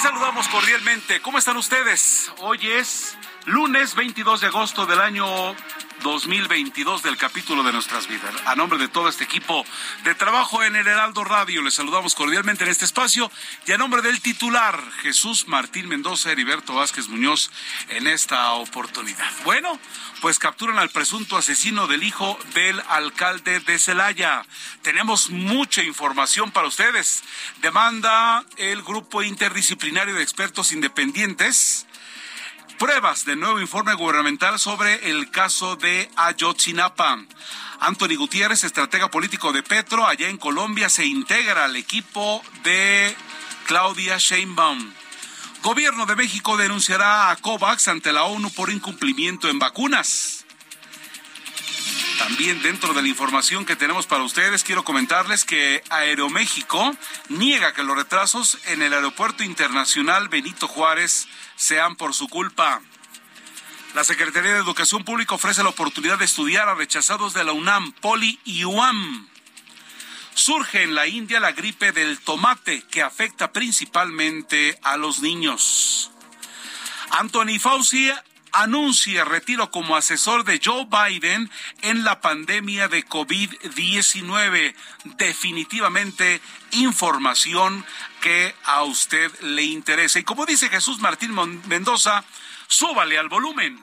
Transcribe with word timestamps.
Saludamos 0.00 0.46
cordialmente. 0.46 1.20
¿Cómo 1.20 1.38
están 1.38 1.56
ustedes? 1.56 2.30
Hoy 2.38 2.68
es 2.68 3.18
lunes 3.46 3.96
22 3.96 4.40
de 4.40 4.46
agosto 4.46 4.86
del 4.86 5.00
año 5.00 5.26
2022 6.02 7.02
del 7.02 7.16
capítulo 7.16 7.62
de 7.62 7.72
nuestras 7.72 8.06
vidas. 8.08 8.34
A 8.46 8.54
nombre 8.54 8.78
de 8.78 8.88
todo 8.88 9.08
este 9.08 9.24
equipo 9.24 9.64
de 10.04 10.14
trabajo 10.14 10.62
en 10.62 10.76
el 10.76 10.86
Heraldo 10.86 11.24
Radio, 11.24 11.62
les 11.62 11.74
saludamos 11.74 12.14
cordialmente 12.14 12.64
en 12.64 12.70
este 12.70 12.84
espacio 12.84 13.30
y 13.66 13.72
a 13.72 13.78
nombre 13.78 14.02
del 14.02 14.20
titular 14.20 14.80
Jesús 15.02 15.48
Martín 15.48 15.88
Mendoza, 15.88 16.30
Heriberto 16.30 16.74
Vázquez 16.74 17.08
Muñoz, 17.08 17.50
en 17.88 18.06
esta 18.06 18.52
oportunidad. 18.52 19.30
Bueno, 19.44 19.78
pues 20.20 20.38
capturan 20.38 20.78
al 20.78 20.90
presunto 20.90 21.36
asesino 21.36 21.86
del 21.86 22.02
hijo 22.02 22.38
del 22.54 22.80
alcalde 22.88 23.60
de 23.60 23.78
Celaya. 23.78 24.44
Tenemos 24.82 25.30
mucha 25.30 25.82
información 25.82 26.50
para 26.50 26.68
ustedes. 26.68 27.22
Demanda 27.60 28.44
el 28.56 28.82
grupo 28.82 29.22
interdisciplinario 29.22 30.14
de 30.14 30.22
expertos 30.22 30.72
independientes 30.72 31.87
pruebas 32.78 33.24
de 33.24 33.34
nuevo 33.34 33.60
informe 33.60 33.94
gubernamental 33.94 34.58
sobre 34.58 35.10
el 35.10 35.30
caso 35.30 35.74
de 35.76 36.08
Ayotzinapa. 36.16 37.18
Anthony 37.80 38.14
Gutiérrez, 38.16 38.62
estratega 38.62 39.10
político 39.10 39.52
de 39.52 39.64
Petro, 39.64 40.06
allá 40.06 40.28
en 40.28 40.38
Colombia, 40.38 40.88
se 40.88 41.04
integra 41.04 41.64
al 41.64 41.74
equipo 41.74 42.42
de 42.62 43.14
Claudia 43.66 44.16
Sheinbaum. 44.18 44.92
Gobierno 45.62 46.06
de 46.06 46.14
México 46.14 46.56
denunciará 46.56 47.30
a 47.30 47.36
COVAX 47.36 47.88
ante 47.88 48.12
la 48.12 48.24
ONU 48.24 48.50
por 48.52 48.70
incumplimiento 48.70 49.48
en 49.48 49.58
vacunas. 49.58 50.44
También 52.18 52.62
dentro 52.62 52.94
de 52.94 53.02
la 53.02 53.08
información 53.08 53.64
que 53.64 53.76
tenemos 53.76 54.06
para 54.06 54.22
ustedes, 54.22 54.62
quiero 54.62 54.84
comentarles 54.84 55.44
que 55.44 55.82
Aeroméxico 55.90 56.96
niega 57.28 57.72
que 57.72 57.82
los 57.82 57.96
retrasos 57.96 58.58
en 58.66 58.82
el 58.82 58.92
Aeropuerto 58.92 59.42
Internacional 59.42 60.28
Benito 60.28 60.68
Juárez 60.68 61.28
sean 61.58 61.96
por 61.96 62.14
su 62.14 62.28
culpa. 62.28 62.80
La 63.94 64.04
Secretaría 64.04 64.52
de 64.52 64.60
Educación 64.60 65.04
Pública 65.04 65.34
ofrece 65.34 65.62
la 65.62 65.70
oportunidad 65.70 66.18
de 66.18 66.24
estudiar 66.24 66.68
a 66.68 66.74
rechazados 66.74 67.34
de 67.34 67.44
la 67.44 67.52
UNAM, 67.52 67.92
Poli 67.92 68.38
y 68.44 68.64
UAM. 68.64 69.28
Surge 70.34 70.84
en 70.84 70.94
la 70.94 71.08
India 71.08 71.40
la 71.40 71.52
gripe 71.52 71.90
del 71.90 72.20
tomate 72.20 72.82
que 72.82 73.02
afecta 73.02 73.52
principalmente 73.52 74.78
a 74.84 74.96
los 74.96 75.20
niños. 75.20 76.12
Anthony 77.10 77.58
Fauci 77.58 78.12
anuncia 78.52 79.24
retiro 79.24 79.70
como 79.70 79.96
asesor 79.96 80.44
de 80.44 80.60
Joe 80.64 80.86
Biden 80.86 81.50
en 81.82 82.04
la 82.04 82.20
pandemia 82.20 82.88
de 82.88 83.04
COVID-19. 83.04 84.74
Definitivamente 85.16 86.40
información 86.72 87.84
que 88.20 88.54
a 88.64 88.82
usted 88.82 89.30
le 89.40 89.62
interesa. 89.62 90.18
Y 90.18 90.24
como 90.24 90.46
dice 90.46 90.68
Jesús 90.68 90.98
Martín 91.00 91.34
Mendoza, 91.66 92.24
súbale 92.66 93.18
al 93.18 93.28
volumen. 93.28 93.82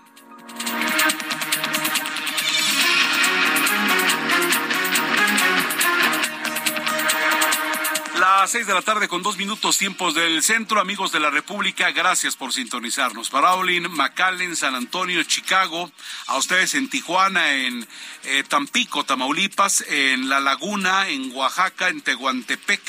Las 8.20 8.50
seis 8.50 8.66
de 8.66 8.74
la 8.74 8.82
tarde 8.82 9.10
con 9.10 9.22
dos 9.24 9.38
minutos 9.38 9.78
tiempos 9.78 10.16
del 10.16 10.42
centro, 10.42 10.80
amigos 10.80 11.12
de 11.12 11.20
la 11.20 11.30
República, 11.30 11.92
gracias 11.92 12.38
por 12.38 12.54
sintonizarnos. 12.54 13.30
Para 13.30 13.50
Paulin, 13.50 13.92
McAllen, 13.92 14.56
San 14.56 14.74
Antonio, 14.74 15.22
Chicago, 15.24 15.92
a 16.28 16.38
ustedes 16.38 16.76
en 16.76 16.90
Tijuana, 16.90 17.54
en 17.54 17.86
eh, 18.24 18.44
Tampico, 18.48 19.04
Tamaulipas, 19.04 19.84
en 19.90 20.30
La 20.30 20.40
Laguna, 20.40 21.10
en 21.10 21.32
Oaxaca, 21.34 21.90
en 21.90 22.02
Tehuantepec, 22.02 22.82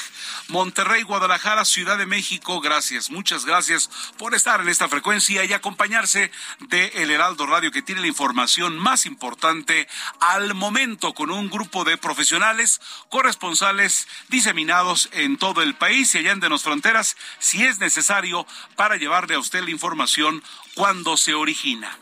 Monterrey, 0.48 1.02
Guadalajara, 1.02 1.64
Ciudad 1.64 1.98
de 1.98 2.06
México, 2.06 2.60
gracias, 2.60 3.10
muchas 3.10 3.44
gracias 3.44 3.90
por 4.16 4.34
estar 4.34 4.60
en 4.60 4.68
esta 4.68 4.88
frecuencia 4.88 5.44
y 5.44 5.52
acompañarse 5.52 6.30
de 6.60 6.86
El 6.94 7.10
Heraldo 7.10 7.46
Radio 7.46 7.72
que 7.72 7.82
tiene 7.82 8.00
la 8.00 8.06
información 8.06 8.78
más 8.78 9.06
importante 9.06 9.88
al 10.20 10.54
momento 10.54 11.14
con 11.14 11.30
un 11.30 11.50
grupo 11.50 11.84
de 11.84 11.98
profesionales, 11.98 12.80
corresponsales 13.08 14.06
diseminados 14.28 15.08
en 15.12 15.36
todo 15.36 15.62
el 15.62 15.74
país 15.74 16.14
y 16.14 16.18
allá 16.18 16.32
en 16.32 16.40
de 16.40 16.48
las 16.48 16.62
fronteras, 16.62 17.16
si 17.38 17.64
es 17.64 17.78
necesario, 17.78 18.46
para 18.76 18.96
llevarle 18.96 19.34
a 19.34 19.40
usted 19.40 19.64
la 19.64 19.70
información 19.70 20.42
cuando 20.74 21.16
se 21.16 21.34
origina. 21.34 21.98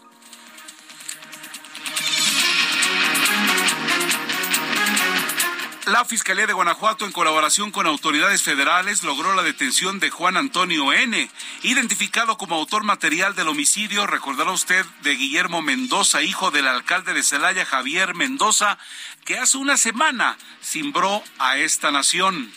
La 5.87 6.07
Fiscalía 6.07 6.47
de 6.47 6.55
Guanajuato, 6.55 7.05
en 7.05 7.13
colaboración 7.13 7.71
con 7.71 7.87
autoridades 7.87 8.43
federales, 8.43 9.03
logró 9.03 9.35
la 9.35 9.43
detención 9.43 10.01
de 10.01 10.09
Juan 10.09 10.39
Antonio 10.39 10.95
N., 10.95 11.31
identificado 11.63 12.39
como 12.39 12.55
autor 12.55 12.85
material 12.85 13.35
del 13.35 13.49
homicidio, 13.49 14.07
recordará 14.07 14.51
usted, 14.51 14.87
de 15.03 15.15
Guillermo 15.15 15.61
Mendoza, 15.61 16.23
hijo 16.23 16.51
del 16.51 16.69
alcalde 16.69 17.13
de 17.13 17.23
Celaya, 17.23 17.67
Javier 17.67 18.15
Mendoza, 18.15 18.79
que 19.27 19.39
hace 19.39 19.59
una 19.59 19.77
semana 19.77 20.39
cimbró 20.63 21.23
a 21.39 21.59
esta 21.59 21.91
nación. 21.91 22.51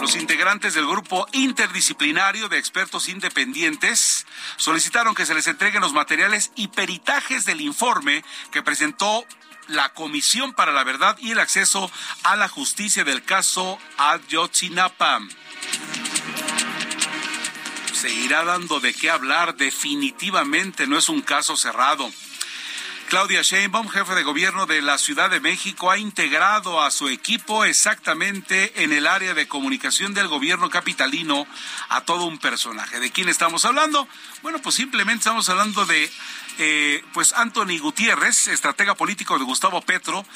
Los 0.00 0.16
integrantes 0.16 0.74
del 0.74 0.86
grupo 0.86 1.28
interdisciplinario 1.32 2.48
de 2.48 2.58
expertos 2.58 3.08
independientes 3.08 4.26
solicitaron 4.56 5.14
que 5.14 5.26
se 5.26 5.34
les 5.34 5.46
entreguen 5.46 5.80
los 5.80 5.92
materiales 5.92 6.50
y 6.56 6.68
peritajes 6.68 7.44
del 7.44 7.60
informe 7.60 8.24
que 8.50 8.64
presentó 8.64 9.24
la 9.68 9.90
Comisión 9.90 10.52
para 10.52 10.72
la 10.72 10.84
Verdad 10.84 11.16
y 11.20 11.32
el 11.32 11.40
Acceso 11.40 11.90
a 12.22 12.36
la 12.36 12.48
Justicia 12.48 13.04
del 13.04 13.24
caso 13.24 13.78
Ayotzinapa. 13.96 15.20
Se 17.92 18.12
irá 18.12 18.44
dando 18.44 18.80
de 18.80 18.92
qué 18.92 19.10
hablar, 19.10 19.56
definitivamente 19.56 20.86
no 20.86 20.98
es 20.98 21.08
un 21.08 21.22
caso 21.22 21.56
cerrado. 21.56 22.10
Claudia 23.08 23.42
Sheinbaum, 23.42 23.88
jefe 23.88 24.14
de 24.16 24.24
gobierno 24.24 24.66
de 24.66 24.82
la 24.82 24.98
Ciudad 24.98 25.30
de 25.30 25.38
México, 25.38 25.90
ha 25.92 25.98
integrado 25.98 26.82
a 26.82 26.90
su 26.90 27.08
equipo 27.08 27.64
exactamente 27.64 28.82
en 28.82 28.92
el 28.92 29.06
área 29.06 29.32
de 29.32 29.46
comunicación 29.46 30.12
del 30.12 30.26
gobierno 30.26 30.70
capitalino 30.70 31.46
a 31.88 32.00
todo 32.00 32.24
un 32.24 32.38
personaje. 32.38 32.98
¿De 32.98 33.12
quién 33.12 33.28
estamos 33.28 33.64
hablando? 33.64 34.08
Bueno, 34.42 34.58
pues 34.60 34.74
simplemente 34.74 35.20
estamos 35.20 35.48
hablando 35.48 35.86
de 35.86 36.10
eh, 36.58 37.04
pues 37.12 37.32
Anthony 37.32 37.78
Gutiérrez, 37.80 38.48
estratega 38.48 38.96
político 38.96 39.38
de 39.38 39.44
Gustavo 39.44 39.80
Petro, 39.82 40.26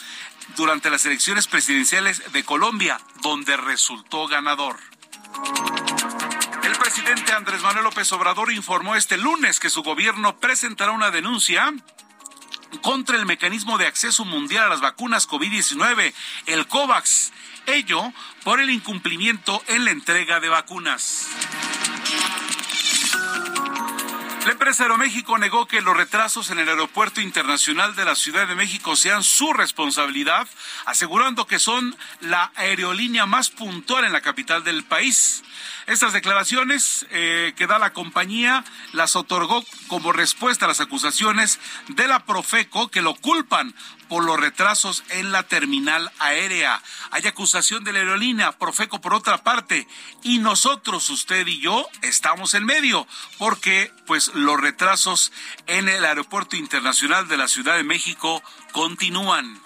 durante 0.57 0.91
las 0.91 1.05
elecciones 1.07 1.49
presidenciales 1.49 2.33
de 2.33 2.45
Colombia, 2.45 3.01
donde 3.21 3.57
resultó 3.57 4.29
ganador. 4.29 4.77
El 6.63 6.73
presidente 6.79 7.33
Andrés 7.33 7.63
Manuel 7.63 7.85
López 7.85 8.13
Obrador 8.13 8.53
informó 8.53 8.95
este 8.95 9.17
lunes 9.17 9.59
que 9.59 9.71
su 9.71 9.83
gobierno 9.83 10.39
presentará 10.39 10.93
una 10.93 11.11
denuncia 11.11 11.73
contra 12.83 13.17
el 13.17 13.27
mecanismo 13.27 13.79
de 13.79 13.87
acceso 13.87 14.25
mundial 14.25 14.65
a 14.65 14.69
las 14.69 14.81
vacunas 14.81 15.29
COVID-19, 15.29 16.13
el 16.47 16.67
COVAX. 16.67 17.33
Ello 17.67 18.13
por 18.43 18.61
el 18.61 18.71
incumplimiento 18.71 19.63
en 19.69 19.85
la 19.85 19.91
entrega 19.91 20.41
de 20.41 20.49
vacunas. 20.49 21.29
La 24.45 24.53
empresa 24.53 24.85
Aeroméxico 24.85 25.37
negó 25.37 25.67
que 25.67 25.83
los 25.83 25.95
retrasos 25.95 26.51
en 26.51 26.59
el 26.59 26.69
Aeropuerto 26.69 27.21
Internacional 27.21 27.95
de 27.95 28.07
la 28.07 28.15
Ciudad 28.15 28.49
de 28.49 28.55
México 28.55 28.97
sean 28.97 29.23
su 29.23 29.53
responsabilidad, 29.53 30.49
asegurando 30.87 31.47
que 31.47 31.59
son 31.59 31.95
la 32.21 32.51
aerolínea 32.57 33.27
más 33.27 33.51
puntual 33.51 34.07
en 34.07 34.15
la 34.15 34.23
capital 34.23 34.65
del 34.65 34.83
país. 34.83 35.43
Estas 35.87 36.15
declaraciones 36.15 37.07
eh, 37.11 37.53
que 37.55 37.67
da 37.67 37.79
la 37.79 37.93
compañía 37.93 38.65
las 38.93 39.15
otorgó 39.15 39.63
como 39.89 40.11
respuesta 40.11 40.65
a 40.65 40.69
las 40.69 40.81
acusaciones 40.81 41.61
de 41.89 42.09
la 42.09 42.25
Profeco 42.25 42.89
que 42.89 43.03
lo 43.03 43.15
culpan 43.17 43.75
por 44.11 44.25
los 44.25 44.41
retrasos 44.41 45.05
en 45.11 45.31
la 45.31 45.45
terminal 45.45 46.11
aérea. 46.19 46.83
Hay 47.13 47.25
acusación 47.29 47.85
de 47.85 47.93
la 47.93 48.01
aerolínea, 48.01 48.51
Profeco 48.59 49.01
por 49.01 49.15
otra 49.15 49.45
parte, 49.45 49.87
y 50.25 50.39
nosotros, 50.39 51.09
usted 51.11 51.47
y 51.47 51.61
yo, 51.61 51.87
estamos 52.03 52.55
en 52.55 52.65
medio, 52.65 53.07
porque 53.39 53.93
pues 54.07 54.35
los 54.35 54.61
retrasos 54.61 55.31
en 55.69 55.89
el 55.89 56.05
Aeropuerto 56.05 56.57
Internacional 56.57 57.29
de 57.29 57.37
la 57.37 57.47
Ciudad 57.47 57.77
de 57.77 57.85
México 57.85 58.43
continúan. 58.73 59.61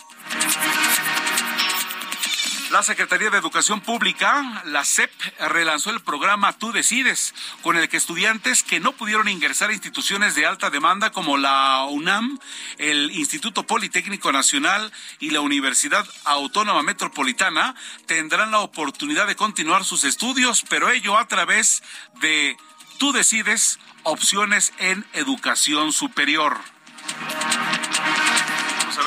La 2.75 2.83
Secretaría 2.83 3.31
de 3.31 3.39
Educación 3.39 3.81
Pública, 3.81 4.65
la 4.65 4.85
SEP, 4.85 5.09
relanzó 5.39 5.91
el 5.91 6.01
programa 6.01 6.55
Tú 6.55 6.73
Decides, 6.73 7.33
con 7.63 7.77
el 7.77 7.89
que 7.89 7.97
estudiantes 7.97 8.65
que 8.65 8.81
no 8.81 8.91
pudieron 8.91 9.29
ingresar 9.29 9.71
a 9.71 9.75
instituciones 9.75 10.35
de 10.35 10.45
alta 10.45 10.71
demanda 10.71 11.13
como 11.13 11.37
la 11.37 11.87
UNAM, 11.89 12.37
el 12.79 13.13
Instituto 13.13 13.63
Politécnico 13.63 14.33
Nacional 14.33 14.93
y 15.21 15.31
la 15.31 15.41
Universidad 15.41 16.05
Autónoma 16.25 16.83
Metropolitana 16.83 17.77
tendrán 18.07 18.51
la 18.51 18.59
oportunidad 18.59 19.29
de 19.29 19.37
continuar 19.37 19.85
sus 19.85 20.03
estudios, 20.03 20.65
pero 20.69 20.91
ello 20.91 21.17
a 21.17 21.29
través 21.29 21.81
de 22.21 22.57
Tú 22.99 23.13
Decides, 23.13 23.79
opciones 24.03 24.73
en 24.79 25.07
educación 25.13 25.93
superior 25.93 26.59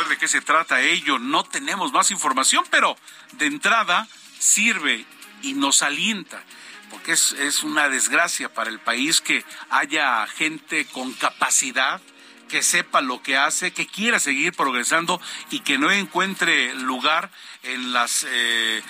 de 0.07 0.17
qué 0.17 0.27
se 0.27 0.41
trata 0.41 0.81
ello. 0.81 1.19
No 1.19 1.43
tenemos 1.43 1.91
más 1.91 2.11
información, 2.11 2.63
pero 2.69 2.95
de 3.33 3.47
entrada 3.47 4.07
sirve 4.39 5.05
y 5.41 5.53
nos 5.53 5.83
alienta 5.83 6.43
porque 6.89 7.11
es, 7.11 7.33
es, 7.33 7.63
una 7.63 7.89
desgracia 7.89 8.53
para 8.53 8.69
el 8.69 8.79
país 8.79 9.21
que 9.21 9.43
haya 9.69 10.25
gente 10.27 10.85
con 10.85 11.11
capacidad, 11.13 12.01
que 12.47 12.63
sepa 12.63 13.01
lo 13.01 13.21
que 13.21 13.37
hace, 13.37 13.71
que 13.71 13.87
quiera 13.87 14.19
seguir 14.19 14.53
progresando 14.53 15.21
y 15.51 15.59
que 15.59 15.77
no 15.77 15.91
encuentre 15.91 16.73
lugar 16.75 17.29
en 17.63 17.93
las, 17.93 18.25
eh, 18.29 18.81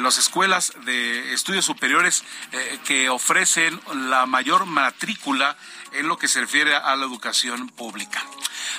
las 0.00 0.18
escuelas 0.18 0.72
de 0.84 1.34
estudios 1.34 1.64
superiores 1.64 2.24
eh, 2.52 2.78
que 2.86 3.08
ofrecen 3.08 3.78
la 4.08 4.26
mayor 4.26 4.66
matrícula 4.66 5.56
en 5.98 6.08
lo 6.08 6.18
que 6.18 6.28
se 6.28 6.40
refiere 6.40 6.74
a 6.74 6.96
la 6.96 7.04
educación 7.04 7.68
pública. 7.70 8.24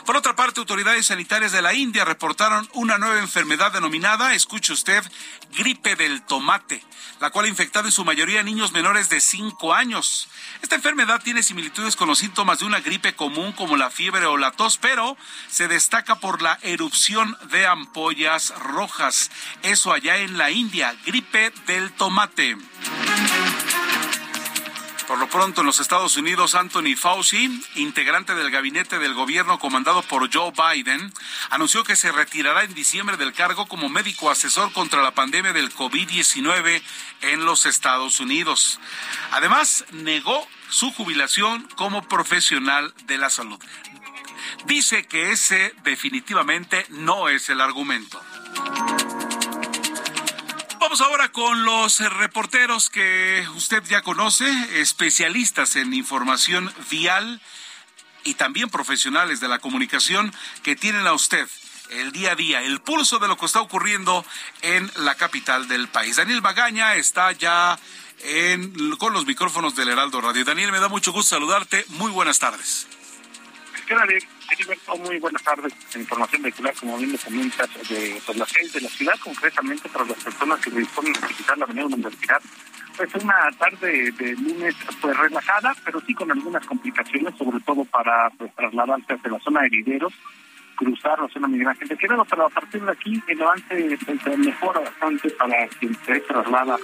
Por 0.06 0.16
otra 0.16 0.36
parte, 0.36 0.60
autoridades 0.60 1.08
sanitarias 1.08 1.52
de 1.52 1.62
la 1.62 1.74
India 1.74 2.06
reportaron 2.06 2.70
una 2.74 2.98
nueva 2.98 3.20
enfermedad 3.20 3.72
denominada, 3.72 4.34
escuche 4.34 4.74
usted, 4.74 5.04
gripe 5.58 5.96
del 5.96 6.22
tomate, 6.22 6.84
la 7.20 7.30
cual 7.30 7.46
ha 7.46 7.50
infectado 7.50 7.88
en 7.88 7.92
su 7.92 8.06
mayoría 8.06 8.44
niños 8.44 8.72
menores 8.72 9.10
de 9.10 9.20
5 9.20 9.74
años. 9.74 10.30
Esta 10.62 10.76
enfermedad 10.76 11.22
tiene 11.22 11.44
similitudes 11.44 11.96
con 11.96 12.08
los 12.08 12.20
síntomas 12.20 12.60
de 12.60 12.66
una 12.66 12.80
gripe 12.80 13.16
común 13.16 13.52
como 13.54 13.76
la 13.76 13.90
fiebre 13.90 14.26
o 14.26 14.38
la 14.38 14.52
tos, 14.52 14.78
pero 14.78 15.18
se 15.50 15.68
destaca 15.68 16.16
por 16.16 16.42
la 16.42 16.60
erupción 16.62 17.38
de 17.50 17.68
ampollas 17.68 18.54
rojas. 18.60 19.32
Eso 19.64 19.92
allá 19.92 20.18
en 20.18 20.38
la 20.38 20.52
India, 20.52 20.96
gripe 21.06 21.52
del 21.66 21.92
tomate. 21.94 22.58
Por 25.08 25.20
lo 25.20 25.30
pronto, 25.30 25.62
en 25.62 25.68
los 25.68 25.80
Estados 25.80 26.18
Unidos, 26.18 26.54
Anthony 26.54 26.98
Fauci, 26.98 27.64
integrante 27.76 28.36
del 28.36 28.52
gabinete 28.52 29.00
del 29.00 29.14
gobierno 29.14 29.58
comandado 29.58 30.02
por 30.02 30.30
Joe 30.34 30.52
Biden, 30.52 31.14
anunció 31.50 31.86
que 31.86 31.96
se 31.96 32.12
retirará 32.12 32.66
en 32.66 32.74
diciembre 32.74 33.16
del 33.16 33.32
cargo 33.32 33.68
como 33.68 33.88
médico 33.88 34.30
asesor 34.30 34.74
contra 34.74 35.02
la 35.02 35.12
pandemia 35.12 35.54
del 35.54 35.74
COVID-19 35.74 36.82
en 37.22 37.46
los 37.46 37.66
Estados 37.66 38.20
Unidos. 38.20 38.82
Además, 39.32 39.86
negó 39.92 40.46
su 40.70 40.92
jubilación 40.92 41.66
como 41.78 42.06
profesional 42.10 42.94
de 43.06 43.18
la 43.18 43.30
salud. 43.30 43.60
Dice 44.66 45.08
que 45.08 45.32
ese 45.32 45.74
definitivamente 45.84 46.86
no 46.90 47.30
es 47.30 47.48
el 47.48 47.62
argumento. 47.62 48.22
Vamos 50.88 51.02
ahora 51.02 51.28
con 51.34 51.66
los 51.66 52.00
reporteros 52.00 52.90
que 52.90 53.46
usted 53.58 53.84
ya 53.90 54.04
conoce, 54.04 54.46
especialistas 54.80 55.76
en 55.76 55.94
información 55.94 56.74
vial 56.90 57.42
y 58.24 58.36
también 58.36 58.70
profesionales 58.70 59.42
de 59.42 59.50
la 59.50 59.60
comunicación 59.60 60.34
que 60.64 60.78
tienen 60.78 61.06
a 61.06 61.12
usted 61.12 61.46
el 61.90 62.14
día 62.14 62.32
a 62.32 62.36
día, 62.36 62.62
el 62.62 62.80
pulso 62.80 63.20
de 63.20 63.28
lo 63.28 63.36
que 63.36 63.48
está 63.48 63.60
ocurriendo 63.60 64.26
en 64.62 64.90
la 64.96 65.16
capital 65.16 65.68
del 65.68 65.90
país. 65.90 66.16
Daniel 66.16 66.42
Magaña 66.42 66.96
está 66.96 67.34
ya 67.34 67.78
con 68.98 69.12
los 69.12 69.26
micrófonos 69.26 69.76
del 69.76 69.90
Heraldo 69.90 70.22
Radio. 70.22 70.46
Daniel, 70.46 70.72
me 70.72 70.80
da 70.80 70.88
mucho 70.88 71.12
gusto 71.12 71.36
saludarte. 71.36 71.84
Muy 71.90 72.12
buenas 72.12 72.40
tardes. 72.40 72.88
¿Qué 73.86 73.94
muy 75.00 75.20
buenas 75.20 75.44
tardes. 75.44 75.74
Información 75.96 76.42
vehicular, 76.42 76.74
como 76.80 76.98
bien 76.98 77.12
lo 77.12 77.18
comentas, 77.18 77.70
de 77.90 78.22
pues, 78.26 78.38
las 78.38 78.52
de 78.74 78.82
la 78.82 78.90
ciudad, 78.90 79.14
concretamente 79.24 79.90
para 79.90 80.06
las 80.06 80.24
personas 80.24 80.60
que 80.60 80.72
disponen 80.72 81.14
de 81.14 81.28
visitar 81.28 81.58
la 81.58 81.66
Avenida 81.66 81.86
Universidad. 81.86 82.42
Pues 82.96 83.14
una 83.16 83.52
tarde 83.60 84.12
de 84.12 84.34
lunes 84.34 84.76
pues 85.02 85.18
relajada, 85.18 85.76
pero 85.86 86.02
sí 86.02 86.14
con 86.14 86.32
algunas 86.32 86.66
complicaciones, 86.66 87.36
sobre 87.38 87.60
todo 87.60 87.86
para 87.86 88.30
pues, 88.32 88.54
trasladarse 88.56 89.14
hacia 89.14 89.32
la 89.32 89.40
zona 89.40 89.62
de 89.62 89.68
Herideros 89.68 90.14
cruzar 90.78 91.20
la 91.20 91.28
zona 91.28 91.48
migrante 91.48 91.86
de 91.86 91.98
Quevedo, 91.98 92.24
pero 92.26 92.46
a 92.46 92.50
partir 92.50 92.82
de 92.82 92.92
aquí 92.92 93.22
el 93.28 93.42
avance 93.42 93.98
mejora 94.38 94.80
bastante 94.80 95.30
para 95.32 95.68
quien 95.80 95.94
se 96.06 96.20
traslada 96.22 96.78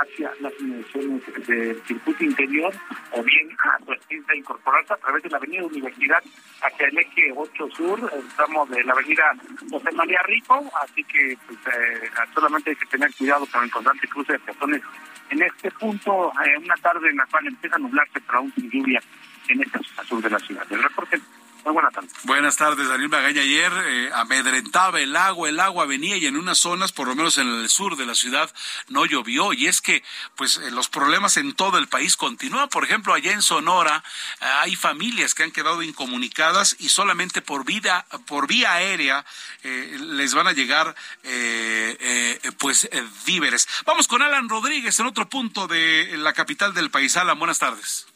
hacia 0.00 0.30
las 0.40 0.52
inmediaciones 0.60 1.22
del 1.46 1.82
circuito 1.84 2.24
interior 2.24 2.72
o 3.12 3.22
bien 3.22 3.50
a 3.58 3.78
su 3.84 3.92
a 3.92 4.36
incorporarse 4.36 4.94
a 4.94 4.96
través 4.96 5.22
de 5.22 5.30
la 5.30 5.36
avenida 5.36 5.64
Universidad 5.64 6.22
hacia 6.62 6.86
el 6.86 6.98
eje 6.98 7.32
8 7.36 7.68
Sur, 7.76 8.12
estamos 8.28 8.70
de 8.70 8.84
la 8.84 8.92
avenida 8.92 9.24
José 9.70 9.90
María 9.92 10.20
Rico, 10.24 10.70
así 10.82 11.02
que 11.04 11.36
pues, 11.46 11.58
eh, 11.66 12.10
solamente 12.32 12.70
hay 12.70 12.76
que 12.76 12.86
tener 12.86 13.12
cuidado 13.14 13.46
con 13.46 13.64
el 13.64 13.70
constante 13.70 14.08
cruce 14.08 14.32
de 14.32 14.38
personas 14.38 14.80
en 15.30 15.42
este 15.42 15.70
punto, 15.72 16.32
eh, 16.44 16.58
una 16.58 16.74
tarde 16.76 17.08
en 17.08 17.16
la 17.16 17.26
cual 17.26 17.46
empieza 17.46 17.76
a 17.76 17.78
nublarse, 17.78 18.20
pero 18.20 18.38
aún 18.38 18.52
sin 18.54 18.70
lluvia 18.70 19.00
en 19.48 19.62
esta 19.62 19.80
sur 20.04 20.22
de 20.22 20.30
la 20.30 20.38
ciudad. 20.38 20.66
El 20.70 20.82
reporte 20.82 21.20
buenas 22.24 22.56
tardes. 22.56 22.88
Daniel 22.88 23.08
Magaña. 23.08 23.42
Ayer 23.42 23.72
eh, 23.72 24.10
amedrentaba 24.14 25.00
el 25.00 25.14
agua, 25.16 25.48
el 25.48 25.60
agua 25.60 25.86
venía 25.86 26.16
y 26.16 26.26
en 26.26 26.36
unas 26.36 26.58
zonas, 26.58 26.92
por 26.92 27.08
lo 27.08 27.14
menos 27.14 27.38
en 27.38 27.48
el 27.48 27.68
sur 27.68 27.96
de 27.96 28.06
la 28.06 28.14
ciudad, 28.14 28.52
no 28.88 29.06
llovió. 29.06 29.52
Y 29.52 29.66
es 29.66 29.80
que, 29.80 30.02
pues, 30.36 30.58
eh, 30.58 30.70
los 30.70 30.88
problemas 30.88 31.36
en 31.36 31.54
todo 31.54 31.78
el 31.78 31.88
país 31.88 32.16
continúan. 32.16 32.68
Por 32.68 32.84
ejemplo, 32.84 33.14
allá 33.14 33.32
en 33.32 33.42
Sonora 33.42 34.02
eh, 34.40 34.44
hay 34.44 34.76
familias 34.76 35.34
que 35.34 35.42
han 35.42 35.50
quedado 35.50 35.82
incomunicadas 35.82 36.76
y 36.78 36.88
solamente 36.88 37.42
por 37.42 37.64
vida, 37.64 38.06
por 38.26 38.46
vía 38.46 38.74
aérea 38.74 39.24
les 39.62 40.34
van 40.34 40.46
a 40.46 40.52
llegar, 40.52 40.94
pues, 42.58 42.88
víveres. 43.26 43.68
Vamos 43.84 44.08
con 44.08 44.22
Alan 44.22 44.48
Rodríguez 44.48 44.98
en 45.00 45.06
otro 45.06 45.28
punto 45.28 45.66
de 45.66 46.16
la 46.16 46.32
capital 46.32 46.74
del 46.74 46.90
país. 46.90 47.16
Alan, 47.16 47.38
buenas 47.38 47.58
tardes. 47.58 48.06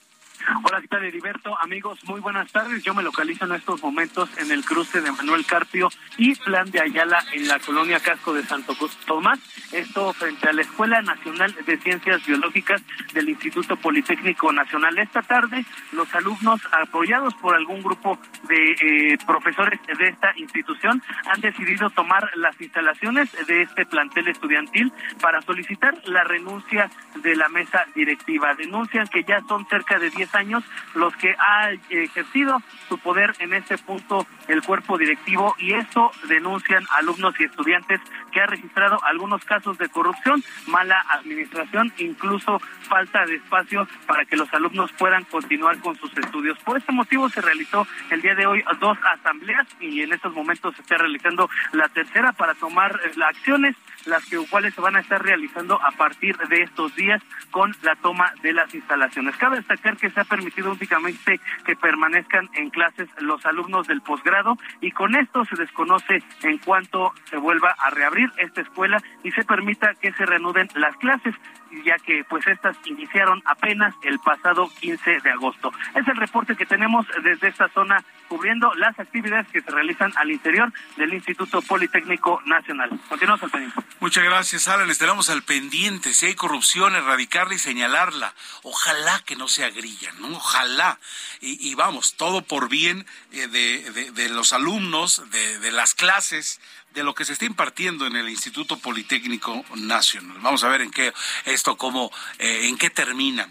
Hola, 0.46 0.80
¿qué 0.82 0.88
tal, 0.88 1.04
Heriberto? 1.04 1.56
Amigos, 1.60 2.04
muy 2.04 2.20
buenas 2.20 2.52
tardes. 2.52 2.82
Yo 2.82 2.92
me 2.92 3.02
localizo 3.02 3.46
en 3.46 3.52
estos 3.52 3.82
momentos 3.82 4.28
en 4.36 4.50
el 4.50 4.62
cruce 4.62 5.00
de 5.00 5.10
Manuel 5.10 5.46
Carpio 5.46 5.88
y 6.18 6.34
Plan 6.34 6.70
de 6.70 6.80
Ayala 6.80 7.24
en 7.32 7.48
la 7.48 7.58
colonia 7.60 7.98
Casco 8.00 8.34
de 8.34 8.42
Santo 8.42 8.74
Tomás. 9.06 9.38
Esto 9.72 10.12
frente 10.12 10.48
a 10.48 10.52
la 10.52 10.60
Escuela 10.60 11.00
Nacional 11.00 11.54
de 11.64 11.78
Ciencias 11.78 12.26
Biológicas 12.26 12.82
del 13.14 13.30
Instituto 13.30 13.76
Politécnico 13.76 14.52
Nacional. 14.52 14.98
Esta 14.98 15.22
tarde, 15.22 15.64
los 15.92 16.14
alumnos, 16.14 16.60
apoyados 16.72 17.34
por 17.36 17.54
algún 17.54 17.82
grupo 17.82 18.18
de 18.46 19.12
eh, 19.12 19.18
profesores 19.26 19.80
de 19.86 20.08
esta 20.08 20.36
institución, 20.36 21.02
han 21.26 21.40
decidido 21.40 21.88
tomar 21.90 22.30
las 22.36 22.60
instalaciones 22.60 23.30
de 23.46 23.62
este 23.62 23.86
plantel 23.86 24.28
estudiantil 24.28 24.92
para 25.22 25.40
solicitar 25.40 25.96
la 26.04 26.22
renuncia 26.24 26.90
de 27.22 27.34
la 27.34 27.48
mesa 27.48 27.86
directiva. 27.94 28.54
Denuncian 28.54 29.06
que 29.06 29.24
ya 29.24 29.40
son 29.48 29.66
cerca 29.68 29.98
de 29.98 30.10
10 30.10 30.33
años 30.34 30.64
los 30.94 31.14
que 31.16 31.34
ha 31.38 31.70
ejercido 31.90 32.60
su 32.88 32.98
poder 32.98 33.34
en 33.38 33.54
este 33.54 33.78
punto 33.78 34.26
el 34.48 34.62
cuerpo 34.62 34.98
directivo 34.98 35.54
y 35.58 35.72
esto 35.74 36.10
denuncian 36.28 36.84
alumnos 36.98 37.34
y 37.38 37.44
estudiantes 37.44 38.00
que 38.34 38.40
ha 38.40 38.46
registrado 38.46 38.98
algunos 39.04 39.44
casos 39.44 39.78
de 39.78 39.88
corrupción, 39.88 40.42
mala 40.66 41.00
administración, 41.10 41.92
incluso 41.98 42.58
falta 42.88 43.24
de 43.24 43.36
espacio 43.36 43.86
para 44.06 44.24
que 44.24 44.36
los 44.36 44.52
alumnos 44.52 44.92
puedan 44.98 45.22
continuar 45.24 45.78
con 45.78 45.96
sus 45.96 46.14
estudios. 46.18 46.58
Por 46.58 46.76
este 46.76 46.92
motivo 46.92 47.28
se 47.28 47.40
realizó 47.40 47.86
el 48.10 48.20
día 48.20 48.34
de 48.34 48.46
hoy 48.46 48.62
dos 48.80 48.98
asambleas 49.14 49.68
y 49.80 50.02
en 50.02 50.12
estos 50.12 50.34
momentos 50.34 50.74
se 50.74 50.82
está 50.82 50.98
realizando 50.98 51.48
la 51.72 51.88
tercera 51.88 52.32
para 52.32 52.54
tomar 52.54 53.00
las 53.16 53.28
acciones 53.28 53.76
las 54.06 54.24
que, 54.26 54.36
cuales 54.50 54.74
se 54.74 54.80
van 54.80 54.96
a 54.96 55.00
estar 55.00 55.22
realizando 55.22 55.80
a 55.82 55.90
partir 55.92 56.36
de 56.36 56.62
estos 56.62 56.94
días 56.94 57.22
con 57.50 57.74
la 57.82 57.96
toma 57.96 58.32
de 58.42 58.52
las 58.52 58.74
instalaciones. 58.74 59.36
Cabe 59.36 59.56
destacar 59.56 59.96
que 59.96 60.10
se 60.10 60.20
ha 60.20 60.24
permitido 60.24 60.72
únicamente 60.72 61.40
que 61.64 61.76
permanezcan 61.76 62.48
en 62.54 62.70
clases 62.70 63.08
los 63.18 63.44
alumnos 63.46 63.86
del 63.86 64.02
posgrado 64.02 64.58
y 64.80 64.90
con 64.90 65.14
esto 65.14 65.44
se 65.44 65.56
desconoce 65.56 66.22
en 66.42 66.58
cuanto 66.58 67.12
se 67.30 67.36
vuelva 67.36 67.74
a 67.78 67.90
reabrir 67.90 68.23
esta 68.38 68.60
escuela 68.60 69.02
y 69.22 69.30
se 69.32 69.44
permita 69.44 69.94
que 69.94 70.12
se 70.12 70.26
reanuden 70.26 70.68
las 70.74 70.96
clases 70.96 71.34
ya 71.82 71.96
que 71.98 72.24
pues 72.24 72.46
estas 72.46 72.76
iniciaron 72.84 73.42
apenas 73.46 73.94
el 74.02 74.18
pasado 74.20 74.70
15 74.80 75.20
de 75.20 75.30
agosto. 75.30 75.72
Es 75.94 76.06
el 76.06 76.16
reporte 76.16 76.56
que 76.56 76.66
tenemos 76.66 77.06
desde 77.22 77.48
esta 77.48 77.68
zona 77.70 78.04
cubriendo 78.28 78.72
las 78.74 78.98
actividades 78.98 79.48
que 79.48 79.60
se 79.60 79.70
realizan 79.70 80.12
al 80.16 80.30
interior 80.30 80.72
del 80.96 81.14
Instituto 81.14 81.62
Politécnico 81.62 82.40
Nacional. 82.46 82.90
Continuamos 83.08 83.42
al 83.42 83.50
pendiente. 83.50 83.80
Muchas 84.00 84.24
gracias, 84.24 84.68
Alan. 84.68 84.90
Estaremos 84.90 85.30
al 85.30 85.42
pendiente. 85.42 86.14
Si 86.14 86.26
hay 86.26 86.34
corrupción, 86.34 86.94
erradicarla 86.94 87.54
y 87.54 87.58
señalarla. 87.58 88.34
Ojalá 88.62 89.20
que 89.24 89.36
no 89.36 89.48
sea 89.48 89.70
grilla, 89.70 90.12
¿no? 90.20 90.36
Ojalá. 90.36 90.98
Y, 91.40 91.74
vamos, 91.74 92.16
todo 92.16 92.42
por 92.42 92.68
bien 92.68 93.06
eh, 93.32 93.48
de, 93.48 94.12
de, 94.12 94.28
los 94.30 94.52
alumnos, 94.52 95.22
de, 95.30 95.58
de 95.58 95.72
las 95.72 95.94
clases, 95.94 96.60
de 96.94 97.02
lo 97.02 97.14
que 97.14 97.24
se 97.24 97.32
está 97.32 97.44
impartiendo 97.44 98.06
en 98.06 98.16
el 98.16 98.28
Instituto 98.28 98.78
Politécnico 98.78 99.64
Nacional. 99.74 100.38
Vamos 100.40 100.62
a 100.62 100.68
ver 100.68 100.80
en 100.80 100.90
qué 100.90 101.12
esto 101.44 101.76
cómo 101.76 102.10
eh, 102.38 102.68
en 102.68 102.78
qué 102.78 102.88
termina. 102.88 103.48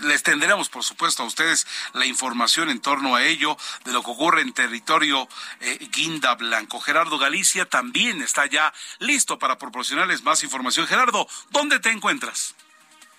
Les 0.00 0.22
tendremos, 0.22 0.68
por 0.68 0.84
supuesto, 0.84 1.22
a 1.22 1.26
ustedes 1.26 1.66
la 1.92 2.06
información 2.06 2.70
en 2.70 2.80
torno 2.80 3.16
a 3.16 3.24
ello 3.24 3.56
de 3.84 3.92
lo 3.92 4.02
que 4.02 4.10
ocurre 4.10 4.42
en 4.42 4.52
territorio 4.52 5.28
eh, 5.60 5.78
Guinda 5.92 6.34
Blanco. 6.36 6.80
Gerardo 6.80 7.18
Galicia 7.18 7.66
también 7.66 8.22
está 8.22 8.46
ya 8.46 8.72
listo 9.00 9.38
para 9.38 9.58
proporcionarles 9.58 10.22
más 10.22 10.42
información. 10.42 10.86
Gerardo, 10.86 11.28
¿dónde 11.50 11.80
te 11.80 11.90
encuentras? 11.90 12.54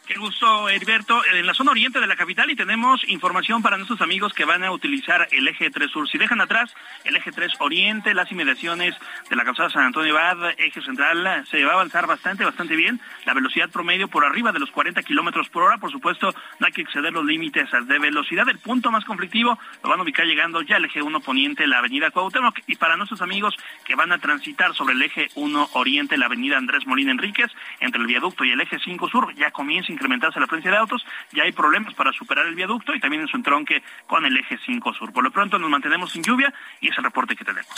Qué 0.06 0.16
gusto, 0.16 0.68
Heriberto. 0.68 1.22
En 1.34 1.48
la 1.48 1.54
zona 1.54 1.72
oriente 1.72 2.02
de 2.02 2.08
la 2.08 2.18
capital 2.18 2.52
y 2.52 2.58
tenemos 2.58 3.08
información 3.08 3.62
para 3.62 3.78
nuestros 3.78 4.02
amigos 4.02 4.34
que 4.34 4.44
van 4.44 4.62
a 4.66 4.72
utilizar 4.74 5.30
el 5.32 5.48
eje 5.48 5.70
3 5.70 5.90
sur. 5.90 6.10
Si 6.10 6.18
dejan 6.18 6.42
atrás 6.42 6.76
el 7.06 7.16
eje 7.16 7.32
3 7.32 7.54
oriente, 7.60 8.14
las 8.14 8.30
inmediaciones 8.30 8.96
de 9.30 9.36
la 9.38 9.46
calzada 9.46 9.70
San 9.70 9.86
Antonio 9.86 10.14
Bad, 10.14 10.60
eje 10.60 10.82
central, 10.82 11.46
se 11.50 11.64
va 11.64 11.72
a 11.72 11.76
avanzar 11.76 12.06
bastante, 12.06 12.44
bastante 12.44 12.76
bien. 12.76 13.00
La 13.26 13.34
velocidad 13.34 13.70
promedio 13.70 14.10
por 14.10 14.26
arriba 14.26 14.52
de 14.52 14.60
los 14.60 14.72
40 14.72 15.04
kilómetros 15.04 15.48
por 15.48 15.64
hora. 15.64 15.78
Por 15.78 15.90
supuesto, 15.90 16.36
no 16.60 16.66
hay 16.66 16.74
que 16.74 16.82
exceder 16.82 17.14
los 17.14 17.24
límites 17.24 17.70
de 17.72 18.00
velocidad. 18.00 18.50
El 18.50 18.60
punto 18.60 18.92
más 18.92 19.06
conflictivo 19.06 19.58
lo 19.84 19.90
van 19.90 20.02
a 20.02 20.04
ubicar 20.04 20.26
llegando 20.26 20.62
ya 20.64 20.76
al 20.76 20.86
eje 20.86 21.02
1 21.02 21.22
poniente, 21.22 21.66
la 21.66 21.78
avenida 21.78 22.12
Cuauhtémoc. 22.12 22.60
Y 22.68 22.76
para 22.76 22.98
nuestros 22.98 23.22
amigos 23.22 23.56
que 23.86 23.96
van 23.96 24.12
a 24.12 24.18
transitar 24.18 24.76
sobre 24.76 24.96
el 24.96 25.02
eje 25.02 25.30
1 25.36 25.70
oriente, 25.76 26.18
la 26.18 26.26
avenida 26.26 26.58
Andrés 26.58 26.86
Molina 26.86 27.12
Enríquez, 27.12 27.52
entre 27.80 28.02
el 28.02 28.08
viaducto 28.08 28.44
y 28.44 28.52
el 28.52 28.60
eje 28.60 28.80
5 28.84 29.08
sur, 29.08 29.34
ya 29.36 29.52
comienza 29.52 29.93
incrementarse 29.94 30.40
la 30.40 30.48
presencia 30.48 30.72
de 30.72 30.78
autos, 30.78 31.06
ya 31.32 31.44
hay 31.44 31.52
problemas 31.52 31.94
para 31.94 32.12
superar 32.12 32.46
el 32.46 32.56
viaducto 32.56 32.94
y 32.94 33.00
también 33.00 33.22
en 33.22 33.28
su 33.28 33.38
entronque 33.38 33.84
con 34.08 34.26
el 34.26 34.38
eje 34.38 34.60
5 34.66 34.94
sur. 34.94 35.14
Por 35.14 35.24
lo 35.24 35.32
pronto 35.32 35.58
nos 35.58 35.70
mantenemos 35.70 36.12
sin 36.12 36.24
lluvia 36.24 36.54
y 36.82 36.90
es 36.90 36.98
el 36.98 37.04
reporte 37.04 37.36
que 37.36 37.46
tenemos. 37.46 37.72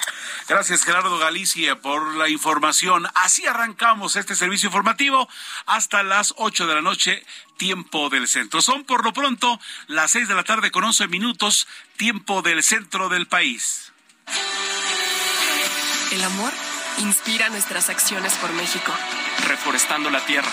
Gracias 0.48 0.84
Gerardo 0.84 1.18
Galicia 1.18 1.82
por 1.82 2.16
la 2.16 2.30
información. 2.30 3.06
Así 3.16 3.46
arrancamos 3.46 4.16
este 4.16 4.36
servicio 4.36 4.68
informativo 4.68 5.28
hasta 5.66 6.04
las 6.04 6.34
8 6.38 6.68
de 6.68 6.76
la 6.76 6.82
noche 6.82 7.24
tiempo 7.58 8.10
del 8.10 8.28
centro. 8.28 8.62
Son 8.62 8.84
por 8.84 9.04
lo 9.04 9.14
pronto 9.14 9.60
las 9.88 10.12
6 10.12 10.28
de 10.28 10.36
la 10.36 10.44
tarde 10.44 10.72
con 10.72 10.84
11 10.84 11.08
minutos, 11.08 11.68
tiempo 11.98 12.42
del 12.42 12.64
centro 12.64 13.10
del 13.10 13.28
país. 13.28 13.94
El 16.12 16.24
amor 16.24 16.52
inspira 17.00 17.50
nuestras 17.50 17.90
acciones 17.90 18.34
por 18.36 18.52
México. 18.54 18.92
Reforestando 19.48 20.10
la 20.10 20.26
tierra, 20.26 20.52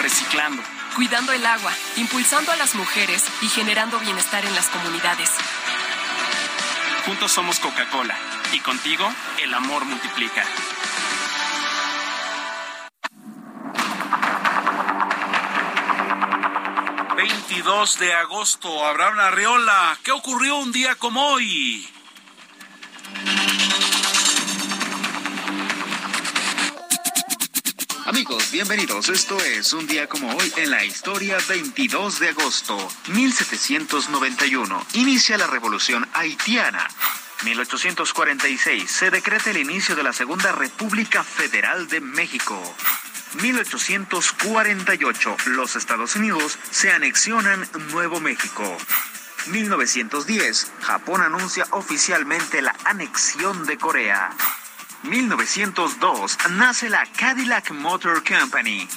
reciclando 0.00 0.62
cuidando 0.96 1.32
el 1.32 1.44
agua, 1.44 1.70
impulsando 1.96 2.50
a 2.52 2.56
las 2.56 2.74
mujeres 2.74 3.22
y 3.42 3.48
generando 3.48 3.98
bienestar 3.98 4.46
en 4.46 4.54
las 4.54 4.66
comunidades. 4.68 5.30
Juntos 7.04 7.30
somos 7.32 7.60
Coca-Cola 7.60 8.16
y 8.54 8.60
contigo 8.60 9.06
el 9.42 9.52
amor 9.54 9.84
multiplica. 9.84 10.44
...22 17.16 17.96
de 17.96 18.12
agosto, 18.12 18.84
Abraham 18.84 19.18
Arreola. 19.18 19.98
¿Qué 20.02 20.12
ocurrió 20.12 20.56
un 20.56 20.70
día 20.70 20.94
como 20.96 21.26
hoy? 21.28 21.88
Amigos, 28.06 28.52
bienvenidos. 28.52 29.08
Esto 29.08 29.36
es 29.36 29.72
un 29.72 29.88
día 29.88 30.08
como 30.08 30.32
hoy 30.32 30.52
en 30.58 30.70
la 30.70 30.84
historia 30.84 31.38
22 31.48 32.20
de 32.20 32.28
agosto 32.28 32.78
1791. 33.08 34.86
Inicia 34.92 35.36
la 35.36 35.48
revolución 35.48 36.08
haitiana. 36.12 36.86
1846 37.44 38.88
se 38.88 39.10
decreta 39.10 39.50
el 39.50 39.56
inicio 39.56 39.96
de 39.96 40.04
la 40.04 40.12
Segunda 40.12 40.52
República 40.52 41.24
Federal 41.24 41.88
de 41.88 42.00
México. 42.00 42.62
1848 43.42 45.36
los 45.46 45.74
Estados 45.74 46.14
Unidos 46.14 46.60
se 46.70 46.92
anexionan 46.92 47.68
Nuevo 47.90 48.20
México. 48.20 48.76
1910 49.48 50.70
Japón 50.80 51.22
anuncia 51.22 51.66
oficialmente 51.72 52.62
la 52.62 52.76
anexión 52.84 53.66
de 53.66 53.78
Corea. 53.78 54.30
1902 55.02 56.38
nace 56.50 56.88
la 56.88 57.04
Cadillac 57.06 57.70
Motor 57.70 58.22
Company. 58.24 58.88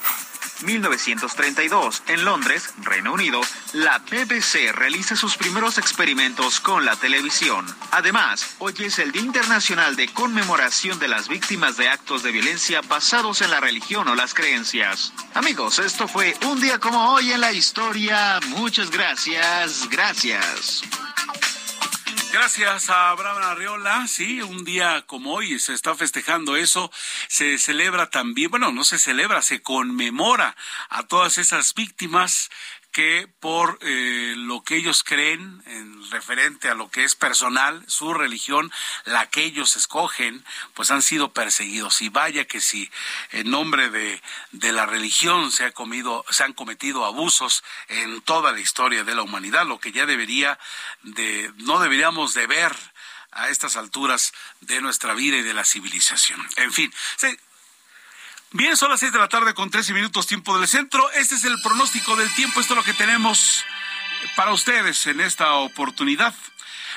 1932, 0.64 2.04
en 2.08 2.26
Londres, 2.26 2.74
Reino 2.82 3.14
Unido, 3.14 3.42
la 3.74 4.00
BBC 4.00 4.74
realiza 4.74 5.16
sus 5.16 5.38
primeros 5.38 5.78
experimentos 5.78 6.60
con 6.60 6.86
la 6.86 6.96
televisión. 6.96 7.66
Además, 7.92 8.56
hoy 8.60 8.74
es 8.80 9.00
el 9.00 9.12
Día 9.12 9.22
Internacional 9.22 9.96
de 9.96 10.10
Conmemoración 10.10 11.00
de 11.00 11.08
las 11.08 11.30
Víctimas 11.30 11.78
de 11.78 11.90
Actos 11.90 12.24
de 12.24 12.32
Violencia 12.32 12.82
basados 12.82 13.42
en 13.42 13.52
la 13.52 13.60
religión 13.60 14.08
o 14.08 14.16
las 14.16 14.34
creencias. 14.34 15.14
Amigos, 15.34 15.80
esto 15.80 16.08
fue 16.08 16.36
un 16.46 16.60
día 16.60 16.80
como 16.80 17.14
hoy 17.14 17.32
en 17.32 17.42
la 17.42 17.54
historia. 17.54 18.40
Muchas 18.50 18.92
gracias, 18.92 19.88
gracias. 19.90 20.84
Gracias 22.32 22.92
a 22.92 23.10
Abraham 23.10 23.42
Arriola. 23.44 24.08
Sí, 24.08 24.42
un 24.42 24.64
día 24.64 25.04
como 25.08 25.34
hoy 25.34 25.58
se 25.60 25.74
está 25.74 25.96
festejando 25.96 26.56
eso. 26.56 26.92
Se 27.28 27.58
celebra 27.58 28.12
también, 28.12 28.52
bueno, 28.52 28.72
no 28.72 28.84
se 28.84 29.00
celebra, 29.00 29.42
se 29.42 29.64
conmemora 29.64 30.56
a 30.90 31.08
todas 31.08 31.40
esas 31.40 31.74
víctimas 31.74 32.50
que 32.92 33.28
por 33.40 33.78
eh, 33.82 34.34
lo 34.36 34.64
que 34.64 34.76
ellos 34.76 35.04
creen 35.04 35.62
en 35.68 36.10
referente 36.12 36.70
a 36.70 36.74
lo 36.74 36.90
que 36.90 37.04
es 37.04 37.16
personal, 37.16 37.84
su 37.88 38.14
religión, 38.14 38.72
la 39.06 39.30
que 39.30 39.44
ellos 39.44 39.76
escogen, 39.76 40.44
pues 40.74 40.92
han 40.92 41.02
sido 41.02 41.32
perseguidos. 41.32 42.02
Y 42.02 42.10
vaya 42.10 42.46
que 42.46 42.62
si 42.62 42.90
en 43.32 43.52
nombre 43.52 43.90
de, 43.90 44.22
de 44.52 44.72
la 44.72 44.86
religión 44.86 45.52
se, 45.52 45.66
ha 45.66 45.72
comido, 45.72 46.26
se 46.30 46.44
han 46.44 46.54
cometido 46.54 47.06
abusos 47.06 47.64
en 47.88 48.22
toda 48.22 48.52
la 48.52 48.60
historia 48.60 49.04
de 49.04 49.16
la 49.16 49.22
humanidad, 49.22 49.68
lo 49.68 49.80
que 49.80 49.92
ya 49.92 50.06
debería 50.06 50.58
de, 51.04 51.52
no 51.58 51.80
deberíamos 51.80 52.34
de 52.34 52.48
ver 52.48 52.76
a 53.32 53.50
estas 53.50 53.76
alturas 53.76 54.34
de 54.62 54.82
nuestra 54.82 55.14
vida 55.14 55.38
y 55.38 55.44
de 55.44 55.54
la 55.54 55.64
civilización. 55.64 56.46
En 56.58 56.74
fin, 56.74 56.92
Bien, 58.52 58.76
son 58.76 58.90
las 58.90 59.00
seis 59.00 59.12
de 59.14 59.20
la 59.20 59.30
tarde 59.30 59.54
con 59.54 59.70
13 59.70 59.94
minutos 59.94 60.26
tiempo 60.26 60.58
del 60.58 60.68
centro. 60.68 61.08
Este 61.12 61.36
es 61.36 61.44
el 61.44 61.62
pronóstico 61.62 62.16
del 62.16 62.34
tiempo. 62.34 62.60
Esto 62.60 62.74
es 62.74 62.78
lo 62.78 62.84
que 62.84 62.94
tenemos 62.94 63.64
para 64.36 64.54
ustedes 64.54 65.06
en 65.06 65.22
esta 65.22 65.54
oportunidad. 65.54 66.34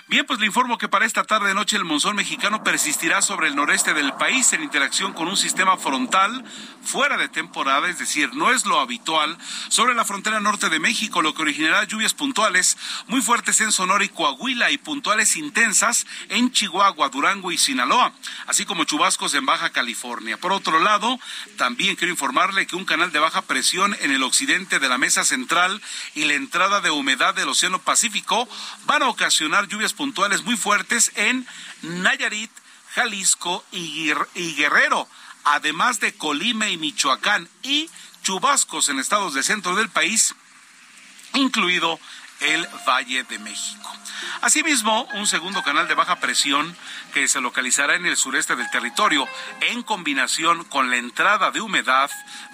Bien, 0.08 0.26
pues 0.26 0.40
le 0.40 0.46
informo 0.46 0.78
que 0.78 0.88
para 0.88 1.06
esta 1.06 1.22
tarde 1.22 1.54
noche 1.54 1.76
el 1.76 1.84
monzón 1.84 2.16
mexicano 2.16 2.64
persistirá 2.64 3.22
sobre 3.22 3.46
el 3.46 3.54
noreste 3.54 3.94
del 3.94 4.12
país 4.14 4.52
en 4.52 4.62
interacción 4.62 5.12
con 5.12 5.28
un 5.28 5.36
sistema 5.36 5.76
frontal 5.76 6.44
fuera 6.82 7.16
de 7.16 7.28
temporada, 7.28 7.88
es 7.88 7.98
decir, 7.98 8.34
no 8.34 8.50
es 8.50 8.66
lo 8.66 8.80
habitual, 8.80 9.38
sobre 9.68 9.94
la 9.94 10.04
frontera 10.04 10.40
norte 10.40 10.68
de 10.68 10.80
México, 10.80 11.22
lo 11.22 11.34
que 11.34 11.42
originará 11.42 11.84
lluvias 11.84 12.14
puntuales 12.14 12.76
muy 13.06 13.22
fuertes 13.22 13.60
en 13.60 13.70
Sonora 13.70 14.04
y 14.04 14.08
Coahuila 14.08 14.72
y 14.72 14.78
puntuales 14.78 15.36
intensas 15.36 16.04
en 16.28 16.50
Chihuahua, 16.50 17.08
Durango 17.08 17.52
y 17.52 17.56
Sinaloa, 17.56 18.12
así 18.48 18.64
como 18.64 18.84
chubascos 18.84 19.34
en 19.34 19.46
Baja 19.46 19.70
California. 19.70 20.36
Por 20.36 20.52
otro 20.52 20.80
lado, 20.80 21.18
también 21.56 21.94
quiero 21.94 22.12
informarle 22.12 22.66
que 22.66 22.76
un 22.76 22.84
canal 22.84 23.12
de 23.12 23.20
baja 23.20 23.42
presión 23.42 23.96
en 24.00 24.10
el 24.10 24.24
occidente 24.24 24.80
de 24.80 24.88
la 24.88 24.98
mesa 24.98 25.24
central 25.24 25.80
y 26.14 26.24
la 26.24 26.34
entrada 26.34 26.80
de 26.80 26.90
humedad 26.90 27.34
del 27.34 27.48
Océano 27.48 27.78
Pacífico 27.78 28.48
van 28.84 29.04
a 29.04 29.08
ocasionar 29.08 29.68
lluvias 29.68 29.91
puntuales 29.92 30.42
muy 30.42 30.56
fuertes 30.56 31.12
en 31.14 31.46
Nayarit, 31.82 32.50
Jalisco 32.94 33.64
y, 33.72 34.12
Guerrero, 34.54 35.08
además 35.44 36.00
de 36.00 36.14
Colima 36.14 36.68
y 36.68 36.76
Michoacán 36.76 37.48
y 37.62 37.88
chubascos 38.22 38.88
en 38.88 38.98
estados 38.98 39.34
del 39.34 39.44
centro 39.44 39.74
del 39.74 39.88
país, 39.88 40.34
incluido 41.34 41.98
el 42.42 42.66
Valle 42.86 43.24
de 43.24 43.38
México. 43.38 43.90
Asimismo, 44.40 45.06
un 45.14 45.26
segundo 45.26 45.62
canal 45.62 45.86
de 45.88 45.94
baja 45.94 46.16
presión 46.16 46.76
que 47.14 47.28
se 47.28 47.40
localizará 47.40 47.94
en 47.94 48.06
el 48.06 48.16
sureste 48.16 48.56
del 48.56 48.70
territorio, 48.70 49.28
en 49.60 49.82
combinación 49.82 50.64
con 50.64 50.90
la 50.90 50.96
entrada 50.96 51.50
de 51.50 51.60
humedad 51.60 52.10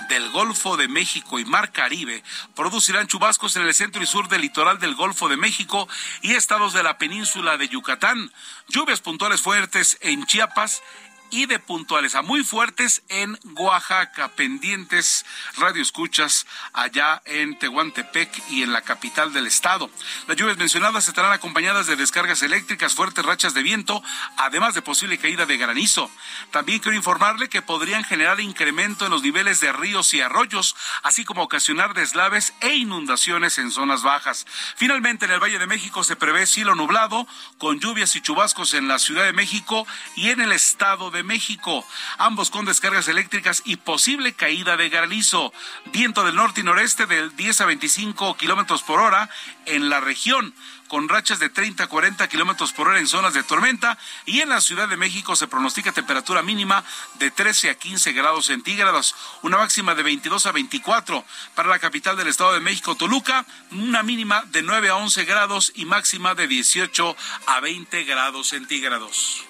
del 0.09 0.31
Golfo 0.31 0.77
de 0.77 0.89
México 0.89 1.39
y 1.39 1.45
Mar 1.45 1.73
Caribe, 1.73 2.23
producirán 2.55 3.07
chubascos 3.07 3.57
en 3.57 3.63
el 3.63 3.75
centro 3.75 4.03
y 4.03 4.07
sur 4.07 4.29
del 4.29 4.43
litoral 4.43 4.79
del 4.79 4.95
Golfo 4.95 5.29
de 5.29 5.37
México 5.37 5.89
y 6.23 6.35
estados 6.35 6.73
de 6.73 6.83
la 6.83 6.99
península 6.99 7.57
de 7.57 7.69
Yucatán. 7.69 8.33
Lluvias 8.69 9.01
puntuales 9.01 9.41
fuertes 9.41 9.99
en 10.01 10.27
Chiapas 10.27 10.83
y 11.31 11.47
de 11.47 11.59
puntuales 11.59 12.15
a 12.15 12.23
muy 12.23 12.43
fuertes 12.43 13.03
en 13.09 13.39
Oaxaca, 13.57 14.29
pendientes 14.29 15.25
radio 15.57 15.83
escuchas 15.83 16.47
allá 16.73 17.23
en 17.25 17.59
Tehuantepec 17.59 18.31
y 18.51 18.63
en 18.63 18.73
la 18.73 18.83
capital 18.83 19.33
del 19.33 19.47
estado. 19.47 19.91
Las 20.27 20.37
lluvias 20.37 20.59
mencionadas 20.59 21.09
estarán 21.09 21.33
acompañadas 21.33 21.87
de 21.87 21.97
descargas 21.97 22.43
eléctricas, 22.43 22.95
fuertes 22.95 23.25
rachas 23.25 23.55
de 23.55 23.63
viento, 23.63 24.03
además 24.37 24.75
de 24.75 24.83
posible 24.83 25.19
caída 25.19 25.47
de 25.47 25.57
granizo. 25.57 26.11
También 26.51 26.79
quiero 26.81 26.97
informarle 26.97 27.49
que 27.49 27.63
podrían 27.63 28.05
generar 28.05 28.41
incremento 28.41 29.05
en 29.05 29.11
los 29.11 29.23
niveles 29.23 29.61
de 29.61 29.73
ríos 29.73 30.15
y 30.15 30.21
arroyos, 30.21 30.77
así 31.03 31.25
como 31.25 31.43
ocasionar 31.43 31.95
deslaves 31.95 32.55
e 32.61 32.75
inundaciones 32.75 33.59
en 33.59 33.71
zonas 33.71 34.03
bajas. 34.03 34.47
Finalmente, 34.77 35.27
en 35.27 35.33
el 35.33 35.41
Valle 35.41 35.59
de 35.59 35.67
México 35.67 36.05
se 36.05 36.17
prevé 36.17 36.47
cielo 36.47 36.75
nublado, 36.75 37.27
con 37.59 37.81
lluvias 37.81 38.15
y 38.17 38.21
chubascos 38.21 38.75
en 38.75 38.89
la 38.89 38.99
Ciudad 38.99 39.25
de 39.25 39.33
México 39.33 39.87
y 40.17 40.31
en 40.31 40.41
el 40.41 40.53
estado 40.53 41.11
de 41.11 41.18
México, 41.23 41.87
ambos 42.19 42.51
con 42.51 42.65
descargas 42.65 43.09
eléctricas 43.09 43.63
y 43.65 43.77
posible 43.77 44.33
caída 44.33 44.77
de 44.77 44.89
granizo. 44.89 45.53
Viento 45.93 46.25
del 46.25 46.37
norte 46.37 46.61
y 46.61 46.65
noreste 46.65 47.07
del 47.07 47.35
10 47.37 47.61
a 47.63 47.67
25 47.67 48.37
kilómetros 48.37 48.83
por 48.83 49.01
hora 49.01 49.29
en 49.67 49.89
la 49.89 50.01
región 50.01 50.55
con 50.89 51.09
rachas 51.09 51.39
de 51.39 51.51
30 51.51 51.85
a 51.85 51.87
40 51.87 52.27
kilómetros 52.29 52.73
por 52.73 52.89
hora 52.89 52.99
en 52.99 53.07
zonas 53.07 53.35
de 53.35 53.43
tormenta 53.43 53.97
y 54.27 54.41
en 54.41 54.49
la 54.49 54.61
Ciudad 54.61 54.89
de 54.89 54.97
México 54.97 55.37
se 55.37 55.47
pronostica 55.47 55.93
temperatura 55.93 56.43
mínima 56.43 56.83
de 57.19 57.31
13 57.31 57.71
a 57.71 57.75
15 57.75 58.13
grados 58.13 58.47
centígrados, 58.47 59.15
una 59.43 59.59
máxima 59.59 59.95
de 59.95 60.03
22 60.03 60.47
a 60.47 60.53
24 60.53 61.25
para 61.55 61.69
la 61.69 61.79
capital 61.79 62.17
del 62.17 62.29
Estado 62.29 62.55
de 62.55 62.61
México, 62.61 62.97
Toluca, 62.97 63.47
una 63.71 64.03
mínima 64.03 64.43
de 64.47 64.63
9 64.63 64.89
a 64.89 64.97
11 64.97 65.25
grados 65.25 65.73
y 65.75 65.85
máxima 65.85 66.35
de 66.35 66.49
18 66.49 67.17
a 67.47 67.61
20 67.61 68.05
grados 68.05 68.49
centígrados. 68.49 69.45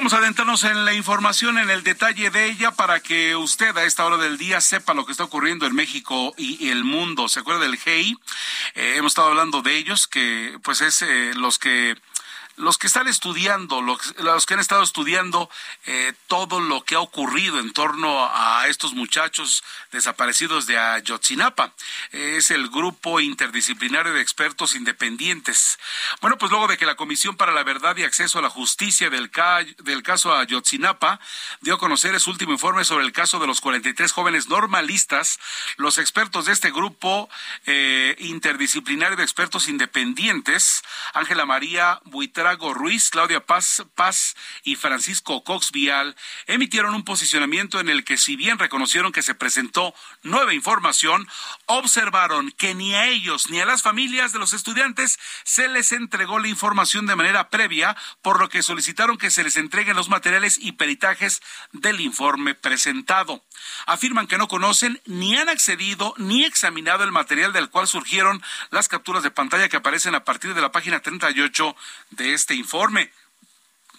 Vamos 0.00 0.14
a 0.14 0.16
adentrarnos 0.16 0.64
en 0.64 0.86
la 0.86 0.94
información, 0.94 1.58
en 1.58 1.68
el 1.68 1.82
detalle 1.82 2.30
de 2.30 2.46
ella, 2.46 2.70
para 2.70 3.00
que 3.00 3.36
usted 3.36 3.76
a 3.76 3.84
esta 3.84 4.06
hora 4.06 4.16
del 4.16 4.38
día 4.38 4.58
sepa 4.62 4.94
lo 4.94 5.04
que 5.04 5.12
está 5.12 5.24
ocurriendo 5.24 5.66
en 5.66 5.74
México 5.74 6.32
y, 6.38 6.70
el 6.70 6.84
mundo. 6.84 7.28
¿Se 7.28 7.40
acuerda 7.40 7.60
del 7.60 7.76
GEI? 7.76 8.16
Eh, 8.76 8.94
hemos 8.96 9.10
estado 9.12 9.28
hablando 9.28 9.60
de 9.60 9.76
ellos, 9.76 10.06
que 10.06 10.58
pues 10.62 10.80
es 10.80 11.02
eh, 11.02 11.32
los 11.34 11.58
que 11.58 11.98
los 12.60 12.78
que 12.78 12.86
están 12.86 13.08
estudiando, 13.08 13.82
los, 13.82 14.46
que 14.46 14.54
han 14.54 14.60
estado 14.60 14.82
estudiando 14.82 15.50
eh, 15.86 16.12
todo 16.28 16.60
lo 16.60 16.84
que 16.84 16.94
ha 16.94 17.00
ocurrido 17.00 17.58
en 17.58 17.72
torno 17.72 18.28
a 18.32 18.66
estos 18.68 18.94
muchachos 18.94 19.64
desaparecidos 19.92 20.66
de 20.66 20.78
Ayotzinapa. 20.78 21.72
Es 22.12 22.50
el 22.50 22.68
grupo 22.68 23.20
interdisciplinario 23.20 24.12
de 24.12 24.20
expertos 24.20 24.74
independientes. 24.74 25.78
Bueno, 26.20 26.38
pues 26.38 26.50
luego 26.50 26.68
de 26.68 26.76
que 26.76 26.86
la 26.86 26.96
Comisión 26.96 27.36
para 27.36 27.52
la 27.52 27.64
Verdad 27.64 27.96
y 27.96 28.04
Acceso 28.04 28.38
a 28.38 28.42
la 28.42 28.50
Justicia 28.50 29.10
del, 29.10 29.30
del 29.78 30.02
caso 30.02 30.34
Ayotzinapa 30.34 31.20
dio 31.60 31.74
a 31.74 31.78
conocer 31.78 32.18
su 32.20 32.30
último 32.30 32.52
informe 32.52 32.84
sobre 32.84 33.04
el 33.04 33.12
caso 33.12 33.38
de 33.38 33.46
los 33.46 33.60
43 33.60 34.12
jóvenes 34.12 34.48
normalistas, 34.48 35.38
los 35.76 35.98
expertos 35.98 36.46
de 36.46 36.52
este 36.52 36.70
grupo 36.70 37.28
eh, 37.66 38.16
interdisciplinario 38.18 39.16
de 39.16 39.22
expertos 39.22 39.68
independientes, 39.68 40.82
Ángela 41.14 41.46
María 41.46 42.00
Buitra, 42.04 42.49
Ruiz, 42.58 43.10
Claudia 43.10 43.46
Paz, 43.46 43.84
Paz 43.94 44.36
y 44.64 44.76
Francisco 44.76 45.44
Cox 45.44 45.70
Vial 45.70 46.16
emitieron 46.46 46.94
un 46.94 47.04
posicionamiento 47.04 47.78
en 47.80 47.88
el 47.88 48.04
que 48.04 48.16
si 48.16 48.36
bien 48.36 48.58
reconocieron 48.58 49.12
que 49.12 49.22
se 49.22 49.34
presentó 49.34 49.94
nueva 50.22 50.52
información, 50.52 51.28
observaron 51.66 52.50
que 52.52 52.74
ni 52.74 52.94
a 52.94 53.06
ellos 53.06 53.50
ni 53.50 53.60
a 53.60 53.66
las 53.66 53.82
familias 53.82 54.32
de 54.32 54.38
los 54.38 54.52
estudiantes 54.52 55.18
se 55.44 55.68
les 55.68 55.92
entregó 55.92 56.38
la 56.38 56.48
información 56.48 57.06
de 57.06 57.16
manera 57.16 57.50
previa, 57.50 57.96
por 58.22 58.40
lo 58.40 58.48
que 58.48 58.62
solicitaron 58.62 59.18
que 59.18 59.30
se 59.30 59.44
les 59.44 59.56
entreguen 59.56 59.96
los 59.96 60.08
materiales 60.08 60.58
y 60.60 60.72
peritajes 60.72 61.40
del 61.72 62.00
informe 62.00 62.54
presentado. 62.54 63.44
Afirman 63.86 64.26
que 64.26 64.38
no 64.38 64.48
conocen 64.48 65.00
ni 65.06 65.36
han 65.36 65.48
accedido 65.48 66.14
ni 66.16 66.44
examinado 66.44 67.04
el 67.04 67.12
material 67.12 67.52
del 67.52 67.70
cual 67.70 67.86
surgieron 67.86 68.42
las 68.70 68.88
capturas 68.88 69.22
de 69.22 69.30
pantalla 69.30 69.68
que 69.68 69.76
aparecen 69.76 70.14
a 70.14 70.24
partir 70.24 70.54
de 70.54 70.60
la 70.60 70.72
página 70.72 71.00
38 71.00 71.76
de 72.10 72.29
este 72.32 72.54
informe. 72.54 73.10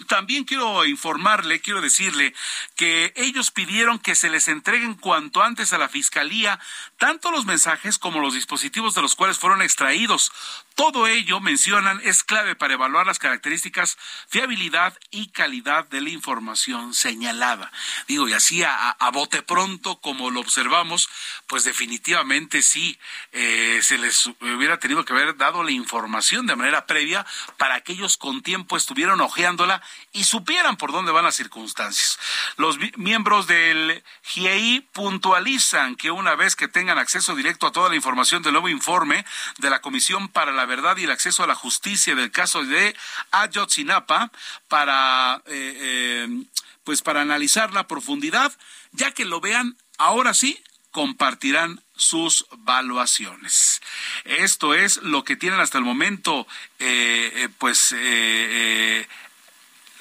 También 0.08 0.44
quiero 0.44 0.86
informarle, 0.86 1.62
quiero 1.62 1.82
decirle 1.82 2.34
que 2.76 3.14
ellos 3.16 3.52
pidieron 3.52 4.00
que 4.00 4.16
se 4.16 4.30
les 4.30 4.48
entreguen 4.48 4.96
cuanto 4.96 5.42
antes 5.42 5.74
a 5.74 5.78
la 5.78 5.90
Fiscalía 5.90 6.60
tanto 6.98 7.32
los 7.32 7.46
mensajes 7.46 7.98
como 7.98 8.20
los 8.20 8.34
dispositivos 8.34 8.94
de 8.94 9.02
los 9.02 9.16
cuales 9.16 9.40
fueron 9.40 9.62
extraídos, 9.62 10.32
todo 10.76 11.08
ello, 11.08 11.40
mencionan, 11.40 12.00
es 12.04 12.24
clave 12.24 12.56
para 12.56 12.76
evaluar 12.76 13.06
las 13.06 13.20
características, 13.20 13.98
fiabilidad 14.30 14.98
y 15.10 15.28
calidad 15.28 15.88
de 15.88 16.02
la 16.02 16.10
información 16.10 16.94
señalada. 16.94 17.72
Digo, 18.08 18.28
y 18.30 18.34
así 18.34 18.64
a, 18.64 18.96
bote 19.12 19.42
pronto, 19.42 20.00
como 20.00 20.32
lo 20.32 20.40
observamos, 20.40 21.10
pues 21.48 21.64
definitivamente 21.66 22.62
sí, 22.62 22.98
eh, 23.32 23.80
se 23.82 23.98
les 23.98 24.28
hubiera 24.40 24.80
tenido 24.80 25.04
que 25.06 25.14
haber 25.14 25.36
dado 25.38 25.64
la 25.64 25.72
información 25.72 26.48
de 26.48 26.56
manera 26.56 26.86
previa 26.86 27.26
para 27.58 27.82
que 27.82 27.94
ellos 27.94 28.18
con 28.18 28.42
tiempo 28.42 28.78
estuvieran 28.78 29.22
hojeándola 29.22 29.82
y 30.14 30.26
supieran 30.26 30.78
por 30.78 30.92
dónde 30.92 31.12
van 31.12 31.24
las 31.24 31.36
circunstancias. 31.36 32.20
Los 32.58 32.78
miembros 32.98 33.48
del 33.48 34.04
GIEI 34.24 34.82
puntualizan 34.92 35.96
que 35.96 36.12
una 36.12 36.36
vez 36.36 36.56
que 36.56 36.68
tengan 36.68 36.98
acceso 36.98 37.36
directo 37.36 37.68
a 37.68 37.72
toda 37.72 37.90
la 37.90 37.96
información 37.96 38.44
del 38.44 38.54
nuevo 38.54 38.70
informe 38.70 39.26
de 39.58 39.70
la 39.70 39.82
Comisión 39.82 40.28
para 40.28 40.52
la 40.52 40.66
verdad 40.66 40.98
y 40.98 41.06
el 41.06 41.12
acceso 41.12 41.44
a 41.44 41.48
la 41.48 41.56
justicia 41.56 42.16
del 42.16 42.32
caso 42.32 42.64
de 42.64 42.96
Ayotzinapa 43.32 44.32
para, 44.68 45.42
eh, 45.46 45.78
eh, 45.80 46.44
pues 46.84 47.02
para 47.02 47.22
analizar 47.22 47.74
la 47.74 47.88
profundidad, 47.88 48.52
ya 48.92 49.12
que 49.12 49.26
lo 49.26 49.40
vean, 49.40 49.78
ahora 49.98 50.34
sí, 50.34 50.62
compartirán 50.92 51.82
sus 51.96 52.46
valuaciones. 52.58 53.82
Esto 54.26 54.74
es 54.74 54.98
lo 54.98 55.24
que 55.24 55.38
tienen 55.38 55.62
hasta 55.62 55.78
el 55.78 55.86
momento, 55.86 56.48
eh, 56.80 57.48
pues, 57.60 57.96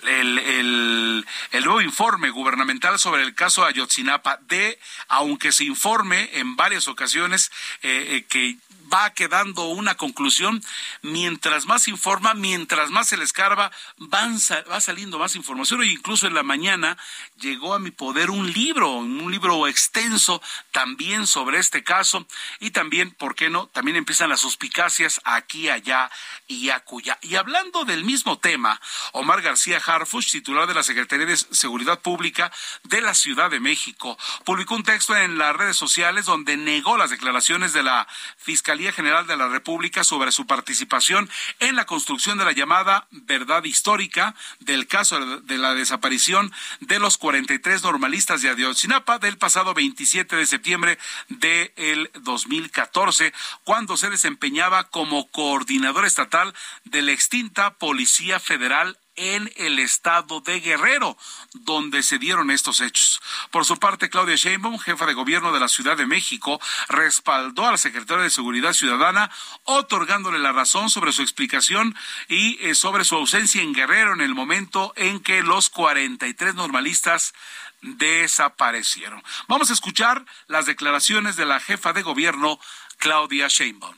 el, 0.04 0.38
el, 0.38 1.26
el, 1.52 1.64
nuevo 1.64 1.80
informe 1.80 2.30
gubernamental 2.30 2.98
sobre 2.98 3.22
el 3.22 3.34
caso 3.34 3.64
Ayotzinapa 3.64 4.38
de, 4.48 4.78
aunque 5.08 5.52
se 5.52 5.64
informe 5.64 6.30
en 6.38 6.56
varias 6.56 6.88
ocasiones 6.88 7.50
que 7.80 8.56
va 8.92 9.12
quedando 9.14 9.66
una 9.66 9.96
conclusión. 9.96 10.62
Mientras 11.02 11.66
más 11.66 11.88
informa, 11.88 12.34
mientras 12.34 12.90
más 12.90 13.08
se 13.08 13.16
le 13.16 13.24
escarba, 13.24 13.70
van, 13.96 14.38
va 14.70 14.80
saliendo 14.80 15.18
más 15.18 15.36
información. 15.36 15.82
E 15.82 15.86
incluso 15.86 16.26
en 16.26 16.34
la 16.34 16.42
mañana 16.42 16.96
llegó 17.38 17.74
a 17.74 17.78
mi 17.78 17.90
poder 17.90 18.30
un 18.30 18.50
libro, 18.52 18.90
un 18.92 19.30
libro 19.30 19.66
extenso 19.66 20.42
también 20.72 21.26
sobre 21.26 21.58
este 21.58 21.82
caso. 21.82 22.26
Y 22.58 22.70
también, 22.70 23.10
¿por 23.12 23.34
qué 23.34 23.50
no? 23.50 23.66
También 23.68 23.96
empiezan 23.96 24.30
las 24.30 24.40
suspicacias 24.40 25.20
aquí, 25.24 25.68
allá 25.68 26.10
y 26.46 26.70
acuya. 26.70 27.18
Y 27.22 27.36
hablando 27.36 27.84
del 27.84 28.04
mismo 28.04 28.38
tema, 28.38 28.80
Omar 29.12 29.42
García 29.42 29.80
Harfuch, 29.84 30.30
titular 30.30 30.66
de 30.66 30.74
la 30.74 30.82
Secretaría 30.82 31.26
de 31.26 31.36
Seguridad 31.36 32.00
Pública 32.00 32.52
de 32.84 33.00
la 33.00 33.14
Ciudad 33.14 33.50
de 33.50 33.60
México, 33.60 34.18
publicó 34.44 34.74
un 34.74 34.82
texto 34.82 35.16
en 35.16 35.38
las 35.38 35.54
redes 35.54 35.76
sociales 35.76 36.24
donde 36.24 36.56
negó 36.56 36.96
las 36.96 37.10
declaraciones 37.10 37.72
de 37.72 37.82
la 37.82 38.06
Fiscalía 38.36 38.79
General 38.88 39.26
de 39.26 39.36
la 39.36 39.48
República 39.48 40.04
sobre 40.04 40.32
su 40.32 40.46
participación 40.46 41.28
en 41.58 41.76
la 41.76 41.84
construcción 41.84 42.38
de 42.38 42.46
la 42.46 42.52
llamada 42.52 43.06
verdad 43.10 43.64
histórica 43.64 44.34
del 44.60 44.86
caso 44.86 45.40
de 45.40 45.58
la 45.58 45.74
desaparición 45.74 46.52
de 46.80 46.98
los 46.98 47.18
43 47.18 47.82
normalistas 47.82 48.42
de 48.42 48.48
Ayotzinapa 48.48 49.18
del 49.18 49.36
pasado 49.36 49.74
27 49.74 50.36
de 50.36 50.46
septiembre 50.46 50.98
del 51.28 52.10
2014, 52.20 53.32
cuando 53.64 53.96
se 53.96 54.10
desempeñaba 54.10 54.84
como 54.84 55.28
coordinador 55.28 56.06
estatal 56.06 56.54
de 56.84 57.02
la 57.02 57.12
extinta 57.12 57.74
Policía 57.74 58.40
Federal 58.40 58.96
en 59.20 59.52
el 59.56 59.78
estado 59.78 60.40
de 60.40 60.60
Guerrero, 60.60 61.16
donde 61.52 62.02
se 62.02 62.18
dieron 62.18 62.50
estos 62.50 62.80
hechos. 62.80 63.20
Por 63.50 63.66
su 63.66 63.76
parte, 63.76 64.08
Claudia 64.08 64.34
Sheinbaum, 64.34 64.78
jefa 64.78 65.04
de 65.04 65.12
gobierno 65.12 65.52
de 65.52 65.60
la 65.60 65.68
Ciudad 65.68 65.96
de 65.96 66.06
México, 66.06 66.58
respaldó 66.88 67.66
a 67.66 67.72
la 67.72 67.76
secretaria 67.76 68.24
de 68.24 68.30
Seguridad 68.30 68.72
Ciudadana, 68.72 69.30
otorgándole 69.64 70.38
la 70.38 70.52
razón 70.52 70.88
sobre 70.88 71.12
su 71.12 71.20
explicación 71.20 71.94
y 72.28 72.58
eh, 72.66 72.74
sobre 72.74 73.04
su 73.04 73.14
ausencia 73.16 73.60
en 73.60 73.74
Guerrero 73.74 74.14
en 74.14 74.22
el 74.22 74.34
momento 74.34 74.94
en 74.96 75.20
que 75.20 75.42
los 75.42 75.68
43 75.68 76.54
normalistas 76.54 77.34
desaparecieron. 77.82 79.22
Vamos 79.48 79.68
a 79.68 79.74
escuchar 79.74 80.24
las 80.46 80.64
declaraciones 80.64 81.36
de 81.36 81.44
la 81.44 81.60
jefa 81.60 81.92
de 81.92 82.02
gobierno, 82.02 82.58
Claudia 82.98 83.48
Sheinbaum. 83.48 83.96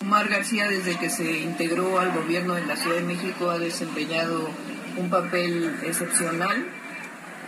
Omar 0.00 0.28
García, 0.28 0.68
desde 0.68 0.96
que 0.96 1.10
se 1.10 1.40
integró 1.40 1.98
al 1.98 2.12
gobierno 2.12 2.54
de 2.54 2.64
la 2.64 2.76
Ciudad 2.76 2.98
de 2.98 3.02
México, 3.02 3.50
ha 3.50 3.58
desempeñado 3.58 4.48
un 4.96 5.10
papel 5.10 5.76
excepcional 5.84 6.66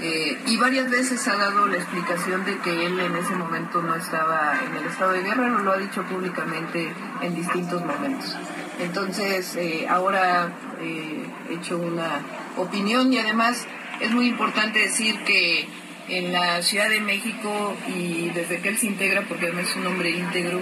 eh, 0.00 0.36
y 0.46 0.56
varias 0.56 0.90
veces 0.90 1.28
ha 1.28 1.36
dado 1.36 1.68
la 1.68 1.76
explicación 1.76 2.44
de 2.44 2.58
que 2.58 2.86
él 2.86 2.98
en 2.98 3.14
ese 3.14 3.36
momento 3.36 3.80
no 3.82 3.94
estaba 3.94 4.58
en 4.66 4.76
el 4.76 4.86
estado 4.86 5.12
de 5.12 5.22
guerra, 5.22 5.48
lo 5.48 5.72
ha 5.72 5.76
dicho 5.76 6.02
públicamente 6.02 6.92
en 7.22 7.36
distintos 7.36 7.84
momentos. 7.84 8.36
Entonces, 8.80 9.54
eh, 9.54 9.86
ahora 9.88 10.52
eh, 10.80 11.24
he 11.48 11.54
hecho 11.54 11.78
una 11.78 12.20
opinión 12.56 13.12
y 13.12 13.18
además 13.18 13.64
es 14.00 14.10
muy 14.10 14.26
importante 14.26 14.80
decir 14.80 15.22
que 15.24 15.68
en 16.10 16.32
la 16.32 16.62
Ciudad 16.62 16.88
de 16.88 17.00
México 17.00 17.76
y 17.88 18.30
desde 18.30 18.60
que 18.60 18.70
él 18.70 18.78
se 18.78 18.86
integra, 18.86 19.22
porque 19.28 19.46
además 19.46 19.70
es 19.70 19.76
un 19.76 19.86
hombre 19.86 20.10
íntegro, 20.10 20.60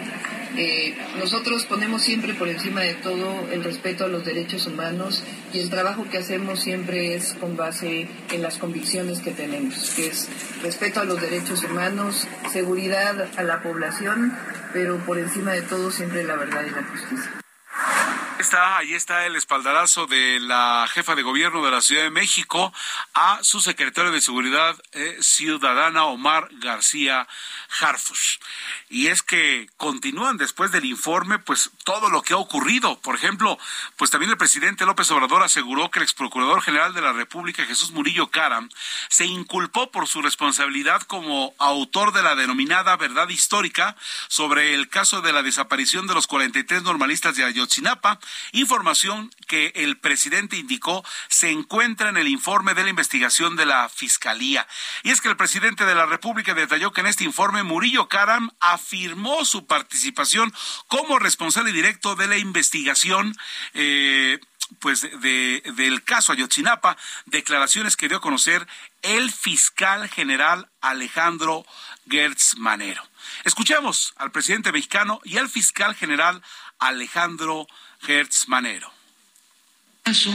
eh, 0.57 0.97
nosotros 1.19 1.67
ponemos 1.67 2.03
siempre 2.03 2.35
por 2.35 2.49
encima 2.49 2.81
de 2.81 2.95
todo 2.95 3.49
el 3.53 3.63
respeto 3.63 4.05
a 4.05 4.09
los 4.09 4.25
derechos 4.25 4.67
humanos 4.67 5.23
y 5.53 5.61
el 5.61 5.71
trabajo 5.71 6.07
que 6.11 6.19
hacemos 6.19 6.61
siempre 6.61 7.15
es 7.15 7.35
con 7.35 7.57
base 7.57 8.09
en 8.33 8.43
las 8.43 8.59
convicciones 8.59 9.21
que 9.21 9.31
tenemos, 9.31 9.93
que 9.95 10.09
es 10.09 10.29
respeto 10.63 11.01
a 11.01 11.05
los 11.05 11.21
derechos 11.21 11.63
humanos, 11.65 12.27
seguridad 12.51 13.29
a 13.37 13.43
la 13.43 13.63
población, 13.63 14.33
pero 14.73 14.99
por 15.05 15.19
encima 15.19 15.53
de 15.53 15.63
todo 15.63 15.91
siempre 15.91 16.25
la 16.25 16.37
verdad 16.37 16.65
y 16.67 16.71
la 16.71 16.83
justicia. 16.83 17.31
Está, 18.39 18.77
ahí 18.77 18.95
está 18.95 19.27
el 19.27 19.35
espaldarazo 19.35 20.07
de 20.07 20.39
la 20.39 20.87
jefa 20.93 21.17
de 21.17 21.23
gobierno 21.23 21.65
de 21.65 21.73
la 21.73 21.81
Ciudad 21.81 22.05
de 22.05 22.11
México 22.11 22.73
a 23.13 23.41
su 23.43 23.61
secretario 23.61 24.13
de 24.13 24.21
Seguridad 24.21 24.77
eh, 24.93 25.19
Ciudadana 25.21 26.05
Omar 26.05 26.49
García 26.53 27.27
Harfush. 27.81 28.39
Y 28.91 29.09
es 29.09 29.23
que 29.23 29.69
continúan 29.77 30.37
después 30.37 30.71
del 30.71 30.85
informe, 30.85 31.41
pues 31.41 31.71
todo 31.83 32.11
lo 32.11 32.23
que 32.23 32.33
ha 32.33 32.37
ocurrido. 32.37 33.01
Por 33.01 33.17
ejemplo, 33.17 33.59
pues 33.97 34.13
también 34.13 34.31
el 34.31 34.39
presidente 34.39 34.87
López 34.87 35.11
Obrador 35.11 35.43
aseguró 35.43 35.91
que 35.91 35.99
el 35.99 36.05
ex 36.05 36.15
procurador 36.15 36.63
general 36.63 36.95
de 36.95 37.01
la 37.01 37.13
República, 37.13 37.65
Jesús 37.65 37.91
Murillo 37.91 38.31
Caram, 38.31 38.71
se 39.09 39.27
inculpó 39.27 39.91
por 39.91 40.07
su 40.07 40.23
responsabilidad 40.23 41.03
como 41.03 41.55
autor 41.59 42.13
de 42.13 42.23
la 42.23 42.37
denominada 42.37 42.97
verdad 42.97 43.29
histórica 43.29 43.97
sobre 44.29 44.75
el 44.75 44.89
caso 44.89 45.23
de 45.23 45.33
la 45.33 45.43
desaparición 45.43 46.07
de 46.07 46.15
los 46.15 46.29
43 46.29 46.85
normalistas 46.85 47.35
de 47.35 47.45
Ayotzinapa, 47.45 48.21
información 48.53 49.31
que 49.47 49.73
el 49.77 49.99
presidente 49.99 50.57
indicó 50.57 51.05
se 51.29 51.51
encuentra 51.51 52.09
en 52.09 52.17
el 52.17 52.29
informe 52.29 52.75
de 52.75 52.85
la 52.85 52.91
investigación 52.91 53.57
de 53.57 53.67
la 53.67 53.89
Fiscalía. 53.89 54.67
Y 55.03 55.11
es 55.11 55.21
que 55.21 55.29
el 55.29 55.37
presidente 55.37 55.85
de 55.85 55.95
la 55.95 56.07
República 56.07 56.55
detalló 56.55 56.93
que 56.93 57.01
en 57.01 57.07
este 57.07 57.25
informe 57.25 57.63
Murillo 57.63 58.09
Caram 58.09 58.51
afirmó 58.61 59.45
su 59.45 59.67
participación 59.67 60.53
como 60.87 61.19
responsable 61.19 61.73
directo 61.73 62.15
de 62.15 62.29
la 62.29 62.39
investigación. 62.39 63.37
Eh, 63.75 64.39
pues 64.81 65.01
de, 65.01 65.63
del 65.77 66.05
caso 66.05 66.33
Ayotzinapa, 66.33 66.97
declaraciones 67.27 67.97
que 67.97 68.09
dio 68.09 68.19
a 68.19 68.21
conocer 68.21 68.67
el 69.03 69.33
fiscal 69.33 70.09
general 70.09 70.69
Alejandro 70.81 71.65
Gertz 72.09 72.57
Manero. 72.57 73.03
Escuchemos 73.45 74.15
al 74.17 74.31
presidente 74.31 74.73
mexicano 74.73 75.21
y 75.25 75.39
al 75.39 75.49
fiscal 75.49 75.95
general 75.95 76.43
Alejandro 76.79 77.67
Gertz 78.01 78.49
Manero. 78.49 78.93
Caso 80.03 80.33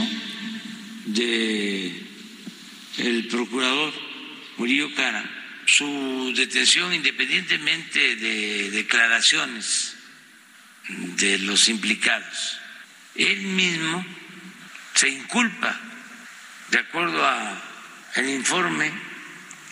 de 1.06 2.02
el 2.98 3.26
procurador 3.28 3.92
Murillo 4.56 4.94
Cara 4.94 5.24
su 5.66 6.32
detención 6.36 6.92
independientemente 6.92 8.16
de 8.16 8.70
declaraciones 8.70 9.96
de 10.88 11.38
los 11.38 11.68
implicados. 11.68 12.60
Él 13.14 13.40
mismo 13.42 14.04
se 14.94 15.08
inculpa, 15.08 15.80
de 16.70 16.78
acuerdo 16.78 17.26
al 17.26 18.28
informe 18.28 18.92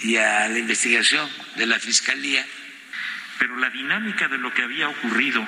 y 0.00 0.16
a 0.16 0.48
la 0.48 0.58
investigación 0.58 1.28
de 1.56 1.66
la 1.66 1.78
Fiscalía. 1.78 2.46
Pero 3.38 3.56
la 3.56 3.70
dinámica 3.70 4.28
de 4.28 4.38
lo 4.38 4.52
que 4.54 4.62
había 4.62 4.88
ocurrido, 4.88 5.46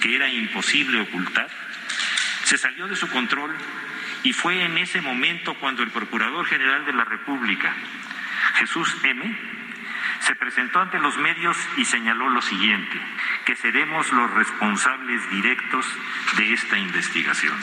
que 0.00 0.14
era 0.14 0.28
imposible 0.28 1.00
ocultar, 1.00 1.48
se 2.44 2.58
salió 2.58 2.86
de 2.86 2.96
su 2.96 3.08
control 3.08 3.54
y 4.22 4.32
fue 4.32 4.62
en 4.62 4.78
ese 4.78 5.00
momento 5.00 5.54
cuando 5.54 5.82
el 5.82 5.90
Procurador 5.90 6.46
General 6.46 6.84
de 6.86 6.92
la 6.92 7.04
República, 7.04 7.74
Jesús 8.56 8.96
M., 9.02 9.36
se 10.20 10.34
presentó 10.36 10.80
ante 10.80 10.98
los 10.98 11.18
medios 11.18 11.56
y 11.76 11.84
señaló 11.84 12.28
lo 12.30 12.40
siguiente, 12.40 12.98
que 13.44 13.56
seremos 13.56 14.10
los 14.12 14.30
responsables 14.30 15.28
directos 15.30 15.86
de 16.36 16.52
esta 16.52 16.78
investigación. 16.78 17.54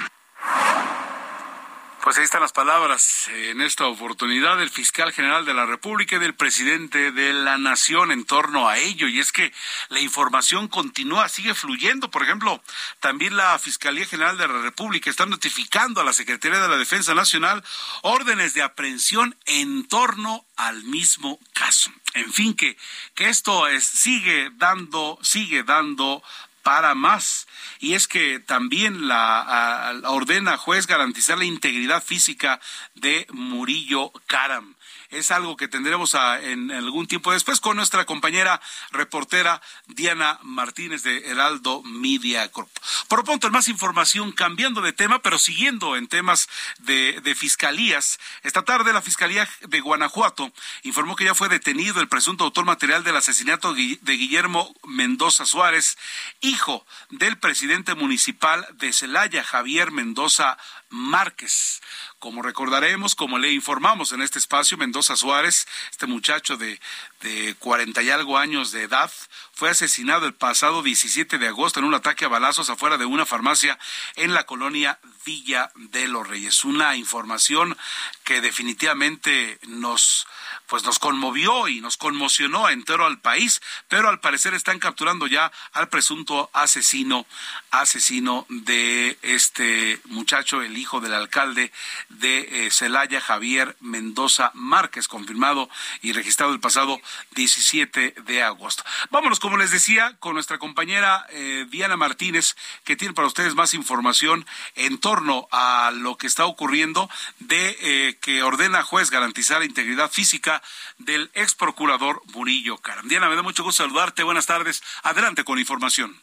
Pues 2.03 2.17
ahí 2.17 2.23
están 2.23 2.41
las 2.41 2.51
palabras 2.51 3.27
en 3.27 3.61
esta 3.61 3.85
oportunidad 3.85 4.57
del 4.57 4.71
fiscal 4.71 5.13
general 5.13 5.45
de 5.45 5.53
la 5.53 5.67
República 5.67 6.15
y 6.15 6.19
del 6.19 6.33
presidente 6.33 7.11
de 7.11 7.31
la 7.31 7.59
Nación 7.59 8.11
en 8.11 8.25
torno 8.25 8.67
a 8.67 8.79
ello. 8.79 9.07
Y 9.07 9.19
es 9.19 9.31
que 9.31 9.53
la 9.89 9.99
información 9.99 10.67
continúa, 10.67 11.29
sigue 11.29 11.53
fluyendo. 11.53 12.09
Por 12.09 12.23
ejemplo, 12.23 12.63
también 13.01 13.37
la 13.37 13.59
Fiscalía 13.59 14.07
General 14.07 14.35
de 14.35 14.47
la 14.47 14.61
República 14.63 15.11
está 15.11 15.27
notificando 15.27 16.01
a 16.01 16.03
la 16.03 16.13
Secretaría 16.13 16.59
de 16.59 16.69
la 16.69 16.77
Defensa 16.77 17.13
Nacional 17.13 17.63
órdenes 18.01 18.55
de 18.55 18.63
aprehensión 18.63 19.37
en 19.45 19.87
torno 19.87 20.43
al 20.55 20.83
mismo 20.83 21.39
caso. 21.53 21.91
En 22.15 22.33
fin, 22.33 22.55
que, 22.55 22.77
que 23.13 23.29
esto 23.29 23.67
es, 23.67 23.83
sigue 23.83 24.49
dando, 24.55 25.19
sigue 25.21 25.61
dando 25.63 26.23
para 26.63 26.95
más. 26.95 27.47
Y 27.79 27.93
es 27.93 28.07
que 28.07 28.39
también 28.39 29.07
la, 29.07 30.01
ordena 30.05 30.57
juez 30.57 30.87
garantizar 30.87 31.37
la 31.37 31.45
integridad 31.45 32.03
física 32.03 32.59
de 32.95 33.27
Murillo 33.31 34.11
Karam 34.27 34.75
es 35.11 35.31
algo 35.31 35.57
que 35.57 35.67
tendremos 35.67 36.15
en 36.41 36.71
algún 36.71 37.07
tiempo 37.07 37.31
después 37.31 37.59
con 37.59 37.77
nuestra 37.77 38.05
compañera 38.05 38.61
reportera 38.91 39.61
Diana 39.87 40.39
Martínez 40.41 41.03
de 41.03 41.29
Heraldo 41.29 41.83
Media 41.83 42.49
Corp. 42.51 42.69
Por 43.07 43.23
pronto, 43.23 43.49
más 43.51 43.67
información, 43.67 44.31
cambiando 44.31 44.81
de 44.81 44.93
tema, 44.93 45.21
pero 45.21 45.37
siguiendo 45.37 45.95
en 45.95 46.07
temas 46.07 46.47
de, 46.79 47.19
de 47.21 47.35
fiscalías. 47.35 48.19
Esta 48.43 48.63
tarde 48.63 48.93
la 48.93 49.01
Fiscalía 49.01 49.47
de 49.61 49.79
Guanajuato 49.81 50.51
informó 50.83 51.15
que 51.15 51.25
ya 51.25 51.35
fue 51.35 51.49
detenido 51.49 52.01
el 52.01 52.07
presunto 52.07 52.45
autor 52.45 52.65
material 52.65 53.03
del 53.03 53.17
asesinato 53.17 53.73
de 53.73 54.13
Guillermo 54.13 54.73
Mendoza 54.85 55.45
Suárez, 55.45 55.97
hijo 56.39 56.85
del 57.09 57.37
presidente 57.37 57.95
municipal 57.95 58.65
de 58.73 58.93
Celaya, 58.93 59.43
Javier 59.43 59.91
Mendoza 59.91 60.57
Márquez. 60.89 61.81
Como 62.21 62.43
recordaremos, 62.43 63.15
como 63.15 63.39
le 63.39 63.51
informamos 63.51 64.11
en 64.11 64.21
este 64.21 64.37
espacio, 64.37 64.77
Mendoza 64.77 65.15
Suárez, 65.15 65.67
este 65.89 66.05
muchacho 66.05 66.55
de, 66.55 66.79
de 67.21 67.55
40 67.57 67.99
y 68.03 68.11
algo 68.11 68.37
años 68.37 68.71
de 68.71 68.83
edad, 68.83 69.11
fue 69.53 69.71
asesinado 69.71 70.27
el 70.27 70.35
pasado 70.35 70.83
17 70.83 71.39
de 71.39 71.47
agosto 71.47 71.79
en 71.79 71.85
un 71.85 71.95
ataque 71.95 72.25
a 72.25 72.27
balazos 72.27 72.69
afuera 72.69 72.99
de 72.99 73.07
una 73.07 73.25
farmacia 73.25 73.79
en 74.17 74.35
la 74.35 74.45
colonia 74.45 74.99
Villa 75.25 75.71
de 75.73 76.07
los 76.07 76.27
Reyes. 76.27 76.63
Una 76.63 76.95
información 76.95 77.75
que 78.23 78.39
definitivamente 78.39 79.57
nos 79.63 80.27
pues 80.71 80.85
nos 80.85 80.99
conmovió 80.99 81.67
y 81.67 81.81
nos 81.81 81.97
conmocionó 81.97 82.69
entero 82.69 83.05
al 83.05 83.19
país, 83.19 83.61
pero 83.89 84.07
al 84.07 84.21
parecer 84.21 84.53
están 84.53 84.79
capturando 84.79 85.27
ya 85.27 85.51
al 85.73 85.89
presunto 85.89 86.49
asesino, 86.53 87.25
asesino 87.71 88.45
de 88.47 89.19
este 89.21 89.99
muchacho, 90.05 90.61
el 90.61 90.77
hijo 90.77 91.01
del 91.01 91.13
alcalde 91.13 91.73
de 92.07 92.67
eh, 92.67 92.71
Celaya, 92.71 93.19
Javier 93.19 93.75
Mendoza 93.81 94.51
Márquez, 94.53 95.09
confirmado 95.09 95.69
y 96.01 96.13
registrado 96.13 96.53
el 96.53 96.61
pasado 96.61 97.01
17 97.31 98.15
de 98.23 98.41
agosto. 98.41 98.85
Vámonos, 99.09 99.41
como 99.41 99.57
les 99.57 99.71
decía, 99.71 100.15
con 100.19 100.35
nuestra 100.35 100.57
compañera 100.57 101.25
eh, 101.31 101.65
Diana 101.69 101.97
Martínez, 101.97 102.55
que 102.85 102.95
tiene 102.95 103.13
para 103.13 103.27
ustedes 103.27 103.55
más 103.55 103.73
información 103.73 104.45
en 104.75 104.99
torno 104.99 105.49
a 105.51 105.91
lo 105.93 106.15
que 106.17 106.27
está 106.27 106.45
ocurriendo 106.45 107.09
de 107.39 107.77
eh, 107.81 108.17
que 108.21 108.41
ordena 108.41 108.83
juez 108.83 109.11
garantizar 109.11 109.63
integridad 109.63 110.09
física 110.09 110.60
del 110.97 111.29
ex 111.33 111.55
procurador 111.55 112.21
Murillo 112.33 112.77
Caram. 112.77 113.07
Diana, 113.07 113.29
me 113.29 113.35
da 113.35 113.41
mucho 113.41 113.63
gusto 113.63 113.83
saludarte. 113.83 114.23
Buenas 114.23 114.45
tardes. 114.45 114.83
Adelante 115.03 115.43
con 115.43 115.59
información. 115.59 116.15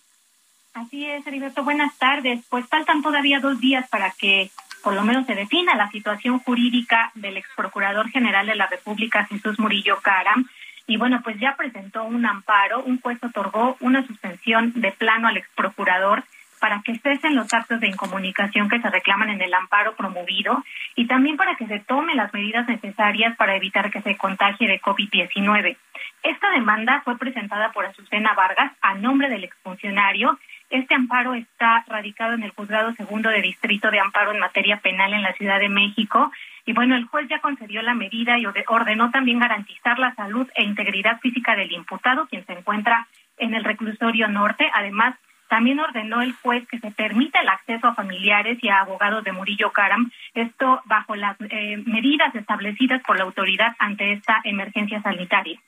Así 0.74 1.05
es, 1.07 1.27
Heriberto. 1.27 1.64
Buenas 1.64 1.96
tardes. 1.98 2.44
Pues 2.48 2.66
faltan 2.68 3.03
todavía 3.03 3.40
dos 3.40 3.61
días 3.61 3.88
para 3.88 4.11
que 4.12 4.51
por 4.83 4.94
lo 4.94 5.03
menos 5.03 5.27
se 5.27 5.35
defina 5.35 5.74
la 5.74 5.90
situación 5.90 6.38
jurídica 6.38 7.11
del 7.14 7.37
ex 7.37 7.48
procurador 7.57 8.09
general 8.11 8.46
de 8.46 8.55
la 8.55 8.66
República, 8.66 9.24
Jesús 9.27 9.59
Murillo 9.59 9.98
Caram. 10.01 10.48
Y 10.87 10.96
bueno, 10.96 11.20
pues 11.22 11.38
ya 11.38 11.57
presentó 11.57 12.05
un 12.05 12.24
amparo, 12.24 12.83
un 12.83 13.01
juez 13.01 13.18
otorgó 13.22 13.77
una 13.81 14.07
suspensión 14.07 14.72
de 14.77 14.92
plano 14.92 15.29
al 15.29 15.37
ex 15.37 15.48
procurador 15.55 16.24
para 16.59 16.83
que 16.83 16.99
cesen 16.99 17.37
los 17.37 17.53
actos 17.53 17.81
de 17.81 17.88
incomunicación 17.88 18.68
que 18.68 18.81
se 18.81 18.90
reclaman 18.90 19.31
en 19.31 19.40
el 19.40 19.55
amparo 19.55 19.94
promovido 19.97 20.64
y 20.94 21.07
también 21.07 21.37
para 21.37 21.57
que 21.57 21.66
se 21.66 21.81
tomen 21.81 22.16
las 22.16 22.33
medidas 22.33 22.68
necesarias 22.68 23.37
para 23.37 23.57
evitar 23.57 23.90
que 23.90 24.03
se 24.03 24.16
contagie 24.16 24.68
de 24.68 24.81
COVID-19. 24.81 25.77
Esta 26.23 26.51
demanda 26.51 27.01
fue 27.05 27.16
presentada 27.16 27.73
por 27.73 27.87
Azucena 27.87 28.35
Vargas 28.35 28.73
a 28.83 28.94
nombre 28.94 29.29
del 29.29 29.44
exfuncionario. 29.44 30.38
Este 30.71 30.94
amparo 30.94 31.35
está 31.35 31.85
radicado 31.87 32.35
en 32.35 32.42
el 32.42 32.51
Juzgado 32.51 32.92
Segundo 32.92 33.31
de 33.31 33.40
Distrito 33.40 33.90
de 33.90 34.01
Amparo 34.01 34.33
en 34.33 34.40
materia 34.40 34.81
penal 34.81 35.14
en 35.14 35.23
la 35.23 35.33
Ciudad 35.33 35.59
de 35.59 35.68
México. 35.68 36.31
Y 36.66 36.75
bueno, 36.75 36.97
el 36.97 37.07
juez 37.07 37.27
ya 37.29 37.40
concedió 37.40 37.81
la 37.81 37.94
medida 37.94 38.38
y 38.38 38.44
ordenó 38.66 39.11
también 39.11 39.38
garantizar 39.38 39.99
la 39.99 40.14
salud 40.14 40.47
e 40.55 40.64
integridad 40.64 41.18
física 41.21 41.57
del 41.57 41.73
imputado, 41.73 42.27
quien 42.27 42.44
se 42.44 42.53
encuentra 42.53 43.07
en 43.38 43.55
el 43.55 43.64
reclusorio 43.64 44.29
norte. 44.29 44.71
Además, 44.75 45.14
también 45.48 45.80
ordenó 45.80 46.22
el 46.22 46.34
juez 46.34 46.66
que 46.68 46.78
se 46.78 46.90
permita 46.90 47.40
el 47.40 47.48
acceso 47.48 47.88
a 47.88 47.94
familiares 47.94 48.58
y 48.62 48.68
a 48.68 48.80
abogados 48.80 49.24
de 49.24 49.32
Murillo 49.32 49.72
Caram, 49.72 50.11
esto 50.34 50.80
bajo 50.84 51.16
las 51.16 51.37
eh, 51.40 51.82
medidas 51.87 52.34
establecidas 52.34 53.02
por 53.06 53.16
la 53.16 53.24
autoridad 53.24 53.74
ante 53.78 54.12
esta 54.12 54.40
emergencia 54.44 55.02
sanitaria. 55.02 55.61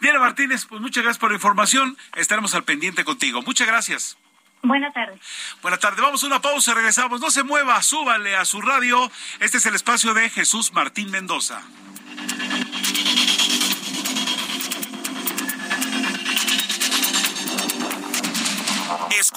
Diana 0.00 0.20
Martínez, 0.20 0.66
pues 0.66 0.80
muchas 0.80 1.02
gracias 1.02 1.20
por 1.20 1.30
la 1.30 1.36
información. 1.36 1.96
Estaremos 2.14 2.54
al 2.54 2.64
pendiente 2.64 3.04
contigo. 3.04 3.42
Muchas 3.42 3.66
gracias. 3.66 4.18
Buenas 4.62 4.92
tardes. 4.92 5.20
Buenas 5.62 5.80
tardes. 5.80 6.00
Vamos 6.00 6.22
a 6.22 6.26
una 6.26 6.40
pausa, 6.40 6.74
regresamos. 6.74 7.20
No 7.20 7.30
se 7.30 7.42
mueva, 7.42 7.82
súbale 7.82 8.36
a 8.36 8.44
su 8.44 8.60
radio. 8.60 9.10
Este 9.40 9.58
es 9.58 9.66
el 9.66 9.74
espacio 9.74 10.14
de 10.14 10.28
Jesús 10.30 10.72
Martín 10.72 11.10
Mendoza. 11.10 11.62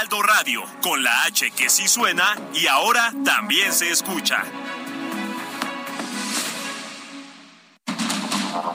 Heraldo 0.00 0.22
Radio, 0.22 0.64
con 0.80 1.02
la 1.02 1.24
H 1.24 1.50
que 1.50 1.68
sí 1.68 1.86
suena 1.86 2.34
y 2.54 2.66
ahora 2.68 3.12
también 3.22 3.70
se 3.70 3.90
escucha. 3.90 4.42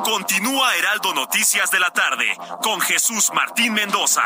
Continúa 0.03 0.75
Heraldo 0.75 1.15
Noticias 1.15 1.71
de 1.71 1.79
la 1.79 1.89
tarde 1.89 2.31
con 2.61 2.79
Jesús 2.79 3.31
Martín 3.33 3.73
Mendoza. 3.73 4.21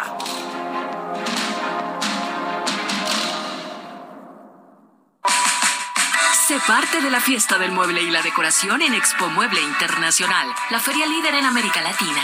Sé 6.50 6.60
parte 6.68 7.00
de 7.00 7.10
la 7.10 7.22
fiesta 7.22 7.58
del 7.58 7.72
mueble 7.72 8.02
y 8.02 8.10
la 8.10 8.22
decoración 8.22 8.82
en 8.82 8.94
Expo 8.94 9.30
Mueble 9.30 9.62
Internacional, 9.62 10.54
la 10.70 10.82
feria 10.82 11.06
líder 11.06 11.36
en 11.36 11.46
América 11.46 11.80
Latina. 11.80 12.24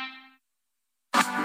Yeah. 1.13 1.40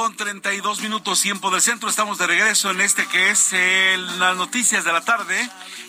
Con 0.00 0.16
32 0.16 0.80
minutos 0.80 1.20
tiempo 1.20 1.50
del 1.50 1.60
centro. 1.60 1.90
Estamos 1.90 2.16
de 2.16 2.26
regreso 2.26 2.70
en 2.70 2.80
este 2.80 3.04
que 3.04 3.28
es 3.28 3.52
las 4.18 4.34
noticias 4.34 4.82
de 4.82 4.94
la 4.94 5.02
tarde. 5.02 5.36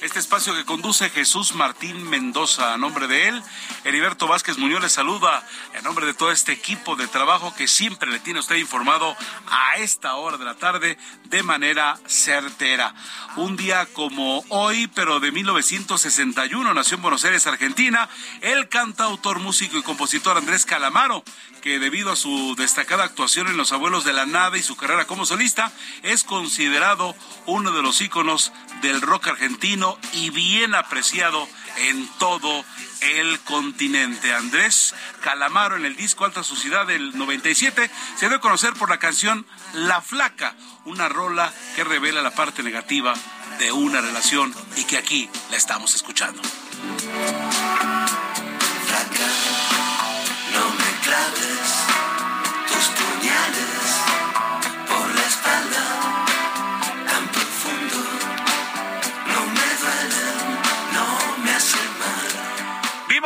Este 0.01 0.19
espacio 0.19 0.53
que 0.53 0.65
conduce 0.65 1.09
Jesús 1.09 1.55
Martín 1.55 2.09
Mendoza. 2.09 2.73
A 2.73 2.77
nombre 2.77 3.07
de 3.07 3.29
él, 3.29 3.41
Heriberto 3.85 4.27
Vázquez 4.27 4.57
Muñoz 4.57 4.81
le 4.81 4.89
saluda. 4.89 5.47
En 5.75 5.85
nombre 5.85 6.05
de 6.05 6.13
todo 6.13 6.29
este 6.29 6.51
equipo 6.51 6.97
de 6.97 7.07
trabajo 7.07 7.55
que 7.55 7.69
siempre 7.69 8.11
le 8.11 8.19
tiene 8.19 8.41
usted 8.41 8.57
informado 8.57 9.15
a 9.47 9.77
esta 9.77 10.15
hora 10.15 10.37
de 10.37 10.43
la 10.43 10.55
tarde 10.55 10.97
de 11.29 11.43
manera 11.43 11.97
certera. 12.05 12.93
Un 13.37 13.55
día 13.55 13.85
como 13.93 14.43
hoy, 14.49 14.87
pero 14.87 15.21
de 15.21 15.31
1961, 15.31 16.73
nació 16.73 16.97
en 16.97 17.01
Buenos 17.01 17.23
Aires, 17.23 17.47
Argentina, 17.47 18.09
el 18.41 18.67
cantautor, 18.67 19.39
músico 19.39 19.77
y 19.77 19.83
compositor 19.83 20.35
Andrés 20.35 20.65
Calamaro 20.65 21.23
que 21.61 21.79
debido 21.79 22.11
a 22.11 22.15
su 22.15 22.55
destacada 22.57 23.03
actuación 23.03 23.47
en 23.47 23.57
Los 23.57 23.71
Abuelos 23.71 24.03
de 24.03 24.13
la 24.13 24.25
Nada 24.25 24.57
y 24.57 24.63
su 24.63 24.75
carrera 24.75 25.05
como 25.05 25.25
solista, 25.25 25.71
es 26.03 26.23
considerado 26.23 27.15
uno 27.45 27.71
de 27.71 27.81
los 27.81 28.01
íconos 28.01 28.51
del 28.81 29.01
rock 29.01 29.27
argentino 29.27 29.97
y 30.13 30.31
bien 30.31 30.75
apreciado 30.75 31.47
en 31.77 32.07
todo 32.17 32.65
el 33.01 33.39
continente. 33.41 34.33
Andrés 34.33 34.93
Calamaro 35.21 35.75
en 35.75 35.85
el 35.85 35.95
disco 35.95 36.25
Alta 36.25 36.43
Suciedad 36.43 36.87
del 36.87 37.17
97 37.17 37.89
se 38.17 38.27
dio 38.27 38.37
a 38.37 38.41
conocer 38.41 38.73
por 38.73 38.89
la 38.89 38.97
canción 38.97 39.45
La 39.73 40.01
Flaca, 40.01 40.55
una 40.85 41.09
rola 41.09 41.53
que 41.75 41.83
revela 41.83 42.21
la 42.21 42.31
parte 42.31 42.63
negativa 42.63 43.13
de 43.59 43.71
una 43.71 44.01
relación 44.01 44.53
y 44.75 44.83
que 44.85 44.97
aquí 44.97 45.29
la 45.51 45.57
estamos 45.57 45.95
escuchando. 45.95 46.41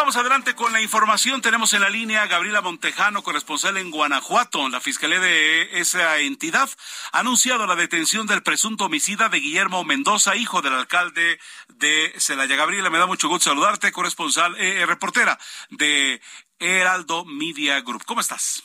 Vamos 0.06 0.18
adelante 0.18 0.54
con 0.54 0.72
la 0.72 0.82
información. 0.82 1.42
Tenemos 1.42 1.74
en 1.74 1.82
la 1.82 1.90
línea 1.90 2.22
a 2.22 2.28
Gabriela 2.28 2.62
Montejano, 2.62 3.24
corresponsal 3.24 3.76
en 3.78 3.90
Guanajuato. 3.90 4.70
La 4.70 4.80
Fiscalía 4.80 5.20
de 5.20 5.80
esa 5.80 6.20
entidad 6.20 6.70
ha 7.12 7.22
anunciado 7.22 7.66
la 7.66 7.76
detención 7.76 8.28
del 8.28 8.44
presunto 8.44 8.86
homicida 8.86 9.30
de 9.30 9.40
Guillermo 9.40 9.84
Mendoza, 9.84 10.36
hijo 10.36 10.62
del 10.62 10.76
alcalde 10.76 11.40
de 11.70 12.14
Celaya. 12.20 12.56
Gabriela, 12.56 12.92
me 12.92 13.00
da 13.00 13.08
mucho 13.08 13.30
gusto 13.30 13.50
saludarte, 13.50 13.92
corresponsal, 13.92 14.56
eh, 14.58 14.82
eh, 14.82 14.86
reportera 14.86 15.40
de 15.72 16.22
Heraldo 16.60 17.26
Media 17.26 17.82
Group. 17.82 18.06
¿Cómo 18.06 18.22
estás? 18.22 18.62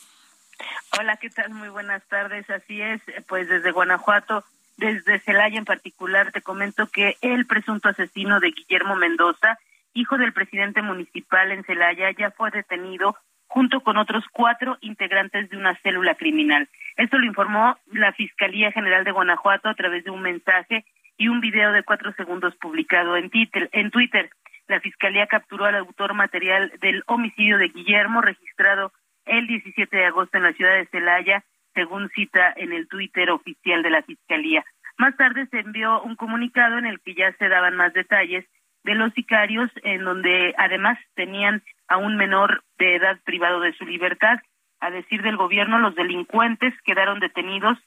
Hola, 0.99 1.17
¿qué 1.17 1.31
tal? 1.31 1.55
Muy 1.55 1.71
buenas 1.71 2.03
tardes. 2.09 2.51
Así 2.51 2.83
es, 2.83 3.01
pues 3.27 3.49
desde 3.49 3.71
Guanajuato, 3.71 4.45
desde 4.77 5.21
Celaya 5.21 5.57
en 5.57 5.65
particular, 5.65 6.33
te 6.33 6.43
comento 6.43 6.87
que 6.89 7.17
el 7.23 7.47
presunto 7.47 7.89
asesino 7.89 8.41
de 8.41 8.51
Guillermo 8.51 8.95
Mendoza, 8.95 9.59
hijo 9.95 10.19
del 10.19 10.33
presidente 10.33 10.83
municipal 10.83 11.53
en 11.53 11.65
Celaya, 11.65 12.11
ya 12.13 12.31
fue 12.31 12.51
detenido 12.51 13.17
junto 13.47 13.81
con 13.81 13.97
otros 13.97 14.25
cuatro 14.33 14.79
integrantes 14.81 15.51
de 15.51 15.57
una 15.57 15.77
célula 15.83 16.15
criminal. 16.15 16.69
Esto 16.97 17.19
lo 17.19 17.27
informó 17.27 17.77
la 17.93 18.13
Fiscalía 18.13 18.71
General 18.71 19.03
de 19.05 19.11
Guanajuato 19.11 19.69
a 19.69 19.75
través 19.75 20.05
de 20.05 20.11
un 20.11 20.23
mensaje 20.23 20.85
y 21.17 21.29
un 21.29 21.41
video 21.41 21.73
de 21.73 21.83
cuatro 21.83 22.13
segundos 22.13 22.55
publicado 22.57 23.17
en 23.17 23.31
Twitter. 23.31 24.31
La 24.69 24.81
Fiscalía 24.81 25.27
capturó 25.27 25.65
al 25.65 25.75
autor 25.75 26.15
material 26.15 26.73
del 26.81 27.03
homicidio 27.07 27.59
de 27.59 27.69
Guillermo 27.69 28.21
registrado 28.21 28.93
el 29.25 29.49
17 29.49 29.97
de 29.97 30.07
agosto 30.07 30.39
en 30.39 30.45
la 30.45 30.53
ciudad 30.53 30.77
de 30.77 30.87
Celaya, 30.87 31.45
según 31.75 32.09
cita 32.11 32.53
en 32.57 32.73
el 32.73 32.89
Twitter 32.89 33.31
oficial 33.31 33.83
de 33.83 33.91
la 33.91 34.03
Fiscalía. 34.03 34.65
Más 34.97 35.17
tarde 35.17 35.47
se 35.51 35.59
envió 35.59 36.01
un 36.03 36.15
comunicado 36.15 36.79
en 36.79 36.87
el 36.87 37.01
que 37.01 37.15
ya 37.15 37.33
se 37.33 37.49
daban 37.49 37.75
más 37.75 37.93
detalles 37.95 38.45
de 38.85 38.95
los 38.95 39.13
sicarios, 39.13 39.71
en 39.83 40.05
donde 40.05 40.55
además 40.59 40.99
tenían 41.15 41.63
a 41.89 41.97
un 41.97 42.17
menor 42.17 42.65
de 42.79 42.97
edad 42.97 43.19
privado 43.25 43.61
de 43.61 43.73
su 43.75 43.85
libertad. 43.85 44.41
A 44.81 44.91
decir 44.91 45.23
del 45.23 45.37
gobierno, 45.37 45.79
los 45.79 45.95
delincuentes 45.95 46.75
quedaron 46.83 47.21
detenidos 47.21 47.79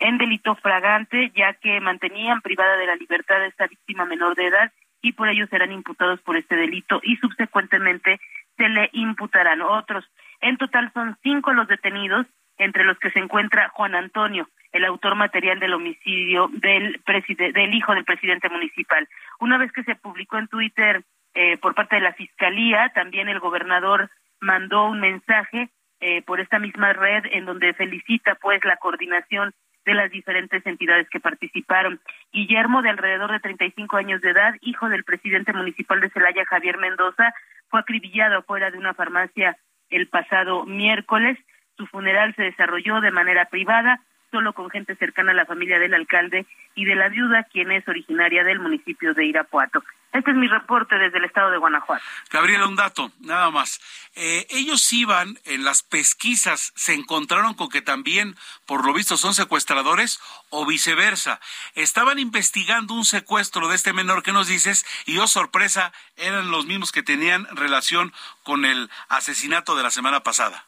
en 0.00 0.18
delito 0.18 0.56
fragante, 0.56 1.30
ya 1.36 1.52
que 1.54 1.80
mantenían 1.80 2.40
privada 2.40 2.76
de 2.76 2.86
la 2.86 2.96
libertad 2.96 3.42
a 3.42 3.46
esta 3.46 3.66
víctima 3.66 4.06
menor 4.06 4.34
de 4.34 4.46
edad 4.46 4.72
y 5.02 5.12
por 5.12 5.28
ello 5.28 5.46
serán 5.48 5.72
imputados 5.72 6.20
por 6.20 6.36
este 6.36 6.56
delito 6.56 7.00
y 7.02 7.16
subsecuentemente 7.16 8.20
se 8.56 8.68
le 8.68 8.90
imputarán 8.92 9.62
otros. 9.62 10.04
En 10.40 10.56
total 10.56 10.90
son 10.92 11.16
cinco 11.22 11.52
los 11.52 11.68
detenidos, 11.68 12.26
entre 12.60 12.84
los 12.84 12.98
que 12.98 13.10
se 13.10 13.18
encuentra 13.18 13.70
Juan 13.70 13.94
Antonio, 13.94 14.48
el 14.72 14.84
autor 14.84 15.16
material 15.16 15.58
del 15.58 15.72
homicidio 15.72 16.48
del, 16.52 17.00
del 17.04 17.74
hijo 17.74 17.94
del 17.94 18.04
presidente 18.04 18.48
municipal. 18.48 19.08
Una 19.40 19.58
vez 19.58 19.72
que 19.72 19.82
se 19.82 19.96
publicó 19.96 20.38
en 20.38 20.46
Twitter 20.46 21.02
eh, 21.34 21.56
por 21.56 21.74
parte 21.74 21.96
de 21.96 22.02
la 22.02 22.12
Fiscalía, 22.12 22.90
también 22.94 23.28
el 23.28 23.40
gobernador 23.40 24.10
mandó 24.40 24.84
un 24.84 25.00
mensaje 25.00 25.70
eh, 26.00 26.22
por 26.22 26.40
esta 26.40 26.58
misma 26.58 26.92
red 26.92 27.24
en 27.32 27.46
donde 27.46 27.74
felicita 27.74 28.34
pues 28.36 28.62
la 28.64 28.76
coordinación 28.76 29.52
de 29.86 29.94
las 29.94 30.10
diferentes 30.10 30.64
entidades 30.66 31.08
que 31.08 31.20
participaron. 31.20 31.98
Guillermo, 32.32 32.82
de 32.82 32.90
alrededor 32.90 33.32
de 33.32 33.40
35 33.40 33.96
años 33.96 34.20
de 34.20 34.30
edad, 34.30 34.54
hijo 34.60 34.88
del 34.90 35.04
presidente 35.04 35.54
municipal 35.54 36.00
de 36.00 36.10
Celaya, 36.10 36.44
Javier 36.44 36.76
Mendoza, 36.76 37.32
fue 37.68 37.80
acribillado 37.80 38.42
fuera 38.42 38.70
de 38.70 38.78
una 38.78 38.92
farmacia 38.92 39.56
el 39.88 40.08
pasado 40.08 40.64
miércoles. 40.66 41.38
Su 41.80 41.86
funeral 41.86 42.34
se 42.36 42.42
desarrolló 42.42 43.00
de 43.00 43.10
manera 43.10 43.46
privada, 43.46 44.02
solo 44.30 44.52
con 44.52 44.68
gente 44.68 44.96
cercana 44.96 45.32
a 45.32 45.34
la 45.34 45.46
familia 45.46 45.78
del 45.78 45.94
alcalde 45.94 46.44
y 46.74 46.84
de 46.84 46.94
la 46.94 47.08
viuda, 47.08 47.44
quien 47.44 47.72
es 47.72 47.88
originaria 47.88 48.44
del 48.44 48.60
municipio 48.60 49.14
de 49.14 49.24
Irapuato. 49.24 49.82
Este 50.12 50.30
es 50.30 50.36
mi 50.36 50.46
reporte 50.46 50.98
desde 50.98 51.16
el 51.16 51.24
estado 51.24 51.50
de 51.50 51.56
Guanajuato. 51.56 52.04
Gabriela, 52.30 52.68
un 52.68 52.76
dato, 52.76 53.10
nada 53.20 53.50
más. 53.50 53.80
Eh, 54.14 54.46
ellos 54.50 54.92
iban 54.92 55.38
en 55.46 55.64
las 55.64 55.82
pesquisas, 55.82 56.74
se 56.76 56.92
encontraron 56.92 57.54
con 57.54 57.70
que 57.70 57.80
también, 57.80 58.36
por 58.66 58.84
lo 58.84 58.92
visto, 58.92 59.16
son 59.16 59.32
secuestradores 59.32 60.20
o 60.50 60.66
viceversa. 60.66 61.40
Estaban 61.74 62.18
investigando 62.18 62.92
un 62.92 63.06
secuestro 63.06 63.68
de 63.68 63.76
este 63.76 63.94
menor 63.94 64.22
que 64.22 64.32
nos 64.32 64.48
dices 64.48 64.84
y, 65.06 65.16
oh 65.16 65.26
sorpresa, 65.26 65.94
eran 66.18 66.50
los 66.50 66.66
mismos 66.66 66.92
que 66.92 67.02
tenían 67.02 67.46
relación 67.56 68.12
con 68.42 68.66
el 68.66 68.90
asesinato 69.08 69.76
de 69.76 69.82
la 69.82 69.90
semana 69.90 70.20
pasada. 70.20 70.66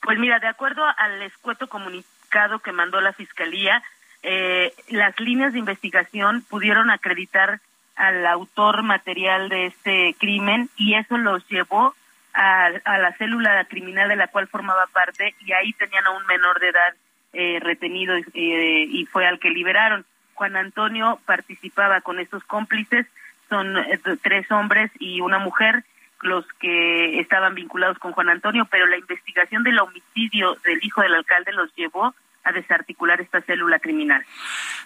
Pues 0.00 0.18
mira, 0.18 0.38
de 0.38 0.48
acuerdo 0.48 0.84
al 0.96 1.22
escueto 1.22 1.66
comunicado 1.66 2.58
que 2.60 2.72
mandó 2.72 3.00
la 3.00 3.12
Fiscalía, 3.12 3.82
eh, 4.22 4.72
las 4.88 5.18
líneas 5.20 5.52
de 5.52 5.58
investigación 5.58 6.42
pudieron 6.48 6.90
acreditar 6.90 7.60
al 7.96 8.26
autor 8.26 8.82
material 8.82 9.48
de 9.48 9.66
este 9.66 10.14
crimen 10.18 10.68
y 10.76 10.94
eso 10.94 11.16
los 11.16 11.46
llevó 11.48 11.94
a, 12.34 12.98
la 12.98 13.12
célula 13.16 13.64
criminal 13.64 14.08
de 14.08 14.16
la 14.16 14.28
cual 14.28 14.46
formaba 14.46 14.86
parte 14.92 15.34
y 15.40 15.52
ahí 15.52 15.72
tenían 15.72 16.06
a 16.06 16.10
un 16.10 16.26
menor 16.26 16.60
de 16.60 16.68
edad 16.68 16.94
eh, 17.32 17.58
retenido 17.60 18.14
eh, 18.16 18.86
y 18.88 19.06
fue 19.06 19.26
al 19.26 19.38
que 19.38 19.50
liberaron. 19.50 20.04
Juan 20.34 20.56
Antonio 20.56 21.18
participaba 21.24 22.02
con 22.02 22.20
estos 22.20 22.44
cómplices, 22.44 23.06
son 23.48 23.78
eh, 23.78 23.98
tres 24.22 24.50
hombres 24.52 24.90
y 24.98 25.22
una 25.22 25.38
mujer 25.38 25.84
los 26.22 26.46
que 26.60 27.20
estaban 27.20 27.54
vinculados 27.54 27.98
con 27.98 28.12
Juan 28.12 28.30
Antonio, 28.30 28.66
pero 28.70 28.86
la 28.86 28.96
investigación 28.96 29.62
del 29.62 29.78
homicidio 29.78 30.56
del 30.64 30.78
hijo 30.82 31.02
del 31.02 31.14
alcalde 31.14 31.52
los 31.52 31.74
llevó 31.74 32.14
a 32.46 32.52
desarticular 32.52 33.20
esta 33.20 33.42
célula 33.42 33.80
criminal. 33.80 34.24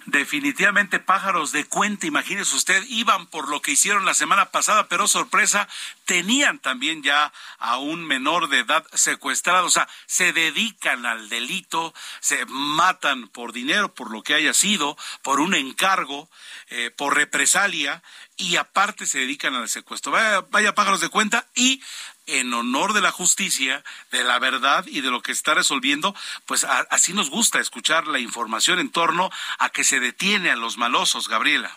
Definitivamente 0.06 0.98
pájaros 0.98 1.52
de 1.52 1.66
cuenta, 1.66 2.06
imagínese 2.06 2.56
usted, 2.56 2.82
iban 2.88 3.26
por 3.26 3.48
lo 3.48 3.60
que 3.60 3.72
hicieron 3.72 4.06
la 4.06 4.14
semana 4.14 4.46
pasada, 4.46 4.88
pero 4.88 5.06
sorpresa, 5.06 5.68
tenían 6.06 6.58
también 6.58 7.02
ya 7.02 7.32
a 7.58 7.76
un 7.76 8.06
menor 8.06 8.48
de 8.48 8.60
edad 8.60 8.84
secuestrado, 8.94 9.66
o 9.66 9.70
sea, 9.70 9.88
se 10.06 10.32
dedican 10.32 11.04
al 11.04 11.28
delito, 11.28 11.92
se 12.20 12.46
matan 12.46 13.28
por 13.28 13.52
dinero, 13.52 13.94
por 13.94 14.10
lo 14.10 14.22
que 14.22 14.34
haya 14.34 14.54
sido, 14.54 14.96
por 15.22 15.40
un 15.40 15.54
encargo, 15.54 16.30
eh, 16.70 16.90
por 16.96 17.14
represalia, 17.14 18.02
y 18.36 18.56
aparte 18.56 19.04
se 19.04 19.18
dedican 19.18 19.54
al 19.54 19.68
secuestro. 19.68 20.12
Vaya, 20.12 20.46
vaya 20.50 20.74
pájaros 20.74 21.02
de 21.02 21.10
cuenta 21.10 21.46
y 21.54 21.82
en 22.38 22.52
honor 22.54 22.92
de 22.92 23.00
la 23.00 23.10
justicia, 23.10 23.82
de 24.10 24.24
la 24.24 24.38
verdad 24.38 24.84
y 24.86 25.00
de 25.00 25.10
lo 25.10 25.22
que 25.22 25.32
está 25.32 25.54
resolviendo, 25.54 26.14
pues 26.46 26.64
así 26.64 27.12
nos 27.12 27.30
gusta 27.30 27.60
escuchar 27.60 28.06
la 28.06 28.18
información 28.18 28.78
en 28.78 28.90
torno 28.90 29.30
a 29.58 29.70
que 29.70 29.84
se 29.84 30.00
detiene 30.00 30.50
a 30.50 30.56
los 30.56 30.78
malosos, 30.78 31.28
Gabriela. 31.28 31.70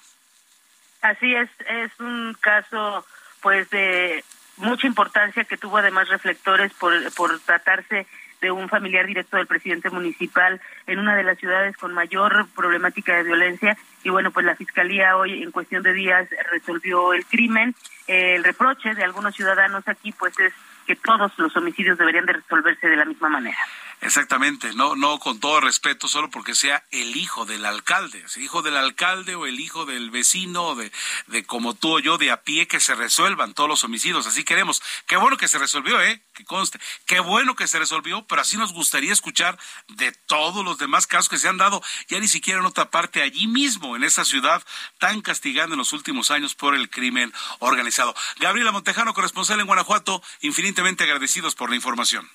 Así 1.02 1.34
es, 1.36 1.50
es 1.68 1.92
un 2.00 2.36
caso 2.40 3.06
pues 3.42 3.70
de 3.70 4.24
mucha 4.58 4.88
importancia 4.88 5.44
que 5.44 5.58
tuvo 5.58 5.78
además 5.78 6.08
reflectores 6.08 6.72
por, 6.74 6.94
por 7.14 7.40
tratarse 7.42 8.08
de 8.44 8.52
un 8.52 8.68
familiar 8.68 9.08
directo 9.08 9.38
del 9.38 9.48
presidente 9.48 9.90
municipal 9.90 10.60
en 10.86 11.00
una 11.00 11.16
de 11.16 11.24
las 11.24 11.40
ciudades 11.40 11.78
con 11.78 11.94
mayor 11.94 12.46
problemática 12.54 13.16
de 13.16 13.24
violencia. 13.24 13.78
Y 14.04 14.10
bueno, 14.10 14.32
pues 14.32 14.46
la 14.46 14.56
Fiscalía 14.56 15.16
hoy 15.16 15.42
en 15.42 15.52
cuestión 15.52 15.82
de 15.82 15.94
días 15.94 16.28
resolvió 16.52 17.14
el 17.14 17.26
crimen. 17.26 17.74
el 18.08 18.44
reproche 18.44 18.94
de 18.96 19.04
algunos 19.04 19.34
ciudadanos 19.34 19.88
aquí 19.88 20.12
pues 20.12 20.38
es 20.40 20.54
que 20.86 20.98
todos 20.98 21.32
los 21.38 21.56
homicidios 21.56 21.98
deberían 21.98 22.26
de 22.26 22.34
resolverse 22.34 22.88
de 22.88 22.98
la 22.98 23.06
misma 23.06 23.30
manera. 23.30 23.58
Exactamente, 24.06 24.74
no, 24.74 24.98
no 24.98 25.18
con 25.18 25.40
todo 25.40 25.62
respeto, 25.62 26.10
solo 26.10 26.30
porque 26.30 26.56
sea 26.56 26.84
el 26.92 27.16
hijo 27.16 27.46
del 27.46 27.66
alcalde, 27.66 28.22
el 28.36 28.42
hijo 28.42 28.62
del 28.62 28.76
alcalde 28.76 29.36
o 29.36 29.46
el 29.46 29.62
hijo 29.62 29.86
del 29.86 30.12
vecino, 30.12 30.76
de, 30.76 30.92
de 31.28 31.46
como 31.46 31.74
tú 31.74 31.96
o 31.96 32.00
yo, 32.00 32.18
de 32.18 32.30
a 32.30 32.44
pie, 32.44 32.68
que 32.68 32.82
se 32.82 32.96
resuelvan 32.96 33.54
todos 33.54 33.70
los 33.70 33.86
homicidios. 33.86 34.28
Así 34.28 34.44
queremos. 34.44 34.84
Qué 35.08 35.16
bueno 35.16 35.38
que 35.38 35.48
se 35.48 35.58
resolvió, 35.58 36.02
¿eh? 36.02 36.22
Que 36.34 36.44
conste. 36.44 36.82
Qué 37.06 37.22
bueno 37.22 37.56
que 37.56 37.66
se 37.66 37.80
resolvió, 37.80 38.28
pero 38.28 38.42
así 38.42 38.58
nos 38.58 38.74
gustaría 38.74 39.14
escuchar 39.14 39.58
de 39.88 40.12
todos 40.12 40.66
los 40.66 40.78
demás 40.78 41.08
casos 41.08 41.30
que 41.30 41.38
se 41.38 41.48
han 41.48 41.58
dado, 41.58 41.82
ya 42.10 42.20
ni 42.20 42.28
siquiera 42.28 42.60
en 42.60 42.66
otra 42.66 42.92
parte, 42.92 43.22
allí 43.22 43.48
mismo, 43.48 43.96
en 43.96 44.04
esa 44.04 44.26
ciudad 44.26 44.62
tan 45.00 45.22
castigada 45.22 45.72
en 45.72 45.78
los 45.78 45.94
últimos 45.94 46.30
años 46.30 46.56
por 46.56 46.76
el 46.76 46.90
crimen 46.90 47.32
organizado. 47.60 48.14
Gabriela 48.38 48.74
Montejano, 48.74 49.14
corresponsal 49.14 49.62
en 49.62 49.66
Guanajuato, 49.66 50.22
infinitamente 50.42 51.06
agradecidos 51.06 51.56
por 51.56 51.70
la 51.70 51.78
información. 51.78 52.30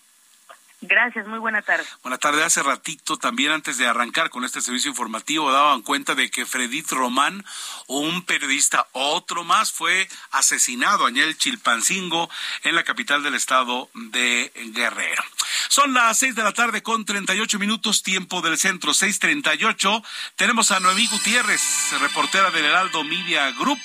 Gracias, 0.81 1.27
muy 1.27 1.41
buena 1.41 1.61
tarde. 1.61 1.85
Buena 2.03 2.19
tarde. 2.19 2.45
Hace 2.45 2.63
ratito, 2.63 3.17
también 3.17 3.51
antes 3.51 3.79
de 3.79 3.89
arrancar 3.89 4.31
con 4.31 4.45
este 4.45 4.61
servicio 4.61 4.89
informativo, 4.89 5.51
daban 5.51 5.83
cuenta 5.83 6.15
de 6.15 6.31
que 6.31 6.47
Fredit 6.47 6.89
Román, 6.93 7.45
un 7.89 8.23
periodista, 8.23 8.87
otro 8.93 9.43
más, 9.43 9.73
fue 9.73 10.09
asesinado 10.31 11.09
en 11.09 11.17
el 11.17 11.37
Chilpancingo, 11.37 12.31
en 12.63 12.77
la 12.77 12.85
capital 12.85 13.25
del 13.25 13.35
estado 13.35 13.91
de 13.93 14.53
Guerrero. 14.73 15.25
Son 15.69 15.93
las 15.93 16.17
seis 16.17 16.37
de 16.37 16.45
la 16.45 16.53
tarde 16.53 16.83
con 16.83 17.05
treinta 17.05 17.35
y 17.35 17.41
ocho 17.41 17.59
minutos, 17.59 18.05
tiempo 18.05 18.41
del 18.41 18.57
centro, 18.57 18.95
seis 18.95 19.19
treinta 19.19 19.55
y 19.57 19.65
ocho. 19.65 20.03
Tenemos 20.37 20.71
a 20.71 20.79
Noemí 20.79 21.09
Gutiérrez, 21.09 21.61
reportera 22.01 22.53
del 22.53 22.65
Heraldo 22.67 23.03
Media 23.03 23.51
Group 23.51 23.81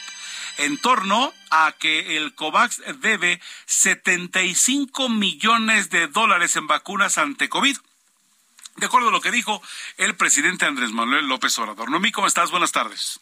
en 0.57 0.77
torno 0.77 1.33
a 1.51 1.73
que 1.79 2.17
el 2.17 2.35
COVAX 2.35 2.81
debe 2.99 3.41
75 3.65 5.09
millones 5.09 5.89
de 5.89 6.07
dólares 6.07 6.55
en 6.55 6.67
vacunas 6.67 7.17
ante 7.17 7.49
COVID. 7.49 7.77
De 8.77 8.85
acuerdo 8.85 9.09
a 9.09 9.11
lo 9.11 9.21
que 9.21 9.31
dijo 9.31 9.61
el 9.97 10.15
presidente 10.15 10.65
Andrés 10.65 10.91
Manuel 10.91 11.27
López 11.27 11.57
Obrador. 11.59 11.91
Noemí, 11.91 12.11
¿cómo 12.11 12.27
estás? 12.27 12.51
Buenas 12.51 12.71
tardes. 12.71 13.19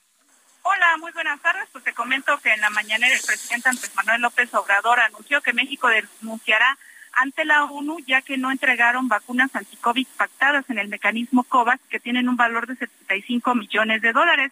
Hola, 0.63 0.97
muy 0.97 1.11
buenas 1.11 1.41
tardes. 1.41 1.67
Pues 1.71 1.83
te 1.83 1.93
comento 1.93 2.37
que 2.39 2.53
en 2.53 2.61
la 2.61 2.69
mañana 2.69 3.07
el 3.07 3.19
presidente 3.19 3.69
Andrés 3.69 3.91
Manuel 3.95 4.21
López 4.21 4.53
Obrador 4.53 4.99
anunció 4.99 5.41
que 5.41 5.53
México 5.53 5.89
denunciará 5.89 6.77
ante 7.13 7.45
la 7.45 7.65
ONU 7.65 7.99
ya 8.07 8.21
que 8.21 8.37
no 8.37 8.51
entregaron 8.51 9.09
vacunas 9.09 9.53
anticovid 9.55 10.07
pactadas 10.15 10.69
en 10.69 10.79
el 10.79 10.87
mecanismo 10.87 11.43
COVAX 11.43 11.81
que 11.89 11.99
tienen 11.99 12.29
un 12.29 12.37
valor 12.37 12.67
de 12.67 12.75
75 12.75 13.55
millones 13.55 14.01
de 14.01 14.13
dólares. 14.13 14.51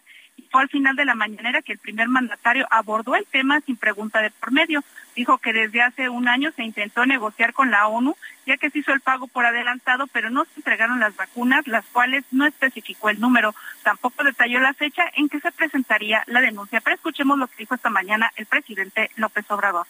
Fue 0.52 0.62
al 0.62 0.70
final 0.70 0.96
de 0.96 1.06
la 1.06 1.16
mañanera 1.16 1.62
que 1.62 1.74
el 1.74 1.78
primer 1.78 2.08
mandatario 2.08 2.68
abordó 2.72 3.16
el 3.16 3.26
tema 3.26 3.62
sin 3.62 3.78
pregunta 3.78 4.20
de 4.22 4.32
por 4.32 4.52
medio. 4.52 4.84
Dijo 5.16 5.38
que 5.38 5.54
desde 5.54 5.82
hace 5.82 6.10
un 6.10 6.28
año 6.28 6.52
se 6.56 6.64
intentó 6.64 7.06
negociar 7.06 7.54
con 7.54 7.72
la 7.72 7.88
ONU 7.88 8.16
ya 8.50 8.58
que 8.58 8.72
se 8.72 8.80
hizo 8.80 8.92
el 8.92 9.02
pago 9.02 9.28
por 9.28 9.46
adelantado, 9.46 10.08
pero 10.08 10.32
no 10.32 10.44
se 10.46 10.52
entregaron 10.58 11.00
las 11.00 11.16
vacunas, 11.16 11.68
las 11.68 11.86
cuales 11.86 12.24
no 12.32 12.48
especificó 12.48 13.10
el 13.10 13.20
número. 13.20 13.54
Tampoco 13.84 14.24
detalló 14.24 14.60
la 14.60 14.74
fecha 14.74 15.04
en 15.16 15.30
que 15.30 15.40
se 15.40 15.52
presentaría 15.52 16.24
la 16.26 16.42
denuncia. 16.42 16.82
Pero 16.82 16.96
escuchemos 16.96 17.38
lo 17.38 17.48
que 17.48 17.58
dijo 17.58 17.76
esta 17.76 17.92
mañana 17.92 18.32
el 18.38 18.48
presidente 18.48 19.12
López 19.18 19.46
Obrador. 19.50 19.86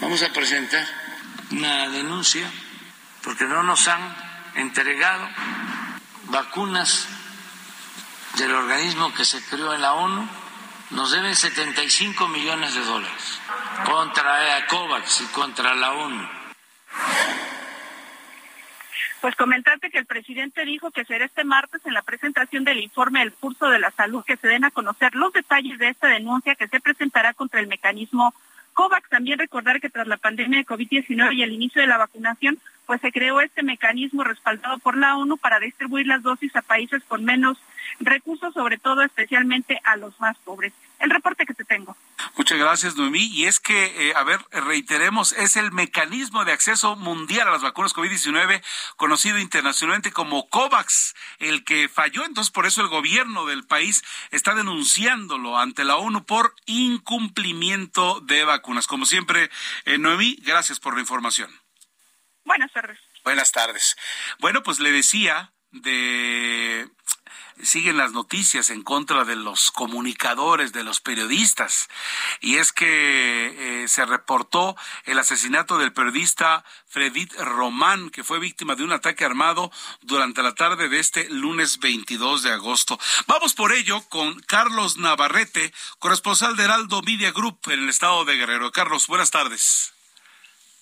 Vamos 0.00 0.20
a 0.24 0.32
presentar 0.32 0.84
una 1.52 1.88
denuncia 1.90 2.50
porque 3.22 3.44
no 3.44 3.62
nos 3.62 3.86
han 3.86 4.02
entregado 4.56 5.28
vacunas 6.24 7.08
del 8.36 8.54
organismo 8.54 9.12
que 9.14 9.24
se 9.24 9.42
creó 9.44 9.74
en 9.74 9.82
la 9.82 9.94
ONU. 9.94 10.28
Nos 10.90 11.12
deben 11.12 11.34
75 11.34 12.28
millones 12.28 12.74
de 12.74 12.80
dólares 12.84 13.40
contra 13.84 14.66
COVAX 14.68 15.20
y 15.22 15.26
contra 15.26 15.74
la 15.74 15.92
ONU. 15.92 16.28
Pues 19.20 19.36
comentarte 19.36 19.90
que 19.90 19.98
el 19.98 20.06
presidente 20.06 20.64
dijo 20.66 20.90
que 20.90 21.04
será 21.04 21.24
este 21.24 21.44
martes 21.44 21.80
en 21.86 21.94
la 21.94 22.02
presentación 22.02 22.64
del 22.64 22.80
informe 22.80 23.20
del 23.20 23.32
curso 23.32 23.68
de 23.70 23.78
la 23.78 23.90
salud 23.90 24.22
que 24.24 24.36
se 24.36 24.48
den 24.48 24.64
a 24.64 24.70
conocer 24.70 25.14
los 25.14 25.32
detalles 25.32 25.78
de 25.78 25.88
esta 25.88 26.08
denuncia 26.08 26.54
que 26.54 26.68
se 26.68 26.80
presentará 26.80 27.32
contra 27.32 27.60
el 27.60 27.66
mecanismo 27.66 28.34
COVAX. 28.74 29.08
También 29.08 29.38
recordar 29.38 29.80
que 29.80 29.88
tras 29.88 30.06
la 30.06 30.18
pandemia 30.18 30.58
de 30.58 30.66
COVID-19 30.66 31.34
y 31.34 31.42
el 31.42 31.52
inicio 31.52 31.80
de 31.80 31.88
la 31.88 31.96
vacunación, 31.96 32.58
pues 32.86 33.00
se 33.00 33.12
creó 33.12 33.40
este 33.40 33.62
mecanismo 33.62 34.24
respaldado 34.24 34.78
por 34.78 34.96
la 34.96 35.16
ONU 35.16 35.38
para 35.38 35.58
distribuir 35.58 36.06
las 36.06 36.22
dosis 36.22 36.54
a 36.54 36.62
países 36.62 37.02
con 37.08 37.24
menos 37.24 37.56
recursos, 38.00 38.52
sobre 38.54 38.78
todo 38.78 39.02
especialmente 39.02 39.80
a 39.84 39.96
los 39.96 40.18
más 40.20 40.36
pobres. 40.38 40.72
El 40.98 41.10
reporte 41.10 41.44
que 41.44 41.54
te 41.54 41.64
tengo. 41.64 41.96
Muchas 42.36 42.58
gracias, 42.58 42.96
Noemí. 42.96 43.26
Y 43.26 43.46
es 43.46 43.60
que, 43.60 44.08
eh, 44.08 44.14
a 44.14 44.22
ver, 44.22 44.40
reiteremos, 44.50 45.32
es 45.32 45.56
el 45.56 45.72
mecanismo 45.72 46.44
de 46.44 46.52
acceso 46.52 46.96
mundial 46.96 47.48
a 47.48 47.50
las 47.50 47.62
vacunas 47.62 47.94
COVID-19, 47.94 48.62
conocido 48.96 49.38
internacionalmente 49.38 50.12
como 50.12 50.48
COVAX, 50.48 51.14
el 51.38 51.64
que 51.64 51.88
falló. 51.88 52.24
Entonces, 52.24 52.50
por 52.50 52.66
eso 52.66 52.80
el 52.80 52.88
gobierno 52.88 53.44
del 53.46 53.66
país 53.66 54.02
está 54.30 54.54
denunciándolo 54.54 55.58
ante 55.58 55.84
la 55.84 55.96
ONU 55.96 56.24
por 56.24 56.54
incumplimiento 56.66 58.20
de 58.20 58.44
vacunas. 58.44 58.86
Como 58.86 59.04
siempre, 59.04 59.50
eh, 59.84 59.98
Noemí, 59.98 60.38
gracias 60.42 60.80
por 60.80 60.94
la 60.94 61.00
información. 61.00 61.50
Buenas 62.44 62.72
tardes. 62.72 62.98
Buenas 63.24 63.52
tardes. 63.52 63.96
Bueno, 64.38 64.62
pues 64.62 64.80
le 64.80 64.92
decía 64.92 65.52
de 65.70 66.88
siguen 67.62 67.96
las 67.96 68.12
noticias 68.12 68.70
en 68.70 68.82
contra 68.82 69.24
de 69.24 69.36
los 69.36 69.70
comunicadores, 69.70 70.72
de 70.72 70.84
los 70.84 71.00
periodistas. 71.00 71.88
Y 72.40 72.56
es 72.56 72.72
que 72.72 73.82
eh, 73.82 73.88
se 73.88 74.04
reportó 74.04 74.76
el 75.04 75.18
asesinato 75.18 75.78
del 75.78 75.92
periodista 75.92 76.64
Fredit 76.88 77.32
Román, 77.38 78.10
que 78.10 78.24
fue 78.24 78.38
víctima 78.38 78.74
de 78.74 78.84
un 78.84 78.92
ataque 78.92 79.24
armado 79.24 79.70
durante 80.02 80.42
la 80.42 80.54
tarde 80.54 80.88
de 80.88 80.98
este 80.98 81.28
lunes 81.30 81.78
22 81.78 82.42
de 82.42 82.52
agosto. 82.52 82.98
Vamos 83.26 83.54
por 83.54 83.72
ello 83.72 84.02
con 84.08 84.38
Carlos 84.40 84.96
Navarrete, 84.96 85.72
corresponsal 85.98 86.56
de 86.56 86.64
Heraldo 86.64 87.02
Media 87.02 87.32
Group 87.32 87.58
en 87.66 87.84
el 87.84 87.88
estado 87.88 88.24
de 88.24 88.36
Guerrero. 88.36 88.72
Carlos, 88.72 89.06
buenas 89.06 89.30
tardes. 89.30 89.93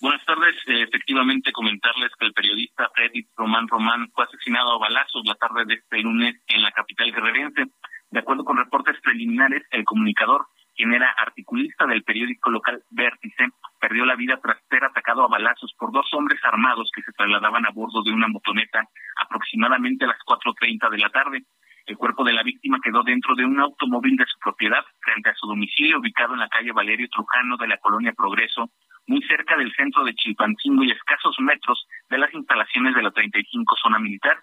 Buenas 0.03 0.25
tardes. 0.25 0.53
Eh, 0.67 0.81
efectivamente, 0.81 1.53
comentarles 1.53 2.11
que 2.19 2.25
el 2.25 2.33
periodista 2.33 2.89
Freddy 2.93 3.25
Román 3.37 3.69
Román 3.69 4.11
fue 4.13 4.25
asesinado 4.25 4.73
a 4.73 4.77
balazos 4.77 5.23
la 5.23 5.35
tarde 5.35 5.63
de 5.63 5.75
este 5.75 6.01
lunes 6.01 6.35
en 6.47 6.61
la 6.61 6.73
capital 6.73 7.09
guerrerense. 7.09 7.67
De 8.11 8.19
acuerdo 8.19 8.43
con 8.43 8.57
reportes 8.57 8.99
preliminares, 9.01 9.63
el 9.71 9.85
comunicador, 9.85 10.47
quien 10.75 10.93
era 10.93 11.09
articulista 11.09 11.85
del 11.85 12.03
periódico 12.03 12.49
local 12.49 12.83
Vértice, 12.89 13.47
perdió 13.79 14.05
la 14.05 14.17
vida 14.17 14.41
tras 14.43 14.57
ser 14.69 14.83
atacado 14.83 15.23
a 15.23 15.29
balazos 15.29 15.73
por 15.79 15.93
dos 15.93 16.13
hombres 16.13 16.41
armados 16.43 16.91
que 16.93 17.01
se 17.01 17.13
trasladaban 17.13 17.65
a 17.65 17.71
bordo 17.71 18.03
de 18.03 18.11
una 18.11 18.27
motoneta 18.27 18.83
aproximadamente 19.15 20.03
a 20.03 20.09
las 20.09 20.19
4.30 20.27 20.89
de 20.89 20.97
la 20.97 21.11
tarde. 21.11 21.43
El 21.85 21.95
cuerpo 21.95 22.25
de 22.25 22.33
la 22.33 22.43
víctima 22.43 22.79
quedó 22.83 23.03
dentro 23.03 23.35
de 23.35 23.45
un 23.45 23.57
automóvil 23.57 24.17
de 24.17 24.25
su 24.25 24.37
propiedad 24.39 24.83
frente 24.99 25.29
a 25.29 25.35
su 25.35 25.47
domicilio 25.47 25.99
ubicado 25.99 26.33
en 26.33 26.41
la 26.41 26.49
calle 26.49 26.73
Valerio 26.73 27.07
Trujano 27.07 27.55
de 27.55 27.67
la 27.67 27.77
colonia 27.77 28.11
Progreso, 28.11 28.69
muy 29.07 29.21
cerca 29.23 29.57
del 29.57 29.73
centro 29.73 30.03
de 30.03 30.13
Chilpancingo 30.15 30.83
y 30.83 30.91
escasos 30.91 31.35
metros 31.39 31.87
de 32.09 32.17
las 32.17 32.33
instalaciones 32.33 32.95
de 32.95 33.03
la 33.03 33.11
35 33.11 33.75
zona 33.81 33.99
militar. 33.99 34.37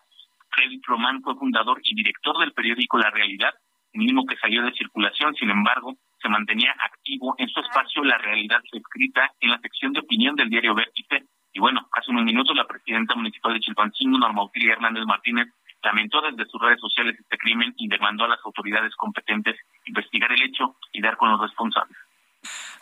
Freddy 0.50 0.80
Román 0.86 1.22
fue 1.22 1.36
fundador 1.36 1.80
y 1.82 1.94
director 1.94 2.38
del 2.38 2.52
periódico 2.52 2.98
La 2.98 3.10
Realidad, 3.10 3.54
mismo 3.92 4.24
que 4.26 4.36
salió 4.36 4.62
de 4.62 4.72
circulación, 4.72 5.34
sin 5.34 5.50
embargo, 5.50 5.96
se 6.22 6.28
mantenía 6.28 6.74
activo 6.78 7.34
en 7.38 7.48
su 7.48 7.60
espacio 7.60 8.04
La 8.04 8.18
Realidad 8.18 8.60
escrita 8.72 9.32
en 9.40 9.50
la 9.50 9.58
sección 9.58 9.92
de 9.92 10.00
opinión 10.00 10.36
del 10.36 10.50
diario 10.50 10.74
Vértice. 10.74 11.24
Y 11.52 11.58
bueno, 11.58 11.88
hace 11.92 12.10
unos 12.10 12.24
minutos 12.24 12.56
la 12.56 12.66
presidenta 12.66 13.14
municipal 13.14 13.54
de 13.54 13.60
Chilpancingo, 13.60 14.18
Norma 14.18 14.42
Auxilia 14.42 14.74
Hernández 14.74 15.04
Martínez, 15.06 15.48
lamentó 15.82 16.20
desde 16.20 16.48
sus 16.48 16.60
redes 16.60 16.80
sociales 16.80 17.18
este 17.18 17.38
crimen 17.38 17.74
y 17.76 17.88
demandó 17.88 18.24
a 18.24 18.28
las 18.28 18.40
autoridades 18.44 18.94
competentes 18.96 19.58
investigar 19.86 20.30
el 20.32 20.42
hecho 20.42 20.76
y 20.92 21.00
dar 21.00 21.16
con 21.16 21.30
los 21.30 21.40
responsables. 21.40 21.96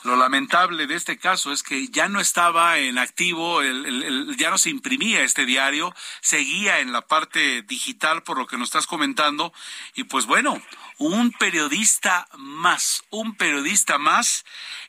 Lo 0.04 0.14
lamentable 0.14 0.86
de 0.86 0.94
este 0.94 1.18
caso 1.18 1.52
es 1.52 1.64
que 1.64 1.88
ya 1.88 2.08
no 2.08 2.20
estaba 2.20 2.78
en 2.78 2.98
activo, 2.98 3.62
ya 4.36 4.50
no 4.50 4.56
se 4.56 4.70
imprimía 4.70 5.24
este 5.24 5.44
diario, 5.44 5.92
seguía 6.20 6.78
en 6.78 6.92
la 6.92 7.02
parte 7.02 7.62
digital 7.62 8.22
por 8.22 8.38
lo 8.38 8.46
que 8.46 8.56
nos 8.56 8.68
estás 8.68 8.86
comentando. 8.86 9.52
Y 9.94 10.04
pues 10.04 10.26
bueno, 10.26 10.62
un 10.98 11.32
periodista 11.32 12.28
más, 12.36 13.02
un 13.10 13.34
periodista 13.36 13.98
más. 13.98 14.44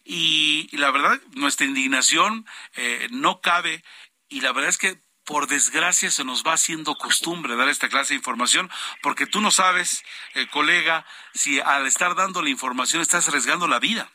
Y, 0.06 0.70
la 0.78 0.92
verdad, 0.92 1.20
nuestra 1.34 1.66
indignación 1.66 2.46
eh, 2.76 3.08
no 3.10 3.42
cabe. 3.42 3.84
Y 4.28 4.42
la 4.42 4.52
verdad 4.52 4.70
es 4.70 4.78
que 4.78 5.02
por 5.26 5.48
desgracia 5.48 6.10
se 6.12 6.24
nos 6.24 6.44
va 6.44 6.54
haciendo 6.54 6.96
costumbre 6.96 7.56
dar 7.56 7.70
esta 7.70 7.90
clase 7.90 8.14
de 8.14 8.18
información, 8.18 8.70
porque 9.02 9.28
tú 9.28 9.42
no 9.42 9.52
sabes, 9.52 10.04
eh, 10.34 10.48
colega, 10.48 11.06
si 11.34 11.60
al 11.60 11.86
estar 11.86 12.16
dando 12.16 12.42
la 12.42 12.50
información 12.50 13.02
estás 13.02 13.28
arriesgando 13.28 13.68
la 13.68 13.80
vida. 13.80 14.12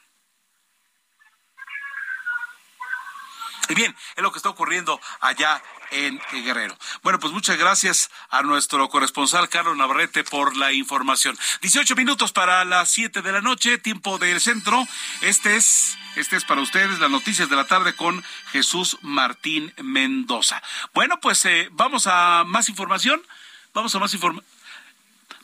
Y 3.69 3.75
bien, 3.75 3.95
es 4.17 4.23
lo 4.23 4.33
que 4.33 4.39
está 4.39 4.49
ocurriendo 4.49 5.01
allá 5.21 5.63
en 5.91 6.21
Guerrero. 6.33 6.77
Bueno, 7.03 7.19
pues 7.19 7.33
muchas 7.33 7.57
gracias 7.57 8.11
a 8.31 8.43
nuestro 8.43 8.89
corresponsal 8.89 9.49
Carlos 9.49 9.77
Navarrete 9.77 10.25
por 10.25 10.57
la 10.57 10.73
información. 10.73 11.39
18 11.63 11.95
minutos 11.97 12.33
para 12.33 12.65
las 12.65 12.91
7 12.91 13.23
de 13.23 13.33
la 13.33 13.41
noche, 13.41 13.79
tiempo 13.79 14.19
del 14.19 14.41
centro. 14.41 14.87
Este 15.21 15.57
es, 15.57 15.97
este 16.17 16.37
es 16.37 16.45
para 16.45 16.61
ustedes 16.61 16.99
las 16.99 17.11
noticias 17.11 17.49
de 17.49 17.57
la 17.57 17.67
tarde 17.67 17.95
con 17.95 18.23
Jesús 18.51 18.99
Martín 19.03 19.73
Mendoza. 19.83 20.63
Bueno, 20.93 21.21
pues 21.21 21.45
eh, 21.45 21.69
vamos 21.73 22.07
a 22.07 22.45
más 22.45 22.69
información. 22.69 23.23
Vamos 23.73 23.95
a 23.95 23.99
más 23.99 24.15
información. 24.15 24.54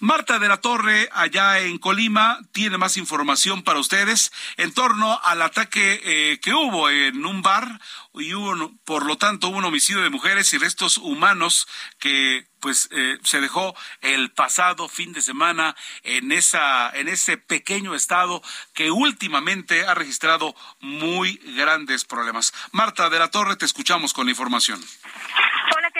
Marta 0.01 0.39
de 0.39 0.49
la 0.49 0.57
Torre, 0.57 1.11
allá 1.13 1.61
en 1.61 1.77
Colima, 1.77 2.41
tiene 2.53 2.79
más 2.79 2.97
información 2.97 3.63
para 3.63 3.79
ustedes 3.79 4.33
en 4.57 4.73
torno 4.73 5.21
al 5.23 5.43
ataque 5.43 6.01
eh, 6.03 6.41
que 6.41 6.55
hubo 6.55 6.89
en 6.89 7.27
un 7.27 7.43
bar 7.43 7.81
y 8.15 8.33
hubo, 8.33 8.73
por 8.85 9.05
lo 9.05 9.19
tanto, 9.19 9.49
un 9.49 9.63
homicidio 9.63 10.03
de 10.03 10.09
mujeres 10.09 10.53
y 10.55 10.59
restos 10.59 10.97
humanos 10.97 11.69
que 11.99 12.49
pues 12.61 12.89
eh, 12.93 13.19
se 13.25 13.41
dejó 13.41 13.75
el 14.01 14.31
pasado 14.31 14.89
fin 14.89 15.13
de 15.13 15.23
semana 15.23 15.77
en 16.03 16.33
esa 16.33 16.91
en 16.91 17.09
ese 17.09 17.37
pequeño 17.37 17.95
estado 17.95 18.43
que 18.75 18.91
últimamente 18.91 19.87
ha 19.87 19.95
registrado 19.95 20.55
muy 20.81 21.37
grandes 21.57 22.05
problemas. 22.05 22.53
Marta 22.73 23.11
de 23.11 23.19
la 23.19 23.31
Torre, 23.31 23.57
te 23.57 23.67
escuchamos 23.67 24.13
con 24.13 24.27
la 24.27 24.33
información. 24.33 24.81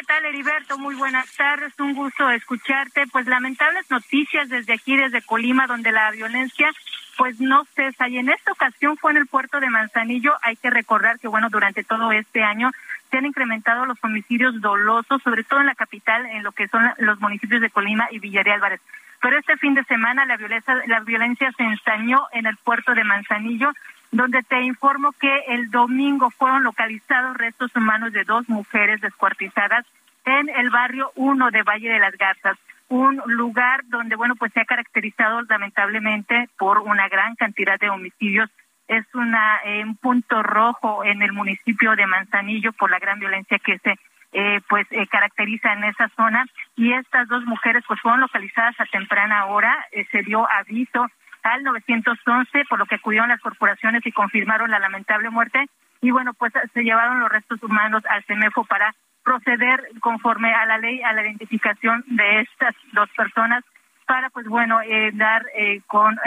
¿Qué 0.01 0.07
tal, 0.07 0.25
Heriberto? 0.25 0.79
Muy 0.79 0.95
buenas 0.95 1.31
tardes, 1.37 1.79
un 1.79 1.93
gusto 1.93 2.31
escucharte. 2.31 3.07
Pues 3.09 3.27
lamentables 3.27 3.91
noticias 3.91 4.49
desde 4.49 4.73
aquí, 4.73 4.97
desde 4.97 5.21
Colima, 5.21 5.67
donde 5.67 5.93
la 5.93 6.11
violencia 6.11 6.71
pues 7.19 7.39
no 7.39 7.67
cesa. 7.75 8.09
Y 8.09 8.17
en 8.17 8.31
esta 8.31 8.53
ocasión 8.53 8.97
fue 8.97 9.11
en 9.11 9.19
el 9.19 9.27
puerto 9.27 9.61
de 9.61 9.69
Manzanillo. 9.69 10.33
Hay 10.41 10.57
que 10.57 10.71
recordar 10.71 11.19
que, 11.19 11.29
bueno, 11.29 11.51
durante 11.51 11.85
todo 11.85 12.13
este 12.13 12.43
año 12.43 12.71
se 13.11 13.19
han 13.19 13.27
incrementado 13.27 13.85
los 13.85 14.03
homicidios 14.03 14.59
dolosos, 14.63 15.23
sobre 15.23 15.45
todo 15.45 15.61
en 15.61 15.67
la 15.67 15.75
capital, 15.75 16.25
en 16.25 16.45
lo 16.45 16.53
que 16.53 16.69
son 16.69 16.91
los 16.97 17.21
municipios 17.21 17.61
de 17.61 17.69
Colima 17.69 18.09
y 18.11 18.21
Villaría 18.21 18.55
Álvarez. 18.55 18.81
Pero 19.21 19.39
este 19.39 19.59
fin 19.59 19.75
de 19.75 19.85
semana 19.85 20.25
la 20.25 20.39
violencia, 20.39 20.81
la 20.87 21.01
violencia 21.01 21.53
se 21.59 21.63
ensañó 21.63 22.27
en 22.33 22.47
el 22.47 22.57
puerto 22.57 22.95
de 22.95 23.05
Manzanillo 23.05 23.71
donde 24.11 24.43
te 24.43 24.61
informo 24.63 25.13
que 25.13 25.45
el 25.49 25.71
domingo 25.71 26.31
fueron 26.31 26.65
localizados 26.65 27.37
restos 27.37 27.75
humanos 27.77 28.13
de 28.13 28.25
dos 28.25 28.49
mujeres 28.49 29.01
descuartizadas 29.01 29.87
en 30.25 30.49
el 30.49 30.71
barrio 30.71 31.13
1 31.15 31.51
de 31.51 31.63
Valle 31.63 31.91
de 31.91 31.99
las 31.99 32.17
Garzas. 32.17 32.59
un 32.89 33.23
lugar 33.27 33.83
donde, 33.87 34.17
bueno, 34.17 34.35
pues 34.35 34.53
se 34.53 34.61
ha 34.61 34.65
caracterizado 34.65 35.43
lamentablemente 35.43 36.49
por 36.59 36.79
una 36.79 37.09
gran 37.09 37.37
cantidad 37.37 37.79
de 37.79 37.89
homicidios. 37.89 38.51
Es 38.89 39.07
una, 39.15 39.61
eh, 39.65 39.85
un 39.85 39.97
punto 39.97 40.43
rojo 40.43 41.05
en 41.05 41.23
el 41.23 41.33
municipio 41.33 41.95
de 41.95 42.07
Manzanillo 42.07 42.73
por 42.73 42.91
la 42.91 42.99
gran 42.99 43.21
violencia 43.21 43.61
que 43.61 43.79
se 43.79 43.95
eh, 44.33 44.61
pues 44.69 44.87
eh, 44.93 45.09
caracteriza 45.09 45.73
en 45.73 45.83
esa 45.83 46.09
zona 46.17 46.47
y 46.77 46.93
estas 46.93 47.27
dos 47.27 47.45
mujeres 47.47 47.83
pues 47.89 48.01
fueron 48.01 48.21
localizadas 48.21 48.79
a 48.79 48.87
temprana 48.87 49.47
hora 49.47 49.85
eh, 49.91 50.07
se 50.13 50.23
dio 50.23 50.49
aviso 50.49 51.09
al 51.43 51.63
911 51.63 52.65
por 52.69 52.79
lo 52.79 52.87
que 52.87 52.97
acudieron 52.97 53.29
las 53.29 53.41
corporaciones 53.41 54.05
y 54.07 54.13
confirmaron 54.13 54.71
la 54.71 54.79
lamentable 54.79 55.31
muerte 55.31 55.67
y 56.01 56.11
bueno 56.11 56.35
pues 56.35 56.53
se 56.73 56.83
llevaron 56.83 57.21
los 57.21 57.31
restos 57.31 57.63
humanos 57.63 58.03
al 58.09 58.25
CEMEFO 58.25 58.65
para 58.65 58.95
proceder 59.23 59.89
conforme 60.01 60.55
a 60.55 60.67
la 60.67 60.79
ley 60.79 61.03
a 61.03 61.13
la 61.13 61.23
identificación 61.23 62.05
de 62.07 62.41
estas 62.41 62.75
dos 62.93 63.09
personas 63.17 63.65
para 64.07 64.31
pues 64.31 64.47
bueno 64.47 64.81
dar 65.15 65.45
con 65.87 66.19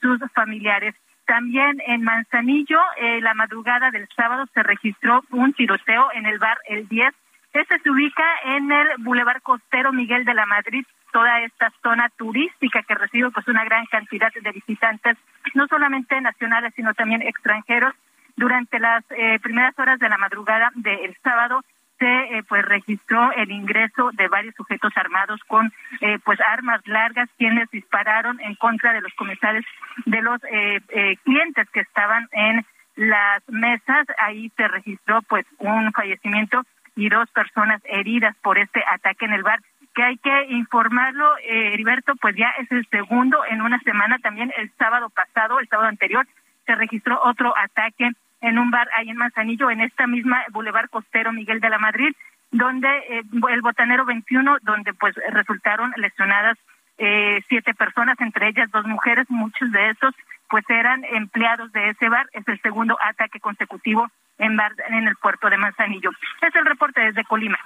sus 0.00 0.20
familiares 0.32 0.94
también 1.28 1.82
en 1.86 2.02
Manzanillo, 2.04 2.80
eh, 2.96 3.20
la 3.20 3.34
madrugada 3.34 3.90
del 3.90 4.08
sábado 4.16 4.46
se 4.54 4.62
registró 4.62 5.22
un 5.30 5.52
tiroteo 5.52 6.08
en 6.14 6.24
el 6.24 6.38
bar 6.38 6.56
El 6.66 6.88
10. 6.88 7.14
Este 7.52 7.78
se 7.80 7.90
ubica 7.90 8.24
en 8.44 8.72
el 8.72 8.86
Boulevard 9.00 9.42
Costero 9.42 9.92
Miguel 9.92 10.24
de 10.24 10.32
la 10.32 10.46
Madrid, 10.46 10.86
toda 11.12 11.40
esta 11.42 11.72
zona 11.82 12.08
turística 12.16 12.82
que 12.82 12.94
recibe 12.94 13.30
pues 13.30 13.48
una 13.48 13.64
gran 13.64 13.86
cantidad 13.86 14.32
de 14.32 14.52
visitantes, 14.52 15.16
no 15.54 15.66
solamente 15.66 16.20
nacionales, 16.20 16.72
sino 16.74 16.94
también 16.94 17.22
extranjeros. 17.22 17.94
Durante 18.36 18.78
las 18.78 19.04
eh, 19.10 19.38
primeras 19.40 19.76
horas 19.78 19.98
de 19.98 20.08
la 20.08 20.16
madrugada 20.16 20.70
del 20.74 21.16
sábado, 21.24 21.62
se 21.98 22.06
eh, 22.06 22.42
pues 22.48 22.64
registró 22.64 23.32
el 23.32 23.50
ingreso 23.50 24.10
de 24.12 24.28
varios 24.28 24.54
sujetos 24.54 24.92
armados 24.96 25.40
con 25.46 25.72
eh, 26.00 26.18
pues 26.24 26.38
armas 26.40 26.80
largas 26.86 27.28
quienes 27.36 27.70
dispararon 27.70 28.40
en 28.40 28.54
contra 28.54 28.92
de 28.92 29.00
los 29.00 29.12
comensales 29.14 29.64
de 30.06 30.22
los 30.22 30.40
eh, 30.50 31.16
clientes 31.24 31.68
que 31.70 31.80
estaban 31.80 32.28
en 32.32 32.64
las 32.94 33.42
mesas 33.48 34.06
ahí 34.18 34.50
se 34.56 34.68
registró 34.68 35.22
pues 35.22 35.44
un 35.58 35.92
fallecimiento 35.92 36.62
y 36.96 37.08
dos 37.08 37.28
personas 37.30 37.80
heridas 37.84 38.34
por 38.42 38.58
este 38.58 38.82
ataque 38.88 39.24
en 39.24 39.32
el 39.32 39.42
bar 39.42 39.60
que 39.98 40.04
hay 40.04 40.16
que 40.18 40.44
informarlo 40.50 41.28
Heriberto 41.42 42.14
pues 42.20 42.36
ya 42.36 42.50
es 42.60 42.70
el 42.70 42.86
segundo 42.86 43.44
en 43.50 43.62
una 43.62 43.80
semana 43.80 44.16
también 44.20 44.52
el 44.56 44.70
sábado 44.78 45.10
pasado 45.10 45.58
el 45.58 45.66
sábado 45.66 45.88
anterior 45.88 46.24
se 46.68 46.76
registró 46.76 47.20
otro 47.24 47.52
ataque 47.58 48.12
en 48.40 48.58
un 48.58 48.70
bar 48.70 48.88
ahí 48.94 49.08
en 49.08 49.16
Manzanillo, 49.16 49.70
en 49.70 49.80
esta 49.80 50.06
misma 50.06 50.44
Boulevard 50.50 50.90
Costero 50.90 51.32
Miguel 51.32 51.60
de 51.60 51.70
la 51.70 51.78
Madrid, 51.78 52.14
donde 52.50 52.88
eh, 53.08 53.22
el 53.50 53.60
Botanero 53.62 54.04
21, 54.04 54.58
donde 54.62 54.92
pues 54.94 55.14
resultaron 55.30 55.92
lesionadas 55.96 56.56
eh, 56.98 57.42
siete 57.48 57.74
personas, 57.74 58.20
entre 58.20 58.48
ellas 58.48 58.70
dos 58.70 58.84
mujeres, 58.86 59.26
muchos 59.28 59.72
de 59.72 59.90
esos 59.90 60.14
pues 60.50 60.64
eran 60.70 61.04
empleados 61.04 61.70
de 61.72 61.90
ese 61.90 62.08
bar. 62.08 62.26
Es 62.32 62.46
el 62.48 62.60
segundo 62.62 62.96
ataque 63.02 63.38
consecutivo 63.38 64.08
en, 64.38 64.56
bar, 64.56 64.72
en 64.88 65.06
el 65.06 65.16
puerto 65.16 65.50
de 65.50 65.58
Manzanillo. 65.58 66.10
Es 66.40 66.54
el 66.54 66.64
reporte 66.64 67.02
desde 67.02 67.24
Colima. 67.24 67.58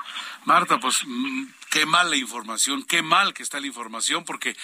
Marta, 0.46 0.78
pues 0.78 1.04
mm, 1.06 1.44
qué 1.72 1.86
mal 1.86 2.10
la 2.10 2.16
información, 2.16 2.82
qué 2.82 3.00
mal 3.00 3.32
que 3.32 3.42
está 3.42 3.58
la 3.58 3.66
información, 3.66 4.24
porque 4.24 4.54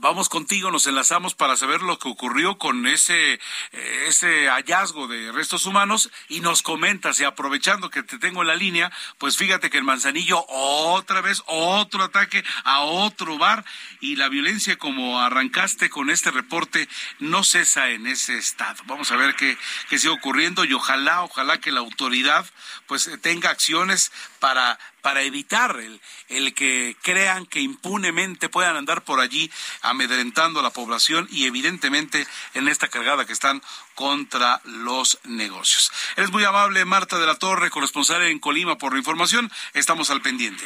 vamos 0.00 0.28
contigo, 0.28 0.70
nos 0.70 0.86
enlazamos 0.86 1.34
para 1.34 1.56
saber 1.56 1.80
lo 1.80 1.98
que 1.98 2.10
ocurrió 2.10 2.58
con 2.58 2.86
ese, 2.86 3.40
eh, 3.72 4.04
ese 4.06 4.50
hallazgo 4.50 5.08
de 5.08 5.32
restos 5.32 5.64
humanos 5.64 6.10
y 6.28 6.40
nos 6.40 6.60
comentas, 6.60 7.18
y 7.20 7.24
aprovechando 7.24 7.88
que 7.88 8.02
te 8.02 8.18
tengo 8.18 8.42
en 8.42 8.48
la 8.48 8.54
línea, 8.54 8.92
pues 9.16 9.38
fíjate 9.38 9.70
que 9.70 9.78
en 9.78 9.86
Manzanillo 9.86 10.44
otra 10.46 11.22
vez 11.22 11.42
otro 11.46 12.04
ataque 12.04 12.44
a 12.64 12.80
otro 12.80 13.38
bar 13.38 13.64
y 14.00 14.16
la 14.16 14.28
violencia 14.28 14.76
como 14.76 15.20
arrancaste 15.20 15.88
con 15.88 16.10
este 16.10 16.30
reporte 16.30 16.86
no 17.18 17.44
cesa 17.44 17.88
en 17.88 18.06
ese 18.06 18.36
estado. 18.36 18.82
Vamos 18.84 19.10
a 19.10 19.16
ver 19.16 19.34
qué, 19.36 19.56
qué 19.88 19.98
sigue 19.98 20.12
ocurriendo 20.12 20.66
y 20.66 20.74
ojalá, 20.74 21.22
ojalá 21.22 21.58
que 21.62 21.72
la 21.72 21.80
autoridad 21.80 22.44
pues 22.86 23.10
tenga 23.22 23.48
acciones 23.48 24.12
para 24.38 24.78
para 25.08 25.22
evitar 25.22 25.74
el, 25.80 25.98
el 26.28 26.52
que 26.52 26.94
crean 27.02 27.46
que 27.46 27.60
impunemente 27.60 28.50
puedan 28.50 28.76
andar 28.76 29.00
por 29.04 29.20
allí 29.20 29.50
amedrentando 29.80 30.60
a 30.60 30.62
la 30.62 30.68
población 30.68 31.26
y 31.30 31.46
evidentemente 31.46 32.26
en 32.52 32.68
esta 32.68 32.88
cargada 32.88 33.24
que 33.24 33.32
están 33.32 33.62
contra 33.94 34.60
los 34.66 35.18
negocios. 35.24 35.90
Eres 36.18 36.30
muy 36.30 36.44
amable, 36.44 36.84
Marta 36.84 37.18
de 37.18 37.26
la 37.26 37.36
Torre, 37.36 37.70
corresponsal 37.70 38.20
en 38.24 38.38
Colima, 38.38 38.76
por 38.76 38.92
la 38.92 38.98
información. 38.98 39.50
Estamos 39.72 40.10
al 40.10 40.20
pendiente. 40.20 40.62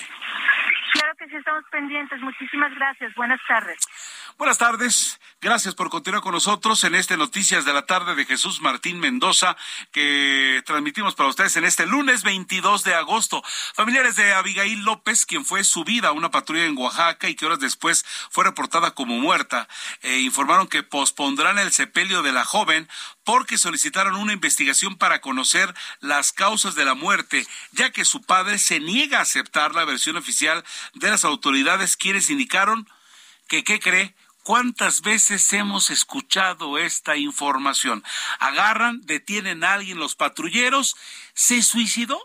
Claro 0.95 1.14
que 1.16 1.28
sí, 1.28 1.36
estamos 1.36 1.62
pendientes. 1.70 2.20
Muchísimas 2.20 2.74
gracias. 2.74 3.14
Buenas 3.14 3.40
tardes. 3.47 3.78
Buenas 4.43 4.59
tardes. 4.59 5.20
Gracias 5.40 5.76
por 5.76 5.88
continuar 5.88 6.20
con 6.20 6.32
nosotros 6.32 6.82
en 6.82 6.97
este 6.97 7.16
Noticias 7.16 7.64
de 7.64 7.72
la 7.72 7.86
Tarde 7.86 8.16
de 8.16 8.24
Jesús 8.24 8.61
Martín 8.61 8.99
Mendoza 8.99 9.57
que 9.93 10.64
transmitimos 10.66 11.14
para 11.14 11.28
ustedes 11.28 11.57
en 11.57 11.64
este 11.64 11.86
lunes 11.86 12.24
22 12.24 12.82
de 12.82 12.93
agosto. 12.93 13.40
Familiares 13.72 14.16
de 14.16 14.34
Abigail 14.34 14.82
López, 14.82 15.26
quien 15.26 15.45
fue 15.45 15.62
subida 15.62 16.09
a 16.09 16.12
una 16.12 16.32
patrulla 16.32 16.64
en 16.64 16.76
Oaxaca 16.76 17.28
y 17.28 17.36
que 17.36 17.47
horas 17.47 17.61
después 17.61 18.05
fue 18.32 18.43
reportada 18.43 18.90
como 18.90 19.16
muerta, 19.20 19.68
eh, 20.01 20.18
informaron 20.18 20.66
que 20.66 20.82
pospondrán 20.82 21.61
el 21.61 21.70
sepelio 21.70 22.22
de 22.22 22.32
la 22.32 22.45
joven 22.45 22.88
porque 23.22 23.59
solicitaron 23.59 24.16
una 24.16 24.32
investigación 24.32 24.97
para 24.97 25.20
conocer 25.20 25.72
las 26.01 26.32
causas 26.32 26.74
de 26.74 26.84
la 26.84 26.95
muerte, 26.95 27.47
ya 27.70 27.90
que 27.90 28.05
su 28.05 28.22
padre 28.22 28.59
se 28.59 28.80
niega 28.80 29.18
a 29.18 29.22
aceptar 29.22 29.76
la 29.76 29.84
versión 29.84 30.16
oficial 30.16 30.64
de 30.95 31.11
las 31.11 31.24
autoridades 31.24 31.97
quienes 31.97 32.28
indicaron 32.28 32.88
que, 33.53 33.64
¿qué 33.64 33.78
cree? 33.78 34.14
¿Cuántas 34.43 35.03
veces 35.03 35.53
hemos 35.53 35.90
escuchado 35.90 36.76
esta 36.76 37.16
información? 37.16 38.03
Agarran, 38.40 39.01
detienen 39.03 39.62
a 39.62 39.74
alguien 39.74 39.99
los 39.99 40.16
patrulleros, 40.16 40.97
¿se 41.32 41.62
suicidó? 41.62 42.20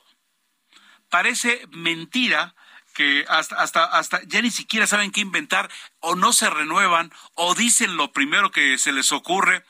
Parece 1.09 1.68
mentira 1.70 2.55
que 2.95 3.24
hasta, 3.30 3.57
hasta, 3.57 3.86
hasta 3.86 4.24
ya 4.24 4.41
ni 4.41 4.49
siquiera 4.49 4.88
saben 4.88 5.11
qué 5.11 5.22
inventar, 5.22 5.70
o 5.99 6.15
no 6.15 6.34
se 6.34 6.49
renuevan, 6.49 7.13
o 7.36 7.53
dicen 7.53 7.95
lo 7.97 8.11
primero 8.11 8.49
que 8.49 8.80
se 8.80 8.91
les 8.91 9.11
ocurre, 9.11 9.63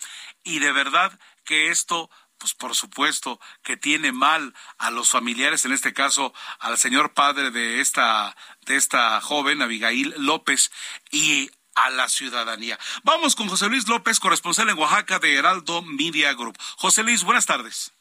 y 0.45 0.59
de 0.59 0.71
verdad 0.71 1.19
que 1.43 1.69
esto 1.69 2.09
pues 2.37 2.53
por 2.53 2.75
supuesto 2.75 3.39
que 3.63 3.77
tiene 3.77 4.11
mal 4.11 4.53
a 4.77 4.91
los 4.91 5.09
familiares, 5.09 5.65
en 5.65 5.71
este 5.71 5.93
caso 5.93 6.33
al 6.59 6.77
señor 6.77 7.13
padre 7.13 7.51
de 7.51 7.81
esta 7.81 8.35
de 8.61 8.75
esta 8.75 9.19
joven 9.21 9.61
Abigail 9.61 10.13
López 10.17 10.71
y 11.11 11.49
a 11.77 11.89
la 11.91 12.07
ciudadanía. 12.07 12.77
Vamos 13.03 13.35
con 13.35 13.47
José 13.47 13.69
Luis 13.69 13.87
López, 13.87 14.19
corresponsal 14.19 14.69
en 14.69 14.77
Oaxaca 14.77 15.19
de 15.19 15.35
Heraldo 15.35 15.81
Media 15.83 16.33
Group. 16.33 16.57
José 16.77 17.03
Luis, 17.03 17.23
buenas 17.23 17.45
tardes. 17.45 17.93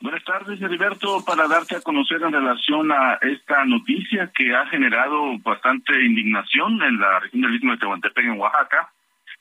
Buenas 0.00 0.22
tardes, 0.24 0.60
Heriberto, 0.62 1.24
para 1.24 1.48
darte 1.48 1.76
a 1.76 1.80
conocer 1.80 2.22
en 2.22 2.32
relación 2.32 2.92
a 2.92 3.18
esta 3.20 3.64
noticia 3.64 4.30
que 4.32 4.54
ha 4.54 4.66
generado 4.66 5.38
bastante 5.38 5.92
indignación 6.04 6.80
en 6.82 7.00
la 7.00 7.18
región 7.18 7.42
del 7.42 7.54
Istmo 7.56 7.72
de 7.72 7.78
Tehuantepec, 7.78 8.24
en 8.24 8.38
Oaxaca, 8.38 8.90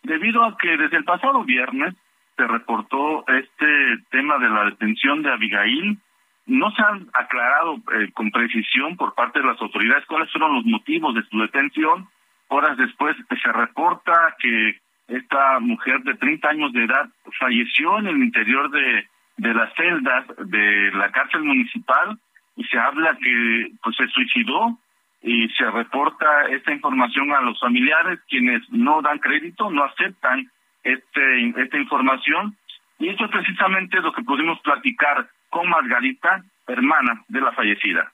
debido 0.02 0.44
a 0.44 0.58
que 0.58 0.78
desde 0.78 0.98
el 0.98 1.04
pasado 1.04 1.44
viernes 1.44 1.94
se 2.36 2.48
reportó 2.48 3.24
este 3.28 3.98
tema 4.10 4.38
de 4.40 4.50
la 4.50 4.66
detención 4.66 5.22
de 5.22 5.32
Abigail. 5.32 6.00
No 6.48 6.72
se 6.72 6.82
han 6.82 7.10
aclarado 7.14 7.76
eh, 7.94 8.12
con 8.14 8.32
precisión 8.32 8.96
por 8.96 9.14
parte 9.16 9.40
de 9.40 9.46
las 9.46 9.62
autoridades 9.62 10.06
cuáles 10.06 10.32
fueron 10.32 10.56
los 10.56 10.66
motivos 10.66 11.14
de 11.14 11.24
su 11.30 11.40
detención 11.40 12.08
Horas 12.50 12.78
después 12.78 13.16
se 13.42 13.52
reporta 13.52 14.36
que 14.40 14.80
esta 15.08 15.60
mujer 15.60 16.02
de 16.02 16.16
30 16.16 16.50
años 16.50 16.74
de 16.74 16.84
edad 16.84 17.08
falleció 17.40 17.98
en 18.00 18.08
el 18.08 18.18
interior 18.18 18.70
de, 18.70 19.08
de 19.38 19.54
las 19.54 19.74
celdas 19.76 20.26
de 20.38 20.92
la 20.92 21.12
cárcel 21.12 21.44
municipal 21.44 22.18
y 22.56 22.64
se 22.66 22.78
habla 22.78 23.18
que 23.22 23.72
pues 23.82 23.96
se 23.96 24.08
suicidó 24.08 24.78
y 25.22 25.48
se 25.50 25.70
reporta 25.72 26.48
esta 26.50 26.72
información 26.72 27.32
a 27.32 27.42
los 27.42 27.60
familiares 27.60 28.20
quienes 28.28 28.62
no 28.70 29.02
dan 29.02 29.20
crédito, 29.20 29.70
no 29.70 29.84
aceptan 29.84 30.52
este 30.84 31.50
esta 31.62 31.78
información 31.78 32.58
y 33.00 33.10
eso 33.10 33.26
es 33.26 33.32
precisamente 33.32 34.00
lo 34.02 34.12
que 34.14 34.24
pudimos 34.24 34.60
platicar 34.62 35.30
con 35.50 35.70
Margarita, 35.70 36.44
hermana 36.68 37.24
de 37.28 37.42
la 37.42 37.52
fallecida. 37.52 38.12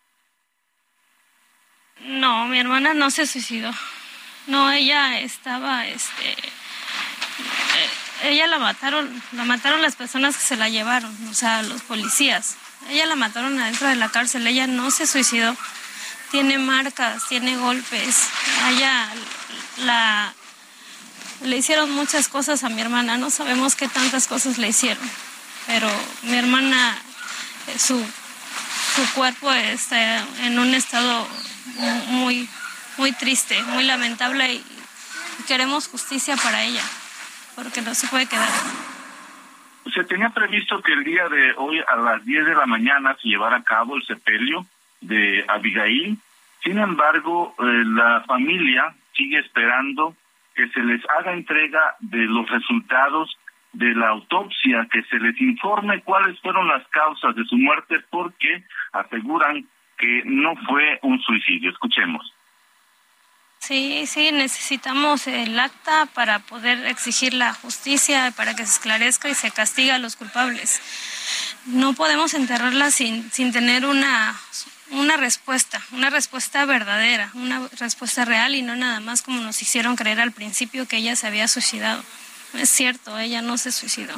No, 2.06 2.46
mi 2.46 2.60
hermana 2.60 2.94
no 2.94 3.10
se 3.10 3.26
suicidó. 3.26 3.72
No, 4.48 4.72
ella 4.72 5.20
estaba, 5.20 5.88
este, 5.88 6.32
eh, 6.32 7.90
ella 8.24 8.48
la 8.48 8.60
mataron, 8.60 9.24
la 9.32 9.46
mataron 9.46 9.82
las 9.82 9.96
personas 9.96 10.36
que 10.36 10.44
se 10.44 10.56
la 10.58 10.70
llevaron, 10.70 11.16
o 11.30 11.34
sea, 11.34 11.64
los 11.64 11.82
policías. 11.82 12.56
Ella 12.90 13.06
la 13.06 13.16
mataron 13.16 13.60
adentro 13.60 13.88
de 13.88 13.96
la 13.96 14.10
cárcel, 14.10 14.46
ella 14.46 14.68
no 14.68 14.92
se 14.92 15.08
suicidó. 15.08 15.56
Tiene 16.32 16.58
marcas, 16.58 17.28
tiene 17.30 17.58
golpes. 17.58 18.28
ella 18.70 19.08
la 19.78 20.34
le 21.44 21.58
hicieron 21.58 21.92
muchas 21.92 22.28
cosas 22.28 22.64
a 22.64 22.70
mi 22.70 22.82
hermana, 22.82 23.18
no 23.18 23.30
sabemos 23.30 23.76
qué 23.76 23.88
tantas 23.88 24.28
cosas 24.28 24.58
le 24.58 24.70
hicieron, 24.70 25.10
pero 25.68 25.90
mi 26.24 26.38
hermana, 26.38 26.98
su, 27.78 28.00
su 28.96 29.14
cuerpo 29.14 29.52
está 29.52 30.26
en 30.44 30.58
un 30.58 30.74
estado 30.74 31.28
muy 32.08 32.48
muy 32.98 33.12
triste, 33.14 33.62
muy 33.64 33.84
lamentable 33.84 34.54
y 34.54 34.64
queremos 35.48 35.88
justicia 35.88 36.36
para 36.36 36.64
ella, 36.64 36.84
porque 37.56 37.82
no 37.82 37.94
se 37.94 38.08
puede 38.08 38.28
quedar. 38.28 38.50
Se 39.94 40.04
tenía 40.06 40.30
previsto 40.30 40.82
que 40.82 40.94
el 40.94 41.04
día 41.04 41.28
de 41.28 41.54
hoy 41.58 41.82
a 41.88 41.96
las 41.98 42.26
10 42.26 42.46
de 42.46 42.56
la 42.56 42.66
mañana 42.66 43.16
se 43.22 43.28
llevara 43.28 43.58
a 43.58 43.64
cabo 43.64 43.96
el 43.96 44.06
sepelio 44.06 44.66
de 45.02 45.44
Abigail. 45.48 46.18
Sin 46.64 46.80
embargo, 46.80 47.54
eh, 47.60 47.64
la 47.86 48.22
familia 48.22 48.96
sigue 49.16 49.40
esperando 49.40 50.16
que 50.56 50.70
se 50.70 50.80
les 50.82 51.02
haga 51.18 51.34
entrega 51.34 51.96
de 52.00 52.26
los 52.26 52.50
resultados 52.50 53.38
de 53.74 53.94
la 53.96 54.10
autopsia, 54.10 54.88
que 54.92 55.04
se 55.04 55.20
les 55.20 55.40
informe 55.42 56.02
cuáles 56.04 56.40
fueron 56.40 56.68
las 56.68 56.88
causas 56.90 57.36
de 57.36 57.44
su 57.46 57.58
muerte, 57.58 58.00
porque 58.10 58.64
aseguran 58.94 59.68
que 59.98 60.22
no 60.26 60.56
fue 60.68 61.00
un 61.02 61.20
suicidio. 61.22 61.72
Escuchemos. 61.72 62.34
Sí, 63.66 64.08
sí, 64.08 64.34
necesitamos 64.34 65.26
el 65.26 65.58
acta 65.58 66.06
para 66.14 66.40
poder 66.40 66.86
exigir 66.86 67.34
la 67.34 67.54
justicia, 67.54 68.34
para 68.36 68.58
que 68.58 68.66
se 68.66 68.74
esclarezca 68.74 69.30
y 69.30 69.36
se 69.36 69.52
castiga 69.52 69.96
a 69.96 70.00
los 70.00 70.18
culpables. 70.18 70.82
No 71.68 71.94
podemos 71.94 72.34
enterrarla 72.34 72.92
sin, 72.92 73.32
sin 73.32 73.54
tener 73.54 73.86
una, 73.86 74.36
una 74.92 75.16
respuesta, 75.16 75.80
una 75.94 76.10
respuesta 76.10 76.66
verdadera, 76.66 77.32
una 77.36 77.70
respuesta 77.80 78.26
real 78.26 78.54
y 78.54 78.64
no 78.64 78.76
nada 78.76 79.00
más 79.00 79.22
como 79.22 79.40
nos 79.40 79.62
hicieron 79.62 79.96
creer 79.96 80.20
al 80.20 80.34
principio 80.34 80.86
que 80.86 80.98
ella 80.98 81.16
se 81.16 81.28
había 81.28 81.48
suicidado. 81.48 82.04
Es 82.56 82.68
cierto, 82.68 83.18
ella 83.18 83.42
no 83.42 83.58
se 83.58 83.72
suicidó. 83.72 84.14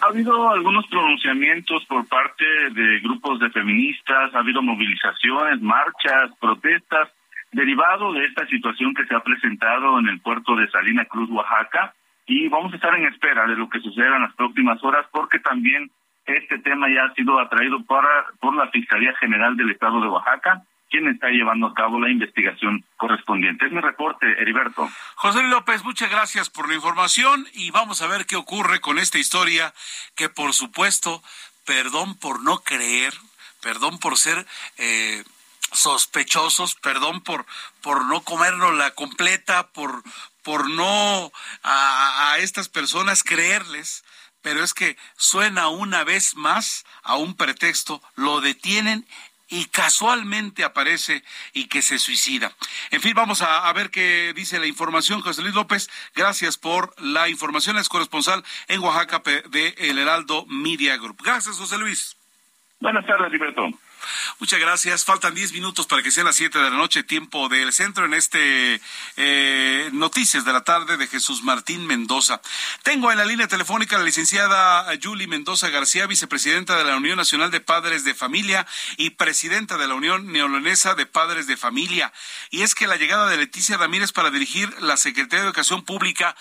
Ha 0.00 0.06
habido 0.06 0.50
algunos 0.50 0.84
pronunciamientos 0.88 1.84
por 1.86 2.08
parte 2.08 2.44
de 2.72 2.98
grupos 2.98 3.38
de 3.38 3.50
feministas, 3.50 4.34
ha 4.34 4.38
habido 4.40 4.62
movilizaciones, 4.62 5.62
marchas, 5.62 6.32
protestas, 6.40 7.08
derivado 7.56 8.12
de 8.12 8.26
esta 8.26 8.46
situación 8.46 8.94
que 8.94 9.06
se 9.06 9.14
ha 9.14 9.20
presentado 9.20 9.98
en 9.98 10.08
el 10.08 10.20
puerto 10.20 10.54
de 10.54 10.70
Salina 10.70 11.06
Cruz, 11.06 11.30
Oaxaca, 11.30 11.94
y 12.26 12.48
vamos 12.48 12.72
a 12.72 12.76
estar 12.76 12.94
en 12.94 13.06
espera 13.06 13.46
de 13.46 13.56
lo 13.56 13.68
que 13.70 13.80
suceda 13.80 14.16
en 14.16 14.22
las 14.22 14.34
próximas 14.34 14.82
horas, 14.84 15.06
porque 15.10 15.38
también 15.38 15.90
este 16.26 16.58
tema 16.58 16.86
ya 16.88 17.04
ha 17.04 17.14
sido 17.14 17.40
atraído 17.40 17.82
para, 17.84 18.26
por 18.40 18.54
la 18.54 18.68
Fiscalía 18.68 19.14
General 19.18 19.56
del 19.56 19.70
Estado 19.70 20.02
de 20.02 20.08
Oaxaca, 20.08 20.62
quien 20.90 21.08
está 21.08 21.30
llevando 21.30 21.68
a 21.68 21.74
cabo 21.74 21.98
la 21.98 22.10
investigación 22.10 22.84
correspondiente. 22.98 23.64
Es 23.64 23.72
mi 23.72 23.80
reporte, 23.80 24.26
Heriberto. 24.38 24.88
José 25.14 25.42
López, 25.44 25.82
muchas 25.82 26.10
gracias 26.10 26.50
por 26.50 26.68
la 26.68 26.74
información 26.74 27.46
y 27.54 27.70
vamos 27.70 28.02
a 28.02 28.06
ver 28.06 28.26
qué 28.26 28.36
ocurre 28.36 28.80
con 28.80 28.98
esta 28.98 29.18
historia 29.18 29.72
que, 30.14 30.28
por 30.28 30.52
supuesto, 30.52 31.22
perdón 31.64 32.18
por 32.18 32.44
no 32.44 32.58
creer, 32.58 33.14
perdón 33.62 33.98
por 33.98 34.18
ser... 34.18 34.44
Eh, 34.76 35.24
sospechosos, 35.76 36.74
perdón 36.76 37.20
por, 37.20 37.46
por 37.82 38.04
no 38.06 38.22
comernos 38.22 38.74
la 38.74 38.92
completa, 38.92 39.68
por, 39.68 40.02
por 40.42 40.70
no 40.70 41.32
a, 41.62 42.32
a, 42.32 42.38
estas 42.38 42.68
personas 42.68 43.22
creerles, 43.22 44.04
pero 44.42 44.62
es 44.62 44.74
que 44.74 44.96
suena 45.16 45.68
una 45.68 46.04
vez 46.04 46.36
más 46.36 46.84
a 47.02 47.16
un 47.16 47.36
pretexto, 47.36 48.02
lo 48.14 48.40
detienen 48.40 49.06
y 49.48 49.66
casualmente 49.66 50.64
aparece 50.64 51.22
y 51.52 51.68
que 51.68 51.82
se 51.82 51.98
suicida. 51.98 52.52
En 52.90 53.00
fin, 53.00 53.14
vamos 53.14 53.42
a, 53.42 53.72
ver 53.72 53.90
qué 53.90 54.32
dice 54.34 54.58
la 54.58 54.66
información. 54.66 55.20
José 55.20 55.42
Luis 55.42 55.54
López, 55.54 55.88
gracias 56.14 56.56
por 56.56 56.94
la 57.00 57.28
información. 57.28 57.78
Es 57.78 57.88
corresponsal 57.88 58.42
en 58.68 58.80
Oaxaca 58.80 59.22
de 59.50 59.74
El 59.78 59.98
Heraldo 59.98 60.46
Media 60.46 60.96
Group. 60.96 61.22
Gracias, 61.22 61.58
José 61.58 61.78
Luis. 61.78 62.16
Buenas 62.80 63.06
tardes, 63.06 63.30
Liberto. 63.30 63.68
Muchas 64.38 64.60
gracias. 64.60 65.04
Faltan 65.04 65.34
10 65.34 65.52
minutos 65.52 65.86
para 65.86 66.02
que 66.02 66.10
sean 66.10 66.26
las 66.26 66.36
7 66.36 66.58
de 66.58 66.70
la 66.70 66.76
noche, 66.76 67.02
tiempo 67.02 67.48
del 67.48 67.72
centro, 67.72 68.04
en 68.04 68.14
este 68.14 68.80
eh, 69.16 69.90
Noticias 69.92 70.44
de 70.44 70.52
la 70.52 70.64
tarde 70.64 70.96
de 70.96 71.06
Jesús 71.06 71.42
Martín 71.42 71.86
Mendoza. 71.86 72.40
Tengo 72.82 73.10
en 73.10 73.18
la 73.18 73.24
línea 73.24 73.48
telefónica 73.48 73.96
a 73.96 73.98
la 73.98 74.04
licenciada 74.04 74.86
Julie 75.02 75.26
Mendoza 75.26 75.68
García, 75.70 76.06
vicepresidenta 76.06 76.76
de 76.76 76.84
la 76.84 76.96
Unión 76.96 77.16
Nacional 77.16 77.50
de 77.50 77.60
Padres 77.60 78.04
de 78.04 78.14
Familia 78.14 78.66
y 78.96 79.10
presidenta 79.10 79.76
de 79.76 79.88
la 79.88 79.94
Unión 79.94 80.32
Neolonesa 80.32 80.94
de 80.94 81.06
Padres 81.06 81.46
de 81.46 81.56
Familia. 81.56 82.12
Y 82.50 82.62
es 82.62 82.74
que 82.74 82.86
la 82.86 82.96
llegada 82.96 83.28
de 83.28 83.36
Leticia 83.36 83.76
Ramírez 83.76 84.12
para 84.12 84.30
dirigir 84.30 84.74
la 84.82 84.96
Secretaría 84.96 85.40
de 85.40 85.46
Educación 85.46 85.84
Pública 85.84 86.36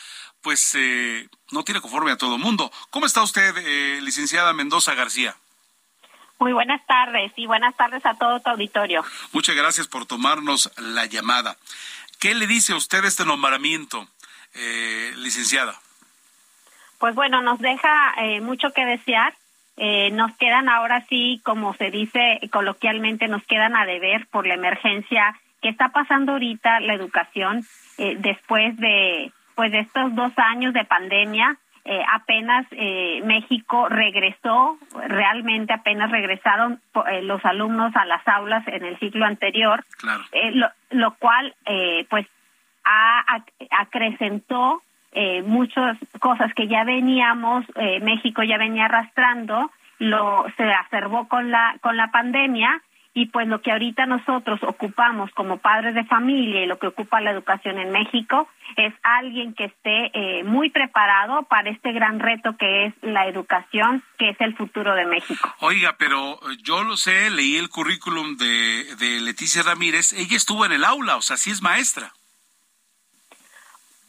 pues 0.46 0.76
eh, 0.76 1.28
no 1.50 1.64
tiene 1.64 1.82
conforme 1.82 2.12
a 2.12 2.18
todo 2.18 2.38
mundo. 2.38 2.72
¿Cómo 2.92 3.08
está 3.08 3.24
usted, 3.24 3.56
eh, 3.58 4.00
licenciada 4.04 4.54
Mendoza 4.54 4.94
García? 4.94 5.36
Muy 6.40 6.52
buenas 6.52 6.86
tardes 6.86 7.32
y 7.38 7.48
buenas 7.48 7.76
tardes 7.76 8.06
a 8.06 8.14
todo 8.16 8.40
tu 8.42 8.50
auditorio. 8.50 9.04
Muchas 9.32 9.56
gracias 9.56 9.88
por 9.88 10.06
tomarnos 10.06 10.72
la 10.78 11.06
llamada. 11.06 11.56
¿Qué 12.20 12.36
le 12.36 12.46
dice 12.46 12.74
a 12.74 12.76
usted 12.76 13.06
este 13.06 13.26
nombramiento, 13.26 14.08
eh, 14.54 15.14
licenciada? 15.18 15.76
Pues 17.00 17.16
bueno, 17.16 17.42
nos 17.42 17.60
deja 17.60 18.14
eh, 18.18 18.42
mucho 18.42 18.72
que 18.72 18.86
desear. 18.86 19.34
Eh, 19.78 20.12
nos 20.12 20.36
quedan 20.38 20.70
ahora 20.70 21.06
sí, 21.08 21.42
como 21.44 21.74
se 21.76 21.92
dice 21.92 22.40
coloquialmente, 22.52 23.28
nos 23.28 23.44
quedan 23.44 23.76
a 23.76 23.86
deber 23.86 24.28
por 24.28 24.48
la 24.48 24.54
emergencia 24.54 25.38
que 25.62 25.70
está 25.70 25.90
pasando 25.90 26.34
ahorita 26.34 26.80
la 26.82 26.94
educación 26.94 27.66
después 27.98 28.76
de 28.78 29.32
pues 29.56 29.72
de 29.72 29.80
estos 29.80 30.14
dos 30.16 30.34
años 30.38 30.74
de 30.74 30.84
pandemia 30.84 31.58
eh, 31.88 32.04
apenas 32.12 32.66
eh, 32.72 33.22
México 33.26 33.88
regresó, 33.90 34.80
realmente 35.08 35.72
apenas 35.72 36.10
regresaron 36.10 36.82
eh, 37.08 37.22
los 37.22 37.46
alumnos 37.46 37.96
a 37.96 38.06
las 38.06 38.28
aulas 38.28 38.68
en 38.68 38.84
el 38.84 38.98
ciclo 38.98 39.24
anterior, 39.24 39.86
claro. 40.00 40.24
lo, 40.54 40.68
lo, 40.90 41.14
cual 41.18 41.54
pues 42.10 42.26
ha, 42.86 43.44
acrecentó 43.70 44.82
muchas 45.44 45.98
cosas 46.20 46.52
que 46.56 46.68
ya 46.68 46.84
veníamos, 46.86 47.64
México 48.02 48.42
ya 48.42 48.58
venía 48.58 48.86
arrastrando, 48.86 49.72
lo 50.00 50.46
se 50.58 50.64
acervó 50.64 51.28
con 51.28 51.52
la 51.52 51.78
con 51.82 51.96
la 51.98 52.10
pandemia 52.10 52.82
y 53.16 53.28
pues 53.28 53.48
lo 53.48 53.62
que 53.62 53.72
ahorita 53.72 54.06
nosotros 54.06 54.60
ocupamos 54.62 55.32
como 55.32 55.58
padres 55.58 55.96
de 55.96 56.04
familia 56.04 56.62
y 56.62 56.68
lo 56.68 56.78
que 56.78 56.88
ocupa 56.88 57.22
la 57.22 57.32
educación 57.32 57.80
en 57.80 57.92
México 57.92 58.50
es 58.76 58.94
alguien 59.04 59.54
que 59.54 59.64
esté 59.64 60.12
eh, 60.14 60.44
muy 60.44 60.70
preparado 60.70 61.44
para 61.44 61.70
este 61.70 61.94
gran 61.94 62.20
reto 62.20 62.58
que 62.58 62.88
es 62.88 62.94
la 63.02 63.26
educación, 63.28 64.04
que 64.20 64.32
es 64.32 64.42
el 64.42 64.54
futuro 64.58 64.94
de 64.96 65.06
México. 65.06 65.56
Oiga, 65.62 65.96
pero 65.98 66.34
eh, 66.34 66.58
yo 66.62 66.84
lo 66.84 66.98
sé, 66.98 67.30
leí 67.30 67.56
el 67.56 67.70
currículum 67.70 68.36
de, 68.36 68.96
de 68.98 69.22
Leticia 69.22 69.64
Ramírez, 69.64 70.12
ella 70.12 70.36
estuvo 70.36 70.66
en 70.66 70.74
el 70.74 70.84
aula, 70.84 71.16
o 71.16 71.22
sea, 71.22 71.38
sí 71.38 71.52
es 71.52 71.62
maestra. 71.62 72.12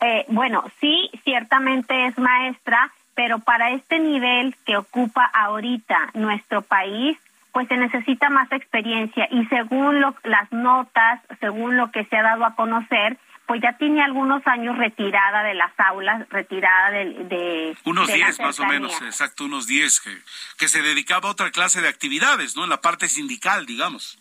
Eh, 0.01 0.25
bueno, 0.29 0.65
sí, 0.81 1.11
ciertamente 1.23 2.07
es 2.07 2.19
maestra, 2.19 2.93
pero 3.15 3.39
para 3.39 3.71
este 3.71 4.01
nivel 4.01 4.57
que 4.67 4.77
ocupa 4.77 5.25
ahorita 5.25 6.11
nuestro 6.15 6.63
país, 6.63 7.17
pues 7.57 7.69
se 7.69 7.79
necesita 7.79 8.29
más 8.29 8.53
experiencia 8.53 9.27
y 9.31 9.47
según 9.47 9.99
lo, 10.03 10.15
las 10.25 10.53
notas, 10.53 11.23
según 11.41 11.79
lo 11.79 11.91
que 11.91 12.05
se 12.05 12.15
ha 12.19 12.23
dado 12.23 12.45
a 12.45 12.55
conocer, 12.55 13.17
pues 13.47 13.63
ya 13.63 13.79
tiene 13.79 14.03
algunos 14.03 14.47
años 14.47 14.77
retirada 14.77 15.43
de 15.43 15.55
las 15.55 15.73
aulas, 15.79 16.29
retirada 16.29 16.91
de... 16.91 17.05
de 17.25 17.77
unos 17.87 18.09
10 18.09 18.37
de 18.37 18.45
más 18.45 18.61
o 18.61 18.67
menos, 18.67 19.01
exacto, 19.01 19.47
unos 19.47 19.67
10, 19.67 20.01
que, 20.01 20.19
que 20.59 20.69
se 20.69 20.83
dedicaba 20.83 21.31
a 21.31 21.33
otra 21.33 21.51
clase 21.51 21.81
de 21.81 21.89
actividades, 21.89 22.57
¿no? 22.57 22.65
En 22.65 22.69
la 22.69 22.83
parte 22.83 23.09
sindical, 23.09 23.65
digamos. 23.65 24.19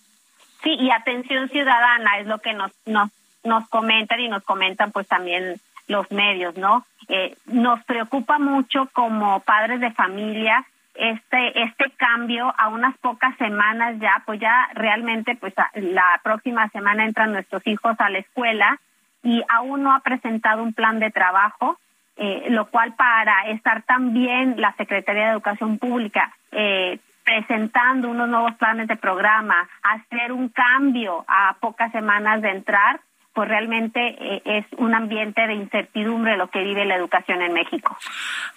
Sí, 0.63 0.73
y 0.79 0.89
atención 0.91 1.49
ciudadana 1.49 2.19
es 2.19 2.27
lo 2.27 2.39
que 2.39 2.53
nos, 2.53 2.71
nos, 2.85 3.11
nos 3.43 3.67
comentan 3.67 4.17
y 4.21 4.29
nos 4.29 4.43
comentan 4.43 4.93
pues 4.93 5.09
también 5.09 5.59
los 5.89 6.09
medios, 6.09 6.55
¿no? 6.55 6.87
Eh, 7.09 7.35
nos 7.47 7.83
preocupa 7.83 8.39
mucho 8.39 8.89
como 8.93 9.41
padres 9.41 9.81
de 9.81 9.91
familia 9.91 10.65
este 10.95 11.63
este 11.63 11.91
cambio 11.97 12.53
a 12.57 12.69
unas 12.69 12.97
pocas 12.97 13.35
semanas 13.37 13.95
ya 13.99 14.23
pues 14.25 14.39
ya 14.39 14.69
realmente 14.73 15.35
pues 15.35 15.53
la 15.73 16.19
próxima 16.23 16.69
semana 16.69 17.05
entran 17.05 17.33
nuestros 17.33 17.65
hijos 17.67 17.95
a 17.99 18.09
la 18.09 18.19
escuela 18.19 18.79
y 19.23 19.43
aún 19.49 19.83
no 19.83 19.93
ha 19.93 19.99
presentado 19.99 20.63
un 20.63 20.73
plan 20.73 20.99
de 20.99 21.11
trabajo 21.11 21.77
eh, 22.17 22.47
lo 22.49 22.67
cual 22.69 22.93
para 22.93 23.49
estar 23.49 23.81
también 23.83 24.55
la 24.57 24.73
Secretaría 24.77 25.25
de 25.25 25.31
Educación 25.31 25.77
Pública 25.79 26.33
eh, 26.51 26.99
presentando 27.25 28.09
unos 28.09 28.29
nuevos 28.29 28.55
planes 28.55 28.87
de 28.87 28.95
programa 28.95 29.67
hacer 29.83 30.31
un 30.31 30.49
cambio 30.49 31.25
a 31.27 31.57
pocas 31.59 31.91
semanas 31.91 32.41
de 32.41 32.51
entrar 32.51 33.01
pues 33.35 33.49
realmente 33.49 34.15
eh, 34.17 34.41
es 34.45 34.65
un 34.77 34.95
ambiente 34.95 35.45
de 35.45 35.53
incertidumbre 35.53 36.37
lo 36.37 36.49
que 36.49 36.63
vive 36.63 36.85
la 36.85 36.95
educación 36.95 37.41
en 37.41 37.51
México. 37.51 37.97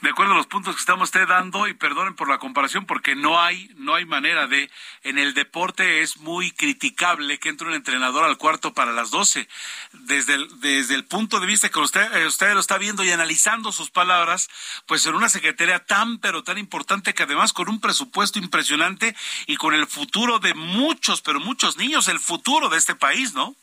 De 0.02 0.10
acuerdo 0.10 0.34
a 0.34 0.36
los 0.36 0.46
puntos 0.46 0.76
que 0.76 0.80
estamos 0.80 1.08
usted 1.08 1.26
dando, 1.26 1.66
y 1.66 1.74
perdonen 1.74 2.14
por 2.14 2.28
la 2.28 2.38
comparación, 2.38 2.86
porque 2.86 3.16
no 3.16 3.40
hay, 3.40 3.70
no 3.76 3.96
hay 3.96 4.04
manera 4.04 4.46
de, 4.46 4.70
en 5.02 5.18
el 5.18 5.34
deporte 5.34 6.02
es 6.02 6.18
muy 6.18 6.52
criticable 6.52 7.38
que 7.38 7.48
entre 7.48 7.66
un 7.66 7.74
entrenador 7.74 8.24
al 8.24 8.38
cuarto 8.38 8.72
para 8.72 8.92
las 8.92 9.10
12. 9.10 9.48
Desde 9.92 10.34
el, 10.34 10.60
desde 10.60 10.94
el 10.94 11.04
punto 11.04 11.40
de 11.40 11.46
vista 11.46 11.68
que 11.70 11.80
usted, 11.80 12.16
eh, 12.16 12.26
usted 12.26 12.54
lo 12.54 12.60
está 12.60 12.78
viendo 12.78 13.02
y 13.02 13.10
analizando 13.10 13.72
sus 13.72 13.90
palabras, 13.90 14.48
pues 14.86 15.04
en 15.06 15.16
una 15.16 15.28
secretaría 15.28 15.80
tan, 15.80 16.18
pero 16.18 16.44
tan 16.44 16.56
importante 16.56 17.14
que 17.14 17.24
además 17.24 17.52
con 17.52 17.68
un 17.68 17.80
presupuesto 17.80 18.38
impresionante 18.38 19.16
y 19.48 19.56
con 19.56 19.74
el 19.74 19.88
futuro 19.88 20.38
de 20.38 20.54
muchos, 20.54 21.20
pero 21.20 21.40
muchos 21.40 21.76
niños, 21.78 22.06
el 22.06 22.20
futuro 22.20 22.68
de 22.68 22.78
este 22.78 22.94
país, 22.94 23.34
¿no? 23.34 23.56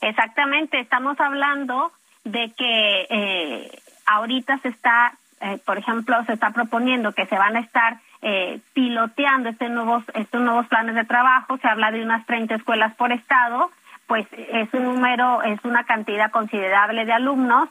Exactamente, 0.00 0.80
estamos 0.80 1.18
hablando 1.20 1.92
de 2.24 2.52
que 2.56 3.06
eh, 3.10 3.78
ahorita 4.06 4.58
se 4.58 4.68
está, 4.68 5.14
eh, 5.40 5.58
por 5.64 5.78
ejemplo, 5.78 6.22
se 6.24 6.32
está 6.32 6.50
proponiendo 6.50 7.12
que 7.12 7.26
se 7.26 7.36
van 7.36 7.56
a 7.56 7.60
estar 7.60 7.98
eh, 8.22 8.60
piloteando 8.72 9.50
este 9.50 9.68
nuevos, 9.68 10.04
estos 10.14 10.40
nuevos 10.40 10.66
planes 10.66 10.94
de 10.94 11.04
trabajo, 11.04 11.58
se 11.58 11.68
habla 11.68 11.90
de 11.90 12.02
unas 12.02 12.24
30 12.26 12.54
escuelas 12.54 12.94
por 12.94 13.12
estado, 13.12 13.70
pues 14.06 14.26
es 14.32 14.72
un 14.74 14.84
número, 14.84 15.42
es 15.42 15.62
una 15.64 15.84
cantidad 15.84 16.30
considerable 16.30 17.04
de 17.04 17.12
alumnos 17.12 17.68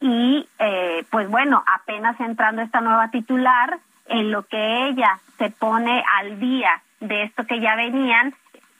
y 0.00 0.46
pues 1.10 1.28
bueno, 1.28 1.64
apenas 1.66 2.18
entrando 2.20 2.62
esta 2.62 2.80
nueva 2.80 3.10
titular, 3.10 3.78
en 4.08 4.30
lo 4.30 4.44
que 4.44 4.88
ella 4.88 5.18
se 5.38 5.50
pone 5.50 6.02
al 6.18 6.38
día 6.40 6.82
de 7.00 7.22
esto 7.24 7.44
que 7.46 7.60
ya 7.60 7.76
venían, 7.76 8.34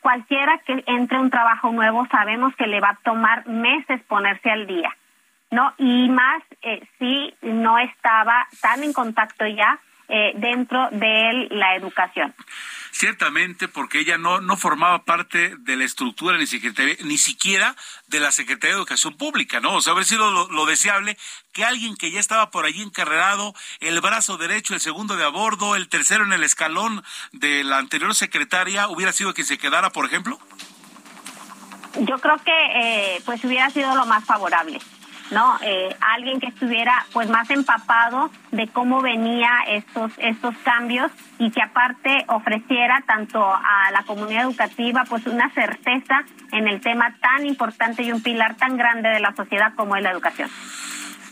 cualquiera 0.08 0.56
que 0.64 0.82
entre 0.86 1.18
un 1.18 1.28
trabajo 1.28 1.70
nuevo 1.70 2.06
sabemos 2.10 2.56
que 2.56 2.66
le 2.66 2.80
va 2.80 2.92
a 2.92 2.98
tomar 3.04 3.46
meses 3.46 4.00
ponerse 4.08 4.50
al 4.50 4.66
día, 4.66 4.96
¿no? 5.50 5.74
Y 5.76 6.08
más 6.08 6.42
eh, 6.62 6.80
si 6.98 7.34
no 7.42 7.78
estaba 7.78 8.46
tan 8.62 8.84
en 8.84 8.94
contacto 8.94 9.46
ya 9.46 9.78
eh, 10.08 10.32
dentro 10.36 10.88
de 10.90 11.48
la 11.50 11.76
educación. 11.76 12.34
Ciertamente, 12.92 13.68
porque 13.68 14.00
ella 14.00 14.18
no, 14.18 14.40
no 14.40 14.56
formaba 14.56 15.04
parte 15.04 15.54
de 15.58 15.76
la 15.76 15.84
estructura 15.84 16.38
ni, 16.38 16.44
ni 17.04 17.18
siquiera 17.18 17.76
de 18.06 18.18
la 18.18 18.32
Secretaría 18.32 18.74
de 18.74 18.80
Educación 18.80 19.16
Pública, 19.16 19.60
¿no? 19.60 19.74
O 19.74 19.80
sea, 19.80 19.92
habría 19.92 20.06
sido 20.06 20.48
lo, 20.48 20.66
deseable 20.66 21.16
que 21.52 21.64
alguien 21.64 21.96
que 21.96 22.10
ya 22.10 22.20
estaba 22.20 22.50
por 22.50 22.64
allí 22.64 22.82
encarrerado, 22.82 23.54
el 23.80 24.00
brazo 24.00 24.38
derecho, 24.38 24.74
el 24.74 24.80
segundo 24.80 25.16
de 25.16 25.24
a 25.24 25.28
bordo, 25.28 25.76
el 25.76 25.88
tercero 25.88 26.24
en 26.24 26.32
el 26.32 26.42
escalón 26.42 27.04
de 27.32 27.62
la 27.62 27.78
anterior 27.78 28.14
secretaria, 28.14 28.88
hubiera 28.88 29.12
sido 29.12 29.34
quien 29.34 29.46
se 29.46 29.58
quedara, 29.58 29.90
por 29.90 30.06
ejemplo. 30.06 30.38
Yo 32.00 32.18
creo 32.18 32.36
que 32.38 32.52
eh, 32.74 33.22
pues 33.24 33.44
hubiera 33.44 33.70
sido 33.70 33.94
lo 33.94 34.06
más 34.06 34.24
favorable. 34.24 34.80
¿No? 35.30 35.58
Eh, 35.62 35.94
alguien 36.00 36.40
que 36.40 36.46
estuviera 36.46 37.06
pues 37.12 37.28
más 37.28 37.50
empapado 37.50 38.30
de 38.50 38.68
cómo 38.68 39.02
venía 39.02 39.50
estos 39.68 40.12
estos 40.18 40.54
cambios 40.64 41.10
y 41.38 41.50
que 41.50 41.62
aparte 41.62 42.24
ofreciera 42.28 43.02
tanto 43.06 43.44
a 43.44 43.90
la 43.92 44.02
comunidad 44.04 44.44
educativa 44.44 45.04
pues 45.08 45.26
una 45.26 45.50
certeza 45.50 46.24
en 46.52 46.68
el 46.68 46.80
tema 46.80 47.14
tan 47.20 47.46
importante 47.46 48.02
y 48.02 48.12
un 48.12 48.22
pilar 48.22 48.56
tan 48.56 48.76
grande 48.76 49.08
de 49.08 49.20
la 49.20 49.34
sociedad 49.34 49.74
como 49.74 49.96
es 49.96 50.02
la 50.02 50.10
educación. 50.10 50.50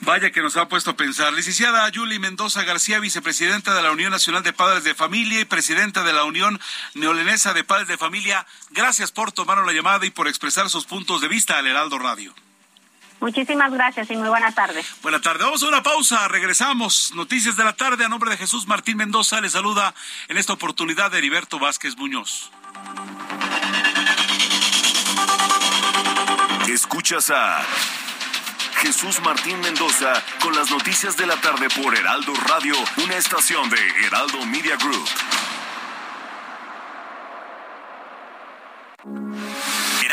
Vaya 0.02 0.30
que 0.30 0.42
nos 0.42 0.56
ha 0.56 0.68
puesto 0.68 0.92
a 0.92 0.96
pensar. 0.96 1.32
Licenciada 1.32 1.88
Yuli 1.88 2.18
Mendoza 2.18 2.62
García, 2.64 3.00
vicepresidenta 3.00 3.74
de 3.74 3.82
la 3.82 3.90
Unión 3.90 4.12
Nacional 4.12 4.42
de 4.42 4.52
Padres 4.52 4.84
de 4.84 4.94
Familia 4.94 5.40
y 5.40 5.44
presidenta 5.44 6.04
de 6.04 6.12
la 6.12 6.24
Unión 6.24 6.60
Neolenesa 6.94 7.54
de 7.54 7.64
Padres 7.64 7.88
de 7.88 7.96
Familia, 7.96 8.46
gracias 8.70 9.10
por 9.10 9.32
tomar 9.32 9.58
la 9.58 9.72
llamada 9.72 10.06
y 10.06 10.10
por 10.10 10.28
expresar 10.28 10.68
sus 10.70 10.86
puntos 10.86 11.22
de 11.22 11.28
vista 11.28 11.58
al 11.58 11.66
Heraldo 11.66 11.98
Radio. 11.98 12.34
Muchísimas 13.20 13.72
gracias 13.72 14.10
y 14.10 14.16
muy 14.16 14.28
buena 14.28 14.52
tarde. 14.52 14.84
Buena 15.02 15.20
tarde. 15.20 15.44
Vamos 15.44 15.62
a 15.62 15.68
una 15.68 15.82
pausa. 15.82 16.28
Regresamos. 16.28 17.12
Noticias 17.14 17.56
de 17.56 17.64
la 17.64 17.72
tarde. 17.72 18.04
A 18.04 18.08
nombre 18.08 18.30
de 18.30 18.36
Jesús 18.36 18.66
Martín 18.66 18.96
Mendoza 18.98 19.40
le 19.40 19.48
saluda 19.48 19.94
en 20.28 20.36
esta 20.36 20.52
oportunidad 20.52 21.10
de 21.10 21.18
Heriberto 21.18 21.58
Vázquez 21.58 21.96
Muñoz. 21.96 22.50
Escuchas 26.68 27.30
a 27.30 27.62
Jesús 28.80 29.20
Martín 29.22 29.58
Mendoza 29.60 30.12
con 30.42 30.54
las 30.54 30.70
noticias 30.70 31.16
de 31.16 31.26
la 31.26 31.36
tarde 31.36 31.68
por 31.70 31.96
Heraldo 31.96 32.34
Radio, 32.46 32.74
una 33.02 33.16
estación 33.16 33.70
de 33.70 33.78
Heraldo 34.06 34.44
Media 34.44 34.76
Group. 34.76 35.08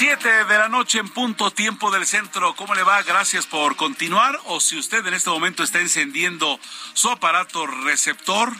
Siete 0.00 0.46
de 0.46 0.56
la 0.56 0.70
noche 0.70 0.98
en 0.98 1.10
punto 1.10 1.50
tiempo 1.50 1.90
del 1.90 2.06
centro. 2.06 2.56
¿Cómo 2.56 2.74
le 2.74 2.82
va? 2.82 3.02
Gracias 3.02 3.44
por 3.44 3.76
continuar. 3.76 4.40
O 4.46 4.58
si 4.58 4.78
usted 4.78 5.06
en 5.06 5.12
este 5.12 5.28
momento 5.28 5.62
está 5.62 5.78
encendiendo 5.78 6.58
su 6.94 7.10
aparato 7.10 7.66
receptor 7.66 8.50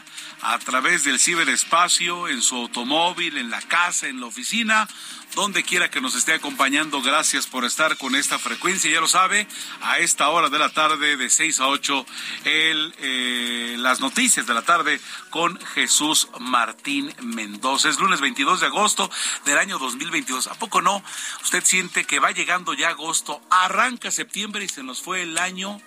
a 0.43 0.59
través 0.59 1.05
del 1.05 1.19
ciberespacio, 1.19 2.29
en 2.29 2.43
su 2.43 2.57
automóvil, 2.57 3.37
en 3.37 3.51
la 3.51 3.61
casa, 3.63 4.09
en 4.09 4.21
la 4.21 4.27
oficina, 4.27 4.89
donde 5.35 5.63
quiera 5.63 5.91
que 5.91 6.01
nos 6.01 6.15
esté 6.15 6.35
acompañando. 6.35 7.03
Gracias 7.03 7.47
por 7.47 7.65
estar 7.65 7.97
con 7.97 8.15
esta 8.15 8.39
frecuencia. 8.39 8.91
Ya 8.91 9.01
lo 9.01 9.09
sabe, 9.09 9.47
a 9.83 9.99
esta 9.99 10.29
hora 10.29 10.49
de 10.49 10.59
la 10.59 10.71
tarde, 10.71 11.17
de 11.17 11.31
6 11.31 11.61
a 11.61 11.69
8, 11.69 12.07
el, 12.45 12.95
eh, 12.99 13.77
las 13.79 14.01
noticias 14.01 14.47
de 14.47 14.55
la 14.55 14.63
tarde 14.63 15.01
con 15.31 15.59
Jesús 15.75 16.29
Martín 16.41 17.15
Mendoza. 17.23 17.89
Es 17.89 17.99
lunes 17.99 18.21
22 18.21 18.61
de 18.61 18.67
agosto 18.67 19.11
del 19.45 19.59
año 19.59 19.79
2022. 19.79 20.49
¿A 20.49 20.55
poco 20.55 20.83
no? 20.83 21.03
Usted 21.43 21.65
siente 21.65 22.05
que 22.05 22.19
va 22.19 22.33
llegando 22.33 22.75
ya 22.75 22.89
agosto, 22.89 23.41
arranca 23.51 24.11
septiembre 24.11 24.65
y 24.65 24.69
se 24.69 24.83
nos 24.83 25.03
fue 25.03 25.23
el 25.23 25.39
año 25.39 25.81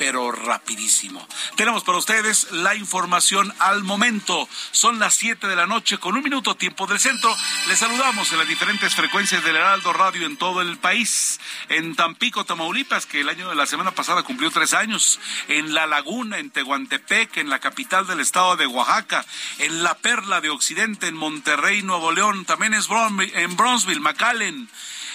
pero 0.00 0.32
rapidísimo. 0.32 1.28
Tenemos 1.56 1.84
para 1.84 1.98
ustedes 1.98 2.50
la 2.52 2.74
información 2.74 3.54
al 3.58 3.84
momento. 3.84 4.48
Son 4.70 4.98
las 4.98 5.12
7 5.12 5.46
de 5.46 5.54
la 5.54 5.66
noche 5.66 5.98
con 5.98 6.16
un 6.16 6.22
minuto 6.22 6.54
tiempo 6.54 6.86
del 6.86 6.98
centro. 6.98 7.36
Les 7.68 7.80
saludamos 7.80 8.32
en 8.32 8.38
las 8.38 8.48
diferentes 8.48 8.94
frecuencias 8.94 9.44
del 9.44 9.56
Heraldo 9.56 9.92
Radio 9.92 10.24
en 10.24 10.38
todo 10.38 10.62
el 10.62 10.78
país. 10.78 11.38
En 11.68 11.96
Tampico, 11.96 12.46
Tamaulipas, 12.46 13.04
que 13.04 13.20
el 13.20 13.28
año 13.28 13.50
de 13.50 13.54
la 13.54 13.66
semana 13.66 13.90
pasada 13.90 14.22
cumplió 14.22 14.50
tres 14.50 14.72
años. 14.72 15.20
En 15.48 15.74
La 15.74 15.86
Laguna, 15.86 16.38
en 16.38 16.48
Tehuantepec, 16.48 17.36
en 17.36 17.50
la 17.50 17.58
capital 17.58 18.06
del 18.06 18.20
estado 18.20 18.56
de 18.56 18.66
Oaxaca. 18.66 19.26
En 19.58 19.82
La 19.82 19.98
Perla 19.98 20.40
de 20.40 20.48
Occidente, 20.48 21.08
en 21.08 21.14
Monterrey, 21.14 21.82
Nuevo 21.82 22.10
León. 22.10 22.46
También 22.46 22.72
es 22.72 22.88
en 23.34 23.54
Bronzeville, 23.54 24.00
McAllen 24.00 24.70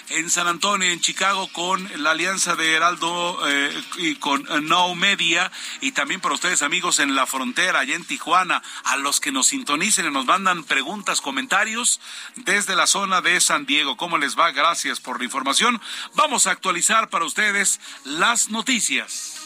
en 0.09 0.29
San 0.29 0.47
Antonio, 0.47 0.89
en 0.89 0.99
Chicago, 0.99 1.47
con 1.51 1.89
la 2.01 2.11
alianza 2.11 2.55
de 2.55 2.73
Heraldo 2.73 3.39
eh, 3.47 3.83
y 3.97 4.15
con 4.15 4.45
No 4.67 4.95
Media, 4.95 5.51
y 5.81 5.91
también 5.91 6.21
para 6.21 6.35
ustedes, 6.35 6.61
amigos, 6.61 6.99
en 6.99 7.15
la 7.15 7.25
frontera, 7.25 7.79
allá 7.79 7.95
en 7.95 8.05
Tijuana, 8.05 8.61
a 8.83 8.97
los 8.97 9.19
que 9.19 9.31
nos 9.31 9.47
sintonicen 9.47 10.05
y 10.05 10.11
nos 10.11 10.25
mandan 10.25 10.63
preguntas, 10.63 11.21
comentarios 11.21 11.99
desde 12.35 12.75
la 12.75 12.87
zona 12.87 13.21
de 13.21 13.39
San 13.41 13.65
Diego. 13.65 13.97
¿Cómo 13.97 14.17
les 14.17 14.37
va? 14.37 14.51
Gracias 14.51 14.99
por 14.99 15.19
la 15.19 15.25
información. 15.25 15.81
Vamos 16.13 16.47
a 16.47 16.51
actualizar 16.51 17.09
para 17.09 17.25
ustedes 17.25 17.79
las 18.03 18.49
noticias. 18.49 19.41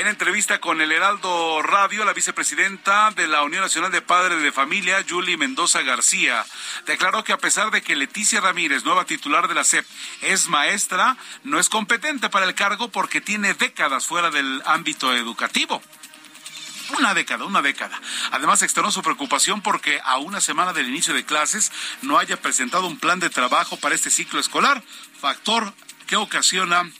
En 0.00 0.06
entrevista 0.06 0.62
con 0.62 0.80
el 0.80 0.92
Heraldo 0.92 1.60
Radio, 1.60 2.06
la 2.06 2.14
vicepresidenta 2.14 3.10
de 3.10 3.28
la 3.28 3.42
Unión 3.42 3.60
Nacional 3.60 3.92
de 3.92 4.00
Padres 4.00 4.42
de 4.42 4.50
Familia, 4.50 5.04
Julie 5.06 5.36
Mendoza 5.36 5.82
García, 5.82 6.42
declaró 6.86 7.22
que 7.22 7.34
a 7.34 7.36
pesar 7.36 7.70
de 7.70 7.82
que 7.82 7.94
Leticia 7.94 8.40
Ramírez, 8.40 8.82
nueva 8.82 9.04
titular 9.04 9.46
de 9.46 9.54
la 9.54 9.62
SEP, 9.62 9.84
es 10.22 10.48
maestra, 10.48 11.18
no 11.44 11.60
es 11.60 11.68
competente 11.68 12.30
para 12.30 12.46
el 12.46 12.54
cargo 12.54 12.88
porque 12.88 13.20
tiene 13.20 13.52
décadas 13.52 14.06
fuera 14.06 14.30
del 14.30 14.62
ámbito 14.64 15.14
educativo. 15.14 15.82
una 16.96 17.12
década, 17.12 17.44
una 17.44 17.60
década. 17.60 18.00
Además, 18.30 18.62
externó 18.62 18.90
su 18.90 19.02
preocupación 19.02 19.60
porque 19.60 20.00
a 20.02 20.16
una 20.16 20.40
semana 20.40 20.72
del 20.72 20.88
inicio 20.88 21.12
de 21.12 21.26
clases 21.26 21.72
no 22.00 22.18
haya 22.18 22.40
presentado 22.40 22.86
un 22.86 22.98
plan 22.98 23.20
de 23.20 23.28
trabajo 23.28 23.76
para 23.76 23.94
este 23.94 24.10
ciclo 24.10 24.40
escolar, 24.40 24.82
factor 25.20 25.74
que 26.06 26.16
ocasiona 26.16 26.90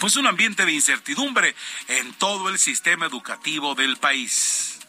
pues 0.00 0.16
un 0.16 0.26
ambiente 0.26 0.64
de 0.64 0.72
incertidumbre 0.72 1.54
en 1.88 2.12
todo 2.14 2.48
el 2.48 2.58
sistema 2.58 3.06
educativo 3.06 3.74
del 3.74 3.96
país. 3.96 4.80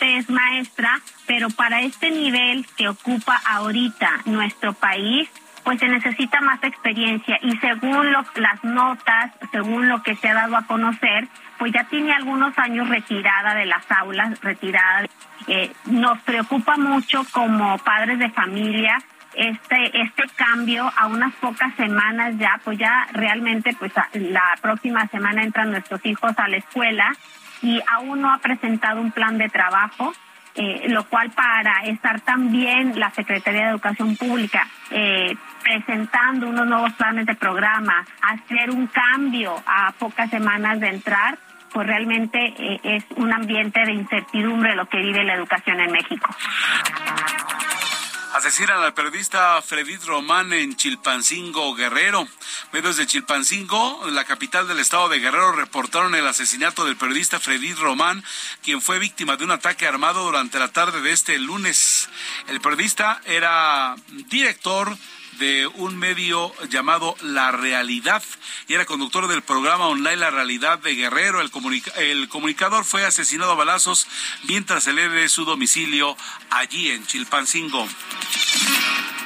Es 0.00 0.28
maestra, 0.28 1.00
pero 1.26 1.50
para 1.50 1.82
este 1.82 2.10
nivel 2.10 2.66
que 2.76 2.88
ocupa 2.88 3.40
ahorita 3.46 4.22
nuestro 4.24 4.72
país, 4.72 5.28
pues 5.62 5.78
se 5.78 5.86
necesita 5.86 6.40
más 6.40 6.62
experiencia 6.64 7.38
y 7.42 7.56
según 7.58 8.10
las 8.12 8.64
notas, 8.64 9.32
según 9.52 9.88
lo 9.88 10.02
que 10.02 10.16
se 10.16 10.28
ha 10.28 10.34
dado 10.34 10.56
a 10.56 10.66
conocer, 10.66 11.28
pues 11.58 11.72
ya 11.72 11.84
tiene 11.84 12.12
algunos 12.12 12.58
años 12.58 12.88
retirada 12.88 13.54
de 13.54 13.66
las 13.66 13.84
aulas, 13.90 14.40
retirada. 14.40 15.06
Eh, 15.46 15.72
nos 15.84 16.18
preocupa 16.22 16.76
mucho 16.76 17.24
como 17.30 17.78
padres 17.78 18.18
de 18.18 18.30
familia 18.30 18.98
este 19.38 20.02
este 20.02 20.24
cambio 20.34 20.90
a 20.96 21.06
unas 21.06 21.32
pocas 21.36 21.74
semanas 21.76 22.34
ya, 22.38 22.60
pues 22.64 22.78
ya 22.78 23.06
realmente 23.12 23.74
pues 23.78 23.92
la 24.14 24.56
próxima 24.60 25.06
semana 25.08 25.42
entran 25.42 25.70
nuestros 25.70 26.04
hijos 26.04 26.32
a 26.36 26.48
la 26.48 26.56
escuela 26.56 27.14
y 27.62 27.80
aún 27.86 28.20
no 28.20 28.32
ha 28.32 28.38
presentado 28.38 29.00
un 29.00 29.12
plan 29.12 29.38
de 29.38 29.48
trabajo. 29.48 30.12
Eh, 30.54 30.88
lo 30.88 31.04
cual 31.04 31.30
para 31.30 31.84
estar 31.84 32.20
también 32.22 32.98
la 32.98 33.10
Secretaría 33.10 33.66
de 33.66 33.70
Educación 33.70 34.16
Pública 34.16 34.66
eh, 34.90 35.36
presentando 35.62 36.48
unos 36.48 36.66
nuevos 36.66 36.92
planes 36.94 37.26
de 37.26 37.36
programa, 37.36 38.04
hacer 38.22 38.70
un 38.72 38.88
cambio 38.88 39.54
a 39.66 39.92
pocas 39.92 40.28
semanas 40.30 40.80
de 40.80 40.88
entrar, 40.88 41.38
pues 41.72 41.86
realmente 41.86 42.38
eh, 42.58 42.80
es 42.82 43.04
un 43.16 43.32
ambiente 43.32 43.84
de 43.84 43.92
incertidumbre 43.92 44.74
lo 44.74 44.88
que 44.88 44.98
vive 44.98 45.22
la 45.22 45.34
educación 45.34 45.78
en 45.78 45.92
México. 45.92 46.28
Asesinan 48.38 48.84
al 48.84 48.94
periodista 48.94 49.60
Fredit 49.62 50.04
Román 50.04 50.52
en 50.52 50.76
Chilpancingo, 50.76 51.74
Guerrero. 51.74 52.28
Medios 52.70 52.96
de 52.96 53.04
Chilpancingo, 53.04 54.08
la 54.12 54.24
capital 54.26 54.68
del 54.68 54.78
estado 54.78 55.08
de 55.08 55.18
Guerrero, 55.18 55.50
reportaron 55.50 56.14
el 56.14 56.24
asesinato 56.24 56.84
del 56.84 56.96
periodista 56.96 57.40
Fredit 57.40 57.76
Román, 57.78 58.22
quien 58.62 58.80
fue 58.80 59.00
víctima 59.00 59.36
de 59.36 59.42
un 59.42 59.50
ataque 59.50 59.88
armado 59.88 60.22
durante 60.22 60.60
la 60.60 60.68
tarde 60.68 61.00
de 61.00 61.10
este 61.10 61.36
lunes. 61.40 62.08
El 62.46 62.60
periodista 62.60 63.20
era 63.24 63.96
director 64.30 64.96
de 65.38 65.66
un 65.66 65.96
medio 65.96 66.52
llamado 66.68 67.16
La 67.22 67.52
Realidad 67.52 68.22
y 68.66 68.74
era 68.74 68.84
conductor 68.84 69.28
del 69.28 69.42
programa 69.42 69.86
online 69.86 70.16
La 70.16 70.30
Realidad 70.30 70.78
de 70.78 70.94
Guerrero. 70.94 71.40
El, 71.40 71.50
el 71.96 72.28
comunicador 72.28 72.84
fue 72.84 73.04
asesinado 73.04 73.52
a 73.52 73.56
balazos 73.56 74.06
mientras 74.44 74.86
de 75.08 75.28
su 75.28 75.44
domicilio 75.44 76.16
allí 76.50 76.90
en 76.90 77.06
Chilpancingo. 77.06 77.86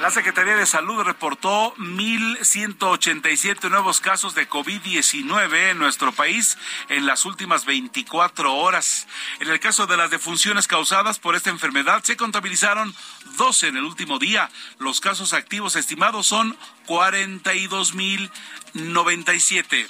La 0.02 0.10
Secretaría 0.10 0.56
de 0.56 0.66
Salud 0.66 1.02
reportó 1.04 1.72
1.187 1.76 3.70
nuevos 3.70 4.00
casos 4.00 4.34
de 4.34 4.48
COVID-19 4.48 5.70
en 5.70 5.78
nuestro 5.78 6.10
país 6.10 6.58
en 6.88 7.06
las 7.06 7.24
últimas 7.24 7.64
24 7.66 8.52
horas. 8.52 9.06
En 9.38 9.48
el 9.48 9.60
caso 9.60 9.86
de 9.86 9.96
las 9.96 10.10
defunciones 10.10 10.66
causadas 10.66 11.20
por 11.20 11.36
esta 11.36 11.50
enfermedad, 11.50 12.02
se 12.02 12.16
contabilizaron 12.16 12.92
12 13.36 13.68
en 13.68 13.76
el 13.76 13.84
último 13.84 14.18
día. 14.18 14.50
Los 14.80 15.00
casos 15.00 15.34
activos 15.34 15.76
estimados 15.76 16.26
son 16.26 16.56
42.097 16.88 19.86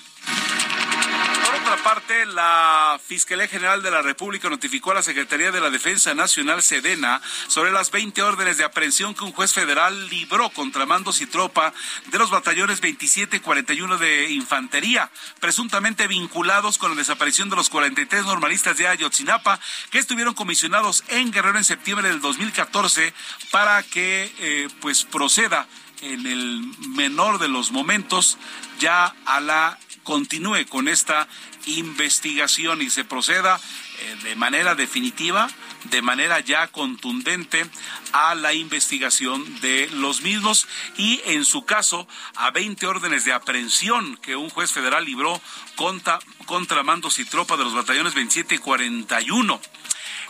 otra 1.73 1.85
parte, 1.85 2.27
la 2.27 3.01
Fiscalía 3.03 3.49
General 3.49 3.83
de 3.83 3.91
la 3.91 4.03
República 4.03 4.51
notificó 4.51 4.91
a 4.91 4.97
la 4.97 5.03
Secretaría 5.03 5.51
de 5.51 5.61
la 5.61 5.71
Defensa 5.71 6.13
Nacional 6.13 6.63
Sedena 6.63 7.23
sobre 7.47 7.73
las 7.73 7.91
20 7.91 8.21
órdenes 8.23 8.59
de 8.59 8.65
aprehensión 8.65 9.15
que 9.15 9.25
un 9.25 9.33
juez 9.33 9.55
federal 9.55 10.09
libró 10.11 10.51
contra 10.51 10.85
mandos 10.85 11.23
y 11.23 11.27
tropa 11.27 11.73
de 12.11 12.19
los 12.19 12.31
batallones 12.31 12.83
27 12.83 13.39
y 13.39 13.41
41 13.41 13.97
de 13.97 14.31
Infantería, 14.33 15.11
presuntamente 15.41 16.09
vinculados 16.09 16.77
con 16.77 16.91
la 16.91 16.97
desaparición 16.97 17.49
de 17.49 17.57
los 17.57 17.71
43 17.71 18.27
normalistas 18.27 18.77
de 18.77 18.89
Ayotzinapa 18.89 19.59
que 19.91 19.99
estuvieron 19.99 20.35
comisionados 20.35 21.05
en 21.09 21.33
Guerrero 21.33 21.57
en 21.57 21.65
septiembre 21.65 22.09
del 22.09 22.21
2014 22.21 23.15
para 23.51 23.83
que 23.83 24.31
eh, 24.41 24.69
pues 24.81 25.05
proceda 25.05 25.67
en 26.03 26.27
el 26.27 26.61
menor 26.89 27.39
de 27.39 27.49
los 27.49 27.73
momentos 27.73 28.37
ya 28.79 29.15
a 29.25 29.41
la 29.41 29.79
continúe 30.03 30.67
con 30.69 30.89
esta 30.89 31.29
investigación 31.67 32.83
y 32.83 32.91
se 32.91 33.05
proceda 33.05 33.61
eh, 34.01 34.17
de 34.25 34.37
manera 34.37 34.75
definitiva, 34.75 35.49
de 35.85 36.03
manera 36.03 36.41
ya 36.41 36.69
contundente 36.69 37.65
a 38.13 38.35
la 38.35 38.53
investigación 38.53 39.61
de 39.61 39.89
los 39.93 40.23
mismos 40.23 40.67
y 40.97 41.21
en 41.27 41.45
su 41.45 41.65
caso 41.65 42.07
a 42.37 42.51
20 42.51 42.87
órdenes 42.87 43.25
de 43.25 43.33
aprehensión 43.33 44.17
que 44.19 44.37
un 44.37 44.51
juez 44.51 44.73
federal 44.73 45.05
libró 45.05 45.41
contra, 45.77 46.19
contra 46.47 46.83
mandos 46.83 47.19
y 47.19 47.25
tropa 47.25 47.57
de 47.57 47.65
los 47.65 47.75
batallones 47.75 48.15
27 48.15 48.57
y 48.57 48.59
41. 48.59 49.61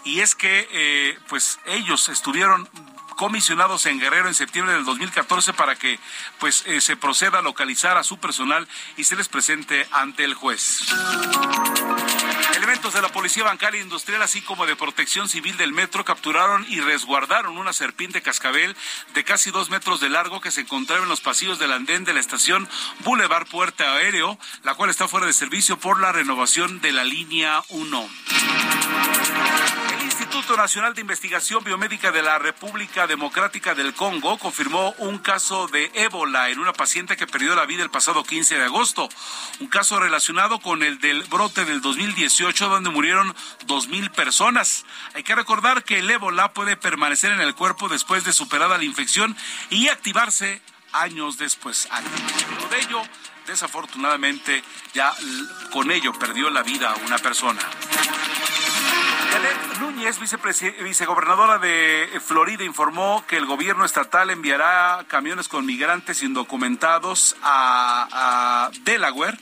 Y 0.04 0.20
es 0.20 0.34
que 0.34 0.68
eh, 0.72 1.18
pues 1.28 1.60
ellos 1.66 2.08
estuvieron 2.08 2.68
comisionados 3.14 3.86
en 3.86 3.98
Guerrero 3.98 4.28
en 4.28 4.34
septiembre 4.34 4.74
del 4.74 4.84
2014 4.84 5.52
para 5.52 5.76
que 5.76 5.98
pues 6.38 6.64
eh, 6.66 6.80
se 6.80 6.96
proceda 6.96 7.38
a 7.38 7.42
localizar 7.42 7.96
a 7.96 8.04
su 8.04 8.18
personal 8.18 8.66
y 8.96 9.04
se 9.04 9.16
les 9.16 9.28
presente 9.28 9.86
ante 9.92 10.24
el 10.24 10.34
juez. 10.34 10.82
Elementos 12.56 12.94
de 12.94 13.02
la 13.02 13.08
Policía 13.08 13.44
Bancaria 13.44 13.80
e 13.80 13.82
Industrial, 13.82 14.22
así 14.22 14.40
como 14.40 14.66
de 14.66 14.76
Protección 14.76 15.28
Civil 15.28 15.56
del 15.56 15.72
Metro, 15.72 16.04
capturaron 16.04 16.64
y 16.68 16.80
resguardaron 16.80 17.58
una 17.58 17.72
serpiente 17.72 18.22
cascabel 18.22 18.76
de 19.14 19.24
casi 19.24 19.50
dos 19.50 19.70
metros 19.70 20.00
de 20.00 20.08
largo 20.08 20.40
que 20.40 20.50
se 20.50 20.60
encontraba 20.62 21.02
en 21.02 21.08
los 21.08 21.20
pasillos 21.20 21.58
del 21.58 21.72
andén 21.72 22.04
de 22.04 22.12
la 22.12 22.20
estación 22.20 22.68
Boulevard 23.00 23.46
Puerta 23.48 23.94
Aéreo, 23.94 24.38
la 24.62 24.74
cual 24.74 24.90
está 24.90 25.08
fuera 25.08 25.26
de 25.26 25.32
servicio 25.32 25.78
por 25.78 26.00
la 26.00 26.12
renovación 26.12 26.80
de 26.80 26.92
la 26.92 27.04
línea 27.04 27.62
1. 27.68 28.08
Instituto 30.32 30.56
Nacional 30.56 30.94
de 30.94 31.02
Investigación 31.02 31.62
Biomédica 31.62 32.10
de 32.10 32.22
la 32.22 32.38
República 32.38 33.06
Democrática 33.06 33.74
del 33.74 33.92
Congo 33.92 34.38
confirmó 34.38 34.94
un 34.96 35.18
caso 35.18 35.68
de 35.68 35.90
ébola 35.92 36.48
en 36.48 36.58
una 36.58 36.72
paciente 36.72 37.18
que 37.18 37.26
perdió 37.26 37.54
la 37.54 37.66
vida 37.66 37.82
el 37.82 37.90
pasado 37.90 38.24
15 38.24 38.56
de 38.56 38.64
agosto, 38.64 39.10
un 39.60 39.66
caso 39.66 40.00
relacionado 40.00 40.58
con 40.58 40.82
el 40.82 41.00
del 41.00 41.22
brote 41.24 41.66
del 41.66 41.82
2018 41.82 42.70
donde 42.70 42.88
murieron 42.88 43.34
2.000 43.66 44.10
personas. 44.12 44.86
Hay 45.12 45.22
que 45.22 45.34
recordar 45.34 45.84
que 45.84 45.98
el 45.98 46.10
ébola 46.10 46.54
puede 46.54 46.78
permanecer 46.78 47.32
en 47.32 47.42
el 47.42 47.54
cuerpo 47.54 47.90
después 47.90 48.24
de 48.24 48.32
superada 48.32 48.78
la 48.78 48.84
infección 48.84 49.36
y 49.68 49.88
activarse 49.88 50.62
años 50.94 51.36
después. 51.36 51.90
de 52.70 52.80
ello, 52.80 53.02
desafortunadamente, 53.46 54.64
ya 54.94 55.14
con 55.70 55.90
ello 55.90 56.14
perdió 56.14 56.48
la 56.48 56.62
vida 56.62 56.94
una 57.04 57.18
persona. 57.18 57.60
Núñez, 59.80 60.18
vicegobernadora 60.82 61.58
de 61.58 62.20
Florida, 62.24 62.64
informó 62.64 63.24
que 63.26 63.36
el 63.36 63.46
gobierno 63.46 63.84
estatal 63.84 64.30
enviará 64.30 65.04
camiones 65.08 65.48
con 65.48 65.66
migrantes 65.66 66.22
indocumentados 66.22 67.36
a, 67.42 68.70
Delaware 68.84 69.38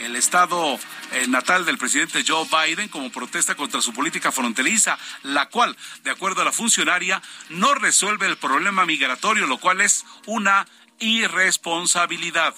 el 0.00 0.16
estado 0.16 0.78
eh, 1.12 1.26
natal 1.28 1.64
del 1.64 1.78
presidente 1.78 2.24
Joe 2.26 2.48
Biden 2.50 2.88
como 2.88 3.10
protesta 3.10 3.54
contra 3.54 3.80
su 3.80 3.92
política 3.92 4.32
fronteriza, 4.32 4.98
la 5.22 5.46
cual, 5.48 5.76
de 6.02 6.10
acuerdo 6.10 6.42
a 6.42 6.44
la 6.44 6.52
funcionaria, 6.52 7.22
no 7.50 7.74
resuelve 7.74 8.26
el 8.26 8.36
problema 8.36 8.86
migratorio, 8.86 9.46
lo 9.46 9.58
cual 9.58 9.80
es 9.80 10.04
una 10.26 10.66
irresponsabilidad. 10.98 12.54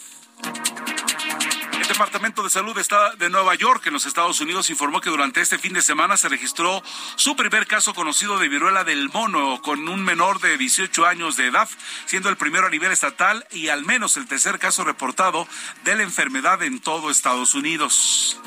El 1.87 1.93
Departamento 1.93 2.43
de 2.43 2.51
Salud 2.51 2.77
de 3.17 3.31
Nueva 3.31 3.55
York, 3.55 3.87
en 3.87 3.93
los 3.93 4.07
Estados 4.07 4.41
Unidos, 4.41 4.71
informó 4.71 5.01
que 5.01 5.09
durante 5.09 5.41
este 5.41 5.57
fin 5.57 5.73
de 5.73 5.81
semana 5.81 6.17
se 6.17 6.29
registró 6.29 6.83
su 7.15 7.37
primer 7.37 7.69
caso 7.69 7.95
conocido 7.95 8.41
de 8.41 8.49
viruela 8.49 8.83
del 8.83 9.09
mono 9.11 9.63
con 9.63 9.89
un 9.89 10.03
menor 10.03 10.41
de 10.41 10.59
18 10.59 11.07
años 11.07 11.37
de 11.37 11.47
edad, 11.47 11.69
siendo 12.07 12.29
el 12.29 12.37
primero 12.37 12.67
a 12.67 12.71
nivel 12.71 12.91
estatal 12.91 13.47
y 13.53 13.69
al 13.69 13.85
menos 13.85 14.17
el 14.17 14.27
tercer 14.27 14.59
caso 14.59 14.83
reportado 14.83 15.47
de 15.85 15.95
la 15.95 16.03
enfermedad 16.03 16.61
en 16.65 16.81
todo 16.81 17.09
Estados 17.09 17.55
Unidos. 17.55 18.41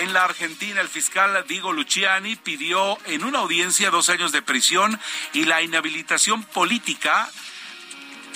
En 0.00 0.14
la 0.14 0.24
Argentina, 0.24 0.80
el 0.80 0.88
fiscal 0.88 1.44
Diego 1.46 1.74
Luciani 1.74 2.36
pidió 2.36 2.96
en 3.04 3.22
una 3.22 3.40
audiencia 3.40 3.90
dos 3.90 4.08
años 4.08 4.32
de 4.32 4.40
prisión 4.40 4.98
y 5.34 5.44
la 5.44 5.60
inhabilitación 5.60 6.42
política 6.42 7.28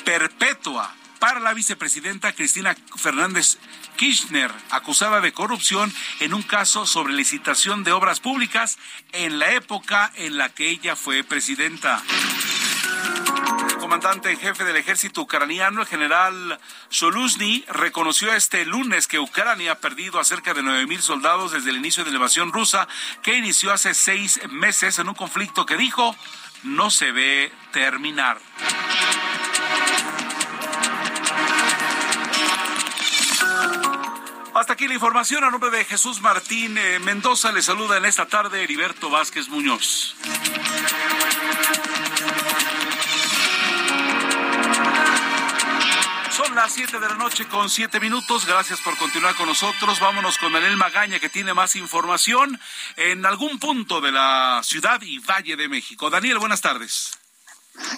perpetua 0.05 0.95
para 1.21 1.39
la 1.39 1.55
vicepresidenta 1.55 2.33
Cristina 2.33 2.75
Fernández 2.97 3.59
Kirchner, 3.97 4.51
acusada 4.71 5.21
de 5.21 5.33
corrupción 5.33 5.93
en 6.19 6.35
un 6.35 6.43
caso 6.43 6.87
sobre 6.87 7.13
licitación 7.13 7.85
de 7.85 7.93
obras 7.93 8.19
públicas 8.19 8.79
en 9.13 9.39
la 9.39 9.53
época 9.53 10.11
en 10.17 10.39
la 10.39 10.49
que 10.49 10.71
ella 10.71 10.97
fue 10.97 11.23
presidenta 11.23 12.03
comandante 13.91 14.31
en 14.31 14.39
jefe 14.39 14.63
del 14.63 14.77
ejército 14.77 15.23
ucraniano, 15.23 15.81
el 15.81 15.87
general 15.89 16.61
Soluzny, 16.91 17.65
reconoció 17.67 18.33
este 18.33 18.65
lunes 18.65 19.09
que 19.09 19.19
Ucrania 19.19 19.73
ha 19.73 19.79
perdido 19.81 20.21
a 20.21 20.25
cerca 20.25 20.55
de 20.55 20.63
9.000 20.63 21.01
soldados 21.01 21.51
desde 21.51 21.71
el 21.71 21.79
inicio 21.79 22.05
de 22.05 22.11
la 22.11 22.19
invasión 22.19 22.53
rusa, 22.53 22.87
que 23.21 23.35
inició 23.37 23.73
hace 23.73 23.93
seis 23.95 24.41
meses 24.49 25.01
en 25.01 25.09
un 25.09 25.17
conflicto 25.17 25.67
que 25.67 25.77
dijo 25.77 26.15
no 26.63 26.91
se 26.91 27.11
ve 27.11 27.53
terminar. 27.73 28.39
Hasta 34.61 34.75
aquí 34.75 34.87
la 34.87 34.93
información. 34.93 35.43
A 35.43 35.51
nombre 35.51 35.71
de 35.71 35.87
Jesús 35.87 36.21
Martín 36.21 36.77
eh, 36.77 36.99
Mendoza 36.99 37.51
le 37.51 37.63
saluda 37.63 37.97
en 37.97 38.05
esta 38.05 38.27
tarde 38.27 38.63
Heriberto 38.63 39.09
Vázquez 39.09 39.49
Muñoz. 39.49 40.15
Son 46.31 46.55
las 46.55 46.75
7 46.75 47.01
de 47.01 47.09
la 47.09 47.15
noche 47.15 47.49
con 47.49 47.71
7 47.71 48.01
minutos. 48.01 48.45
Gracias 48.45 48.83
por 48.83 48.99
continuar 48.99 49.35
con 49.35 49.47
nosotros. 49.47 49.99
Vámonos 49.99 50.37
con 50.37 50.53
Daniel 50.53 50.77
Magaña 50.77 51.19
que 51.19 51.31
tiene 51.31 51.55
más 51.55 51.75
información 51.75 52.61
en 52.97 53.25
algún 53.25 53.59
punto 53.59 54.03
de 54.03 54.13
la 54.13 54.61
ciudad 54.63 55.01
y 55.01 55.21
Valle 55.21 55.57
de 55.57 55.69
México. 55.71 56.11
Daniel, 56.11 56.39
buenas 56.39 56.61
tardes. 56.61 57.20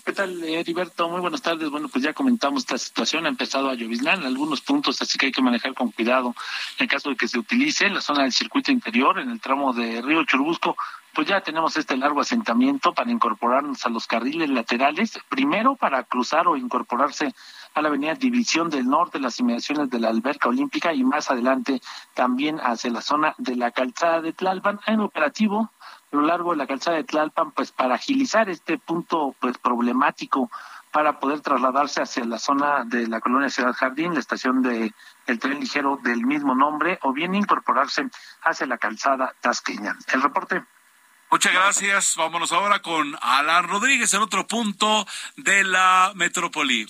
¿Qué 0.04 0.12
tal, 0.12 0.42
Heriberto? 0.44 1.08
Muy 1.08 1.20
buenas 1.20 1.40
tardes. 1.42 1.70
Bueno, 1.70 1.88
pues 1.88 2.04
ya 2.04 2.12
comentamos 2.12 2.62
esta 2.62 2.76
situación. 2.76 3.24
Ha 3.24 3.30
empezado 3.30 3.70
a 3.70 3.74
lloviznar 3.74 4.18
en 4.18 4.26
algunos 4.26 4.60
puntos, 4.60 5.00
así 5.00 5.16
que 5.16 5.26
hay 5.26 5.32
que 5.32 5.42
manejar 5.42 5.74
con 5.74 5.90
cuidado 5.90 6.34
en 6.78 6.86
caso 6.86 7.08
de 7.10 7.16
que 7.16 7.28
se 7.28 7.38
utilice 7.38 7.86
en 7.86 7.94
la 7.94 8.00
zona 8.00 8.22
del 8.22 8.32
circuito 8.32 8.70
interior, 8.70 9.18
en 9.18 9.30
el 9.30 9.40
tramo 9.40 9.72
de 9.72 10.02
Río 10.02 10.24
Churubusco. 10.24 10.76
Pues 11.14 11.28
ya 11.28 11.40
tenemos 11.40 11.76
este 11.76 11.96
largo 11.96 12.20
asentamiento 12.20 12.92
para 12.92 13.10
incorporarnos 13.10 13.84
a 13.84 13.90
los 13.90 14.06
carriles 14.06 14.50
laterales, 14.50 15.18
primero 15.28 15.76
para 15.76 16.04
cruzar 16.04 16.48
o 16.48 16.56
incorporarse 16.56 17.34
a 17.74 17.82
la 17.82 17.88
avenida 17.88 18.14
División 18.14 18.70
del 18.70 18.88
Norte, 18.88 19.18
las 19.18 19.38
inmediaciones 19.40 19.88
de 19.90 20.00
la 20.00 20.08
Alberca 20.08 20.48
Olímpica 20.48 20.92
y 20.92 21.04
más 21.04 21.30
adelante 21.30 21.80
también 22.14 22.58
hacia 22.60 22.90
la 22.90 23.02
zona 23.02 23.34
de 23.38 23.56
la 23.56 23.70
calzada 23.70 24.20
de 24.20 24.32
Tlalpan 24.32 24.80
en 24.86 25.00
operativo 25.00 25.70
a 26.12 26.16
lo 26.16 26.22
largo 26.22 26.50
de 26.50 26.58
la 26.58 26.66
calzada 26.66 26.98
de 26.98 27.04
Tlalpan, 27.04 27.52
pues 27.52 27.72
para 27.72 27.94
agilizar 27.94 28.48
este 28.50 28.78
punto 28.78 29.34
pues 29.40 29.56
problemático 29.58 30.50
para 30.92 31.18
poder 31.18 31.40
trasladarse 31.40 32.02
hacia 32.02 32.24
la 32.26 32.38
zona 32.38 32.84
de 32.84 33.08
la 33.08 33.20
colonia 33.20 33.48
Ciudad 33.48 33.72
Jardín, 33.72 34.12
la 34.12 34.20
estación 34.20 34.62
de 34.62 34.92
el 35.26 35.38
tren 35.38 35.58
ligero 35.58 35.98
del 36.02 36.26
mismo 36.26 36.54
nombre, 36.54 36.98
o 37.02 37.14
bien 37.14 37.34
incorporarse 37.34 38.10
hacia 38.42 38.66
la 38.66 38.76
calzada 38.76 39.34
tasqueña. 39.40 39.96
El 40.12 40.20
reporte. 40.20 40.62
Muchas 41.30 41.54
gracias. 41.54 42.14
Vámonos 42.16 42.52
ahora 42.52 42.80
con 42.80 43.16
Alan 43.22 43.66
Rodríguez 43.66 44.12
en 44.12 44.20
otro 44.20 44.46
punto 44.46 45.06
de 45.36 45.64
la 45.64 46.12
metrópoli. 46.14 46.86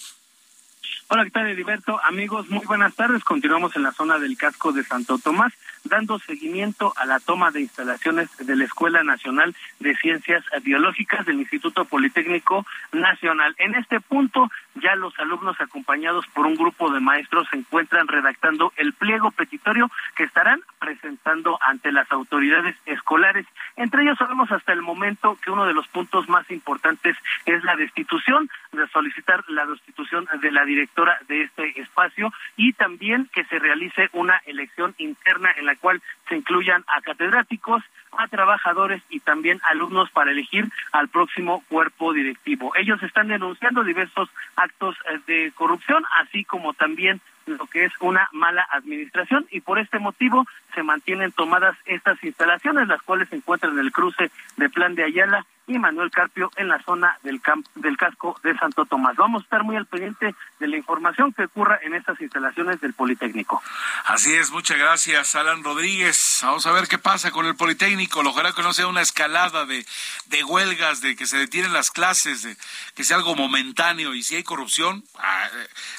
Hola, 1.06 1.24
¿qué 1.24 1.30
tal, 1.30 1.46
Heriberto? 1.46 2.00
Amigos, 2.04 2.48
muy 2.48 2.64
buenas 2.66 2.96
tardes. 2.96 3.22
Continuamos 3.22 3.76
en 3.76 3.84
la 3.84 3.92
zona 3.92 4.18
del 4.18 4.36
casco 4.36 4.72
de 4.72 4.82
Santo 4.82 5.18
Tomás 5.18 5.52
dando 5.84 6.18
seguimiento 6.18 6.92
a 6.96 7.06
la 7.06 7.20
toma 7.20 7.50
de 7.50 7.60
instalaciones 7.60 8.28
de 8.38 8.56
la 8.56 8.64
Escuela 8.64 9.02
Nacional 9.02 9.54
de 9.80 9.94
Ciencias 9.96 10.44
Biológicas 10.62 11.26
del 11.26 11.40
Instituto 11.40 11.84
Politécnico 11.84 12.66
Nacional. 12.92 13.54
En 13.58 13.74
este 13.74 14.00
punto, 14.00 14.50
ya 14.74 14.94
los 14.96 15.18
alumnos 15.18 15.60
acompañados 15.60 16.26
por 16.28 16.46
un 16.46 16.54
grupo 16.54 16.90
de 16.90 17.00
maestros 17.00 17.48
se 17.50 17.56
encuentran 17.56 18.08
redactando 18.08 18.72
el 18.76 18.92
pliego 18.92 19.30
petitorio 19.30 19.90
que 20.16 20.24
estarán 20.24 20.60
presentando 20.78 21.58
ante 21.60 21.92
las 21.92 22.10
autoridades 22.10 22.76
escolares. 22.86 23.46
Entre 23.76 24.02
ellos 24.02 24.18
sabemos 24.18 24.50
hasta 24.50 24.72
el 24.72 24.82
momento 24.82 25.36
que 25.42 25.50
uno 25.50 25.66
de 25.66 25.74
los 25.74 25.86
puntos 25.88 26.28
más 26.28 26.50
importantes 26.50 27.16
es 27.46 27.62
la 27.64 27.76
destitución, 27.76 28.50
de 28.72 28.86
solicitar 28.88 29.44
la 29.48 29.66
destitución 29.66 30.26
de 30.40 30.50
la 30.50 30.64
directora 30.64 31.18
de 31.28 31.42
este 31.42 31.80
espacio 31.80 32.32
y 32.56 32.72
también 32.72 33.28
que 33.32 33.44
se 33.44 33.58
realice 33.58 34.08
una 34.12 34.40
elección 34.46 34.94
interna 34.98 35.52
en 35.56 35.66
la 35.66 35.76
cual 35.76 36.02
se 36.32 36.38
incluyan 36.38 36.82
a 36.86 37.02
catedráticos, 37.02 37.82
a 38.16 38.26
trabajadores 38.26 39.02
y 39.10 39.20
también 39.20 39.60
alumnos 39.68 40.08
para 40.10 40.30
elegir 40.30 40.66
al 40.90 41.08
próximo 41.08 41.62
cuerpo 41.68 42.14
directivo. 42.14 42.72
Ellos 42.74 43.02
están 43.02 43.28
denunciando 43.28 43.84
diversos 43.84 44.30
actos 44.56 44.96
eh, 45.10 45.18
de 45.26 45.52
corrupción, 45.54 46.02
así 46.22 46.42
como 46.44 46.72
también 46.72 47.20
lo 47.44 47.66
que 47.66 47.84
es 47.84 47.92
una 48.00 48.30
mala 48.32 48.66
administración 48.70 49.46
y 49.50 49.60
por 49.60 49.78
este 49.78 49.98
motivo 49.98 50.46
se 50.74 50.82
mantienen 50.82 51.32
tomadas 51.32 51.76
estas 51.84 52.22
instalaciones, 52.24 52.88
las 52.88 53.02
cuales 53.02 53.28
se 53.28 53.36
encuentran 53.36 53.74
en 53.74 53.80
el 53.80 53.92
cruce 53.92 54.30
de 54.56 54.70
Plan 54.70 54.94
de 54.94 55.04
Ayala 55.04 55.44
y 55.74 55.78
Manuel 55.78 56.10
Carpio 56.10 56.50
en 56.56 56.68
la 56.68 56.82
zona 56.82 57.18
del, 57.22 57.40
del 57.76 57.96
casco 57.96 58.38
de 58.42 58.56
Santo 58.56 58.84
Tomás. 58.84 59.16
Vamos 59.16 59.42
a 59.42 59.44
estar 59.44 59.64
muy 59.64 59.76
al 59.76 59.86
pendiente 59.86 60.34
de 60.58 60.66
la 60.66 60.76
información 60.76 61.32
que 61.32 61.44
ocurra 61.44 61.78
en 61.82 61.94
estas 61.94 62.20
instalaciones 62.20 62.80
del 62.80 62.94
Politécnico. 62.94 63.62
Así 64.06 64.34
es, 64.34 64.50
muchas 64.50 64.78
gracias, 64.78 65.34
Alan 65.34 65.64
Rodríguez. 65.64 66.40
Vamos 66.42 66.66
a 66.66 66.72
ver 66.72 66.88
qué 66.88 66.98
pasa 66.98 67.30
con 67.30 67.46
el 67.46 67.56
Politécnico. 67.56 68.20
Ojalá 68.20 68.52
que 68.52 68.62
no 68.62 68.72
sea 68.72 68.86
una 68.86 69.02
escalada 69.02 69.66
de, 69.66 69.84
de 70.26 70.44
huelgas, 70.44 71.00
de 71.00 71.16
que 71.16 71.26
se 71.26 71.36
detienen 71.36 71.72
las 71.72 71.90
clases, 71.90 72.42
de 72.42 72.56
que 72.94 73.04
sea 73.04 73.16
algo 73.16 73.34
momentáneo 73.34 74.14
y 74.14 74.22
si 74.22 74.36
hay 74.36 74.42
corrupción, 74.42 75.04
ah, 75.18 75.48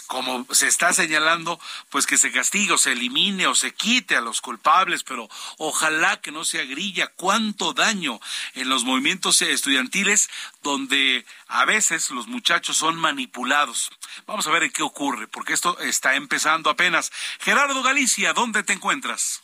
como 0.07 0.45
se 0.51 0.67
está 0.67 0.93
señalando, 0.93 1.59
pues 1.89 2.05
que 2.05 2.17
se 2.17 2.31
castigue 2.31 2.73
o 2.73 2.77
se 2.77 2.91
elimine 2.91 3.47
o 3.47 3.55
se 3.55 3.73
quite 3.73 4.15
a 4.15 4.21
los 4.21 4.41
culpables, 4.41 5.03
pero 5.03 5.27
ojalá 5.57 6.17
que 6.21 6.31
no 6.31 6.43
sea 6.43 6.63
grilla. 6.65 7.07
¿Cuánto 7.15 7.73
daño 7.73 8.19
en 8.53 8.69
los 8.69 8.83
movimientos 8.83 9.35
estudiantiles 9.63 10.29
donde 10.61 11.25
a 11.47 11.63
veces 11.63 12.11
los 12.11 12.27
muchachos 12.27 12.75
son 12.75 12.97
manipulados. 12.97 13.89
Vamos 14.27 14.45
a 14.45 14.51
ver 14.51 14.69
qué 14.73 14.83
ocurre, 14.83 15.29
porque 15.29 15.53
esto 15.53 15.79
está 15.79 16.15
empezando 16.15 16.69
apenas. 16.69 17.13
Gerardo 17.39 17.81
Galicia, 17.81 18.33
¿dónde 18.33 18.63
te 18.63 18.73
encuentras? 18.73 19.41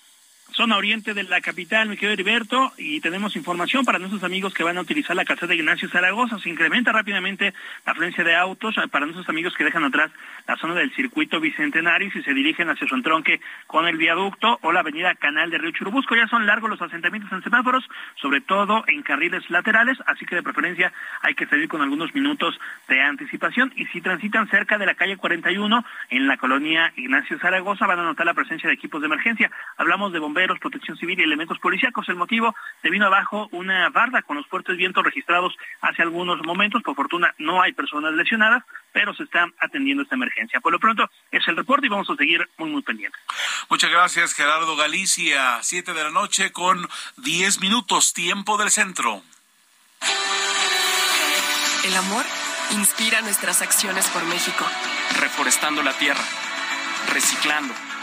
Zona 0.54 0.78
oriente 0.78 1.14
de 1.14 1.24
la 1.24 1.42
capital, 1.42 1.90
mi 1.90 1.96
querido 1.96 2.14
Heriberto, 2.14 2.74
y 2.78 3.02
tenemos 3.02 3.36
información 3.36 3.86
para 3.86 4.00
nuestros 4.00 4.24
amigos 4.24 4.54
que 4.54 4.64
van 4.64 4.78
a 4.78 4.82
utilizar 4.82 5.16
la 5.16 5.26
calzada 5.26 5.50
de 5.50 5.56
Ignacio 5.56 5.90
Zaragoza. 5.90 6.40
Se 6.40 6.50
incrementa 6.50 6.92
rápidamente 6.92 7.54
la 7.86 7.92
afluencia 7.92 8.24
de 8.24 8.36
autos 8.36 8.76
eh, 8.78 8.88
para 8.88 9.06
nuestros 9.06 9.30
amigos 9.30 9.54
que 9.56 9.64
dejan 9.64 9.84
atrás 9.84 10.12
la 10.48 10.58
zona 10.58 10.74
del 10.76 10.94
circuito 10.96 11.40
bicentenario 11.40 12.10
y 12.14 12.24
se 12.24 12.34
dirigen 12.34 12.70
hacia 12.70 12.88
su 12.88 12.96
entronque 12.96 13.40
con 13.68 13.88
el 13.88 13.98
viaducto 13.98 14.58
o 14.62 14.72
la 14.72 14.80
avenida 14.80 15.14
Canal 15.16 15.52
de 15.52 15.60
Río 15.60 15.72
Churubusco. 15.72 16.16
Ya 16.16 16.28
son 16.28 16.46
largos 16.46 16.70
los 16.70 16.82
asentamientos 16.82 17.32
en 17.32 17.44
semáforos, 17.44 17.88
sobre 18.16 18.42
todo 18.42 18.84
en 18.88 19.04
carriles 19.04 19.48
laterales, 19.50 19.98
así 20.08 20.26
que 20.26 20.36
de 20.36 20.44
preferencia 20.44 20.92
hay 21.22 21.36
que 21.36 21.46
salir 21.46 21.68
con 21.68 21.82
algunos 21.82 22.14
minutos 22.16 22.60
de 22.88 23.02
anticipación. 23.02 23.72
Y 23.76 23.86
si 23.88 24.02
transitan 24.02 24.50
cerca 24.50 24.78
de 24.78 24.86
la 24.86 24.96
calle 24.96 25.18
41 25.18 25.86
en 26.10 26.28
la 26.28 26.38
colonia 26.38 26.92
Ignacio 26.96 27.38
Zaragoza, 27.40 27.86
van 27.86 28.00
a 28.00 28.04
notar 28.04 28.26
la 28.26 28.34
presencia 28.34 28.68
de 28.68 28.76
equipos 28.76 29.02
de 29.02 29.08
emergencia. 29.08 29.52
Hablamos 29.78 30.12
de 30.12 30.20
bomberos 30.20 30.39
protección 30.60 30.98
civil 30.98 31.20
y 31.20 31.24
elementos 31.24 31.60
policíacos. 31.60 32.08
El 32.10 32.16
motivo, 32.16 32.56
se 32.82 32.90
vino 32.90 33.06
abajo 33.06 33.48
una 33.52 33.90
barda 33.90 34.22
con 34.22 34.38
los 34.38 34.48
fuertes 34.48 34.78
vientos 34.78 35.04
registrados 35.04 35.56
hace 35.82 36.02
algunos 36.02 36.42
momentos. 36.46 36.82
Por 36.84 36.96
fortuna 36.96 37.34
no 37.38 37.62
hay 37.62 37.74
personas 37.74 38.14
lesionadas, 38.14 38.64
pero 38.92 39.14
se 39.14 39.24
está 39.24 39.48
atendiendo 39.60 40.04
esta 40.04 40.16
emergencia. 40.16 40.60
Por 40.60 40.72
lo 40.72 40.80
pronto 40.80 41.10
es 41.32 41.48
el 41.48 41.58
reporte 41.58 41.88
y 41.88 41.90
vamos 41.90 42.10
a 42.10 42.16
seguir 42.16 42.48
muy, 42.58 42.70
muy 42.70 42.82
pendientes. 42.82 43.20
Muchas 43.70 43.90
gracias, 43.90 44.34
Gerardo 44.34 44.76
Galicia. 44.76 45.60
Siete 45.62 45.94
de 45.94 46.04
la 46.04 46.12
noche 46.12 46.52
con 46.52 46.88
diez 47.18 47.60
minutos, 47.60 48.14
tiempo 48.14 48.58
del 48.58 48.70
centro. 48.70 49.22
El 51.86 51.96
amor 51.96 52.26
inspira 52.72 53.22
nuestras 53.22 53.62
acciones 53.62 54.08
por 54.10 54.24
México. 54.26 54.66
Reforestando 55.20 55.82
la 55.82 55.94
tierra, 55.94 56.24
reciclando 57.12 57.74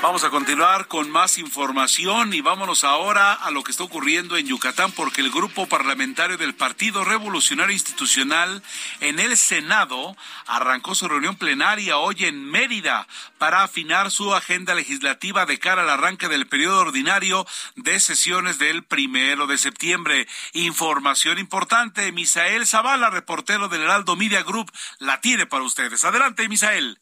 Vamos 0.00 0.22
a 0.22 0.30
continuar 0.30 0.86
con 0.86 1.10
más 1.10 1.38
información 1.38 2.32
y 2.32 2.40
vámonos 2.40 2.84
ahora 2.84 3.32
a 3.32 3.50
lo 3.50 3.64
que 3.64 3.72
está 3.72 3.82
ocurriendo 3.82 4.36
en 4.36 4.46
Yucatán 4.46 4.92
porque 4.92 5.20
el 5.20 5.30
grupo 5.32 5.66
parlamentario 5.66 6.38
del 6.38 6.54
Partido 6.54 7.04
Revolucionario 7.04 7.72
Institucional 7.72 8.62
en 9.00 9.18
el 9.18 9.36
Senado 9.36 10.16
arrancó 10.46 10.94
su 10.94 11.08
reunión 11.08 11.34
plenaria 11.34 11.98
hoy 11.98 12.24
en 12.24 12.44
Mérida 12.44 13.08
para 13.38 13.64
afinar 13.64 14.12
su 14.12 14.36
agenda 14.36 14.76
legislativa 14.76 15.46
de 15.46 15.58
cara 15.58 15.82
al 15.82 15.90
arranque 15.90 16.28
del 16.28 16.46
periodo 16.46 16.80
ordinario 16.80 17.44
de 17.74 17.98
sesiones 17.98 18.60
del 18.60 18.84
primero 18.84 19.48
de 19.48 19.58
septiembre. 19.58 20.28
Información 20.52 21.38
importante, 21.38 22.12
Misael 22.12 22.68
Zavala, 22.68 23.10
reportero 23.10 23.68
del 23.68 23.82
Heraldo 23.82 24.14
Media 24.14 24.44
Group, 24.44 24.70
la 25.00 25.20
tiene 25.20 25.46
para 25.46 25.64
ustedes. 25.64 26.04
Adelante, 26.04 26.48
Misael. 26.48 27.00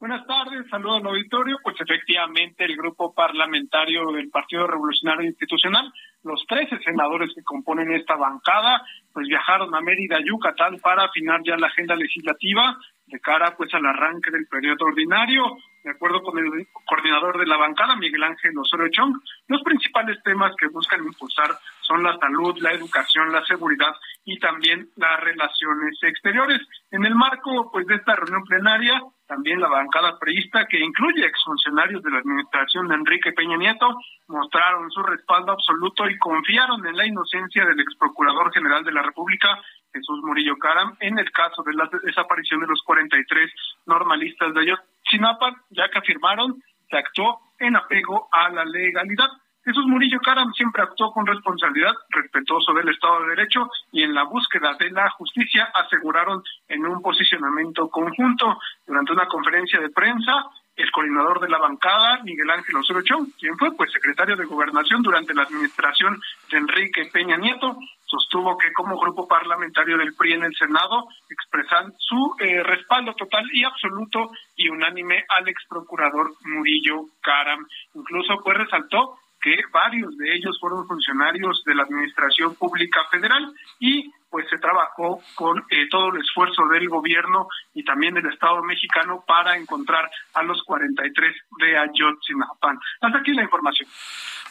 Buenas 0.00 0.24
tardes, 0.28 0.64
saludos 0.70 1.00
al 1.00 1.08
auditorio. 1.08 1.58
Pues 1.60 1.74
efectivamente 1.80 2.64
el 2.64 2.76
grupo 2.76 3.12
parlamentario 3.12 4.12
del 4.12 4.30
Partido 4.30 4.64
Revolucionario 4.68 5.26
Institucional 5.26 5.92
Los 6.22 6.44
13 6.46 6.78
senadores 6.84 7.32
que 7.34 7.42
componen 7.42 7.92
esta 7.92 8.14
bancada 8.14 8.80
pues 9.12 9.26
viajaron 9.26 9.74
a 9.74 9.80
Mérida, 9.80 10.18
Yucatán 10.24 10.78
para 10.78 11.06
afinar 11.06 11.40
ya 11.44 11.56
la 11.56 11.66
agenda 11.66 11.96
legislativa 11.96 12.78
de 13.06 13.18
cara 13.18 13.56
pues 13.56 13.74
al 13.74 13.86
arranque 13.86 14.30
del 14.30 14.46
periodo 14.46 14.84
ordinario. 14.84 15.56
De 15.88 15.94
acuerdo 15.94 16.22
con 16.22 16.38
el 16.38 16.68
coordinador 16.84 17.38
de 17.38 17.46
la 17.46 17.56
bancada, 17.56 17.96
Miguel 17.96 18.22
Ángel 18.22 18.58
Osorio 18.58 18.90
Chong, 18.90 19.14
los 19.46 19.62
principales 19.62 20.22
temas 20.22 20.54
que 20.60 20.68
buscan 20.68 21.02
impulsar 21.02 21.58
son 21.80 22.02
la 22.02 22.14
salud, 22.18 22.58
la 22.60 22.72
educación, 22.72 23.32
la 23.32 23.42
seguridad 23.46 23.96
y 24.26 24.38
también 24.38 24.90
las 24.96 25.18
relaciones 25.18 25.98
exteriores. 26.02 26.60
En 26.90 27.06
el 27.06 27.14
marco 27.14 27.70
pues 27.72 27.86
de 27.86 27.94
esta 27.94 28.16
reunión 28.16 28.44
plenaria, 28.44 29.00
también 29.26 29.60
la 29.60 29.68
bancada 29.68 30.18
priista, 30.18 30.66
que 30.66 30.78
incluye 30.78 31.24
exfuncionarios 31.24 32.02
de 32.02 32.10
la 32.10 32.18
administración 32.18 32.88
de 32.88 32.94
Enrique 32.94 33.32
Peña 33.32 33.56
Nieto, 33.56 33.88
mostraron 34.26 34.90
su 34.90 35.02
respaldo 35.02 35.52
absoluto 35.52 36.06
y 36.06 36.18
confiaron 36.18 36.86
en 36.86 36.98
la 36.98 37.06
inocencia 37.06 37.64
del 37.64 37.80
ex 37.80 37.94
procurador 37.96 38.52
general 38.52 38.84
de 38.84 38.92
la 38.92 39.00
República, 39.00 39.58
Jesús 39.98 40.20
Murillo 40.22 40.56
Caram, 40.58 40.96
en 41.00 41.18
el 41.18 41.30
caso 41.32 41.62
de 41.62 41.74
la 41.74 41.88
desaparición 42.04 42.60
de 42.60 42.68
los 42.68 42.82
43 42.82 43.52
normalistas 43.86 44.54
de 44.54 44.60
Ayotzinapa, 44.60 45.56
ya 45.70 45.88
que 45.88 45.98
afirmaron 45.98 46.62
se 46.88 46.96
actuó 46.96 47.40
en 47.58 47.76
apego 47.76 48.28
a 48.32 48.48
la 48.50 48.64
legalidad. 48.64 49.28
Jesús 49.64 49.84
Murillo 49.86 50.20
Caram 50.20 50.52
siempre 50.54 50.82
actuó 50.82 51.12
con 51.12 51.26
responsabilidad, 51.26 51.92
respetuoso 52.10 52.72
del 52.72 52.88
Estado 52.88 53.20
de 53.20 53.30
Derecho 53.30 53.68
y 53.92 54.02
en 54.02 54.14
la 54.14 54.22
búsqueda 54.22 54.74
de 54.78 54.90
la 54.90 55.10
justicia 55.10 55.68
aseguraron 55.74 56.42
en 56.68 56.86
un 56.86 57.02
posicionamiento 57.02 57.90
conjunto. 57.90 58.58
Durante 58.86 59.12
una 59.12 59.26
conferencia 59.26 59.80
de 59.80 59.90
prensa, 59.90 60.46
el 60.78 60.90
coordinador 60.92 61.40
de 61.40 61.48
la 61.48 61.58
bancada, 61.58 62.20
Miguel 62.22 62.50
Ángel 62.50 62.76
Osorio 62.76 63.02
Chong, 63.02 63.30
quien 63.38 63.58
fue 63.58 63.76
pues 63.76 63.92
secretario 63.92 64.36
de 64.36 64.44
Gobernación 64.44 65.02
durante 65.02 65.34
la 65.34 65.42
administración 65.42 66.20
de 66.50 66.58
Enrique 66.58 67.10
Peña 67.12 67.36
Nieto, 67.36 67.76
sostuvo 68.06 68.56
que 68.56 68.72
como 68.72 68.98
grupo 68.98 69.26
parlamentario 69.26 69.98
del 69.98 70.14
PRI 70.14 70.34
en 70.34 70.44
el 70.44 70.54
Senado 70.54 71.08
expresan 71.28 71.92
su 71.98 72.34
eh, 72.38 72.62
respaldo 72.62 73.12
total 73.14 73.44
y 73.52 73.64
absoluto 73.64 74.30
y 74.56 74.68
unánime 74.68 75.24
al 75.28 75.48
ex 75.48 75.62
procurador 75.68 76.32
Murillo 76.44 77.06
Caram. 77.20 77.66
Incluso 77.94 78.40
pues 78.42 78.56
resaltó 78.56 79.18
que 79.40 79.56
varios 79.72 80.16
de 80.16 80.34
ellos 80.34 80.58
fueron 80.60 80.86
funcionarios 80.86 81.62
de 81.64 81.74
la 81.74 81.82
Administración 81.82 82.54
Pública 82.54 83.00
Federal 83.10 83.52
y 83.78 84.10
pues 84.30 84.46
se 84.50 84.58
trabajó 84.58 85.22
con 85.34 85.58
eh, 85.70 85.88
todo 85.90 86.08
el 86.08 86.20
esfuerzo 86.20 86.66
del 86.68 86.88
gobierno 86.88 87.48
y 87.74 87.84
también 87.84 88.14
del 88.14 88.26
Estado 88.26 88.62
mexicano 88.62 89.24
para 89.26 89.56
encontrar 89.56 90.10
a 90.34 90.42
los 90.42 90.62
43 90.64 91.36
de 91.58 91.78
Ayotzinapa. 91.78 92.78
Hasta 93.00 93.18
aquí 93.18 93.32
la 93.32 93.42
información. 93.42 93.88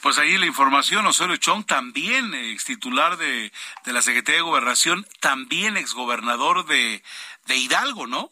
Pues 0.01 0.19
ahí 0.19 0.38
la 0.38 0.45
información, 0.45 1.05
Osorio 1.05 1.38
Chong, 1.38 1.65
también 1.65 2.34
ex 2.34 2.65
titular 2.65 3.17
de, 3.17 3.51
de 3.86 3.93
la 3.93 4.01
Secretaría 4.01 4.41
de 4.41 4.47
Gobernación, 4.47 5.05
también 5.19 5.78
ex 5.78 5.93
gobernador 5.93 6.65
de, 6.65 7.03
de 7.47 7.57
Hidalgo, 7.57 8.07
¿no? 8.07 8.32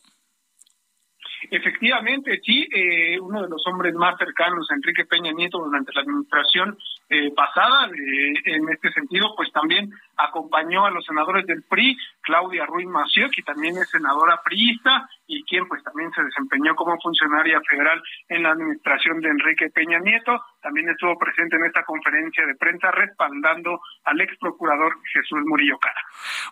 Efectivamente, 1.52 2.39
sí, 2.43 2.68
eh, 2.74 3.20
uno 3.20 3.41
de 3.41 3.50
los 3.50 3.66
hombres 3.68 3.93
más 3.93 4.18
cercanos 4.18 4.70
a 4.70 4.76
Enrique 4.76 5.06
Peña 5.06 5.32
Nieto 5.32 5.60
durante 5.60 5.91
la 5.93 6.02
administración 6.02 6.78
eh, 7.10 7.32
pasada, 7.36 7.88
eh, 7.88 8.34
en 8.46 8.70
este 8.70 8.91
sentido, 8.91 9.34
pues 9.36 9.52
también 9.52 9.91
acompañó 10.18 10.86
a 10.86 10.91
los 10.91 11.06
senadores 11.06 11.46
del 11.46 11.64
PRI, 11.64 11.98
Claudia 12.22 12.66
Ruiz 12.66 12.88
Mació, 12.88 13.30
que 13.30 13.43
también 13.43 13.78
es 13.78 13.89
senadora 13.89 14.41
priista 14.43 15.08
y 15.28 15.43
quien 15.43 15.68
pues 15.68 15.84
también 15.84 16.12
se 16.12 16.24
desempeñó 16.24 16.76
como 16.76 17.00
funcionaria 17.02 17.60
federal 17.70 18.02
en 18.30 18.43
la 18.43 18.52
administración 18.52 19.20
de 19.22 19.30
Enrique 19.30 19.70
Peña 19.70 20.00
Nieto, 20.00 20.41
también 20.62 20.89
estuvo 20.89 21.18
presente 21.18 21.56
en 21.58 21.66
esta 21.66 21.84
conferencia 21.84 22.46
de 22.46 22.56
prensa 22.56 22.91
respaldando 22.91 23.80
al 24.06 24.22
ex 24.22 24.38
procurador 24.39 24.98
Jesús 25.14 25.39
Murillo 25.46 25.78
Cara. 25.78 26.02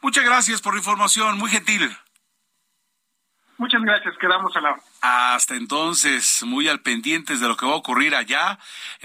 Muchas 0.02 0.24
gracias 0.24 0.62
por 0.62 0.74
la 0.74 0.80
información, 0.80 1.38
muy 1.38 1.50
gentil. 1.50 1.90
Muchas 3.58 3.82
gracias, 3.82 4.16
quedamos 4.18 4.56
a 4.56 4.62
la. 4.62 4.76
Hasta 5.02 5.56
entonces, 5.56 6.44
muy 6.44 6.68
al 6.68 6.82
pendientes 6.82 7.40
de 7.40 7.48
lo 7.48 7.56
que 7.56 7.66
va 7.66 7.74
a 7.74 7.78
ocurrir 7.78 8.16
allá. 8.16 8.58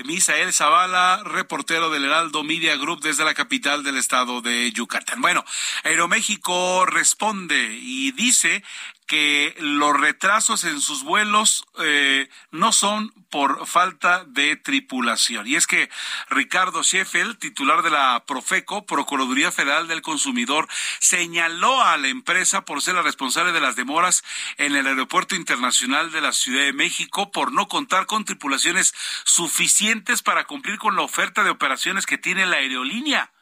Misael 0.04 0.52
Zavala, 0.52 1.22
reportero 1.24 1.90
del 1.90 2.04
Heraldo 2.04 2.42
Media 2.44 2.76
Group 2.76 3.00
desde 3.00 3.24
la 3.24 3.34
capital 3.34 3.82
del 3.82 3.98
estado 3.98 4.40
de 4.40 4.72
Yucatán. 4.72 5.20
Bueno, 5.20 5.44
Aeroméxico 5.84 6.86
responde 6.86 7.78
y 7.80 8.12
dice 8.12 8.64
que 9.08 9.56
los 9.58 9.98
retrasos 9.98 10.64
en 10.64 10.82
sus 10.82 11.02
vuelos 11.02 11.64
eh, 11.80 12.28
no 12.50 12.72
son 12.72 13.10
por 13.30 13.66
falta 13.66 14.24
de 14.26 14.56
tripulación. 14.56 15.46
Y 15.46 15.56
es 15.56 15.66
que 15.66 15.90
Ricardo 16.28 16.82
Sheffield, 16.82 17.38
titular 17.38 17.82
de 17.82 17.90
la 17.90 18.22
Profeco, 18.26 18.84
Procuraduría 18.84 19.50
Federal 19.50 19.88
del 19.88 20.02
Consumidor, 20.02 20.68
señaló 21.00 21.82
a 21.82 21.96
la 21.96 22.08
empresa 22.08 22.66
por 22.66 22.82
ser 22.82 22.96
la 22.96 23.02
responsable 23.02 23.52
de 23.52 23.60
las 23.60 23.76
demoras 23.76 24.22
en 24.58 24.76
el 24.76 24.86
Aeropuerto 24.86 25.34
Internacional 25.34 26.12
de 26.12 26.20
la 26.20 26.32
Ciudad 26.32 26.64
de 26.64 26.74
México 26.74 27.32
por 27.32 27.50
no 27.52 27.66
contar 27.66 28.04
con 28.04 28.26
tripulaciones 28.26 28.94
suficientes 29.24 30.20
para 30.22 30.44
cumplir 30.44 30.78
con 30.78 30.96
la 30.96 31.02
oferta 31.02 31.44
de 31.44 31.50
operaciones 31.50 32.04
que 32.04 32.18
tiene 32.18 32.44
la 32.44 32.56
aerolínea. 32.56 33.32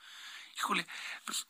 Híjole, 0.56 0.86
pues, 1.26 1.46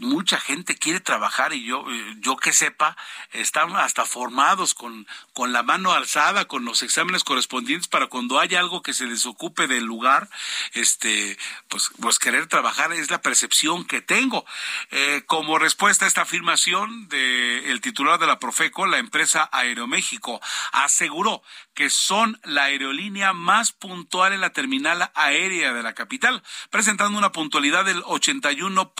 mucha 0.00 0.38
gente 0.38 0.76
quiere 0.76 1.00
trabajar 1.00 1.52
y 1.52 1.64
yo, 1.64 1.84
eh, 1.90 2.16
yo 2.20 2.36
que 2.36 2.52
sepa, 2.52 2.96
están 3.32 3.76
hasta 3.76 4.04
formados 4.04 4.74
con, 4.74 5.06
con 5.32 5.52
la 5.52 5.62
mano 5.62 5.92
alzada, 5.92 6.46
con 6.46 6.64
los 6.64 6.82
exámenes 6.82 7.24
correspondientes 7.24 7.88
para 7.88 8.06
cuando 8.06 8.40
haya 8.40 8.60
algo 8.60 8.82
que 8.82 8.94
se 8.94 9.06
desocupe 9.06 9.66
del 9.66 9.84
lugar, 9.84 10.28
este, 10.72 11.38
pues, 11.68 11.90
pues 12.00 12.18
querer 12.18 12.46
trabajar 12.46 12.92
es 12.92 13.10
la 13.10 13.22
percepción 13.22 13.84
que 13.84 14.00
tengo. 14.00 14.44
Eh, 14.90 15.22
como 15.26 15.58
respuesta 15.58 16.04
a 16.04 16.08
esta 16.08 16.22
afirmación 16.22 17.08
del 17.08 17.64
el 17.66 17.80
titular 17.80 18.18
de 18.18 18.26
la 18.26 18.38
Profeco, 18.38 18.86
la 18.86 18.98
empresa 18.98 19.48
Aeroméxico 19.52 20.40
aseguró 20.72 21.42
que 21.74 21.88
son 21.90 22.38
la 22.44 22.64
aerolínea 22.64 23.32
más 23.32 23.72
puntual 23.72 24.32
en 24.32 24.40
la 24.40 24.50
terminal 24.50 25.10
aérea 25.14 25.72
de 25.72 25.82
la 25.82 25.94
capital, 25.94 26.42
presentando 26.70 27.16
una 27.18 27.32
puntualidad 27.32 27.84
del 27.84 28.02
81 28.04 28.92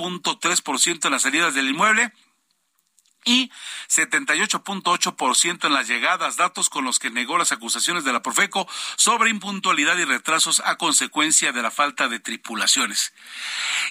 ciento 0.78 1.08
en 1.08 1.12
las 1.12 1.22
salidas 1.22 1.54
del 1.54 1.68
inmueble 1.68 2.12
y 3.24 3.50
78.8% 3.88 5.66
en 5.66 5.72
las 5.72 5.88
llegadas, 5.88 6.36
datos 6.36 6.70
con 6.70 6.84
los 6.84 6.98
que 6.98 7.10
negó 7.10 7.38
las 7.38 7.52
acusaciones 7.52 8.04
de 8.04 8.12
la 8.12 8.22
Profeco 8.22 8.68
sobre 8.96 9.30
impuntualidad 9.30 9.96
y 9.98 10.04
retrasos 10.04 10.62
a 10.64 10.76
consecuencia 10.76 11.52
de 11.52 11.62
la 11.62 11.70
falta 11.70 12.08
de 12.08 12.20
tripulaciones. 12.20 13.12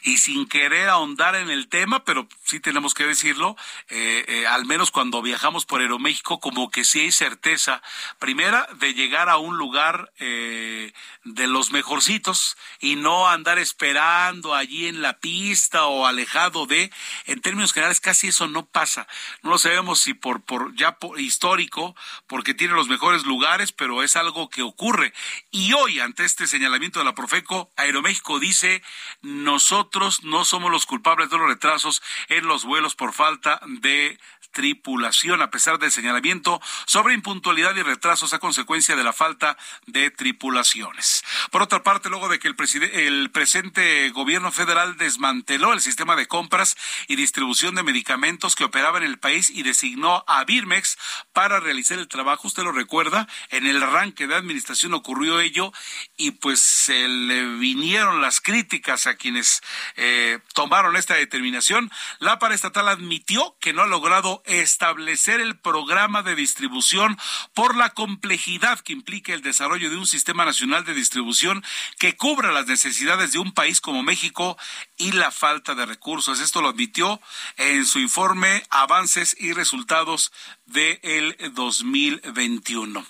Y 0.04 0.18
sin 0.18 0.48
querer 0.48 0.90
ahondar 0.90 1.36
en 1.36 1.50
el 1.50 1.68
tema, 1.68 2.04
pero 2.04 2.28
sí 2.44 2.60
tenemos 2.60 2.94
que 2.94 3.06
decirlo, 3.06 3.56
eh, 3.90 4.26
eh, 4.28 4.48
al 4.48 4.66
menos 4.66 4.92
cuando 4.92 5.22
viajamos 5.22 5.66
por 5.66 5.82
Aeroméxico, 5.82 6.40
como 6.40 6.72
que 6.72 6.84
sí 6.84 7.02
hay 7.02 7.12
certeza, 7.12 7.82
primera, 8.18 8.68
de 8.80 8.94
llegar 8.94 9.30
a 9.30 9.38
un 9.38 9.58
lugar 9.58 10.12
eh, 10.20 10.94
de 11.24 11.48
los 11.48 11.72
mejorcitos 11.72 12.58
y 12.80 12.96
no 12.96 13.28
andar 13.28 13.60
esperando 13.60 14.56
allí 14.56 14.88
en 14.88 15.02
la 15.02 15.20
pista 15.20 15.86
o 15.86 16.06
alejado 16.06 16.66
de, 16.66 16.92
en 17.26 17.42
términos 17.42 17.74
generales 17.74 18.00
casi 18.00 18.30
eso 18.30 18.48
no 18.48 18.66
pasa. 18.66 19.08
No 19.42 19.52
lo 19.52 19.58
sabemos 19.58 20.00
si 20.00 20.14
por, 20.14 20.42
por 20.42 20.76
ya 20.76 20.98
por 20.98 21.20
histórico, 21.20 21.96
porque 22.28 22.54
tiene 22.54 22.74
los 22.74 22.88
mejores 22.88 23.26
lugares, 23.26 23.72
pero 23.72 24.04
es 24.04 24.16
algo 24.16 24.50
que 24.50 24.62
ocurre. 24.62 25.14
Y 25.52 25.74
hoy, 25.74 26.00
ante 26.00 26.26
este 26.26 26.48
señalamiento 26.48 27.00
de 27.00 27.06
la 27.06 27.16
Profeco, 27.16 27.72
Aeroméxico 27.76 28.40
dice, 28.40 28.82
nosotros 29.22 30.24
no 30.24 30.46
somos 30.46 30.72
los 30.72 30.86
culpables 30.86 31.30
de 31.30 31.38
los 31.38 31.48
retrasos 31.48 32.02
en 32.28 32.48
los 32.48 32.66
vuelos 32.66 32.96
por 32.96 33.14
falta 33.14 33.62
de 33.66 34.20
tripulación, 34.52 35.42
a 35.42 35.50
pesar 35.50 35.80
del 35.80 35.92
señalamiento 35.92 36.62
sobre 36.86 37.14
impuntualidad 37.14 37.76
y 37.76 37.84
retrasos 37.84 38.34
a 38.34 38.40
consecuencia 38.40 38.96
de 38.96 39.04
la 39.04 39.14
falta 39.14 39.58
de 39.86 40.12
tripulaciones. 40.12 41.24
Por 41.52 41.62
otra 41.62 41.84
parte, 41.84 42.10
luego 42.10 42.30
de 42.30 42.40
que 42.40 42.48
el, 42.48 42.56
el 42.94 43.32
presente 43.32 44.10
gobierno 44.12 44.52
federal 44.52 44.98
desmanteló 44.98 45.74
el 45.74 45.82
sistema 45.82 46.16
de 46.16 46.28
compras 46.28 46.76
y 47.08 47.16
distribución 47.16 47.76
de 47.76 47.84
medicamentos 47.84 48.56
que 48.56 48.64
operaba 48.64 48.98
en 48.98 49.04
el 49.04 49.20
país 49.20 49.50
y 49.50 49.64
designó 49.64 50.24
a 50.28 50.44
Birmex 50.44 50.98
para 51.34 51.60
realizar 51.60 52.00
el 52.00 52.08
trabajo, 52.08 52.48
usted 52.48 52.64
lo 52.64 52.72
recuerda, 52.72 53.28
en 53.50 53.68
el 53.68 53.82
arranque 53.82 54.28
de 54.28 54.36
administración 54.36 54.94
ocurrió 54.94 55.40
ello 55.40 55.72
y 56.18 56.32
pues 56.32 56.60
se 56.60 57.08
le 57.08 57.46
vinieron 57.58 58.22
las 58.22 58.42
críticas 58.42 59.08
a 59.08 59.16
quienes 59.16 59.62
eh, 59.96 60.40
tomaron 60.54 60.96
esta 60.96 61.16
determinación. 61.16 61.92
La 62.20 62.40
paraestatal 62.40 62.88
admitió 62.88 63.56
que 63.60 63.74
no 63.74 63.82
ha 63.82 63.88
logrado 63.88 64.39
Establecer 64.46 65.42
el 65.42 65.58
programa 65.58 66.24
de 66.24 66.36
distribución 66.36 67.18
por 67.54 67.76
la 67.76 67.90
complejidad 67.90 68.80
que 68.80 68.94
implica 68.94 69.34
el 69.34 69.42
desarrollo 69.42 69.90
de 69.90 69.98
un 69.98 70.08
sistema 70.08 70.46
nacional 70.46 70.86
de 70.86 70.94
distribución 70.94 71.64
que 71.98 72.16
cubra 72.16 72.52
las 72.52 72.68
necesidades 72.68 73.32
de 73.32 73.40
un 73.40 73.54
país 73.54 73.82
como 73.82 74.04
México 74.04 74.58
y 74.98 75.12
la 75.12 75.32
falta 75.32 75.76
de 75.76 75.86
recursos. 75.86 76.40
Esto 76.40 76.62
lo 76.62 76.70
admitió 76.70 77.22
en 77.58 77.86
su 77.86 78.00
informe 78.00 78.64
Avances 78.70 79.36
y 79.40 79.54
Resultados 79.54 80.32
del 80.66 81.36
2021. 81.54 83.06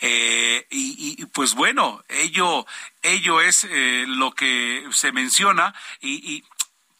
Eh, 0.00 0.66
y, 0.70 1.24
pues 1.26 1.54
bueno, 1.54 2.02
ello, 2.08 2.66
ello 3.02 3.40
es 3.40 3.64
eh, 3.64 4.04
lo 4.06 4.32
que 4.32 4.86
se 4.92 5.12
menciona 5.12 5.74
y, 6.00 6.44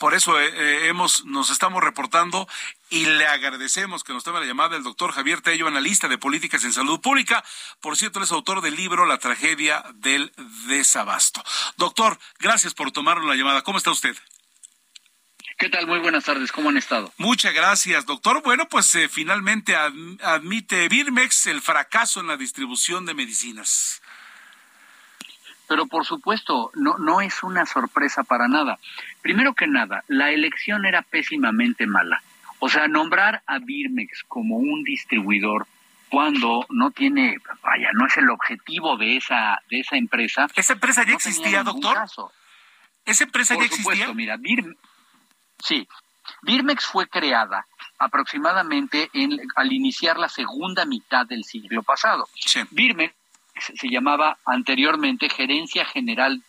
por 0.05 0.13
eso 0.13 0.39
eh, 0.39 0.89
hemos, 0.89 1.25
nos 1.25 1.49
estamos 1.49 1.83
reportando 1.83 2.47
y 2.91 3.07
le 3.07 3.27
agradecemos 3.27 4.05
que 4.05 4.13
nos 4.13 4.23
tome 4.23 4.39
la 4.39 4.45
llamada 4.45 4.77
el 4.77 4.83
doctor 4.83 5.13
Javier 5.13 5.41
Tello, 5.41 5.67
analista 5.67 6.09
de 6.09 6.19
políticas 6.19 6.63
en 6.65 6.75
salud 6.75 7.01
pública. 7.01 7.43
Por 7.81 7.97
cierto, 7.97 8.23
es 8.23 8.31
autor 8.31 8.61
del 8.61 8.77
libro 8.77 9.07
La 9.07 9.17
tragedia 9.17 9.83
del 9.95 10.31
desabasto. 10.69 11.43
Doctor, 11.79 12.19
gracias 12.39 12.75
por 12.75 12.93
tomar 12.93 13.25
la 13.25 13.35
llamada. 13.35 13.63
¿Cómo 13.63 13.79
está 13.79 13.93
usted? 13.93 14.15
¿Qué 15.57 15.71
tal? 15.71 15.87
Muy 15.87 16.01
buenas 16.01 16.25
tardes. 16.25 16.53
¿Cómo 16.53 16.69
han 16.69 16.77
estado? 16.77 17.11
Muchas 17.17 17.55
gracias, 17.55 18.05
doctor. 18.05 18.43
Bueno, 18.43 18.69
pues 18.69 18.95
eh, 18.97 19.09
finalmente 19.09 19.75
admite 19.75 20.87
Birmex 20.91 21.47
el 21.47 21.63
fracaso 21.63 22.21
en 22.21 22.27
la 22.27 22.37
distribución 22.37 23.07
de 23.07 23.15
medicinas. 23.15 24.03
Pero 25.67 25.87
por 25.87 26.05
supuesto, 26.05 26.71
no, 26.75 26.99
no 26.99 27.23
es 27.23 27.43
una 27.43 27.65
sorpresa 27.65 28.23
para 28.23 28.49
nada. 28.49 28.79
Primero 29.25 29.55
que 29.55 29.67
nada, 29.67 30.05
la 30.07 30.33
elección 30.33 30.85
era 30.85 31.01
pésimamente 31.01 31.87
mala. 31.87 32.23
O 32.59 32.69
sea, 32.69 32.89
nombrar 32.89 33.43
a 33.47 33.59
Birmex 33.59 34.23
como 34.29 34.59
un 34.59 34.85
distribuidor 34.85 35.67
cuando 36.11 36.67
no 36.69 36.91
tiene, 36.91 37.39
vaya, 37.63 37.89
no 37.95 38.07
es 38.07 38.15
el 38.19 38.29
objetivo 38.29 38.99
de 38.99 39.17
esa 39.17 39.63
de 39.71 39.81
esa 39.81 39.97
empresa. 39.97 40.47
¿Esa 40.55 40.75
empresa 40.75 41.07
ya 41.07 41.15
existía, 41.15 41.63
doctor? 41.63 41.97
¿Esa 43.07 43.25
empresa 43.25 43.55
ya 43.55 43.65
existía? 43.65 43.93
Supuesto, 43.95 44.15
mira, 44.15 44.37
Birmex 44.37 44.79
Sí, 45.59 45.89
Birmex 46.43 46.85
fue 46.85 47.07
creada 47.07 47.67
aproximadamente 47.99 49.11
al 49.57 49.73
iniciar 49.73 50.19
la 50.19 50.29
segunda 50.29 50.85
mitad 50.85 51.25
del 51.25 51.45
siglo 51.45 51.83
pasado. 51.83 52.29
Birmex 52.73 53.15
se 53.57 53.89
llamaba 53.89 54.37
anteriormente 54.45 55.31
Gerencia 55.31 55.87
General 55.87 56.43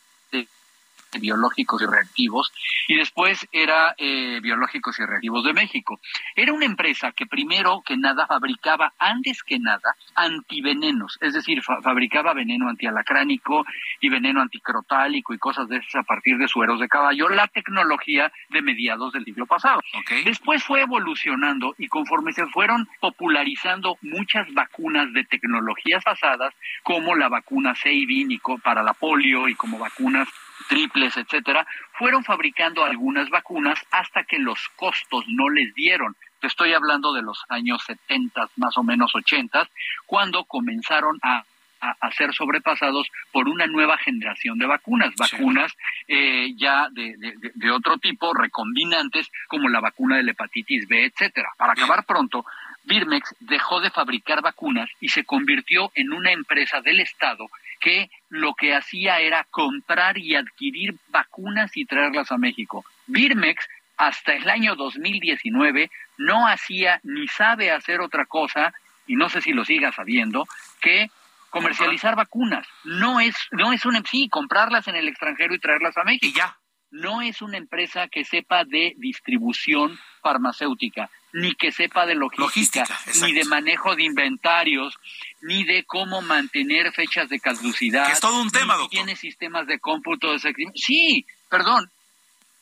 biológicos 1.19 1.81
y 1.81 1.85
reactivos 1.85 2.51
y 2.87 2.95
después 2.95 3.47
era 3.51 3.95
eh, 3.97 4.39
biológicos 4.41 4.99
y 4.99 5.05
reactivos 5.05 5.43
de 5.43 5.53
México. 5.53 5.99
Era 6.35 6.53
una 6.53 6.65
empresa 6.65 7.11
que 7.11 7.25
primero 7.25 7.81
que 7.85 7.97
nada 7.97 8.27
fabricaba, 8.27 8.93
antes 8.99 9.43
que 9.43 9.59
nada, 9.59 9.95
antivenenos, 10.15 11.17
es 11.21 11.33
decir, 11.33 11.61
fabricaba 11.63 12.33
veneno 12.33 12.69
antialacránico 12.69 13.65
y 14.01 14.09
veneno 14.09 14.41
anticrotálico 14.41 15.33
y 15.33 15.37
cosas 15.37 15.67
de 15.67 15.77
esas 15.77 15.95
a 15.95 16.03
partir 16.03 16.37
de 16.37 16.47
sueros 16.47 16.79
de 16.79 16.87
caballo, 16.87 17.29
la 17.29 17.47
tecnología 17.47 18.31
de 18.49 18.61
mediados 18.61 19.13
del 19.13 19.23
siglo 19.23 19.45
pasado. 19.45 19.81
Después 20.25 20.63
fue 20.63 20.81
evolucionando 20.81 21.73
y 21.77 21.87
conforme 21.87 22.33
se 22.33 22.45
fueron 22.47 22.87
popularizando 22.99 23.97
muchas 24.01 24.51
vacunas 24.53 25.11
de 25.13 25.23
tecnologías 25.23 26.03
pasadas, 26.03 26.53
como 26.83 27.15
la 27.15 27.29
vacuna 27.29 27.75
Sabin 27.75 28.25
para 28.63 28.83
la 28.83 28.93
polio 28.93 29.47
y 29.47 29.55
como 29.55 29.77
vacunas 29.77 30.27
triples, 30.67 31.17
etcétera, 31.17 31.65
fueron 31.93 32.23
fabricando 32.23 32.83
algunas 32.83 33.29
vacunas 33.29 33.79
hasta 33.91 34.23
que 34.23 34.39
los 34.39 34.69
costos 34.75 35.25
no 35.27 35.49
les 35.49 35.73
dieron. 35.73 36.15
Te 36.39 36.47
estoy 36.47 36.73
hablando 36.73 37.13
de 37.13 37.21
los 37.21 37.43
años 37.49 37.83
70, 37.85 38.49
más 38.57 38.77
o 38.77 38.83
menos 38.83 39.13
80, 39.15 39.69
cuando 40.05 40.45
comenzaron 40.45 41.19
a, 41.23 41.43
ser 42.17 42.33
sobrepasados 42.33 43.07
por 43.31 43.47
una 43.47 43.67
nueva 43.67 43.97
generación 43.97 44.57
de 44.57 44.65
vacunas, 44.65 45.13
vacunas 45.17 45.71
eh, 46.07 46.51
ya 46.55 46.87
de, 46.89 47.13
de, 47.53 47.71
otro 47.71 47.99
tipo, 47.99 48.33
recombinantes, 48.33 49.29
como 49.47 49.69
la 49.69 49.81
vacuna 49.81 50.17
de 50.17 50.23
la 50.23 50.31
hepatitis 50.31 50.87
B, 50.87 51.05
etcétera. 51.05 51.49
Para 51.57 51.73
acabar 51.73 52.03
pronto, 52.05 52.43
Birmex 52.85 53.35
dejó 53.39 53.81
de 53.81 53.91
fabricar 53.91 54.41
vacunas 54.41 54.89
y 54.99 55.09
se 55.09 55.25
convirtió 55.25 55.91
en 55.93 56.11
una 56.13 56.31
empresa 56.31 56.81
del 56.81 57.01
Estado 57.01 57.47
que 57.85 58.09
lo 58.29 58.55
que 58.55 58.73
hacía 58.73 59.19
era 59.19 59.45
comprar 59.51 60.17
y 60.17 60.35
adquirir 60.35 60.95
vacunas 61.09 61.77
y 61.77 61.85
traerlas 61.85 62.31
a 62.31 62.37
México. 62.37 62.83
Birmex 63.05 63.63
hasta 63.95 64.33
el 64.33 64.49
año 64.49 64.75
2019 64.75 65.91
no 66.17 66.47
hacía 66.47 66.99
ni 67.03 67.27
sabe 67.27 67.69
hacer 67.69 68.01
otra 68.01 68.25
cosa, 68.25 68.73
y 69.05 69.15
no 69.15 69.29
sé 69.29 69.39
si 69.41 69.53
lo 69.53 69.63
siga 69.63 69.91
sabiendo, 69.91 70.47
que 70.81 71.11
comercializar 71.51 72.15
vacunas. 72.15 72.67
No 72.85 73.19
es, 73.19 73.35
no 73.51 73.71
es 73.71 73.85
una, 73.85 74.01
sí, 74.01 74.29
comprarlas 74.29 74.87
en 74.87 74.95
el 74.95 75.07
extranjero 75.07 75.53
y 75.53 75.59
traerlas 75.59 75.95
a 75.95 76.03
México. 76.03 76.25
Y 76.25 76.33
ya. 76.33 76.57
No 76.95 77.21
es 77.21 77.41
una 77.41 77.57
empresa 77.57 78.07
que 78.07 78.23
sepa 78.23 78.63
de 78.63 78.93
distribución 78.97 79.99
farmacéutica, 80.21 81.09
ni 81.33 81.53
que 81.53 81.73
sepa 81.73 82.05
de 82.05 82.15
logística, 82.15 82.87
ni 83.21 83.33
de 83.33 83.43
manejo 83.43 83.97
de 83.97 84.03
inventarios, 84.03 84.95
ni 85.41 85.65
de 85.65 85.83
cómo 85.83 86.21
mantener 86.21 86.93
fechas 86.93 87.27
de 87.27 87.41
caducidad. 87.41 88.09
es 88.09 88.21
todo 88.21 88.41
un 88.41 88.49
tema, 88.49 88.75
doctor. 88.75 88.91
Tiene 88.91 89.17
sistemas 89.17 89.67
de 89.67 89.77
cómputo 89.79 90.31
de 90.31 90.39
Sí, 90.73 91.25
perdón. 91.49 91.89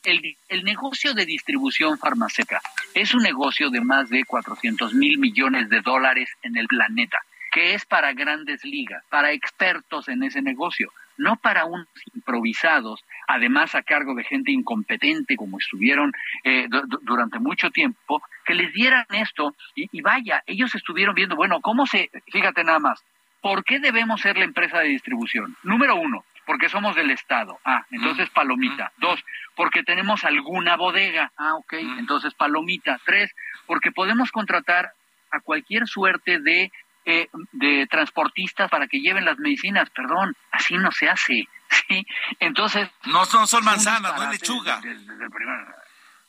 El, 0.03 0.35
el 0.49 0.63
negocio 0.63 1.13
de 1.13 1.25
distribución 1.25 1.99
farmacéutica 1.99 2.59
es 2.95 3.13
un 3.13 3.21
negocio 3.21 3.69
de 3.69 3.81
más 3.81 4.09
de 4.09 4.25
400 4.25 4.95
mil 4.95 5.19
millones 5.19 5.69
de 5.69 5.79
dólares 5.81 6.29
en 6.41 6.57
el 6.57 6.67
planeta, 6.67 7.19
que 7.51 7.75
es 7.75 7.85
para 7.85 8.13
grandes 8.13 8.65
ligas, 8.65 9.03
para 9.09 9.31
expertos 9.31 10.09
en 10.09 10.23
ese 10.23 10.41
negocio 10.41 10.91
no 11.23 11.37
para 11.37 11.65
unos 11.65 11.87
improvisados, 12.13 13.03
además 13.27 13.73
a 13.75 13.81
cargo 13.81 14.13
de 14.13 14.25
gente 14.25 14.51
incompetente 14.51 15.37
como 15.37 15.57
estuvieron 15.57 16.11
eh, 16.43 16.67
durante 17.01 17.39
mucho 17.39 17.71
tiempo, 17.71 18.21
que 18.45 18.53
les 18.53 18.73
dieran 18.73 19.05
esto 19.09 19.55
y, 19.73 20.01
vaya, 20.01 20.43
ellos 20.45 20.75
estuvieron 20.75 21.15
viendo, 21.15 21.35
bueno, 21.35 21.61
¿cómo 21.61 21.85
se, 21.85 22.11
fíjate 22.31 22.63
nada 22.63 22.79
más, 22.79 23.03
¿por 23.41 23.63
qué 23.63 23.79
debemos 23.79 24.21
ser 24.21 24.37
la 24.37 24.43
empresa 24.43 24.79
de 24.79 24.89
distribución? 24.89 25.55
Número 25.63 25.95
uno, 25.95 26.25
porque 26.45 26.67
somos 26.67 26.95
del 26.95 27.11
Estado. 27.11 27.57
Ah, 27.63 27.85
entonces 27.91 28.29
palomita. 28.29 28.91
Dos, 28.97 29.23
porque 29.55 29.83
tenemos 29.83 30.25
alguna 30.25 30.75
bodega. 30.75 31.31
Ah, 31.37 31.55
ok, 31.55 31.73
entonces 31.99 32.33
palomita. 32.33 32.99
Tres, 33.05 33.33
porque 33.65 33.91
podemos 33.91 34.31
contratar 34.31 34.91
a 35.31 35.39
cualquier 35.39 35.87
suerte 35.87 36.39
de 36.39 36.71
eh, 37.05 37.27
de 37.51 37.87
transportistas 37.87 38.69
para 38.69 38.87
que 38.87 38.99
lleven 38.99 39.25
las 39.25 39.37
medicinas. 39.37 39.89
Perdón, 39.89 40.35
así 40.51 40.77
no 40.77 40.91
se 40.91 41.09
hace. 41.09 41.47
¿sí? 41.87 42.05
Entonces. 42.39 42.89
No 43.05 43.25
son, 43.25 43.47
son 43.47 43.63
manzanas, 43.63 44.15
no 44.15 44.23
es 44.23 44.29
lechuga. 44.41 44.81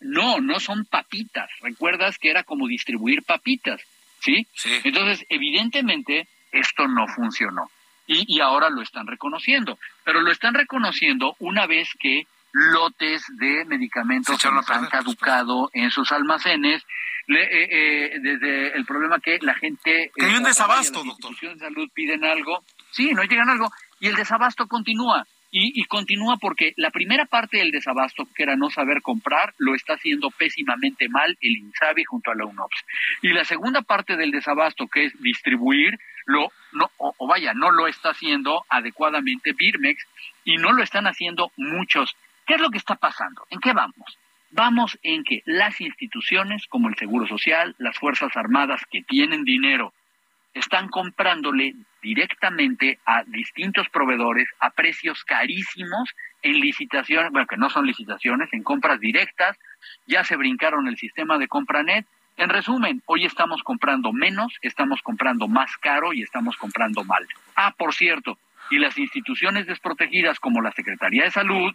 no, 0.00 0.40
no 0.40 0.60
son 0.60 0.84
papitas. 0.84 1.50
¿Recuerdas 1.60 2.18
que 2.18 2.30
era 2.30 2.42
como 2.44 2.66
distribuir 2.66 3.22
papitas? 3.22 3.80
¿sí? 4.20 4.46
Entonces, 4.84 5.26
evidentemente, 5.28 6.28
esto 6.50 6.88
no 6.88 7.06
funcionó. 7.08 7.70
Y, 8.06 8.36
y 8.36 8.40
ahora 8.40 8.70
lo 8.70 8.82
están 8.82 9.06
reconociendo. 9.06 9.78
Pero 10.04 10.20
lo 10.20 10.30
están 10.30 10.54
reconociendo 10.54 11.36
una 11.38 11.66
vez 11.66 11.88
que 11.98 12.26
lotes 12.54 13.24
de 13.36 13.64
medicamentos 13.64 14.42
han 14.44 14.86
caducado 14.86 15.70
en 15.72 15.90
sus 15.90 16.12
almacenes 16.12 16.84
le, 17.26 17.42
eh, 17.42 17.68
eh, 17.70 18.18
desde 18.20 18.76
el 18.76 18.84
problema 18.84 19.18
que 19.18 19.38
la 19.42 19.54
gente... 19.54 20.12
Que 20.14 20.26
hay 20.26 20.34
un 20.36 20.44
desabasto, 20.44 20.98
las 21.00 21.06
instituciones 21.06 21.58
de 21.58 21.66
salud 21.66 21.88
piden 21.92 22.24
algo, 22.24 22.64
sí, 22.92 23.12
no 23.12 23.24
llegan 23.24 23.50
algo, 23.50 23.70
y 23.98 24.08
el 24.08 24.14
desabasto 24.14 24.66
continúa. 24.68 25.26
Y, 25.50 25.80
y, 25.80 25.84
continúa 25.84 26.36
porque 26.36 26.72
la 26.76 26.90
primera 26.90 27.26
parte 27.26 27.58
del 27.58 27.70
desabasto, 27.70 28.26
que 28.34 28.42
era 28.42 28.56
no 28.56 28.70
saber 28.70 29.02
comprar, 29.02 29.54
lo 29.58 29.76
está 29.76 29.94
haciendo 29.94 30.30
pésimamente 30.30 31.08
mal 31.08 31.38
el 31.40 31.56
INSABI 31.56 32.04
junto 32.04 32.32
a 32.32 32.34
la 32.34 32.44
UNOPS. 32.44 32.84
Y 33.22 33.28
la 33.28 33.44
segunda 33.44 33.82
parte 33.82 34.16
del 34.16 34.32
desabasto, 34.32 34.88
que 34.88 35.04
es 35.04 35.22
distribuir, 35.22 35.96
lo, 36.26 36.50
no, 36.72 36.90
o, 36.96 37.14
o 37.16 37.26
vaya, 37.28 37.54
no 37.54 37.70
lo 37.70 37.86
está 37.86 38.10
haciendo 38.10 38.64
adecuadamente 38.68 39.52
Birmex 39.52 40.04
y 40.42 40.56
no 40.56 40.72
lo 40.72 40.82
están 40.82 41.06
haciendo 41.06 41.52
muchos. 41.56 42.16
¿Qué 42.46 42.54
es 42.54 42.60
lo 42.60 42.70
que 42.70 42.78
está 42.78 42.96
pasando? 42.96 43.46
¿En 43.50 43.60
qué 43.60 43.72
vamos? 43.72 44.18
Vamos 44.50 44.98
en 45.02 45.24
que 45.24 45.42
las 45.46 45.80
instituciones 45.80 46.66
como 46.68 46.88
el 46.88 46.96
Seguro 46.96 47.26
Social, 47.26 47.74
las 47.78 47.98
Fuerzas 47.98 48.36
Armadas 48.36 48.82
que 48.90 49.02
tienen 49.02 49.44
dinero, 49.44 49.92
están 50.52 50.88
comprándole 50.88 51.74
directamente 52.00 53.00
a 53.04 53.24
distintos 53.24 53.88
proveedores 53.88 54.48
a 54.60 54.70
precios 54.70 55.24
carísimos 55.24 56.10
en 56.42 56.60
licitaciones, 56.60 57.32
bueno, 57.32 57.46
que 57.46 57.56
no 57.56 57.70
son 57.70 57.86
licitaciones, 57.86 58.52
en 58.52 58.62
compras 58.62 59.00
directas, 59.00 59.58
ya 60.06 60.22
se 60.22 60.36
brincaron 60.36 60.86
el 60.86 60.96
sistema 60.96 61.38
de 61.38 61.48
compranet. 61.48 62.06
En 62.36 62.50
resumen, 62.50 63.02
hoy 63.06 63.24
estamos 63.24 63.62
comprando 63.62 64.12
menos, 64.12 64.52
estamos 64.60 65.02
comprando 65.02 65.48
más 65.48 65.76
caro 65.78 66.12
y 66.12 66.22
estamos 66.22 66.56
comprando 66.56 67.02
mal. 67.04 67.26
Ah, 67.56 67.74
por 67.76 67.94
cierto, 67.94 68.38
y 68.70 68.78
las 68.78 68.98
instituciones 68.98 69.66
desprotegidas 69.66 70.38
como 70.38 70.60
la 70.60 70.72
Secretaría 70.72 71.24
de 71.24 71.30
Salud, 71.30 71.74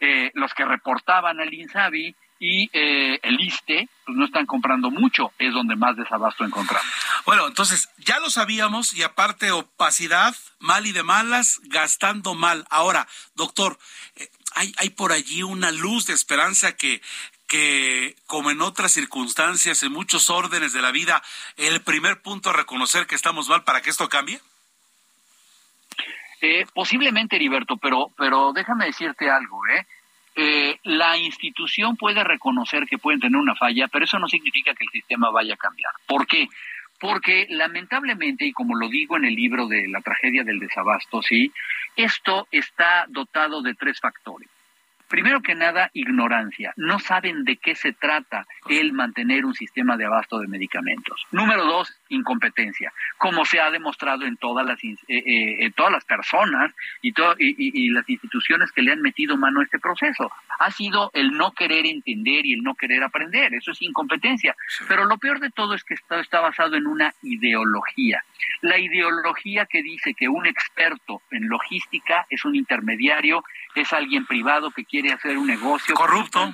eh, 0.00 0.30
los 0.34 0.52
que 0.54 0.64
reportaban 0.64 1.40
al 1.40 1.52
INSABI 1.52 2.14
y 2.40 2.70
eh, 2.72 3.20
el 3.22 3.38
ISTE 3.38 3.88
pues 4.06 4.16
no 4.16 4.24
están 4.24 4.46
comprando 4.46 4.90
mucho, 4.90 5.32
es 5.38 5.52
donde 5.52 5.76
más 5.76 5.94
desabasto 5.96 6.44
encontramos. 6.44 6.90
Bueno, 7.26 7.46
entonces 7.46 7.90
ya 7.98 8.18
lo 8.18 8.30
sabíamos 8.30 8.94
y 8.94 9.02
aparte 9.02 9.50
opacidad, 9.50 10.34
mal 10.58 10.86
y 10.86 10.92
de 10.92 11.02
malas, 11.02 11.60
gastando 11.64 12.34
mal. 12.34 12.66
Ahora, 12.70 13.06
doctor, 13.34 13.78
eh, 14.16 14.28
hay, 14.54 14.72
hay 14.78 14.90
por 14.90 15.12
allí 15.12 15.42
una 15.42 15.70
luz 15.70 16.06
de 16.06 16.14
esperanza 16.14 16.76
que, 16.76 17.02
que, 17.46 18.16
como 18.26 18.50
en 18.50 18.62
otras 18.62 18.92
circunstancias, 18.92 19.82
en 19.82 19.92
muchos 19.92 20.30
órdenes 20.30 20.72
de 20.72 20.80
la 20.80 20.92
vida, 20.92 21.22
el 21.56 21.82
primer 21.82 22.22
punto 22.22 22.48
a 22.50 22.54
reconocer 22.54 23.06
que 23.06 23.16
estamos 23.16 23.48
mal 23.48 23.64
para 23.64 23.82
que 23.82 23.90
esto 23.90 24.08
cambie? 24.08 24.40
Eh, 26.40 26.64
posiblemente, 26.74 27.36
Heriberto, 27.36 27.76
pero, 27.76 28.10
pero 28.16 28.52
déjame 28.52 28.86
decirte 28.86 29.28
algo, 29.30 29.60
¿eh? 29.66 29.86
Eh, 30.36 30.78
la 30.84 31.18
institución 31.18 31.96
puede 31.96 32.22
reconocer 32.24 32.86
que 32.86 32.98
pueden 32.98 33.20
tener 33.20 33.36
una 33.36 33.56
falla, 33.56 33.88
pero 33.88 34.04
eso 34.04 34.18
no 34.18 34.28
significa 34.28 34.74
que 34.74 34.84
el 34.84 34.90
sistema 34.90 35.30
vaya 35.30 35.54
a 35.54 35.58
cambiar. 35.58 35.92
¿Por 36.06 36.26
qué? 36.26 36.48
Porque 36.98 37.46
lamentablemente, 37.50 38.46
y 38.46 38.52
como 38.52 38.76
lo 38.76 38.88
digo 38.88 39.16
en 39.16 39.24
el 39.24 39.34
libro 39.34 39.66
de 39.66 39.88
la 39.88 40.00
tragedia 40.00 40.44
del 40.44 40.60
desabasto, 40.60 41.20
sí, 41.22 41.52
esto 41.96 42.46
está 42.50 43.06
dotado 43.08 43.60
de 43.62 43.74
tres 43.74 43.98
factores. 44.00 44.48
Primero 45.10 45.42
que 45.42 45.56
nada, 45.56 45.90
ignorancia. 45.92 46.72
No 46.76 47.00
saben 47.00 47.42
de 47.42 47.56
qué 47.56 47.74
se 47.74 47.92
trata 47.92 48.46
el 48.68 48.92
mantener 48.92 49.44
un 49.44 49.54
sistema 49.54 49.96
de 49.96 50.04
abasto 50.04 50.38
de 50.38 50.46
medicamentos. 50.46 51.26
Número 51.32 51.64
dos, 51.64 51.92
incompetencia, 52.10 52.92
como 53.18 53.44
se 53.44 53.58
ha 53.58 53.72
demostrado 53.72 54.24
en 54.24 54.36
todas 54.36 54.64
las, 54.64 54.78
eh, 54.84 54.94
eh, 55.08 55.72
todas 55.74 55.90
las 55.90 56.04
personas 56.04 56.72
y, 57.02 57.12
y, 57.38 57.90
las 57.90 58.08
instituciones 58.08 58.70
que 58.70 58.82
le 58.82 58.92
han 58.92 59.02
metido 59.02 59.36
mano 59.36 59.58
a 59.58 59.64
este 59.64 59.80
proceso. 59.80 60.30
Ha 60.60 60.70
sido 60.70 61.10
el 61.12 61.32
no 61.32 61.50
querer 61.52 61.86
entender 61.86 62.46
y 62.46 62.52
el 62.52 62.62
no 62.62 62.76
querer 62.76 63.02
aprender. 63.02 63.52
Eso 63.52 63.72
es 63.72 63.82
incompetencia. 63.82 64.54
Pero 64.86 65.06
lo 65.06 65.18
peor 65.18 65.40
de 65.40 65.50
todo 65.50 65.74
es 65.74 65.82
que 65.82 65.94
esto 65.94 66.20
está 66.20 66.38
basado 66.38 66.76
en 66.76 66.86
una 66.86 67.12
ideología. 67.22 68.22
La 68.60 68.78
ideología 68.78 69.66
que 69.66 69.82
dice 69.82 70.14
que 70.14 70.28
un 70.28 70.46
experto 70.46 71.22
en 71.32 71.48
logística 71.48 72.26
es 72.30 72.44
un 72.44 72.54
intermediario, 72.54 73.42
es 73.74 73.92
alguien 73.92 74.26
privado 74.26 74.70
que 74.70 74.84
quiere 74.84 75.12
hacer 75.12 75.38
un 75.38 75.46
negocio. 75.46 75.94
Corrupto. 75.94 76.52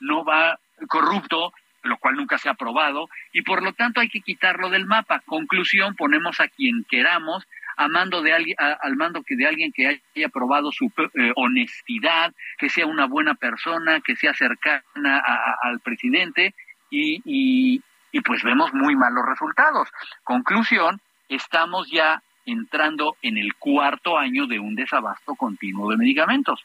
no 0.00 0.24
va 0.24 0.58
corrupto, 0.88 1.52
lo 1.82 1.96
cual 1.98 2.16
nunca 2.16 2.38
se 2.38 2.48
ha 2.48 2.54
probado, 2.54 3.08
y 3.32 3.42
por 3.42 3.62
lo 3.62 3.72
tanto 3.72 4.00
hay 4.00 4.08
que 4.08 4.20
quitarlo 4.20 4.70
del 4.70 4.86
mapa. 4.86 5.22
Conclusión, 5.26 5.96
ponemos 5.96 6.40
a 6.40 6.48
quien 6.48 6.84
queramos 6.88 7.46
a 7.76 7.86
mando 7.86 8.22
de 8.22 8.32
alguien, 8.32 8.56
al 8.58 8.96
mando 8.96 9.22
que 9.22 9.36
de 9.36 9.46
alguien 9.46 9.72
que 9.72 9.86
haya 9.86 10.28
probado 10.28 10.72
su 10.72 10.90
eh, 11.14 11.32
honestidad, 11.36 12.34
que 12.58 12.68
sea 12.68 12.86
una 12.86 13.06
buena 13.06 13.34
persona, 13.34 14.00
que 14.00 14.16
sea 14.16 14.34
cercana 14.34 15.22
al 15.62 15.78
presidente, 15.78 16.54
y, 16.90 17.22
y, 17.24 17.82
y 18.10 18.20
pues 18.20 18.42
vemos 18.42 18.74
muy 18.74 18.96
malos 18.96 19.24
resultados. 19.26 19.88
Conclusión, 20.24 21.00
estamos 21.28 21.88
ya 21.88 22.20
entrando 22.48 23.16
en 23.22 23.38
el 23.38 23.54
cuarto 23.54 24.18
año 24.18 24.46
de 24.46 24.58
un 24.58 24.74
desabasto 24.74 25.34
continuo 25.34 25.90
de 25.90 25.96
medicamentos. 25.96 26.60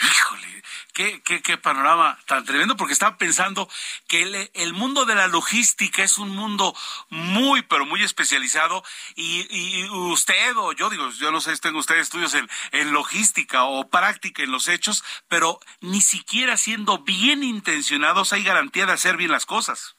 Híjole, 0.00 0.62
qué, 0.92 1.20
qué, 1.22 1.42
qué 1.42 1.58
panorama 1.58 2.16
tan 2.26 2.44
tremendo, 2.44 2.76
porque 2.76 2.92
estaba 2.92 3.16
pensando 3.16 3.68
que 4.06 4.48
el, 4.54 4.72
mundo 4.72 5.06
de 5.06 5.16
la 5.16 5.26
logística 5.26 6.04
es 6.04 6.18
un 6.18 6.30
mundo 6.36 6.72
muy, 7.08 7.62
pero 7.62 7.84
muy 7.84 8.04
especializado 8.04 8.84
y, 9.16 9.44
y 9.50 9.88
usted 9.90 10.56
o 10.56 10.72
yo 10.72 10.88
digo, 10.88 11.10
yo 11.10 11.32
no 11.32 11.40
sé 11.40 11.52
si 11.56 11.60
tengo 11.60 11.80
usted 11.80 11.96
estudios 11.96 12.34
en, 12.34 12.48
en 12.70 12.92
logística 12.92 13.64
o 13.64 13.88
práctica 13.88 14.44
en 14.44 14.52
los 14.52 14.68
hechos, 14.68 15.02
pero 15.26 15.58
ni 15.80 16.00
siquiera 16.00 16.56
siendo 16.56 16.98
bien 16.98 17.42
intencionados 17.42 18.32
hay 18.32 18.44
garantía 18.44 18.86
de 18.86 18.92
hacer 18.92 19.16
bien 19.16 19.32
las 19.32 19.46
cosas. 19.46 19.97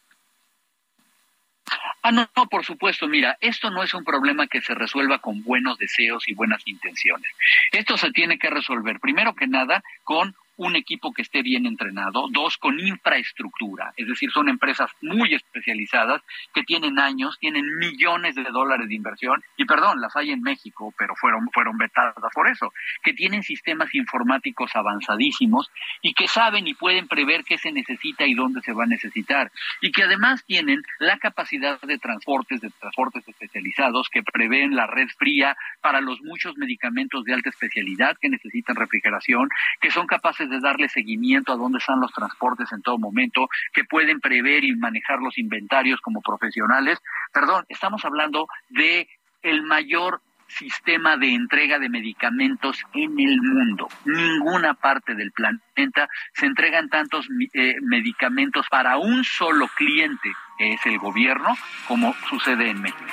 Ah, 2.02 2.12
no, 2.12 2.30
no, 2.36 2.48
por 2.48 2.66
supuesto, 2.66 3.08
mira, 3.08 3.38
esto 3.42 3.70
no 3.70 3.84
es 3.84 3.94
un 3.94 4.04
problema 4.04 4.48
que 4.48 4.62
se 4.62 4.74
resuelva 4.74 5.20
con 5.20 5.44
buenos 5.44 5.78
deseos 5.78 6.28
y 6.28 6.34
buenas 6.34 6.62
intenciones. 6.66 7.32
Esto 7.72 7.98
se 7.98 8.12
tiene 8.12 8.40
que 8.40 8.50
resolver, 8.50 9.00
primero 9.00 9.36
que 9.36 9.48
nada, 9.48 9.84
con 10.04 10.36
un 10.60 10.76
equipo 10.76 11.14
que 11.14 11.22
esté 11.22 11.42
bien 11.42 11.66
entrenado, 11.66 12.28
dos, 12.32 12.58
con 12.58 12.80
infraestructura, 12.80 13.94
es 13.96 14.08
decir, 14.08 14.30
son 14.32 14.50
empresas 14.50 14.92
muy 15.02 15.34
especializadas 15.34 16.22
que 16.54 16.64
tienen 16.64 17.00
años, 17.00 17.38
tienen 17.40 17.66
millones 17.78 18.36
de 18.36 18.44
dólares 18.44 18.90
de 18.90 18.96
inversión, 18.96 19.42
y 19.56 19.64
perdón, 19.64 20.02
las 20.02 20.16
hay 20.18 20.32
en 20.32 20.42
México, 20.42 20.94
pero 20.98 21.16
fueron, 21.16 21.48
fueron 21.54 21.78
vetadas 21.78 22.14
por 22.34 22.50
eso, 22.50 22.74
que 23.04 23.14
tienen 23.14 23.42
sistemas 23.42 23.96
informáticos 23.96 24.76
avanzadísimos 24.76 25.72
y 26.02 26.14
que 26.14 26.28
saben 26.28 26.68
y 26.68 26.74
pueden 26.74 27.08
prever 27.08 27.46
qué 27.46 27.58
se 27.58 27.72
necesita 27.72 28.26
y 28.26 28.34
dónde 28.34 28.62
se 28.62 28.74
va 28.74 28.84
a 28.84 28.88
necesitar, 28.88 29.52
y 29.82 29.94
que 29.94 30.04
además 30.04 30.44
tienen 30.46 30.84
la 31.00 31.18
capacidad 31.20 31.80
de 31.80 31.98
transportes, 32.00 32.60
de 32.60 32.70
transportes 32.70 33.26
especializados 33.26 34.10
que 34.10 34.24
prevén 34.24 34.76
la 34.76 34.88
red 34.88 35.08
fría 35.18 35.56
para 35.80 36.02
los 36.02 36.22
muchos 36.22 36.58
medicamentos 36.58 37.24
de 37.24 37.34
alta 37.34 37.50
especialidad 37.50 38.18
que 38.20 38.28
necesitan 38.28 38.76
refrigeración, 38.76 39.48
que 39.80 39.90
son 39.90 40.06
capaces 40.06 40.49
de 40.50 40.60
darle 40.60 40.90
seguimiento 40.90 41.54
a 41.54 41.58
dónde 41.58 41.80
están 41.80 42.00
los 42.00 42.12
transportes 42.12 42.72
en 42.72 42.82
todo 42.82 42.98
momento, 42.98 43.48
que 43.74 43.84
pueden 43.84 44.20
prever 44.20 44.64
y 44.64 44.76
manejar 44.76 45.20
los 45.20 45.38
inventarios 45.38 46.02
como 46.02 46.22
profesionales. 46.22 47.00
Perdón, 47.34 47.66
estamos 47.70 48.04
hablando 48.06 48.48
de 48.70 49.08
el 49.42 49.64
mayor 49.64 50.22
sistema 50.50 51.16
de 51.18 51.34
entrega 51.34 51.80
de 51.80 51.90
medicamentos 51.90 52.84
en 52.94 53.20
el 53.20 53.42
mundo. 53.42 53.88
Ninguna 54.06 54.74
parte 54.74 55.16
del 55.16 55.32
planeta 55.32 56.10
se 56.34 56.48
entregan 56.48 56.90
tantos 56.90 57.28
eh, 57.54 57.76
medicamentos 57.82 58.66
para 58.70 58.98
un 58.98 59.24
solo 59.24 59.68
cliente, 59.76 60.32
que 60.58 60.74
es 60.74 60.86
el 60.86 60.98
gobierno, 60.98 61.56
como 61.88 62.14
sucede 62.28 62.72
en 62.72 62.82
México. 62.82 63.06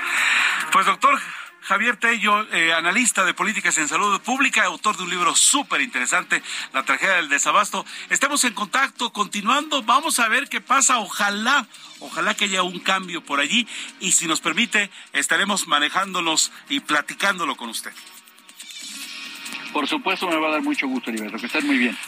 Pues 0.73 0.87
doctor, 0.87 1.19
Javier 1.67 1.97
Tello, 1.97 2.47
eh, 2.53 2.73
analista 2.73 3.25
de 3.25 3.35
políticas 3.35 3.77
en 3.79 3.89
salud 3.89 4.21
pública, 4.21 4.65
autor 4.65 4.97
de 4.97 5.03
un 5.03 5.11
libro 5.11 5.35
súper 5.35 5.81
interesante, 5.81 6.41
La 6.73 6.85
tragedia 6.85 7.17
del 7.17 7.29
desabasto. 7.29 7.85
Estemos 8.09 8.45
en 8.45 8.55
contacto, 8.55 9.13
continuando, 9.13 9.83
vamos 9.83 10.21
a 10.21 10.29
ver 10.29 10.49
qué 10.49 10.61
pasa, 10.61 11.01
ojalá, 11.01 11.67
ojalá 11.99 12.35
que 12.35 12.45
haya 12.45 12.63
un 12.63 12.79
cambio 12.79 13.21
por 13.25 13.41
allí 13.41 13.67
y 13.99 14.13
si 14.13 14.29
nos 14.29 14.41
permite, 14.41 14.93
estaremos 15.13 15.67
manejándolos 15.67 16.53
y 16.69 16.79
platicándolo 16.79 17.57
con 17.57 17.71
usted. 17.71 17.93
Por 19.73 19.89
supuesto, 19.89 20.29
me 20.29 20.37
va 20.37 20.47
a 20.47 20.53
dar 20.53 20.63
mucho 20.63 20.87
gusto, 20.87 21.11
Heriberto, 21.11 21.37
que 21.37 21.47
estén 21.47 21.67
muy 21.67 21.79
bien. 21.79 21.99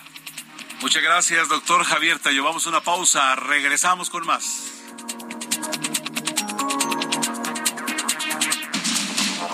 Muchas 0.81 1.03
gracias, 1.03 1.49
doctor 1.49 1.83
Javier 1.83 2.21
Tello. 2.21 2.45
Vamos 2.45 2.65
a 2.67 2.69
una 2.69 2.81
pausa, 2.81 3.35
regresamos 3.35 4.09
con 4.09 4.25
más. 4.25 4.79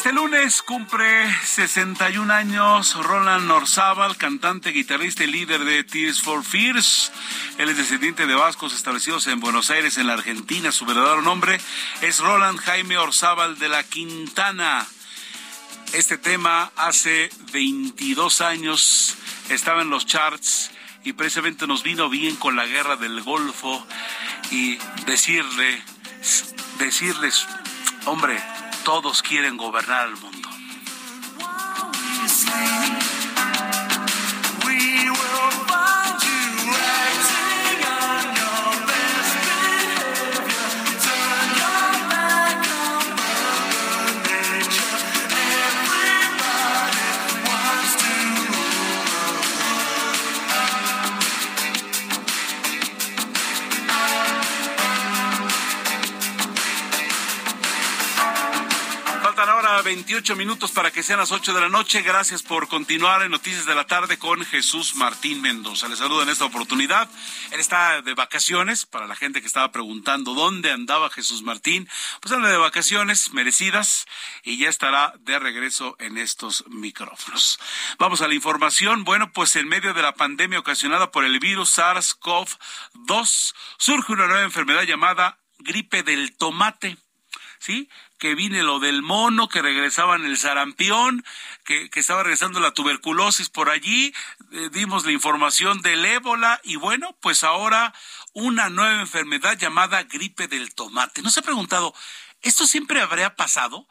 Este 0.00 0.14
lunes 0.14 0.62
cumple 0.62 1.30
61 1.44 2.32
años 2.32 2.94
Roland 3.04 3.50
Orzábal, 3.50 4.16
cantante, 4.16 4.70
guitarrista 4.70 5.24
y 5.24 5.26
líder 5.26 5.62
de 5.66 5.84
Tears 5.84 6.22
for 6.22 6.42
Fears. 6.42 7.12
Él 7.58 7.68
es 7.68 7.76
descendiente 7.76 8.26
de 8.26 8.34
vascos 8.34 8.72
establecidos 8.72 9.26
en 9.26 9.40
Buenos 9.40 9.68
Aires, 9.68 9.98
en 9.98 10.06
la 10.06 10.14
Argentina. 10.14 10.72
Su 10.72 10.86
verdadero 10.86 11.20
nombre 11.20 11.60
es 12.00 12.18
Roland 12.20 12.58
Jaime 12.60 12.96
Orzábal 12.96 13.58
de 13.58 13.68
la 13.68 13.82
Quintana. 13.82 14.86
Este 15.92 16.16
tema 16.16 16.72
hace 16.76 17.28
22 17.52 18.40
años 18.40 19.18
estaba 19.50 19.82
en 19.82 19.90
los 19.90 20.06
charts 20.06 20.70
y 21.04 21.12
precisamente 21.12 21.66
nos 21.66 21.82
vino 21.82 22.08
bien 22.08 22.36
con 22.36 22.56
la 22.56 22.64
guerra 22.64 22.96
del 22.96 23.20
Golfo 23.20 23.86
y 24.50 24.78
decirle, 25.04 25.82
decirles, 26.78 27.46
hombre, 28.06 28.42
todos 28.92 29.22
quieren 29.22 29.56
gobernar 29.56 30.08
el 30.08 30.16
mundo. 30.16 30.48
28 59.90 60.36
minutos 60.36 60.70
para 60.70 60.92
que 60.92 61.02
sean 61.02 61.18
las 61.18 61.32
8 61.32 61.52
de 61.52 61.62
la 61.62 61.68
noche. 61.68 62.02
Gracias 62.02 62.44
por 62.44 62.68
continuar 62.68 63.22
en 63.22 63.32
Noticias 63.32 63.66
de 63.66 63.74
la 63.74 63.88
Tarde 63.88 64.20
con 64.20 64.44
Jesús 64.44 64.94
Martín 64.94 65.42
Mendoza. 65.42 65.88
Les 65.88 65.98
saludo 65.98 66.22
en 66.22 66.28
esta 66.28 66.44
oportunidad. 66.44 67.10
Él 67.50 67.58
está 67.58 68.00
de 68.00 68.14
vacaciones, 68.14 68.86
para 68.86 69.08
la 69.08 69.16
gente 69.16 69.40
que 69.40 69.48
estaba 69.48 69.72
preguntando 69.72 70.32
dónde 70.32 70.70
andaba 70.70 71.10
Jesús 71.10 71.42
Martín. 71.42 71.88
Pues 72.20 72.32
anda 72.32 72.48
de 72.48 72.56
vacaciones 72.56 73.32
merecidas 73.32 74.06
y 74.44 74.58
ya 74.58 74.68
estará 74.68 75.12
de 75.22 75.40
regreso 75.40 75.96
en 75.98 76.18
estos 76.18 76.64
micrófonos. 76.68 77.58
Vamos 77.98 78.22
a 78.22 78.28
la 78.28 78.34
información. 78.34 79.02
Bueno, 79.02 79.32
pues 79.32 79.56
en 79.56 79.66
medio 79.66 79.92
de 79.92 80.02
la 80.02 80.14
pandemia 80.14 80.60
ocasionada 80.60 81.10
por 81.10 81.24
el 81.24 81.40
virus 81.40 81.76
SARS-CoV-2 81.76 83.54
surge 83.76 84.12
una 84.12 84.28
nueva 84.28 84.44
enfermedad 84.44 84.84
llamada 84.84 85.40
gripe 85.58 86.04
del 86.04 86.36
tomate. 86.36 86.96
¿sí? 87.60 87.88
Que 88.20 88.36
vine 88.36 88.62
lo 88.62 88.78
del 88.78 89.02
mono, 89.02 89.48
que 89.48 89.62
regresaban 89.62 90.24
el 90.24 90.36
sarampión, 90.36 91.24
que, 91.64 91.90
que 91.90 92.00
estaba 92.00 92.22
regresando 92.22 92.60
la 92.60 92.72
tuberculosis 92.72 93.48
por 93.48 93.70
allí, 93.70 94.14
eh, 94.52 94.68
dimos 94.72 95.04
la 95.04 95.12
información 95.12 95.80
del 95.80 96.04
ébola 96.04 96.60
y 96.62 96.76
bueno, 96.76 97.16
pues 97.20 97.42
ahora 97.42 97.94
una 98.34 98.68
nueva 98.68 99.00
enfermedad 99.00 99.58
llamada 99.58 100.04
gripe 100.04 100.46
del 100.46 100.74
tomate. 100.74 101.22
¿No 101.22 101.30
se 101.30 101.40
ha 101.40 101.42
preguntado, 101.42 101.94
esto 102.42 102.66
siempre 102.66 103.00
habría 103.00 103.34
pasado? 103.34 103.88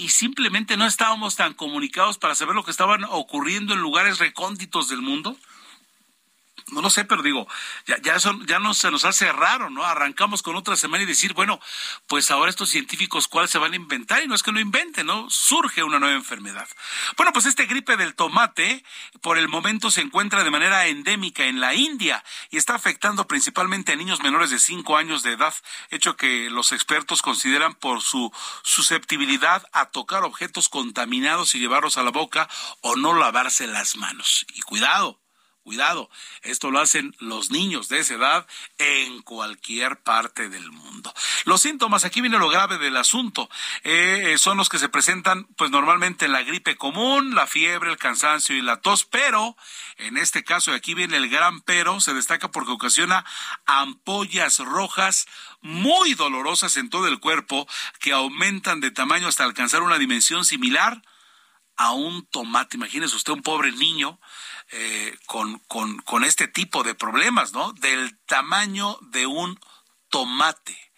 y 0.00 0.10
simplemente 0.10 0.76
no 0.76 0.86
estábamos 0.86 1.34
tan 1.34 1.54
comunicados 1.54 2.18
para 2.18 2.36
saber 2.36 2.54
lo 2.54 2.62
que 2.62 2.70
estaban 2.70 3.02
ocurriendo 3.02 3.74
en 3.74 3.80
lugares 3.80 4.20
recónditos 4.20 4.88
del 4.88 5.02
mundo 5.02 5.36
no 6.72 6.82
lo 6.82 6.90
sé, 6.90 7.04
pero 7.04 7.22
digo, 7.22 7.46
ya, 7.86 7.96
ya 8.02 8.16
ya 8.46 8.58
no 8.58 8.74
se 8.74 8.90
nos 8.90 9.04
hace 9.04 9.30
raro, 9.32 9.70
¿no? 9.70 9.84
Arrancamos 9.84 10.42
con 10.42 10.56
otra 10.56 10.76
semana 10.76 11.04
y 11.04 11.06
decir, 11.06 11.34
bueno, 11.34 11.60
pues 12.06 12.30
ahora 12.30 12.50
estos 12.50 12.70
científicos 12.70 13.28
cuáles 13.28 13.50
se 13.50 13.58
van 13.58 13.72
a 13.72 13.76
inventar, 13.76 14.22
y 14.22 14.26
no 14.26 14.34
es 14.34 14.42
que 14.42 14.52
no 14.52 14.60
inventen, 14.60 15.06
¿no? 15.06 15.28
Surge 15.30 15.82
una 15.82 15.98
nueva 15.98 16.16
enfermedad. 16.16 16.68
Bueno, 17.16 17.32
pues 17.32 17.46
este 17.46 17.66
gripe 17.66 17.96
del 17.96 18.14
tomate 18.14 18.84
por 19.20 19.38
el 19.38 19.48
momento 19.48 19.90
se 19.90 20.00
encuentra 20.00 20.44
de 20.44 20.50
manera 20.50 20.86
endémica 20.86 21.44
en 21.44 21.60
la 21.60 21.74
India 21.74 22.24
y 22.50 22.56
está 22.56 22.74
afectando 22.74 23.26
principalmente 23.26 23.92
a 23.92 23.96
niños 23.96 24.22
menores 24.22 24.50
de 24.50 24.58
5 24.58 24.96
años 24.96 25.22
de 25.22 25.32
edad, 25.32 25.54
hecho 25.90 26.16
que 26.16 26.50
los 26.50 26.72
expertos 26.72 27.22
consideran 27.22 27.74
por 27.74 28.02
su 28.02 28.32
susceptibilidad 28.62 29.66
a 29.72 29.86
tocar 29.86 30.24
objetos 30.24 30.68
contaminados 30.68 31.54
y 31.54 31.58
llevarlos 31.58 31.98
a 31.98 32.02
la 32.02 32.10
boca 32.10 32.48
o 32.80 32.96
no 32.96 33.14
lavarse 33.14 33.66
las 33.66 33.96
manos. 33.96 34.46
Y 34.54 34.60
cuidado, 34.62 35.20
Cuidado, 35.68 36.08
esto 36.44 36.70
lo 36.70 36.80
hacen 36.80 37.14
los 37.18 37.50
niños 37.50 37.90
de 37.90 37.98
esa 37.98 38.14
edad 38.14 38.46
en 38.78 39.20
cualquier 39.20 40.00
parte 40.00 40.48
del 40.48 40.72
mundo. 40.72 41.12
Los 41.44 41.60
síntomas, 41.60 42.06
aquí 42.06 42.22
viene 42.22 42.38
lo 42.38 42.48
grave 42.48 42.78
del 42.78 42.96
asunto, 42.96 43.50
eh, 43.84 44.34
son 44.38 44.56
los 44.56 44.70
que 44.70 44.78
se 44.78 44.88
presentan 44.88 45.44
pues 45.58 45.70
normalmente 45.70 46.24
en 46.24 46.32
la 46.32 46.42
gripe 46.42 46.78
común, 46.78 47.34
la 47.34 47.46
fiebre, 47.46 47.90
el 47.90 47.98
cansancio 47.98 48.56
y 48.56 48.62
la 48.62 48.80
tos, 48.80 49.04
pero 49.04 49.58
en 49.98 50.16
este 50.16 50.42
caso, 50.42 50.72
aquí 50.72 50.94
viene 50.94 51.18
el 51.18 51.28
gran 51.28 51.60
pero, 51.60 52.00
se 52.00 52.14
destaca 52.14 52.50
porque 52.50 52.72
ocasiona 52.72 53.26
ampollas 53.66 54.60
rojas 54.60 55.26
muy 55.60 56.14
dolorosas 56.14 56.78
en 56.78 56.88
todo 56.88 57.08
el 57.08 57.20
cuerpo 57.20 57.68
que 58.00 58.12
aumentan 58.12 58.80
de 58.80 58.90
tamaño 58.90 59.28
hasta 59.28 59.44
alcanzar 59.44 59.82
una 59.82 59.98
dimensión 59.98 60.46
similar 60.46 61.02
a 61.78 61.92
un 61.92 62.26
tomate. 62.26 62.76
Imagínese 62.76 63.16
usted 63.16 63.32
un 63.32 63.42
pobre 63.42 63.72
niño 63.72 64.18
eh, 64.70 65.16
con, 65.26 65.58
con, 65.68 65.98
con 65.98 66.24
este 66.24 66.48
tipo 66.48 66.82
de 66.82 66.94
problemas, 66.94 67.52
¿no? 67.52 67.72
Del 67.72 68.18
tamaño 68.26 68.98
de 69.10 69.26
un 69.26 69.58
tomate. 70.08 70.88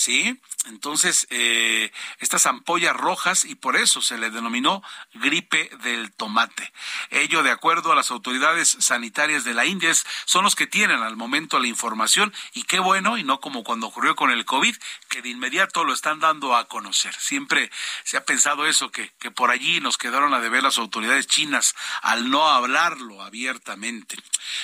¿sí? 0.00 0.40
Entonces, 0.66 1.26
eh, 1.30 1.90
estas 2.18 2.46
ampollas 2.46 2.94
rojas 2.94 3.44
y 3.44 3.54
por 3.54 3.76
eso 3.76 4.02
se 4.02 4.18
le 4.18 4.30
denominó 4.30 4.82
gripe 5.14 5.70
del 5.82 6.12
tomate. 6.12 6.72
Ello, 7.10 7.42
de 7.42 7.50
acuerdo 7.50 7.92
a 7.92 7.94
las 7.94 8.10
autoridades 8.10 8.76
sanitarias 8.78 9.44
de 9.44 9.54
la 9.54 9.64
India, 9.64 9.90
son 10.26 10.44
los 10.44 10.54
que 10.54 10.66
tienen 10.66 11.02
al 11.02 11.16
momento 11.16 11.58
la 11.58 11.66
información 11.66 12.32
y 12.52 12.64
qué 12.64 12.78
bueno, 12.78 13.16
y 13.16 13.24
no 13.24 13.40
como 13.40 13.64
cuando 13.64 13.86
ocurrió 13.86 14.14
con 14.14 14.30
el 14.30 14.44
COVID, 14.44 14.76
que 15.08 15.22
de 15.22 15.30
inmediato 15.30 15.84
lo 15.84 15.92
están 15.92 16.20
dando 16.20 16.54
a 16.54 16.68
conocer. 16.68 17.14
Siempre 17.14 17.70
se 18.04 18.16
ha 18.16 18.24
pensado 18.24 18.66
eso, 18.66 18.90
que, 18.90 19.10
que 19.18 19.30
por 19.30 19.50
allí 19.50 19.80
nos 19.80 19.98
quedaron 19.98 20.34
a 20.34 20.40
deber 20.40 20.62
las 20.62 20.78
autoridades 20.78 21.26
chinas 21.26 21.74
al 22.02 22.30
no 22.30 22.48
hablarlo 22.48 23.22
abiertamente. 23.22 24.16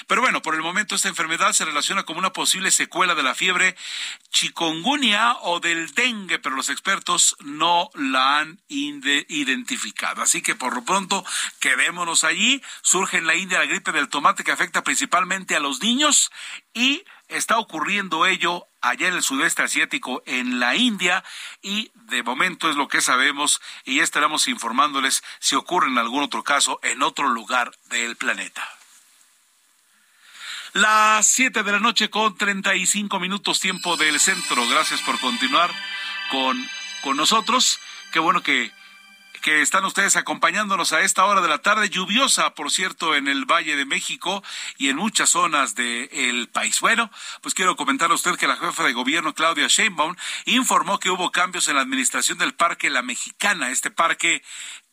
Pero 0.06 0.20
bueno, 0.20 0.42
por 0.42 0.54
el 0.54 0.62
momento 0.62 0.94
esta 0.94 1.08
enfermedad 1.08 1.52
se 1.52 1.64
relaciona 1.64 2.04
como 2.04 2.18
una 2.18 2.32
posible 2.32 2.70
secuela 2.70 3.14
de 3.14 3.22
la 3.22 3.34
fiebre 3.34 3.76
chikungunya 4.30 5.36
o 5.42 5.60
del 5.60 5.85
dengue, 5.94 6.38
pero 6.38 6.56
los 6.56 6.68
expertos 6.68 7.36
no 7.40 7.90
la 7.94 8.38
han 8.38 8.60
identificado. 8.68 10.22
Así 10.22 10.42
que 10.42 10.54
por 10.54 10.74
lo 10.74 10.84
pronto 10.84 11.24
quedémonos 11.60 12.24
allí. 12.24 12.62
Surge 12.82 13.18
en 13.18 13.26
la 13.26 13.34
India 13.34 13.58
la 13.58 13.66
gripe 13.66 13.92
del 13.92 14.08
tomate 14.08 14.44
que 14.44 14.52
afecta 14.52 14.82
principalmente 14.82 15.56
a 15.56 15.60
los 15.60 15.80
niños 15.82 16.30
y 16.74 17.04
está 17.28 17.58
ocurriendo 17.58 18.26
ello 18.26 18.68
allá 18.80 19.08
en 19.08 19.14
el 19.14 19.22
sudeste 19.22 19.62
asiático, 19.62 20.22
en 20.26 20.60
la 20.60 20.76
India, 20.76 21.24
y 21.60 21.90
de 21.94 22.22
momento 22.22 22.70
es 22.70 22.76
lo 22.76 22.88
que 22.88 23.00
sabemos 23.00 23.60
y 23.84 23.96
ya 23.96 24.04
estaremos 24.04 24.46
informándoles 24.48 25.24
si 25.40 25.56
ocurre 25.56 25.88
en 25.88 25.98
algún 25.98 26.22
otro 26.22 26.44
caso 26.44 26.78
en 26.82 27.02
otro 27.02 27.28
lugar 27.28 27.72
del 27.86 28.16
planeta. 28.16 28.75
Las 30.76 31.26
7 31.28 31.62
de 31.62 31.72
la 31.72 31.80
noche 31.80 32.10
con 32.10 32.36
35 32.36 33.18
minutos 33.18 33.60
tiempo 33.60 33.96
del 33.96 34.20
centro. 34.20 34.68
Gracias 34.68 35.00
por 35.00 35.18
continuar 35.18 35.70
con, 36.30 36.62
con 37.00 37.16
nosotros. 37.16 37.80
Qué 38.12 38.18
bueno 38.18 38.42
que, 38.42 38.70
que 39.40 39.62
están 39.62 39.86
ustedes 39.86 40.16
acompañándonos 40.16 40.92
a 40.92 41.00
esta 41.00 41.24
hora 41.24 41.40
de 41.40 41.48
la 41.48 41.62
tarde, 41.62 41.88
lluviosa, 41.88 42.50
por 42.50 42.70
cierto, 42.70 43.14
en 43.14 43.26
el 43.26 43.46
Valle 43.46 43.74
de 43.74 43.86
México 43.86 44.44
y 44.76 44.90
en 44.90 44.96
muchas 44.96 45.30
zonas 45.30 45.74
del 45.74 46.50
país. 46.52 46.78
Bueno, 46.80 47.10
pues 47.40 47.54
quiero 47.54 47.74
comentar 47.74 48.10
a 48.10 48.14
usted 48.14 48.36
que 48.36 48.46
la 48.46 48.58
jefa 48.58 48.84
de 48.84 48.92
gobierno, 48.92 49.32
Claudia 49.32 49.68
Sheinbaum, 49.68 50.14
informó 50.44 51.00
que 51.00 51.08
hubo 51.08 51.32
cambios 51.32 51.68
en 51.68 51.76
la 51.76 51.80
administración 51.80 52.36
del 52.36 52.52
Parque 52.52 52.90
La 52.90 53.00
Mexicana, 53.00 53.70
este 53.70 53.90
parque 53.90 54.42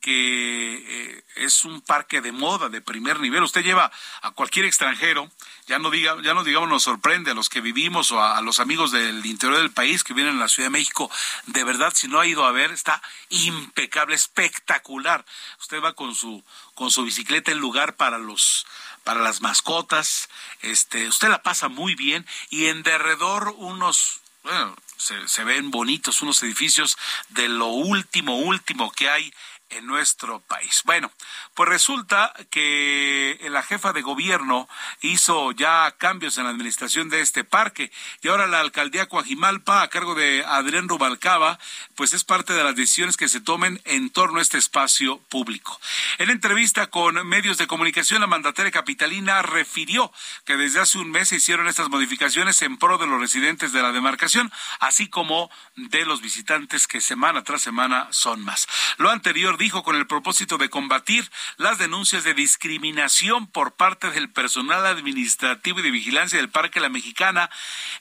que 0.04 1.14
eh, 1.16 1.24
es 1.38 1.64
un 1.64 1.80
parque 1.80 2.20
de 2.20 2.34
moda 2.34 2.68
de 2.68 2.82
primer 2.82 3.22
nivel. 3.22 3.42
Usted 3.42 3.64
lleva 3.64 3.90
a 4.22 4.32
cualquier 4.32 4.66
extranjero, 4.66 5.32
ya 5.66 5.80
no 5.80 5.90
diga, 5.90 6.18
ya 6.22 6.34
no 6.34 6.44
digamos 6.44 6.68
nos 6.68 6.84
sorprende 6.84 7.32
a 7.32 7.34
los 7.34 7.48
que 7.48 7.62
vivimos 7.62 8.12
o 8.12 8.22
a, 8.22 8.42
los 8.42 8.60
amigos 8.60 8.92
del 8.92 9.26
interior 9.26 9.60
del 9.60 9.72
país 9.72 10.04
que 10.04 10.14
vienen 10.14 10.36
a 10.36 10.40
la 10.40 10.50
Ciudad 10.50 10.68
de 10.68 10.78
México. 10.78 11.10
De 11.46 11.64
verdad, 11.64 11.94
si 11.96 12.10
no 12.10 12.20
ha 12.20 12.28
ido 12.28 12.44
a 12.44 12.52
ver, 12.52 12.72
está 12.72 13.02
impecable, 13.30 14.14
espectacular. 14.14 15.24
Usted 15.62 15.82
va 15.82 15.94
con 15.94 16.14
su 16.16 16.44
con 16.76 16.92
su 16.92 17.04
bicicleta 17.06 17.54
en 17.54 17.60
lugar 17.60 17.96
para 17.96 18.18
los 18.18 18.68
para 19.06 19.22
las 19.22 19.40
mascotas. 19.40 20.28
Este, 20.62 21.08
usted 21.08 21.30
la 21.30 21.44
pasa 21.44 21.70
muy 21.70 21.96
bien 21.96 22.28
y 22.50 22.66
en 22.66 22.84
derredor 22.84 23.56
unos 23.58 24.20
bueno, 24.44 24.76
se, 24.98 25.30
se 25.30 25.46
ven 25.46 25.72
bonitos 25.72 26.22
unos 26.22 26.44
edificios 26.44 26.98
de 27.30 27.48
lo 27.48 27.68
último, 27.68 28.40
último 28.40 28.92
que 28.92 29.10
hay 29.10 29.34
en 29.70 29.86
nuestro 29.88 30.40
país. 30.42 30.82
Bueno, 30.86 31.12
pues 31.54 31.70
resulta 31.70 32.34
que 32.50 33.40
la 33.50 33.64
jefa 33.64 33.94
de 33.94 34.02
gobierno 34.02 34.68
hizo 35.02 35.52
ya 35.52 35.96
cambios 35.98 36.38
en 36.38 36.46
la 36.46 36.52
administración 36.52 37.10
de 37.10 37.22
este 37.22 37.44
parque 37.44 37.92
y 38.22 38.28
ahora 38.28 38.48
la 38.48 38.60
alcaldía 38.60 39.08
Coajimalpa 39.08 39.82
a 39.82 39.90
cargo 39.90 40.16
de 40.16 40.44
Adrián 40.46 40.88
Rubalcaba, 40.88 41.60
pues 41.96 42.14
es 42.14 42.24
parte 42.24 42.54
de 42.54 42.64
las 42.64 42.76
decisiones 42.76 43.18
que 43.18 43.28
se 43.28 43.42
tomen 43.42 43.82
en 43.86 44.10
torno 44.10 44.40
a 44.40 44.42
este 44.42 44.58
espacio 44.58 45.20
público. 45.30 45.80
En 46.18 46.30
entrevista 46.30 46.88
con 46.88 47.28
medios 47.28 47.58
de 47.58 47.68
comunicación, 47.68 48.22
la 48.22 48.28
mandataria 48.28 48.72
capitalina 48.72 49.42
refirió 49.42 50.12
que 50.46 50.58
desde 50.58 50.80
hace 50.80 50.98
un 50.98 51.12
mes 51.12 51.30
se 51.30 51.38
hicieron 51.38 51.68
estas 51.68 51.90
modificaciones 51.90 52.62
en 52.62 52.78
pro 52.78 52.98
de 52.98 53.08
los 53.08 53.20
residentes 53.20 53.74
de 53.74 53.82
la 53.82 53.92
demarcación, 53.92 54.52
así 54.80 55.10
como 55.10 55.50
de 55.76 56.06
los 56.06 56.22
visitantes 56.22 56.88
que 56.88 57.02
semana 57.02 57.44
tras 57.44 57.62
semana 57.62 58.08
son 58.12 58.44
más. 58.44 58.68
Lo 58.98 59.10
anterior 59.10 59.53
dijo 59.58 59.84
con 59.84 59.96
el 59.96 60.08
propósito 60.08 60.58
de 60.58 60.70
combatir 60.70 61.30
las 61.58 61.78
denuncias 61.78 62.24
de 62.24 62.34
discriminación 62.34 63.48
por 63.48 63.76
parte 63.76 64.12
del 64.12 64.32
personal 64.32 64.86
administrativo 64.86 65.80
y 65.80 65.84
de 65.84 65.92
vigilancia 65.92 66.40
del 66.40 66.50
Parque 66.50 66.80
La 66.80 66.90
Mexicana 66.90 67.50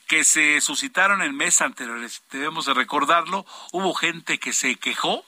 que 0.07 0.23
se 0.23 0.61
suscitaron 0.61 1.21
en 1.21 1.35
meses 1.35 1.61
anteriores. 1.61 2.23
Debemos 2.31 2.65
de 2.65 2.73
recordarlo, 2.73 3.45
hubo 3.71 3.93
gente 3.93 4.39
que 4.39 4.53
se 4.53 4.75
quejó 4.75 5.25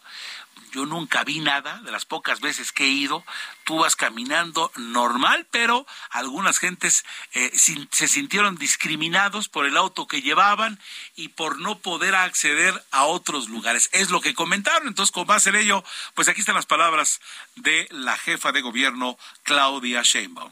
yo 0.75 0.85
nunca 0.85 1.23
vi 1.23 1.39
nada, 1.39 1.79
de 1.85 1.91
las 1.91 2.03
pocas 2.03 2.41
veces 2.41 2.73
que 2.73 2.83
he 2.83 2.89
ido, 2.89 3.23
tú 3.63 3.77
vas 3.77 3.95
caminando 3.95 4.73
normal, 4.75 5.47
pero 5.49 5.87
algunas 6.09 6.59
gentes 6.59 7.05
eh, 7.33 7.49
se 7.91 8.09
sintieron 8.09 8.57
discriminados 8.57 9.47
por 9.47 9.65
el 9.65 9.77
auto 9.77 10.05
que 10.05 10.21
llevaban 10.21 10.77
y 11.15 11.29
por 11.29 11.61
no 11.61 11.79
poder 11.79 12.13
acceder 12.13 12.73
a 12.91 13.05
otros 13.05 13.47
lugares. 13.47 13.89
Es 13.93 14.09
lo 14.09 14.19
que 14.19 14.33
comentaron. 14.33 14.89
Entonces, 14.89 15.13
con 15.13 15.25
base 15.25 15.49
en 15.49 15.55
ello, 15.55 15.81
pues 16.13 16.27
aquí 16.27 16.41
están 16.41 16.55
las 16.55 16.65
palabras 16.65 17.21
de 17.55 17.87
la 17.91 18.17
jefa 18.17 18.51
de 18.51 18.59
gobierno, 18.59 19.17
Claudia 19.43 20.01
Sheinbaum. 20.03 20.51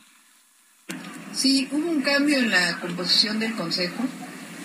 Sí, 1.34 1.68
hubo 1.70 1.90
un 1.90 2.02
cambio 2.02 2.38
en 2.38 2.50
la 2.50 2.80
composición 2.80 3.40
del 3.40 3.56
Consejo. 3.56 4.06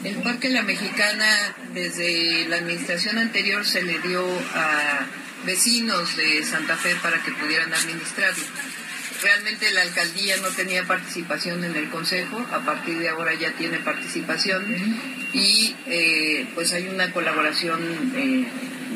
El 0.05 0.23
Parque 0.23 0.51
La 0.51 0.63
Mexicana, 0.63 1.57
desde 1.75 2.47
la 2.47 2.59
administración 2.59 3.19
anterior, 3.19 3.67
se 3.67 3.83
le 3.83 3.99
dio 3.99 4.25
a 4.55 5.05
vecinos 5.45 6.17
de 6.17 6.43
Santa 6.45 6.77
Fe 6.77 6.95
para 7.03 7.23
que 7.23 7.33
pudieran 7.33 7.73
administrarlo. 7.73 8.45
Realmente 9.23 9.71
la 9.73 9.83
alcaldía 9.83 10.37
no 10.37 10.49
tenía 10.51 10.85
participación 10.85 11.65
en 11.65 11.75
el 11.75 11.89
consejo, 11.91 12.39
a 12.53 12.61
partir 12.61 12.99
de 12.99 13.09
ahora 13.09 13.35
ya 13.35 13.53
tiene 13.53 13.79
participación 13.79 14.65
y 15.33 15.75
eh, 15.87 16.47
pues 16.55 16.73
hay 16.73 16.87
una 16.87 17.13
colaboración 17.13 17.81
eh, 18.15 18.47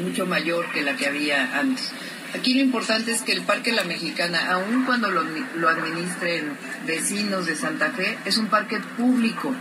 mucho 0.00 0.26
mayor 0.26 0.70
que 0.72 0.82
la 0.82 0.96
que 0.96 1.08
había 1.08 1.58
antes. 1.58 1.90
Aquí 2.34 2.54
lo 2.54 2.60
importante 2.60 3.12
es 3.12 3.22
que 3.22 3.32
el 3.32 3.42
Parque 3.42 3.72
La 3.72 3.84
Mexicana, 3.84 4.52
aun 4.52 4.84
cuando 4.84 5.10
lo, 5.10 5.22
lo 5.56 5.68
administren 5.68 6.56
vecinos 6.86 7.46
de 7.46 7.56
Santa 7.56 7.90
Fe, 7.90 8.16
es 8.24 8.38
un 8.38 8.46
parque 8.46 8.78
público 8.96 9.54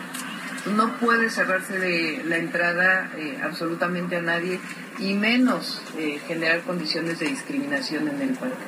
no 0.65 0.97
puede 0.97 1.29
cerrarse 1.29 1.77
de 1.79 2.23
la 2.25 2.37
entrada 2.37 3.11
eh, 3.17 3.39
absolutamente 3.43 4.17
a 4.17 4.21
nadie 4.21 4.59
y 4.99 5.13
menos 5.13 5.81
eh, 5.97 6.21
generar 6.27 6.61
condiciones 6.61 7.19
de 7.19 7.27
discriminación 7.27 8.07
en 8.07 8.21
el 8.21 8.33
parque. 8.35 8.63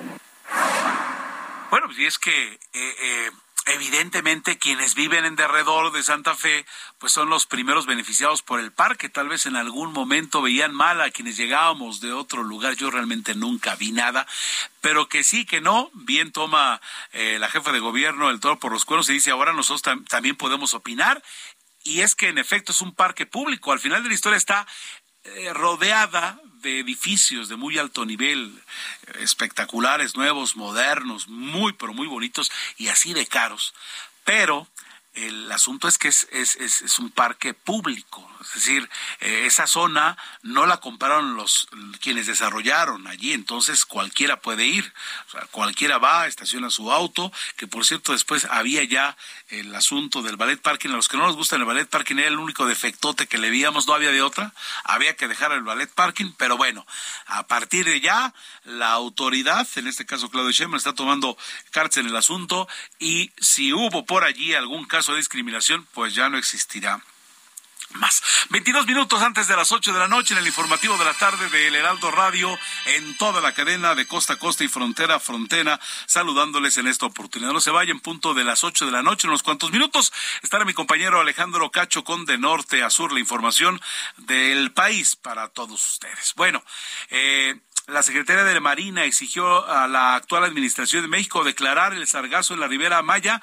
Bueno, 1.70 1.88
pues 1.88 2.00
y 2.00 2.06
es 2.06 2.20
que 2.20 2.60
eh, 2.74 3.32
evidentemente 3.66 4.58
quienes 4.58 4.94
viven 4.94 5.26
en 5.26 5.36
derredor 5.36 5.92
de 5.92 6.04
Santa 6.04 6.36
Fe, 6.36 6.66
pues 7.00 7.14
son 7.14 7.30
los 7.30 7.48
primeros 7.48 7.88
beneficiados 7.88 8.44
por 8.44 8.60
el 8.60 8.72
parque. 8.72 9.10
Tal 9.10 9.28
vez 9.28 9.46
en 9.48 9.56
algún 9.56 9.92
momento 9.92 10.42
veían 10.42 10.74
mal 10.74 11.02
a 11.02 11.10
quienes 11.10 11.36
llegábamos 11.36 12.00
de 12.00 12.14
otro 12.14 12.44
lugar. 12.44 12.76
Yo 12.76 12.92
realmente 12.92 13.34
nunca 13.34 13.76
vi 13.76 13.92
nada, 13.92 14.28
pero 14.82 15.10
que 15.10 15.24
sí, 15.24 15.46
que 15.46 15.62
no. 15.62 15.90
Bien 15.94 16.32
toma 16.32 16.80
la 17.14 17.50
jefa 17.50 17.72
de 17.72 17.80
gobierno 17.80 18.30
el 18.30 18.40
toro 18.40 18.60
por 18.60 18.72
los 18.72 18.86
cuernos 18.86 19.10
y 19.10 19.14
dice 19.14 19.32
ahora 19.32 19.54
nosotros 19.54 19.82
también 20.08 20.36
podemos 20.36 20.76
opinar 20.76 21.24
y 21.84 22.02
es 22.02 22.16
que 22.16 22.30
en 22.30 22.38
efecto 22.38 22.72
es 22.72 22.82
un 22.82 22.94
parque 22.94 23.26
público. 23.26 23.72
Al 23.72 23.80
final 23.80 24.04
de 24.04 24.10
la 24.10 24.16
historia 24.16 24.38
está 24.38 24.68
eh, 25.24 25.54
rodeada 25.54 26.40
de 26.62 26.80
edificios 26.80 27.50
de 27.50 27.56
muy 27.56 27.78
alto 27.78 28.06
nivel, 28.06 28.62
espectaculares, 29.20 30.16
nuevos, 30.16 30.56
modernos, 30.56 31.28
muy, 31.28 31.74
pero 31.74 31.94
muy 31.94 32.08
bonitos 32.08 32.52
y 32.78 32.88
así 32.88 33.14
de 33.14 33.26
caros. 33.26 33.74
Pero 34.24 34.68
el 35.14 35.52
asunto 35.52 35.88
es 35.88 35.98
que 35.98 36.08
es, 36.08 36.28
es, 36.32 36.56
es, 36.56 36.98
un 36.98 37.12
parque 37.12 37.54
público, 37.54 38.28
es 38.42 38.54
decir, 38.56 38.90
eh, 39.20 39.44
esa 39.46 39.68
zona 39.68 40.18
no 40.42 40.66
la 40.66 40.78
compraron 40.78 41.36
los 41.36 41.68
quienes 42.02 42.26
desarrollaron 42.26 43.06
allí, 43.06 43.34
entonces 43.34 43.86
cualquiera 43.86 44.42
puede 44.42 44.66
ir, 44.66 44.92
o 45.28 45.32
sea, 45.32 45.42
cualquiera 45.52 46.00
va, 46.00 46.26
estaciona 46.26 46.72
su 46.72 46.92
auto, 46.92 47.32
que 47.58 47.68
por 47.68 47.86
cierto 47.86 48.14
después 48.14 48.46
había 48.46 48.84
ya 48.86 49.16
el 49.50 49.74
asunto 49.76 50.24
del 50.24 50.36
ballet 50.36 50.60
parking, 50.60 50.90
a 50.90 50.94
los 50.94 51.08
que 51.08 51.18
no 51.18 51.28
nos 51.28 51.36
gusta 51.36 51.58
el 51.58 51.66
ballet 51.66 51.88
parking 51.88 52.16
era 52.16 52.30
el 52.30 52.40
único 52.40 52.66
defectote 52.66 53.28
que 53.28 53.38
le 53.38 53.52
veíamos, 53.52 53.86
no 53.86 53.94
había 53.94 54.12
de 54.12 54.24
otra, 54.24 54.54
había 54.84 55.16
que 55.16 55.28
dejar 55.28 55.52
el 55.52 55.62
ballet 55.62 55.92
parking, 55.94 56.32
pero 56.38 56.58
bueno, 56.58 56.88
a 57.28 57.46
partir 57.46 57.86
de 57.86 58.02
ya 58.02 58.34
la 58.64 58.94
autoridad, 58.94 59.68
en 59.76 59.88
este 59.88 60.08
caso 60.08 60.32
Claudio 60.32 60.52
Sheinbaum, 60.52 60.78
está 60.78 60.94
tomando 60.94 61.38
cartas 61.70 61.98
en 61.98 62.08
el 62.08 62.16
asunto 62.16 62.68
y 62.98 63.32
si 63.40 63.74
hubo 63.74 64.06
por 64.06 64.24
allí 64.24 64.56
algún 64.56 64.86
caso 64.86 65.03
de 65.12 65.18
discriminación, 65.18 65.88
pues 65.94 66.16
ya 66.16 66.30
no 66.30 66.38
existirá 66.38 67.02
más. 67.94 68.22
22 68.50 68.88
minutos 68.88 69.22
antes 69.22 69.48
de 69.48 69.56
las 69.56 69.72
8 69.72 69.94
de 69.94 70.00
la 70.00 70.08
noche 70.08 70.34
en 70.34 70.40
el 70.40 70.48
informativo 70.48 70.98
de 70.98 71.06
la 71.06 71.14
tarde 71.14 71.50
de 71.50 71.68
El 71.68 71.76
Heraldo 71.76 72.12
Radio 72.12 72.58
en 72.86 73.18
toda 73.18 73.42
la 73.42 73.54
cadena 73.54 73.96
de 73.96 74.08
costa 74.08 74.34
a 74.34 74.40
costa 74.40 74.64
y 74.64 74.68
frontera 74.68 75.16
a 75.16 75.20
frontera, 75.20 75.80
saludándoles 76.08 76.78
en 76.78 76.88
esta 76.88 77.06
oportunidad. 77.06 77.52
No 77.52 77.62
se 77.62 77.72
vayan, 77.72 78.00
punto 78.00 78.34
de 78.34 78.44
las 78.44 78.64
8 78.64 78.86
de 78.86 78.92
la 78.92 79.04
noche, 79.04 79.28
en 79.28 79.32
unos 79.32 79.44
cuantos 79.44 79.72
minutos 79.72 80.12
estará 80.42 80.66
mi 80.66 80.74
compañero 80.74 81.20
Alejandro 81.20 81.70
Cacho 81.72 82.04
con 82.04 82.26
de 82.26 82.38
norte 82.38 82.84
a 82.84 82.90
sur 82.90 83.12
la 83.12 83.20
información 83.20 83.80
del 84.18 84.72
país 84.72 85.16
para 85.16 85.50
todos 85.50 85.92
ustedes. 85.92 86.34
Bueno, 86.36 86.64
eh, 87.10 87.60
la 87.88 88.02
Secretaría 88.02 88.46
de 88.46 88.60
Marina 88.62 89.04
exigió 89.04 89.68
a 89.68 89.90
la 89.90 90.16
actual 90.16 90.46
Administración 90.46 91.02
de 91.02 91.10
México 91.10 91.44
declarar 91.44 91.94
el 91.94 92.08
sargazo 92.08 92.54
en 92.54 92.62
la 92.62 92.68
Ribera 92.68 93.02
Maya 93.02 93.42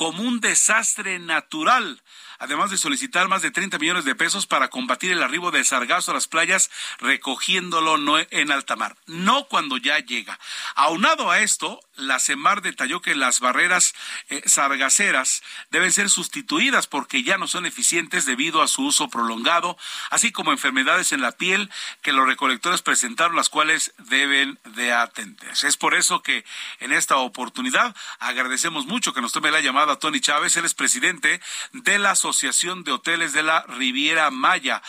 como 0.00 0.22
un 0.22 0.40
desastre 0.40 1.18
natural 1.18 2.00
además 2.40 2.70
de 2.70 2.78
solicitar 2.78 3.28
más 3.28 3.42
de 3.42 3.50
30 3.50 3.78
millones 3.78 4.04
de 4.04 4.14
pesos 4.14 4.46
para 4.46 4.68
combatir 4.68 5.12
el 5.12 5.22
arribo 5.22 5.50
de 5.50 5.62
sargazo 5.62 6.10
a 6.10 6.14
las 6.14 6.26
playas, 6.26 6.70
recogiéndolo 6.98 7.98
no 7.98 8.18
en 8.18 8.50
alta 8.50 8.76
mar, 8.76 8.96
no 9.06 9.44
cuando 9.44 9.76
ya 9.76 9.98
llega. 9.98 10.40
Aunado 10.74 11.30
a 11.30 11.40
esto, 11.40 11.80
la 11.96 12.18
CEMAR 12.18 12.62
detalló 12.62 13.02
que 13.02 13.14
las 13.14 13.40
barreras 13.40 13.92
eh, 14.30 14.42
sargaceras 14.46 15.42
deben 15.70 15.92
ser 15.92 16.08
sustituidas 16.08 16.86
porque 16.86 17.22
ya 17.22 17.36
no 17.36 17.46
son 17.46 17.66
eficientes 17.66 18.24
debido 18.24 18.62
a 18.62 18.68
su 18.68 18.86
uso 18.86 19.08
prolongado, 19.10 19.76
así 20.10 20.32
como 20.32 20.50
enfermedades 20.50 21.12
en 21.12 21.20
la 21.20 21.32
piel 21.32 21.70
que 22.00 22.12
los 22.12 22.26
recolectores 22.26 22.80
presentaron, 22.80 23.36
las 23.36 23.50
cuales 23.50 23.92
deben 23.98 24.58
de 24.64 24.94
atenderse. 24.94 25.68
Es 25.68 25.76
por 25.76 25.94
eso 25.94 26.22
que 26.22 26.46
en 26.78 26.92
esta 26.92 27.18
oportunidad 27.18 27.94
agradecemos 28.18 28.86
mucho 28.86 29.12
que 29.12 29.20
nos 29.20 29.32
tome 29.32 29.50
la 29.50 29.60
llamada 29.60 29.98
Tony 29.98 30.20
Chávez, 30.20 30.56
él 30.56 30.64
es 30.64 30.72
presidente 30.72 31.42
de 31.72 31.98
la 31.98 32.12
Asociación 32.12 32.29
de 32.40 32.92
Hoteles 32.92 33.32
de 33.32 33.42
la 33.42 33.62
Riviera 33.62 34.30
Maya. 34.30 34.82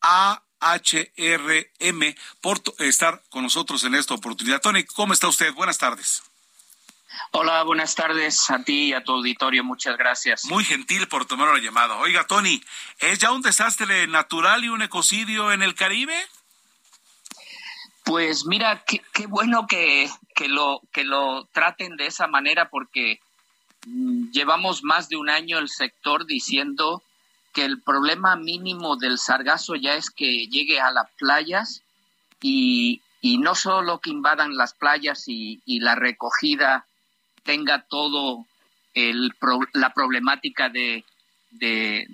AHRM 0.00 2.14
por 2.40 2.62
estar 2.78 3.22
con 3.28 3.42
nosotros 3.42 3.84
en 3.84 3.94
esta 3.94 4.14
oportunidad. 4.14 4.60
Tony, 4.60 4.84
¿cómo 4.84 5.12
está 5.12 5.28
usted? 5.28 5.52
Buenas 5.54 5.78
tardes. 5.78 6.22
Hola, 7.32 7.62
buenas 7.64 7.94
tardes 7.94 8.50
a 8.50 8.62
ti 8.62 8.88
y 8.88 8.92
a 8.92 9.04
tu 9.04 9.12
auditorio. 9.12 9.62
Muchas 9.62 9.96
gracias. 9.96 10.44
Muy 10.46 10.64
gentil 10.64 11.06
por 11.08 11.26
tomar 11.26 11.52
la 11.52 11.60
llamada. 11.60 11.96
Oiga, 11.96 12.26
Tony, 12.26 12.62
¿es 12.98 13.18
ya 13.18 13.30
un 13.30 13.42
desastre 13.42 14.06
natural 14.06 14.64
y 14.64 14.68
un 14.68 14.82
ecocidio 14.82 15.52
en 15.52 15.62
el 15.62 15.74
Caribe? 15.74 16.16
Pues 18.04 18.46
mira, 18.46 18.84
qué, 18.84 19.02
bueno 19.26 19.66
que, 19.66 20.10
que, 20.34 20.48
lo, 20.48 20.80
que 20.92 21.04
lo 21.04 21.44
traten 21.52 21.96
de 21.96 22.06
esa 22.06 22.26
manera 22.26 22.70
porque 22.70 23.20
llevamos 23.86 24.82
más 24.84 25.08
de 25.08 25.16
un 25.16 25.30
año 25.30 25.58
el 25.58 25.68
sector 25.68 26.26
diciendo 26.26 27.02
que 27.52 27.64
el 27.64 27.80
problema 27.80 28.36
mínimo 28.36 28.96
del 28.96 29.18
sargazo 29.18 29.74
ya 29.74 29.94
es 29.94 30.10
que 30.10 30.46
llegue 30.46 30.80
a 30.80 30.92
las 30.92 31.10
playas 31.18 31.82
y, 32.40 33.02
y 33.20 33.38
no 33.38 33.54
solo 33.54 33.98
que 33.98 34.10
invadan 34.10 34.56
las 34.56 34.74
playas 34.74 35.24
y, 35.26 35.60
la 35.80 35.94
recogida 35.94 36.86
tenga 37.42 37.82
todo 37.82 38.46
el, 38.94 39.32
la 39.72 39.92
problemática 39.92 40.68
de, 40.68 41.04
de, 41.50 42.06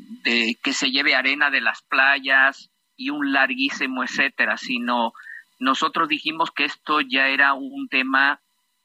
que 0.62 0.72
se 0.72 0.90
lleve 0.90 1.14
arena 1.14 1.50
de 1.50 1.60
las 1.60 1.82
playas 1.82 2.70
y 2.96 3.10
un 3.10 3.32
larguísimo 3.32 4.04
etcétera, 4.04 4.56
sino 4.56 5.12
nosotros 5.58 6.08
dijimos 6.08 6.50
que 6.50 6.64
esto 6.64 7.00
ya 7.00 7.28
era 7.28 7.54
un 7.54 7.88
tema 7.88 8.40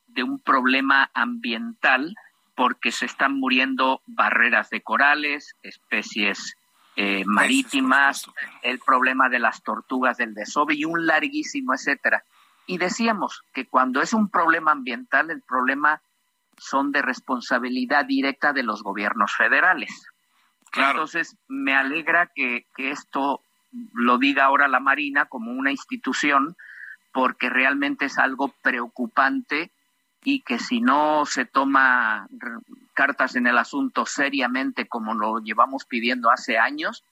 de 0.08 0.24
un 0.24 0.40
problema 0.40 1.10
ambiental 1.14 2.14
porque 2.56 2.92
se 2.92 3.06
están 3.06 3.40
muriendo 3.40 4.02
barreras 4.06 4.70
de 4.70 4.82
corales, 4.82 5.56
especies 5.64 6.56
eh, 6.96 7.24
marítimas, 7.26 8.30
el 8.62 8.80
problema 8.80 9.30
de 9.30 9.40
las 9.40 9.64
tortugas 9.64 10.18
del 10.18 10.34
desove 10.34 10.76
y 10.76 10.86
un 10.86 11.06
larguísimo 11.06 11.74
etcétera. 11.74 12.24
Y 12.68 12.78
decíamos 12.78 13.44
que 13.54 13.66
cuando 13.66 14.02
es 14.02 14.14
un 14.14 14.30
problema 14.30 14.72
ambiental, 14.72 15.32
el 15.32 15.42
problema 15.42 16.02
son 16.58 16.92
de 16.92 17.02
responsabilidad 17.02 18.06
directa 18.06 18.54
de 18.54 18.64
los 18.64 18.84
gobiernos 18.84 19.36
federales. 19.36 20.08
Entonces, 20.74 21.36
me 21.48 21.76
alegra 21.76 22.28
que, 22.34 22.66
que 22.76 22.92
esto 22.92 23.42
lo 23.94 24.18
diga 24.18 24.46
ahora 24.46 24.68
la 24.68 24.80
Marina 24.80 25.26
como 25.26 25.52
una 25.52 25.72
institución, 25.72 26.56
porque 27.14 27.50
realmente 27.50 28.06
es 28.06 28.18
algo 28.18 28.54
preocupante 28.62 29.72
y 30.24 30.42
que 30.42 30.60
si 30.60 30.82
no 30.82 31.26
se 31.26 31.46
toma 31.46 32.28
cartas 32.94 33.36
en 33.36 33.48
el 33.48 33.58
asunto 33.58 34.06
seriamente 34.06 34.88
como 34.88 35.14
lo 35.14 35.40
llevamos 35.40 35.86
pidiendo 35.86 36.30
hace 36.30 36.58
años, 36.58 37.04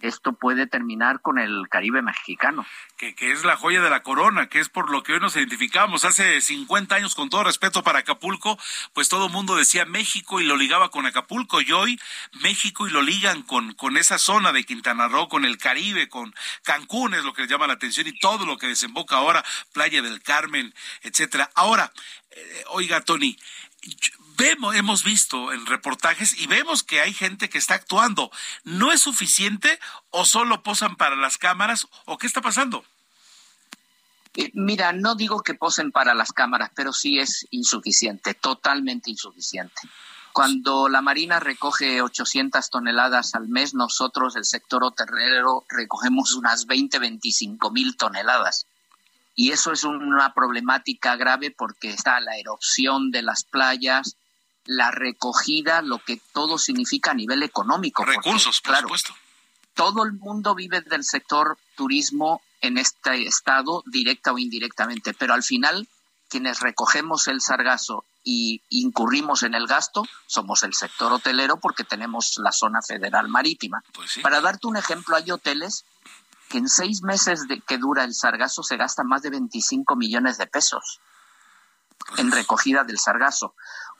esto 0.00 0.32
puede 0.32 0.66
terminar 0.66 1.20
con 1.20 1.38
el 1.38 1.68
Caribe 1.68 2.02
mexicano. 2.02 2.64
Que, 2.96 3.14
que, 3.14 3.32
es 3.32 3.44
la 3.44 3.56
joya 3.56 3.80
de 3.80 3.90
la 3.90 4.02
corona, 4.02 4.48
que 4.48 4.60
es 4.60 4.68
por 4.68 4.90
lo 4.90 5.02
que 5.02 5.12
hoy 5.12 5.20
nos 5.20 5.36
identificamos. 5.36 6.04
Hace 6.04 6.40
50 6.40 6.94
años, 6.94 7.14
con 7.14 7.30
todo 7.30 7.44
respeto 7.44 7.82
para 7.82 8.00
Acapulco, 8.00 8.58
pues 8.92 9.08
todo 9.08 9.26
el 9.26 9.32
mundo 9.32 9.56
decía 9.56 9.84
México 9.84 10.40
y 10.40 10.44
lo 10.44 10.56
ligaba 10.56 10.90
con 10.90 11.06
Acapulco. 11.06 11.60
Y 11.60 11.72
hoy 11.72 12.00
México 12.42 12.86
y 12.86 12.90
lo 12.90 13.02
ligan 13.02 13.42
con, 13.42 13.74
con 13.74 13.96
esa 13.96 14.18
zona 14.18 14.52
de 14.52 14.64
Quintana 14.64 15.08
Roo, 15.08 15.28
con 15.28 15.44
el 15.44 15.58
Caribe, 15.58 16.08
con 16.08 16.34
Cancún, 16.62 17.14
es 17.14 17.24
lo 17.24 17.32
que 17.32 17.42
les 17.42 17.50
llama 17.50 17.66
la 17.66 17.74
atención, 17.74 18.06
y 18.06 18.18
todo 18.18 18.46
lo 18.46 18.58
que 18.58 18.68
desemboca 18.68 19.16
ahora, 19.16 19.44
Playa 19.72 20.02
del 20.02 20.22
Carmen, 20.22 20.74
etcétera. 21.02 21.50
Ahora, 21.54 21.92
eh, 22.30 22.64
oiga, 22.68 23.00
Tony, 23.00 23.36
vemos, 24.38 24.74
hemos 24.74 25.04
visto 25.04 25.52
en 25.52 25.66
reportajes 25.66 26.38
y 26.40 26.46
vemos 26.46 26.82
que 26.82 27.00
hay 27.00 27.12
gente 27.12 27.50
que 27.50 27.58
está 27.58 27.74
actuando. 27.74 28.30
¿No 28.64 28.92
es 28.92 29.02
suficiente 29.02 29.78
o 30.10 30.24
solo 30.24 30.62
posan 30.62 30.96
para 30.96 31.16
las 31.16 31.36
cámaras 31.36 31.88
o 32.06 32.16
qué 32.16 32.26
está 32.26 32.40
pasando? 32.40 32.84
Eh, 34.36 34.50
mira, 34.54 34.92
no 34.92 35.16
digo 35.16 35.42
que 35.42 35.54
posen 35.54 35.90
para 35.90 36.14
las 36.14 36.32
cámaras, 36.32 36.70
pero 36.74 36.92
sí 36.92 37.18
es 37.18 37.46
insuficiente, 37.50 38.34
totalmente 38.34 39.10
insuficiente. 39.10 39.82
Cuando 40.32 40.88
la 40.88 41.02
Marina 41.02 41.40
recoge 41.40 42.00
800 42.00 42.70
toneladas 42.70 43.34
al 43.34 43.48
mes, 43.48 43.74
nosotros, 43.74 44.36
el 44.36 44.44
sector 44.44 44.84
hotelero, 44.84 45.64
recogemos 45.68 46.34
unas 46.34 46.66
20, 46.66 47.00
25 47.00 47.70
mil 47.72 47.96
toneladas. 47.96 48.66
Y 49.34 49.50
eso 49.50 49.72
es 49.72 49.82
una 49.82 50.34
problemática 50.34 51.16
grave 51.16 51.50
porque 51.50 51.90
está 51.90 52.20
la 52.20 52.36
erupción 52.36 53.10
de 53.10 53.22
las 53.22 53.42
playas, 53.42 54.16
la 54.68 54.90
recogida, 54.90 55.80
lo 55.80 55.98
que 55.98 56.20
todo 56.34 56.58
significa 56.58 57.12
a 57.12 57.14
nivel 57.14 57.42
económico. 57.42 58.04
Recursos, 58.04 58.60
por 58.60 58.76
supuesto. 58.76 59.14
Todo 59.72 60.04
el 60.04 60.12
mundo 60.12 60.54
vive 60.54 60.82
del 60.82 61.04
sector 61.04 61.56
turismo 61.74 62.42
en 62.60 62.76
este 62.76 63.26
estado, 63.26 63.82
directa 63.86 64.32
o 64.32 64.38
indirectamente, 64.38 65.14
pero 65.14 65.32
al 65.32 65.42
final 65.42 65.88
quienes 66.28 66.60
recogemos 66.60 67.28
el 67.28 67.40
sargazo 67.40 68.04
y 68.24 68.60
incurrimos 68.68 69.42
en 69.42 69.54
el 69.54 69.66
gasto 69.66 70.02
somos 70.26 70.62
el 70.62 70.74
sector 70.74 71.14
hotelero 71.14 71.58
porque 71.58 71.84
tenemos 71.84 72.34
la 72.36 72.52
zona 72.52 72.82
federal 72.82 73.28
marítima. 73.28 73.82
Pues 73.94 74.18
Para 74.22 74.42
darte 74.42 74.66
un 74.66 74.76
ejemplo, 74.76 75.16
hay 75.16 75.30
hoteles 75.30 75.86
que 76.50 76.58
en 76.58 76.68
seis 76.68 77.02
meses 77.02 77.48
de 77.48 77.62
que 77.62 77.78
dura 77.78 78.04
el 78.04 78.12
sargazo 78.12 78.62
se 78.62 78.76
gasta 78.76 79.02
más 79.02 79.22
de 79.22 79.30
25 79.30 79.96
millones 79.96 80.36
de 80.36 80.46
pesos 80.46 81.00
pues 82.06 82.20
en 82.20 82.30
recogida 82.30 82.84
del 82.84 82.98
sargazo 82.98 83.54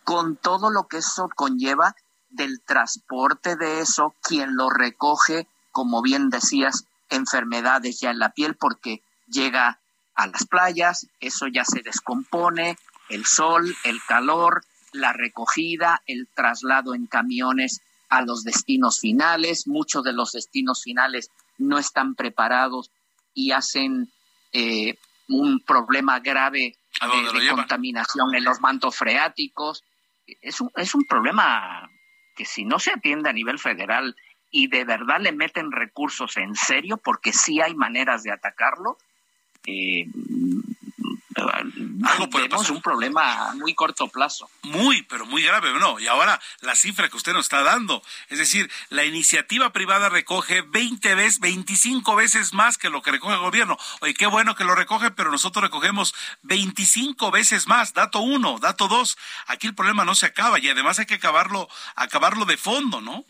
con 0.09 0.39
todo 0.39 0.71
lo 0.71 0.89
que 0.89 0.97
eso 0.97 1.29
conlleva 1.37 1.95
del 2.31 2.63
transporte 2.63 3.57
de 3.57 3.83
eso, 3.83 4.15
quien 4.23 4.57
lo 4.57 4.71
recoge, 4.71 5.47
como 5.71 6.01
bien 6.01 6.31
decías, 6.31 6.87
enfermedades 7.11 8.01
ya 8.01 8.13
en 8.13 8.19
la 8.19 8.31
piel 8.31 8.55
porque 8.55 9.03
llega 9.27 9.81
a 10.15 10.27
las 10.29 10.47
playas, 10.47 11.09
eso 11.21 11.47
ya 11.47 11.63
se 11.67 11.83
descompone, 11.83 12.79
el 13.11 13.27
sol, 13.27 13.77
el 13.85 14.01
calor, 14.09 14.65
la 14.93 15.13
recogida, 15.13 16.01
el 16.07 16.27
traslado 16.35 16.95
en 16.95 17.07
camiones 17.07 17.83
a 18.09 18.23
los 18.23 18.45
destinos 18.45 19.01
finales. 19.01 19.67
Muchos 19.67 20.05
de 20.05 20.15
los 20.15 20.33
destinos 20.33 20.83
finales 20.83 21.31
no 21.59 21.77
están 21.77 22.15
preparados 22.15 22.91
y 23.35 23.51
hacen 23.51 24.11
eh, 24.55 24.97
un 25.29 25.61
problema 25.61 26.21
grave 26.21 26.79
de 26.99 27.51
contaminación 27.51 28.35
en 28.35 28.45
los 28.45 28.63
mantos 28.63 28.97
freáticos 28.97 29.85
es 30.41 30.61
un, 30.61 30.71
es 30.77 30.95
un 30.95 31.05
problema 31.05 31.91
que 32.35 32.45
si 32.45 32.65
no 32.65 32.79
se 32.79 32.93
atiende 32.93 33.31
a 33.31 33.33
nivel 33.33 33.59
federal 33.59 34.17
y 34.51 34.69
de 34.69 34.85
verdad 34.85 35.21
le 35.21 35.33
meten 35.33 35.73
recursos 35.73 36.37
en 36.37 36.55
serio, 36.55 36.97
porque 36.97 37.33
sí 37.33 37.61
hay 37.61 37.75
maneras 37.75 38.23
de 38.23 38.33
atacarlo, 38.33 38.99
eh, 39.67 40.07
algo 41.39 42.29
tenemos 42.29 42.71
un 42.71 42.81
problema 42.81 43.49
a 43.49 43.55
muy 43.55 43.75
corto 43.75 44.09
plazo. 44.09 44.51
Muy, 44.63 45.03
pero 45.03 45.27
muy 45.27 45.43
grave, 45.43 45.73
¿no? 45.79 45.99
Y 45.99 46.07
ahora 46.07 46.41
la 46.61 46.75
cifra 46.75 47.09
que 47.09 47.17
usted 47.17 47.33
nos 47.33 47.47
está 47.47 47.63
dando, 47.63 48.03
es 48.29 48.39
decir, 48.39 48.71
la 48.89 49.05
iniciativa 49.05 49.73
privada 49.73 50.09
recoge 50.09 50.63
20 50.63 51.15
veces, 51.15 51.41
25 51.41 52.17
veces 52.17 52.55
más 52.55 52.79
que 52.79 52.91
lo 52.91 53.03
que 53.03 53.13
recoge 53.13 53.35
el 53.35 53.41
gobierno. 53.41 53.79
Oye, 54.01 54.15
qué 54.15 54.27
bueno 54.27 54.55
que 54.55 54.65
lo 54.65 54.75
recoge, 54.75 55.11
pero 55.11 55.31
nosotros 55.31 55.63
recogemos 55.63 56.15
25 56.43 57.31
veces 57.31 57.67
más. 57.67 57.95
Dato 57.95 58.21
uno, 58.21 58.59
dato 58.59 58.89
dos. 58.89 59.19
Aquí 59.47 59.67
el 59.67 59.75
problema 59.75 60.05
no 60.05 60.15
se 60.15 60.27
acaba 60.27 60.59
y 60.59 60.69
además 60.69 60.99
hay 60.99 61.07
que 61.07 61.15
acabarlo, 61.15 61.69
acabarlo 61.95 62.45
de 62.45 62.57
fondo, 62.57 63.01
¿no? 63.01 63.25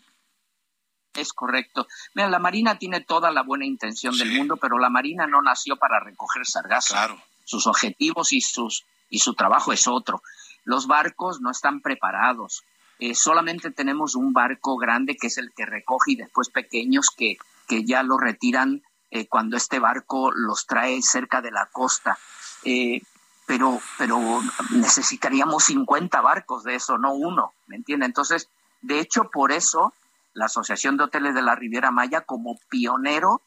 Es 1.14 1.32
correcto. 1.32 1.88
Mira, 2.14 2.28
la 2.28 2.38
Marina 2.38 2.78
tiene 2.78 3.00
toda 3.00 3.32
la 3.32 3.42
buena 3.42 3.64
intención 3.66 4.16
del 4.16 4.30
mundo, 4.32 4.56
pero 4.56 4.78
la 4.78 4.88
Marina 4.88 5.26
no 5.26 5.42
nació 5.42 5.76
para 5.76 5.98
recoger 5.98 6.46
sargazo. 6.46 6.94
Claro 6.94 7.20
sus 7.48 7.66
objetivos 7.66 8.34
y, 8.34 8.42
sus, 8.42 8.84
y 9.08 9.20
su 9.20 9.32
trabajo 9.32 9.72
es 9.72 9.88
otro. 9.88 10.20
Los 10.64 10.86
barcos 10.86 11.40
no 11.40 11.50
están 11.50 11.80
preparados. 11.80 12.62
Eh, 12.98 13.14
solamente 13.14 13.70
tenemos 13.70 14.14
un 14.14 14.34
barco 14.34 14.76
grande 14.76 15.16
que 15.16 15.28
es 15.28 15.38
el 15.38 15.50
que 15.56 15.64
recoge 15.64 16.12
y 16.12 16.16
después 16.16 16.50
pequeños 16.50 17.08
que, 17.08 17.38
que 17.66 17.84
ya 17.84 18.02
lo 18.02 18.18
retiran 18.18 18.82
eh, 19.10 19.28
cuando 19.28 19.56
este 19.56 19.78
barco 19.78 20.30
los 20.30 20.66
trae 20.66 21.00
cerca 21.00 21.40
de 21.40 21.50
la 21.50 21.64
costa. 21.72 22.18
Eh, 22.64 23.00
pero, 23.46 23.80
pero 23.96 24.42
necesitaríamos 24.68 25.64
50 25.64 26.20
barcos 26.20 26.64
de 26.64 26.74
eso, 26.74 26.98
no 26.98 27.14
uno, 27.14 27.54
¿me 27.66 27.76
entiende? 27.76 28.04
Entonces, 28.04 28.50
de 28.82 29.00
hecho, 29.00 29.30
por 29.30 29.52
eso 29.52 29.94
la 30.34 30.46
Asociación 30.46 30.98
de 30.98 31.04
Hoteles 31.04 31.34
de 31.34 31.40
la 31.40 31.54
Riviera 31.54 31.90
Maya, 31.90 32.20
como 32.20 32.58
pionero, 32.68 33.40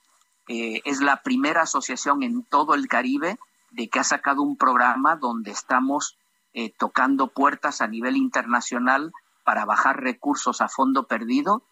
es 0.47 0.99
la 0.99 1.21
primera 1.21 1.61
asociación 1.61 2.23
en 2.23 2.43
todo 2.43 2.73
el 2.73 2.89
Caribe 2.89 3.37
de 3.71 3.89
que 3.89 3.99
ha 3.99 4.03
sacado 4.03 4.41
un 4.41 4.57
programa 4.57 5.15
donde 5.15 5.51
estamos 5.51 6.17
eh, 6.53 6.71
tocando 6.77 7.27
puertas 7.27 7.81
a 7.81 7.87
nivel 7.87 8.17
internacional 8.17 9.11
para 9.43 9.65
bajar 9.65 10.01
recursos 10.01 10.61
a 10.61 10.67
fondo 10.67 11.07
perdido 11.07 11.63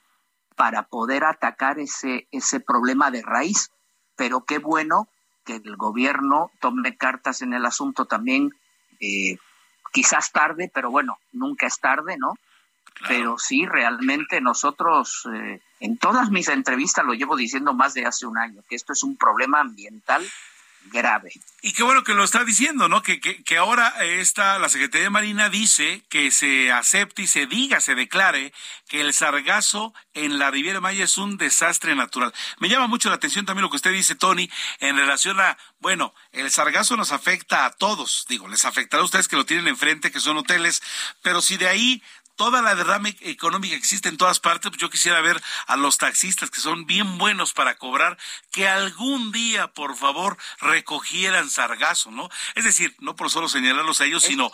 para 0.56 0.84
poder 0.84 1.24
atacar 1.24 1.80
ese, 1.80 2.28
ese 2.32 2.60
problema 2.60 3.12
de 3.12 3.22
raíz. 3.22 3.72
Pero 4.16 4.44
qué 4.46 4.58
bueno 4.58 5.08
que 5.46 5.56
el 5.56 5.76
gobierno 5.78 6.52
tome 6.60 6.98
cartas 6.98 7.42
en 7.42 7.54
el 7.54 7.66
asunto 7.66 8.06
también, 8.06 8.52
eh, 9.00 9.38
quizás 9.92 10.32
tarde, 10.32 10.72
pero 10.74 10.92
bueno, 10.92 11.18
nunca 11.32 11.68
es 11.68 11.80
tarde, 11.80 12.18
¿no? 12.18 12.34
Pero 13.08 13.38
sí, 13.38 13.66
realmente 13.66 14.42
nosotros, 14.42 15.28
eh, 15.34 15.62
en 15.80 15.98
todas 15.98 16.30
mis 16.32 16.50
entrevistas 16.50 17.06
lo 17.06 17.14
llevo 17.14 17.38
diciendo 17.38 17.74
más 17.74 17.94
de 17.94 18.06
hace 18.06 18.26
un 18.26 18.38
año, 18.38 18.62
que 18.68 18.76
esto 18.76 18.92
es 18.92 19.04
un 19.04 19.16
problema 19.16 19.62
ambiental 19.62 20.26
grave. 20.86 21.32
Y 21.62 21.74
qué 21.74 21.84
bueno 21.84 22.04
que 22.04 22.14
lo 22.14 22.24
está 22.24 22.44
diciendo, 22.46 22.88
¿no? 22.88 23.04
Que, 23.04 23.20
que, 23.20 23.58
ahora 23.58 23.94
esta, 24.04 24.60
la 24.60 24.70
Secretaría 24.70 25.06
de 25.06 25.10
Marina 25.10 25.50
dice 25.50 26.04
que 26.10 26.32
se 26.32 26.72
acepte 26.72 27.24
y 27.24 27.28
se 27.28 27.48
diga, 27.48 27.82
se 27.82 27.96
declare 27.96 28.54
que 28.88 29.02
el 29.02 29.14
sargazo 29.14 29.94
en 30.14 30.40
la 30.40 30.52
Riviera 30.52 30.80
Maya 30.80 31.04
es 31.04 31.18
un 31.18 31.38
desastre 31.38 31.96
natural. 31.96 32.34
Me 32.60 32.70
llama 32.70 32.88
mucho 32.88 33.10
la 33.10 33.16
atención 33.16 33.46
también 33.46 33.64
lo 33.64 33.70
que 33.70 33.76
usted 33.76 33.92
dice, 33.92 34.16
Tony, 34.16 34.50
en 34.80 34.96
relación 34.96 35.40
a, 35.40 35.58
bueno, 35.80 36.14
el 36.32 36.50
sargazo 36.50 36.96
nos 36.96 37.12
afecta 37.12 37.66
a 37.66 37.72
todos, 37.72 38.26
digo, 38.30 38.48
les 38.48 38.66
afectará 38.66 39.02
a 39.02 39.06
ustedes 39.06 39.28
que 39.28 39.36
lo 39.36 39.46
tienen 39.46 39.68
enfrente, 39.68 40.12
que 40.12 40.20
son 40.20 40.38
hoteles, 40.38 40.82
pero 41.22 41.42
si 41.42 41.58
de 41.58 41.68
ahí 41.68 42.04
toda 42.40 42.62
la 42.62 42.74
derrame 42.74 43.18
económica 43.20 43.74
que 43.74 43.80
existe 43.80 44.08
en 44.08 44.16
todas 44.16 44.40
partes, 44.40 44.72
pues 44.72 44.80
yo 44.80 44.90
quisiera 44.90 45.20
ver 45.20 45.44
a 45.68 45.76
los 45.76 45.98
taxistas 45.98 46.50
que 46.50 46.62
son 46.62 46.86
bien 46.86 47.18
buenos 47.18 47.52
para 47.52 47.76
cobrar, 47.76 48.18
que 48.50 48.66
algún 48.66 49.34
día, 49.34 49.68
por 49.74 49.98
favor, 49.98 50.38
recogieran 50.62 51.50
sargazo, 51.50 52.12
¿no? 52.12 52.30
Es 52.56 52.64
decir, 52.64 52.96
no 53.00 53.18
por 53.18 53.30
solo 53.30 53.50
señalarlos 53.50 54.00
a 54.00 54.06
ellos, 54.06 54.24
sino, 54.24 54.54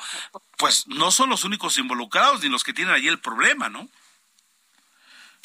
pues 0.57 0.87
no 0.87 1.11
son 1.11 1.29
los 1.29 1.43
únicos 1.43 1.77
involucrados 1.77 2.41
ni 2.41 2.49
los 2.49 2.63
que 2.63 2.73
tienen 2.73 2.95
allí 2.95 3.07
el 3.07 3.19
problema, 3.19 3.69
¿no? 3.69 3.87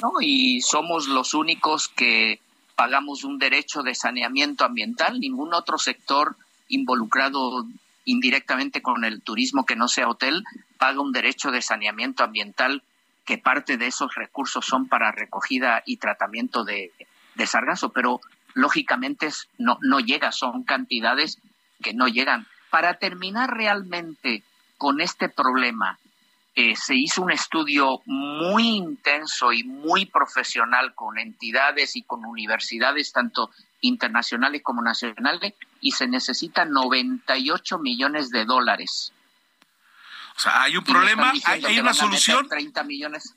No, 0.00 0.12
y 0.22 0.62
somos 0.62 1.08
los 1.08 1.34
únicos 1.34 1.88
que 1.88 2.40
pagamos 2.74 3.22
un 3.22 3.38
derecho 3.38 3.82
de 3.82 3.94
saneamiento 3.94 4.64
ambiental, 4.64 5.20
ningún 5.20 5.52
otro 5.52 5.76
sector 5.76 6.36
involucrado 6.68 7.66
indirectamente 8.10 8.82
con 8.82 9.04
el 9.04 9.22
turismo 9.22 9.64
que 9.64 9.76
no 9.76 9.88
sea 9.88 10.08
hotel 10.08 10.44
paga 10.78 11.00
un 11.00 11.12
derecho 11.12 11.50
de 11.50 11.62
saneamiento 11.62 12.24
ambiental 12.24 12.82
que 13.24 13.38
parte 13.38 13.76
de 13.76 13.86
esos 13.86 14.14
recursos 14.14 14.64
son 14.66 14.88
para 14.88 15.12
recogida 15.12 15.82
y 15.86 15.98
tratamiento 15.98 16.64
de, 16.64 16.92
de 17.34 17.46
sargazo, 17.46 17.90
pero 17.90 18.20
lógicamente 18.54 19.28
no, 19.58 19.78
no 19.82 20.00
llega, 20.00 20.32
son 20.32 20.64
cantidades 20.64 21.38
que 21.82 21.94
no 21.94 22.08
llegan. 22.08 22.46
Para 22.70 22.94
terminar 22.94 23.50
realmente 23.50 24.42
con 24.76 25.00
este 25.00 25.28
problema, 25.28 25.98
eh, 26.54 26.74
se 26.74 26.94
hizo 26.96 27.22
un 27.22 27.30
estudio 27.30 28.00
muy 28.06 28.76
intenso 28.76 29.52
y 29.52 29.62
muy 29.62 30.06
profesional 30.06 30.94
con 30.94 31.18
entidades 31.18 31.94
y 31.96 32.02
con 32.02 32.24
universidades, 32.24 33.12
tanto 33.12 33.50
internacionales 33.80 34.62
como 34.62 34.82
nacionales, 34.82 35.54
y 35.80 35.92
se 35.92 36.06
necesitan 36.06 36.72
98 36.72 37.78
millones 37.78 38.30
de 38.30 38.44
dólares. 38.44 39.12
O 40.36 40.40
sea, 40.40 40.62
hay 40.62 40.76
un 40.76 40.84
problema, 40.84 41.32
hay, 41.44 41.78
una 41.78 41.92
solución. 41.92 42.48
30 42.48 42.82
millones. 42.84 43.34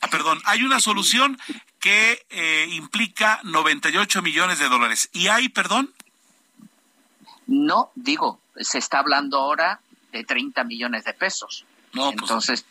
Ah, 0.00 0.08
perdón, 0.08 0.40
hay 0.46 0.62
una 0.62 0.80
solución 0.80 1.38
que 1.78 2.26
eh, 2.30 2.66
implica 2.70 3.40
98 3.44 4.22
millones 4.22 4.58
de 4.58 4.68
dólares. 4.68 5.10
¿Y 5.12 5.28
hay, 5.28 5.48
perdón? 5.48 5.92
No, 7.46 7.90
digo, 7.94 8.40
se 8.56 8.78
está 8.78 9.00
hablando 9.00 9.38
ahora 9.38 9.80
de 10.12 10.24
30 10.24 10.64
millones 10.64 11.04
de 11.04 11.14
pesos. 11.14 11.64
No, 11.92 12.12
pues, 12.12 12.22
Entonces, 12.22 12.64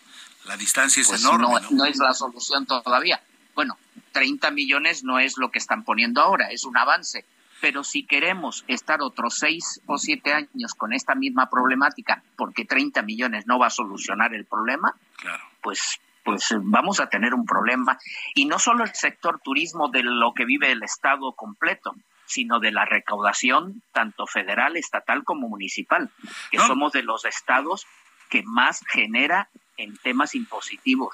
la 0.45 0.57
distancia 0.57 1.01
es 1.01 1.07
pues, 1.07 1.21
enorme. 1.21 1.47
No, 1.47 1.69
no, 1.71 1.85
es 1.85 1.97
la 1.97 2.13
solución 2.13 2.65
todavía. 2.65 3.21
Bueno, 3.59 3.77
30 4.13 4.51
millones 4.51 5.03
no 5.03 5.19
es 5.19 5.37
lo 5.37 5.51
que 5.51 5.59
están 5.59 5.83
poniendo 5.83 6.21
ahora, 6.21 6.47
es 6.49 6.63
un 6.63 6.77
avance. 6.77 7.25
Pero 7.59 7.83
si 7.83 8.05
queremos 8.05 8.63
estar 8.69 9.01
otros 9.01 9.35
seis 9.35 9.81
o 9.85 9.97
siete 9.97 10.31
años 10.31 10.73
con 10.77 10.93
esta 10.93 11.13
misma 11.13 11.49
problemática, 11.49 12.23
porque 12.37 12.63
30 12.63 13.01
millones 13.01 13.47
no 13.47 13.59
va 13.59 13.67
a 13.67 13.69
solucionar 13.69 14.33
el 14.33 14.45
problema, 14.45 14.93
claro. 15.17 15.43
pues 15.61 15.99
pues 16.23 16.55
vamos 16.61 17.01
a 17.01 17.09
tener 17.09 17.33
un 17.33 17.45
problema. 17.45 17.99
Y 18.33 18.45
no 18.45 18.59
solo 18.59 18.85
el 18.85 18.93
sector 18.93 19.41
turismo 19.43 19.89
de 19.89 20.03
lo 20.03 20.33
que 20.33 20.45
vive 20.45 20.71
el 20.71 20.81
Estado 20.81 21.33
completo, 21.33 21.95
sino 22.27 22.61
de 22.61 22.71
la 22.71 22.85
recaudación 22.85 23.83
tanto 23.91 24.25
federal, 24.25 24.77
estatal 24.77 25.25
como 25.25 25.49
municipal, 25.49 26.09
que 26.49 26.59
somos 26.59 26.93
de 26.93 27.03
los 27.03 27.25
estados 27.25 27.85
que 28.29 28.41
más 28.45 28.85
genera 28.87 29.49
en 29.75 29.97
temas 29.97 30.33
impositivos. 30.33 31.13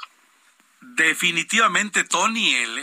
Definitivamente, 0.93 2.03
Tony, 2.03 2.53
el, 2.53 2.77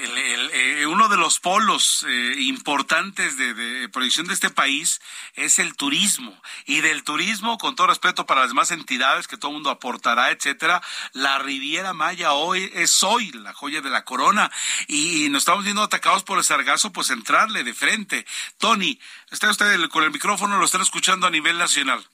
eh, 0.52 0.86
uno 0.86 1.08
de 1.08 1.16
los 1.16 1.38
polos 1.38 2.04
eh, 2.06 2.34
importantes 2.40 3.38
de, 3.38 3.88
proyección 3.90 4.26
de 4.26 4.34
este 4.34 4.50
país 4.50 5.00
es 5.34 5.58
el 5.58 5.76
turismo. 5.76 6.38
Y 6.66 6.80
del 6.80 7.04
turismo, 7.04 7.58
con 7.58 7.76
todo 7.76 7.86
respeto 7.86 8.26
para 8.26 8.40
las 8.40 8.50
demás 8.50 8.70
entidades 8.70 9.28
que 9.28 9.36
todo 9.36 9.52
el 9.52 9.54
mundo 9.54 9.70
aportará, 9.70 10.30
etcétera, 10.30 10.82
la 11.12 11.38
Riviera 11.38 11.92
Maya 11.92 12.32
hoy 12.32 12.70
es 12.74 13.02
hoy 13.02 13.30
la 13.32 13.54
joya 13.54 13.80
de 13.80 13.90
la 13.90 14.04
corona. 14.04 14.50
Y, 14.88 15.28
nos 15.30 15.42
estamos 15.42 15.64
viendo 15.64 15.82
atacados 15.82 16.24
por 16.24 16.38
el 16.38 16.44
sargazo, 16.44 16.92
pues 16.92 17.10
entrarle 17.10 17.64
de 17.64 17.72
frente. 17.72 18.26
Tony, 18.58 18.98
está 19.30 19.48
usted 19.48 19.88
con 19.88 20.04
el 20.04 20.10
micrófono, 20.10 20.58
lo 20.58 20.64
están 20.64 20.82
escuchando 20.82 21.26
a 21.26 21.30
nivel 21.30 21.56
nacional. 21.56 22.04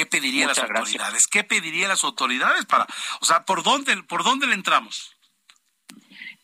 ¿Qué 0.00 0.06
pediría 0.06 0.46
las 0.46 0.58
autoridades? 0.58 1.26
¿Qué 1.26 1.44
pediría 1.44 1.86
las 1.86 2.04
autoridades 2.04 2.64
para, 2.64 2.86
o 3.20 3.24
sea, 3.26 3.44
por 3.44 3.62
dónde, 3.62 4.02
por 4.04 4.24
dónde 4.24 4.46
le 4.46 4.54
entramos? 4.54 5.14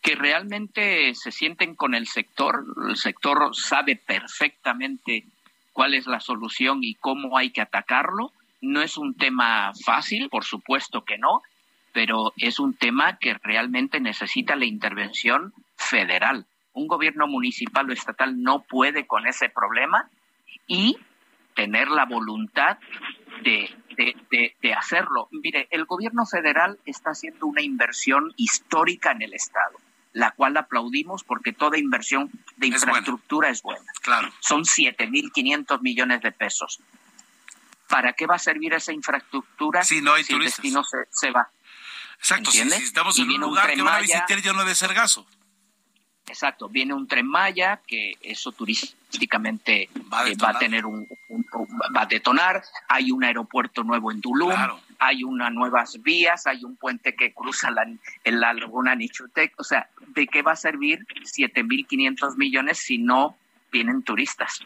Que 0.03 0.15
realmente 0.15 1.15
se 1.15 1.33
sienten 1.33 1.74
con 1.74 1.95
el 1.95 2.07
sector, 2.07 2.66
el 2.87 2.97
sector 2.97 3.57
sabe 3.57 3.97
perfectamente 3.97 5.24
cuál 5.73 5.95
es 5.95 6.07
la 6.07 6.20
solución 6.20 6.85
y 6.85 6.97
cómo 6.97 7.39
hay 7.39 7.51
que 7.51 7.62
atacarlo. 7.62 8.31
No 8.61 8.83
es 8.83 8.99
un 8.99 9.15
tema 9.15 9.73
fácil, 9.87 10.28
por 10.28 10.45
supuesto 10.45 11.07
que 11.07 11.16
no, 11.16 11.41
pero 11.95 12.35
es 12.37 12.59
un 12.59 12.77
tema 12.77 13.16
que 13.16 13.39
realmente 13.43 14.01
necesita 14.01 14.55
la 14.55 14.66
intervención 14.66 15.55
federal. 15.78 16.45
Un 16.74 16.89
gobierno 16.89 17.27
municipal 17.27 17.89
o 17.89 17.95
estatal 17.95 18.43
no 18.43 18.65
puede 18.65 19.07
con 19.07 19.27
ese 19.27 19.49
problema 19.49 20.11
y 20.66 20.99
tener 21.57 21.89
la 21.89 22.05
voluntad 22.05 22.77
de, 23.43 24.55
de, 24.61 24.75
hacerlo. 24.75 25.29
Mire, 25.31 25.69
el 25.71 25.85
gobierno 25.85 26.27
federal 26.27 26.79
está 26.85 27.11
haciendo 27.11 27.47
una 27.47 27.63
inversión 27.63 28.33
histórica 28.37 29.13
en 29.13 29.23
el 29.23 29.35
Estado, 29.35 29.79
la 30.13 30.33
cual 30.33 30.57
aplaudimos 30.57 31.25
porque 31.25 31.53
toda 31.53 31.79
inversión 31.79 32.31
de 32.57 32.69
infraestructura 32.69 33.49
es 33.49 33.63
buena. 33.63 33.91
Claro. 34.03 34.33
Son 34.41 34.65
7.500 34.65 35.81
millones 35.83 36.21
de 36.23 36.33
pesos. 36.33 36.81
¿Para 37.89 38.13
qué 38.15 38.27
va 38.27 38.35
a 38.35 38.39
servir 38.39 38.75
esa 38.75 38.93
infraestructura 38.93 39.85
si, 39.85 40.03
no 40.03 40.15
hay 40.15 40.25
el 40.29 40.41
destino 40.41 40.83
se, 41.11 41.31
va? 41.31 41.49
Exacto, 42.19 42.51
si, 42.51 42.61
estamos 42.61 43.19
en 43.19 43.31
un 43.31 43.41
lugar 43.41 43.73
que 43.73 43.83
van 43.83 43.95
a 43.95 44.01
visitar 44.01 44.43
lleno 44.43 44.65
de 44.65 44.75
sargazo. 44.75 45.27
Exacto, 46.28 46.69
viene 46.69 46.93
un 46.93 47.07
tren 47.07 47.27
Maya 47.27 47.81
que 47.86 48.15
eso 48.20 48.51
turísticamente 48.53 49.89
va 50.12 50.23
a, 50.23 50.28
eh, 50.28 50.36
tener 50.59 50.85
un, 50.85 51.07
va 51.94 52.03
a 52.03 52.07
detonar, 52.07 52.62
hay 52.89 53.12
un 53.12 53.23
aeropuerto 53.23 53.85
nuevo 53.85 54.11
en 54.11 54.20
Tulum, 54.20 54.53
hay 54.98 55.23
unas 55.23 55.53
nuevas 55.53 56.03
vías, 56.03 56.47
hay 56.47 56.65
un 56.65 56.77
puente 56.77 57.15
que 57.15 57.32
cruza 57.32 57.70
la, 57.70 57.85
en 57.85 58.40
la 58.40 58.53
laguna 58.53 58.94
Nichutec, 58.97 59.55
o 59.59 59.65
sea, 59.65 59.89
¿de 60.09 60.27
qué 60.27 60.43
va 60.43 60.53
a 60.53 60.57
servir 60.57 61.07
7.500 61.07 62.36
millones 62.36 62.78
si 62.78 62.98
no 62.98 63.36
vienen 63.77 64.03
turistas. 64.03 64.61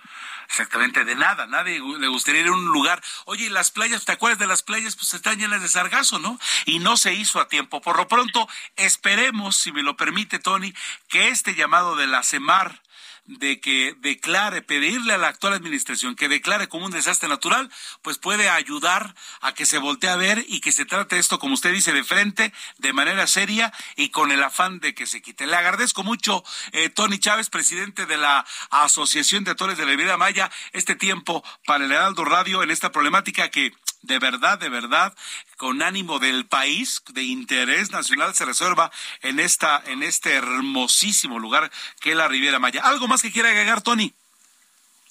Exactamente, 0.47 1.05
de 1.05 1.15
nada, 1.15 1.47
nadie 1.47 1.81
le 1.81 2.09
gustaría 2.09 2.41
ir 2.41 2.49
a 2.49 2.53
un 2.53 2.66
lugar. 2.66 3.03
Oye, 3.24 3.47
y 3.47 3.49
las 3.49 3.70
playas, 3.70 4.05
¿te 4.05 4.12
acuerdas 4.12 4.39
de 4.39 4.47
las 4.47 4.62
playas? 4.62 4.97
Pues 4.97 5.15
están 5.15 5.39
llenas 5.39 5.62
de 5.62 5.69
sargazo, 5.69 6.19
¿no? 6.19 6.39
Y 6.66 6.78
no 6.78 6.97
se 6.97 7.15
hizo 7.15 7.41
a 7.41 7.49
tiempo. 7.49 7.81
Por 7.81 7.97
lo 7.97 8.09
pronto, 8.09 8.49
esperemos, 8.77 9.57
si 9.57 9.73
me 9.73 9.82
lo 9.82 9.97
permite, 9.97 10.39
Tony, 10.39 10.74
que 11.09 11.28
este 11.28 11.55
llamado 11.55 11.97
de 11.97 12.07
la 12.07 12.23
CEMAR 12.23 12.82
de 13.27 13.61
que 13.61 13.95
declare, 14.01 14.63
pedirle 14.63 15.13
a 15.13 15.19
la 15.19 15.29
actual 15.29 15.55
administración 15.55 16.15
que 16.17 16.29
declare 16.29 16.69
como 16.69 16.87
un 16.87 16.93
desastre 16.93 17.29
natural, 17.29 17.71
pues 18.03 18.19
puede 18.19 18.49
ayudar 18.49 19.15
a 19.41 19.55
que 19.55 19.67
se 19.67 19.79
voltee 19.79 20.11
a 20.11 20.17
ver 20.17 20.45
y 20.49 20.61
que 20.61 20.73
se 20.73 20.85
trate 20.85 21.19
esto, 21.19 21.39
como 21.39 21.55
usted 21.55 21.73
dice, 21.73 21.93
de 21.93 22.05
frente, 22.05 22.53
de 22.79 22.93
manera 22.93 23.27
seria 23.27 23.73
y 23.97 24.11
con 24.11 24.33
el 24.33 24.43
afán 24.43 24.81
de 24.81 24.95
que 24.95 25.07
se 25.07 25.23
quite. 25.23 25.47
Le 25.47 25.57
agradezco 25.57 26.03
mucho, 26.03 26.43
eh, 26.73 26.89
Tony 26.89 27.19
Chávez, 27.19 27.51
presidente 27.51 28.07
de 28.07 28.17
la 28.17 28.45
Asociación 28.71 29.45
de 29.45 29.53
Actores 29.53 29.79
de 29.79 29.87
la 29.87 29.97
Vida 29.97 30.17
Maya, 30.17 30.51
este 30.73 30.95
tiempo 30.95 31.45
para 31.67 31.85
el 31.85 31.93
Heraldo 31.93 32.25
Radio 32.25 32.63
en 32.63 32.71
esta 32.71 32.93
problemática 32.93 33.51
que 33.51 33.73
de 34.03 34.19
verdad, 34.19 34.59
de 34.59 34.69
verdad, 34.69 35.15
con 35.57 35.83
ánimo 35.83 36.19
del 36.19 36.47
país, 36.47 37.03
de 37.13 37.23
interés 37.23 37.91
nacional, 37.91 38.35
se 38.35 38.45
resuelva 38.45 38.91
en 39.23 39.41
esta, 39.41 39.83
en 39.87 40.03
este 40.03 40.35
hermosísimo 40.35 41.39
lugar 41.39 41.71
que 42.01 42.11
es 42.11 42.17
la 42.17 42.29
Riviera 42.29 42.59
Maya. 42.59 42.83
¿Algo 42.83 43.09
más 43.09 43.23
que 43.23 43.33
quiera 43.33 43.51
agregar, 43.51 43.83
Tony? 43.83 44.15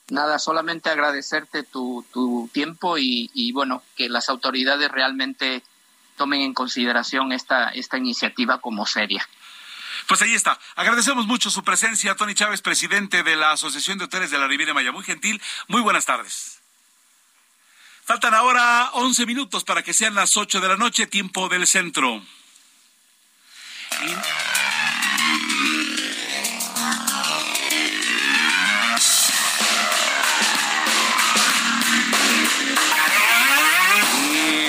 Nada, 0.09 0.39
solamente 0.39 0.89
agradecerte 0.89 1.63
tu, 1.63 2.03
tu 2.11 2.49
tiempo 2.51 2.97
y, 2.97 3.29
y, 3.33 3.51
bueno, 3.51 3.83
que 3.95 4.09
las 4.09 4.27
autoridades 4.29 4.89
realmente 4.89 5.61
tomen 6.17 6.41
en 6.41 6.53
consideración 6.53 7.31
esta, 7.31 7.69
esta 7.69 7.97
iniciativa 7.97 8.59
como 8.59 8.87
seria. 8.87 9.27
Pues 10.07 10.23
ahí 10.23 10.33
está. 10.33 10.59
Agradecemos 10.75 11.27
mucho 11.27 11.51
su 11.51 11.63
presencia, 11.63 12.15
Tony 12.15 12.33
Chávez, 12.33 12.63
presidente 12.63 13.21
de 13.21 13.35
la 13.35 13.51
Asociación 13.51 13.99
de 13.99 14.05
Hoteles 14.05 14.31
de 14.31 14.39
la 14.39 14.47
Riviera 14.47 14.73
Maya. 14.73 14.91
Muy 14.91 15.03
gentil. 15.03 15.39
Muy 15.67 15.81
buenas 15.81 16.05
tardes. 16.05 16.58
Faltan 18.09 18.33
ahora 18.33 18.89
11 18.93 19.27
minutos 19.27 19.63
para 19.63 19.83
que 19.83 19.93
sean 19.93 20.15
las 20.15 20.35
8 20.35 20.61
de 20.61 20.67
la 20.67 20.77
noche, 20.77 21.05
tiempo 21.05 21.47
del 21.47 21.67
centro. 21.67 22.23
Y... 24.01 24.07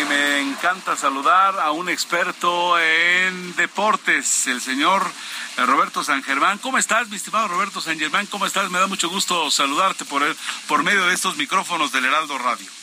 me 0.06 0.40
encanta 0.40 0.94
saludar 0.94 1.60
a 1.60 1.70
un 1.70 1.88
experto 1.88 2.78
en 2.78 3.56
deportes, 3.56 4.48
el 4.48 4.60
señor 4.60 5.10
Roberto 5.56 6.04
San 6.04 6.22
Germán. 6.22 6.58
¿Cómo 6.58 6.76
estás, 6.76 7.08
mi 7.08 7.16
estimado 7.16 7.48
Roberto 7.48 7.80
San 7.80 7.98
Germán? 7.98 8.26
¿Cómo 8.26 8.44
estás? 8.44 8.70
Me 8.70 8.78
da 8.78 8.86
mucho 8.86 9.08
gusto 9.08 9.50
saludarte 9.50 10.04
por, 10.04 10.24
el, 10.24 10.36
por 10.68 10.82
medio 10.82 11.06
de 11.06 11.14
estos 11.14 11.38
micrófonos 11.38 11.90
del 11.90 12.04
Heraldo 12.04 12.36
Radio. 12.36 12.79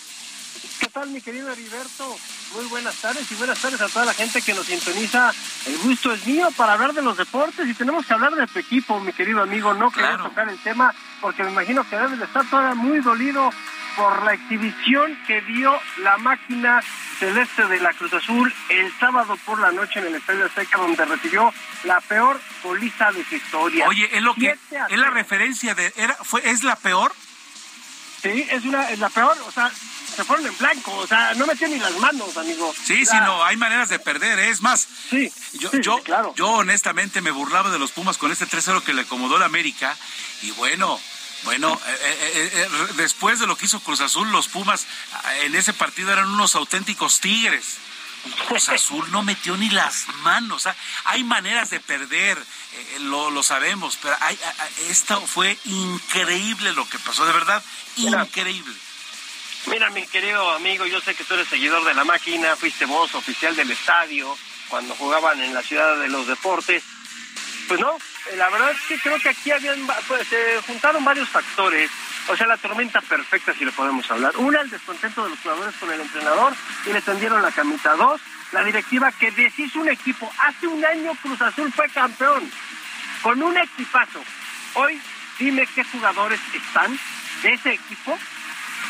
¿Qué 0.80 0.88
tal, 0.88 1.10
mi 1.10 1.22
querido 1.22 1.52
Heriberto? 1.52 2.16
Muy 2.54 2.66
buenas 2.66 2.96
tardes 3.02 3.32
y 3.32 3.36
buenas 3.36 3.60
tardes 3.60 3.82
a 3.82 3.88
toda 3.88 4.06
la 4.06 4.14
gente 4.14 4.42
que 4.42 4.54
nos 4.54 4.66
sintoniza. 4.66 5.34
El 5.66 5.78
gusto 5.80 6.14
es 6.14 6.26
mío 6.28 6.50
para 6.56 6.74
hablar 6.74 6.94
de 6.94 7.02
los 7.02 7.18
deportes 7.18 7.68
y 7.68 7.74
tenemos 7.74 8.06
que 8.06 8.14
hablar 8.14 8.36
de 8.36 8.48
tu 8.48 8.60
equipo, 8.60 9.00
mi 9.00 9.12
querido 9.14 9.42
amigo. 9.42 9.74
No 9.74 9.90
claro. 9.92 10.26
tocar 10.26 10.48
el 10.50 10.58
tema 10.60 10.94
porque 11.22 11.44
me 11.44 11.52
imagino 11.52 11.88
que 11.90 11.98
debes 11.98 12.20
de 12.20 12.26
estar 12.26 12.48
todavía 12.50 12.76
muy 12.76 13.00
dolido 13.00 13.50
por 13.96 14.24
la 14.24 14.34
exhibición 14.34 15.18
que 15.26 15.42
dio 15.42 15.74
la 16.04 16.18
máquina 16.18 16.82
celeste 17.20 17.66
de 17.66 17.80
la 17.80 17.94
Cruz 17.94 18.14
Azul 18.14 18.54
el 18.70 18.92
sábado 19.00 19.36
por 19.44 19.60
la 19.60 19.72
noche 19.72 20.00
en 20.00 20.06
el 20.06 20.16
Estadio 20.16 20.46
Azteca, 20.46 20.78
donde 20.78 21.04
recibió 21.04 21.52
la 21.84 22.00
peor 22.02 22.40
goliza 22.64 23.12
de 23.12 23.26
su 23.26 23.36
historia. 23.36 23.88
Oye, 23.88 24.08
es 24.16 24.22
lo 24.22 24.36
que 24.36 24.52
es 24.90 24.98
la 24.98 25.10
referencia 25.10 25.74
de 25.74 25.92
era 25.98 26.14
fue 26.14 26.48
es 26.48 26.64
la 26.64 26.76
peor 26.76 27.12
Sí, 28.34 28.48
es 28.50 28.66
una 28.66 28.90
es 28.90 29.00
la 29.00 29.10
peor, 29.10 29.38
o 29.48 29.52
sea, 29.52 29.72
se 30.16 30.24
fueron 30.24 30.48
en 30.48 30.58
blanco, 30.58 30.96
o 30.96 31.08
sea, 31.08 31.34
no 31.36 31.46
metió 31.46 31.68
ni 31.68 31.78
las 31.78 31.96
manos, 31.98 32.36
amigo. 32.38 32.74
Sí, 32.84 33.06
sí, 33.06 33.16
no, 33.24 33.44
hay 33.44 33.56
maneras 33.56 33.90
de 33.90 34.00
perder, 34.00 34.40
¿eh? 34.40 34.50
es 34.50 34.62
más. 34.62 34.88
Sí, 35.10 35.32
yo, 35.54 35.72
yo, 35.80 36.02
yo 36.36 36.50
honestamente 36.50 37.22
me 37.22 37.32
burlaba 37.32 37.70
de 37.70 37.80
los 37.80 37.92
Pumas 37.92 38.18
con 38.18 38.32
este 38.32 38.48
3-0 38.48 38.82
que 38.84 38.94
le 38.94 39.04
acomodó 39.04 39.38
la 39.38 39.46
América 39.46 39.96
y 40.42 40.52
bueno, 40.52 41.00
bueno, 41.44 41.80
eh, 41.88 42.52
eh, 42.54 42.70
después 42.96 43.40
de 43.40 43.48
lo 43.48 43.56
que 43.56 43.66
hizo 43.66 43.80
Cruz 43.80 44.02
Azul, 44.02 44.32
los 44.32 44.48
Pumas 44.48 44.88
en 45.44 45.56
ese 45.56 45.74
partido 45.74 46.12
eran 46.12 46.28
unos 46.28 46.56
auténticos 46.56 47.20
tigres. 47.20 47.78
Cruz 48.48 48.70
Azul 48.70 49.10
no 49.12 49.24
metió 49.24 49.58
ni 49.58 49.70
las 49.70 50.08
manos. 50.24 50.68
hay 51.06 51.24
maneras 51.24 51.70
de 51.70 51.80
perder, 51.80 52.38
lo, 53.02 53.32
lo, 53.32 53.44
sabemos, 53.44 53.98
pero 54.02 54.16
hay, 54.22 54.38
esto 54.90 55.20
fue 55.26 55.58
increíble 55.66 56.74
lo 56.74 56.88
que 56.90 57.00
pasó, 57.00 57.26
de 57.26 57.34
verdad, 57.34 57.64
increíble. 57.96 58.76
Mira, 59.68 59.90
mi 59.90 60.06
querido 60.08 60.52
amigo, 60.52 60.86
yo 60.86 61.02
sé 61.02 61.14
que 61.14 61.24
tú 61.26 61.34
eres 61.34 61.48
seguidor 61.50 61.84
de 61.84 61.94
la 61.94 62.06
máquina, 62.06 62.56
fuiste 62.56 62.86
vos 62.86 63.14
oficial 63.16 63.56
del 63.56 63.70
estadio 63.72 64.38
cuando 64.70 64.96
jugaban 64.96 65.42
en 65.42 65.54
la 65.54 65.62
ciudad 65.62 65.98
de 65.98 66.08
los 66.08 66.28
deportes. 66.28 66.84
Pues 67.68 67.80
no, 67.82 67.98
la 68.38 68.50
verdad 68.50 68.72
es 68.72 68.82
que 68.88 69.00
creo 69.00 69.20
que 69.20 69.30
aquí 69.30 69.52
habían, 69.52 69.86
pues, 70.08 70.28
se 70.28 70.62
juntaron 70.66 71.04
varios 71.04 71.28
factores. 71.28 71.92
O 72.30 72.36
sea, 72.36 72.48
la 72.48 72.58
tormenta 72.58 73.02
perfecta, 73.02 73.54
si 73.54 73.66
le 73.66 73.72
podemos 73.72 74.10
hablar. 74.12 74.36
Una, 74.38 74.62
el 74.62 74.70
descontento 74.70 75.24
de 75.24 75.30
los 75.30 75.40
jugadores 75.40 75.76
con 75.76 75.92
el 75.92 76.02
entrenador 76.02 76.54
y 76.86 76.94
le 76.94 77.02
tendieron 77.02 77.42
la 77.42 77.52
camita. 77.52 77.96
Dos, 77.96 78.22
la 78.52 78.64
directiva 78.64 79.12
que 79.14 79.32
deshizo 79.32 79.80
un 79.80 79.90
equipo. 79.90 80.32
Hace 80.40 80.68
un 80.68 80.84
año 80.84 81.14
Cruz 81.22 81.42
Azul 81.42 81.72
fue 81.72 81.88
campeón 81.90 82.50
con 83.22 83.42
un 83.42 83.58
equipazo. 83.58 84.22
Hoy, 84.76 85.02
dime 85.40 85.68
qué 85.74 85.84
jugadores 85.86 86.40
están 86.54 87.00
de 87.42 87.54
ese 87.54 87.74
equipo, 87.74 88.18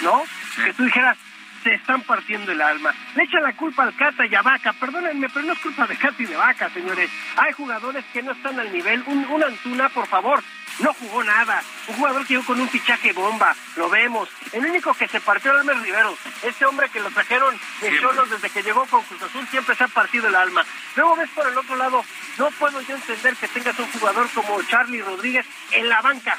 ¿no? 0.01 0.23
que 0.63 0.73
tú 0.73 0.83
dijeras, 0.83 1.17
se 1.63 1.73
están 1.73 2.01
partiendo 2.01 2.51
el 2.51 2.61
alma. 2.61 2.93
Le 3.15 3.23
echan 3.23 3.43
la 3.43 3.53
culpa 3.53 3.83
al 3.83 3.95
Cata 3.95 4.25
y 4.25 4.33
a 4.35 4.41
Vaca. 4.41 4.73
Perdónenme, 4.73 5.27
pero 5.29 5.45
no 5.45 5.53
es 5.53 5.59
culpa 5.59 5.85
de 5.87 5.97
Cata 5.97 6.21
y 6.21 6.25
de 6.25 6.35
Vaca, 6.35 6.69
señores. 6.69 7.09
Hay 7.35 7.53
jugadores 7.53 8.05
que 8.13 8.23
no 8.23 8.31
están 8.31 8.59
al 8.59 8.71
nivel. 8.71 9.03
Un, 9.07 9.43
Antuna, 9.43 9.89
por 9.89 10.07
favor, 10.07 10.43
no 10.79 10.93
jugó 10.93 11.23
nada. 11.23 11.63
Un 11.87 11.95
jugador 11.95 12.25
que 12.25 12.33
llegó 12.33 12.45
con 12.45 12.59
un 12.59 12.69
fichaje 12.69 13.13
bomba. 13.13 13.55
Lo 13.75 13.89
vemos. 13.89 14.29
El 14.51 14.65
único 14.65 14.93
que 14.93 15.07
se 15.07 15.19
partió 15.19 15.51
el 15.51 15.59
alma 15.59 15.73
es 15.73 15.81
Rivero. 15.81 16.17
Ese 16.43 16.65
hombre 16.65 16.89
que 16.89 16.99
lo 16.99 17.09
trajeron 17.11 17.59
de 17.81 17.99
Cholos 17.99 18.29
desde 18.29 18.49
que 18.49 18.63
llegó 18.63 18.85
con 18.85 19.03
Cruz 19.03 19.21
Azul 19.21 19.47
siempre 19.49 19.75
se 19.75 19.83
ha 19.83 19.87
partido 19.87 20.27
el 20.27 20.35
alma. 20.35 20.65
Luego 20.95 21.15
ves 21.15 21.29
por 21.29 21.47
el 21.47 21.57
otro 21.57 21.75
lado, 21.75 22.03
no 22.37 22.51
puedo 22.51 22.81
yo 22.81 22.95
entender 22.95 23.35
que 23.35 23.47
tengas 23.47 23.77
un 23.79 23.91
jugador 23.91 24.29
como 24.33 24.61
Charlie 24.63 25.01
Rodríguez 25.01 25.45
en 25.71 25.89
la 25.89 26.01
banca. 26.01 26.37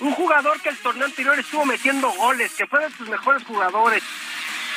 Un 0.00 0.12
jugador 0.12 0.60
que 0.60 0.70
el 0.70 0.78
torneo 0.78 1.06
anterior 1.06 1.38
estuvo 1.38 1.64
metiendo 1.64 2.10
goles, 2.10 2.52
que 2.54 2.66
fue 2.66 2.80
de 2.80 2.90
tus 2.90 3.08
mejores 3.08 3.44
jugadores. 3.44 4.02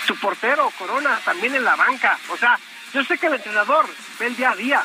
Tu 0.05 0.15
portero, 0.15 0.71
Corona, 0.77 1.19
también 1.25 1.55
en 1.55 1.63
la 1.63 1.75
banca. 1.75 2.17
O 2.29 2.37
sea, 2.37 2.57
yo 2.93 3.03
sé 3.03 3.17
que 3.17 3.27
el 3.27 3.33
entrenador 3.33 3.85
ve 4.19 4.27
el 4.27 4.35
día 4.35 4.51
a 4.51 4.55
día, 4.55 4.83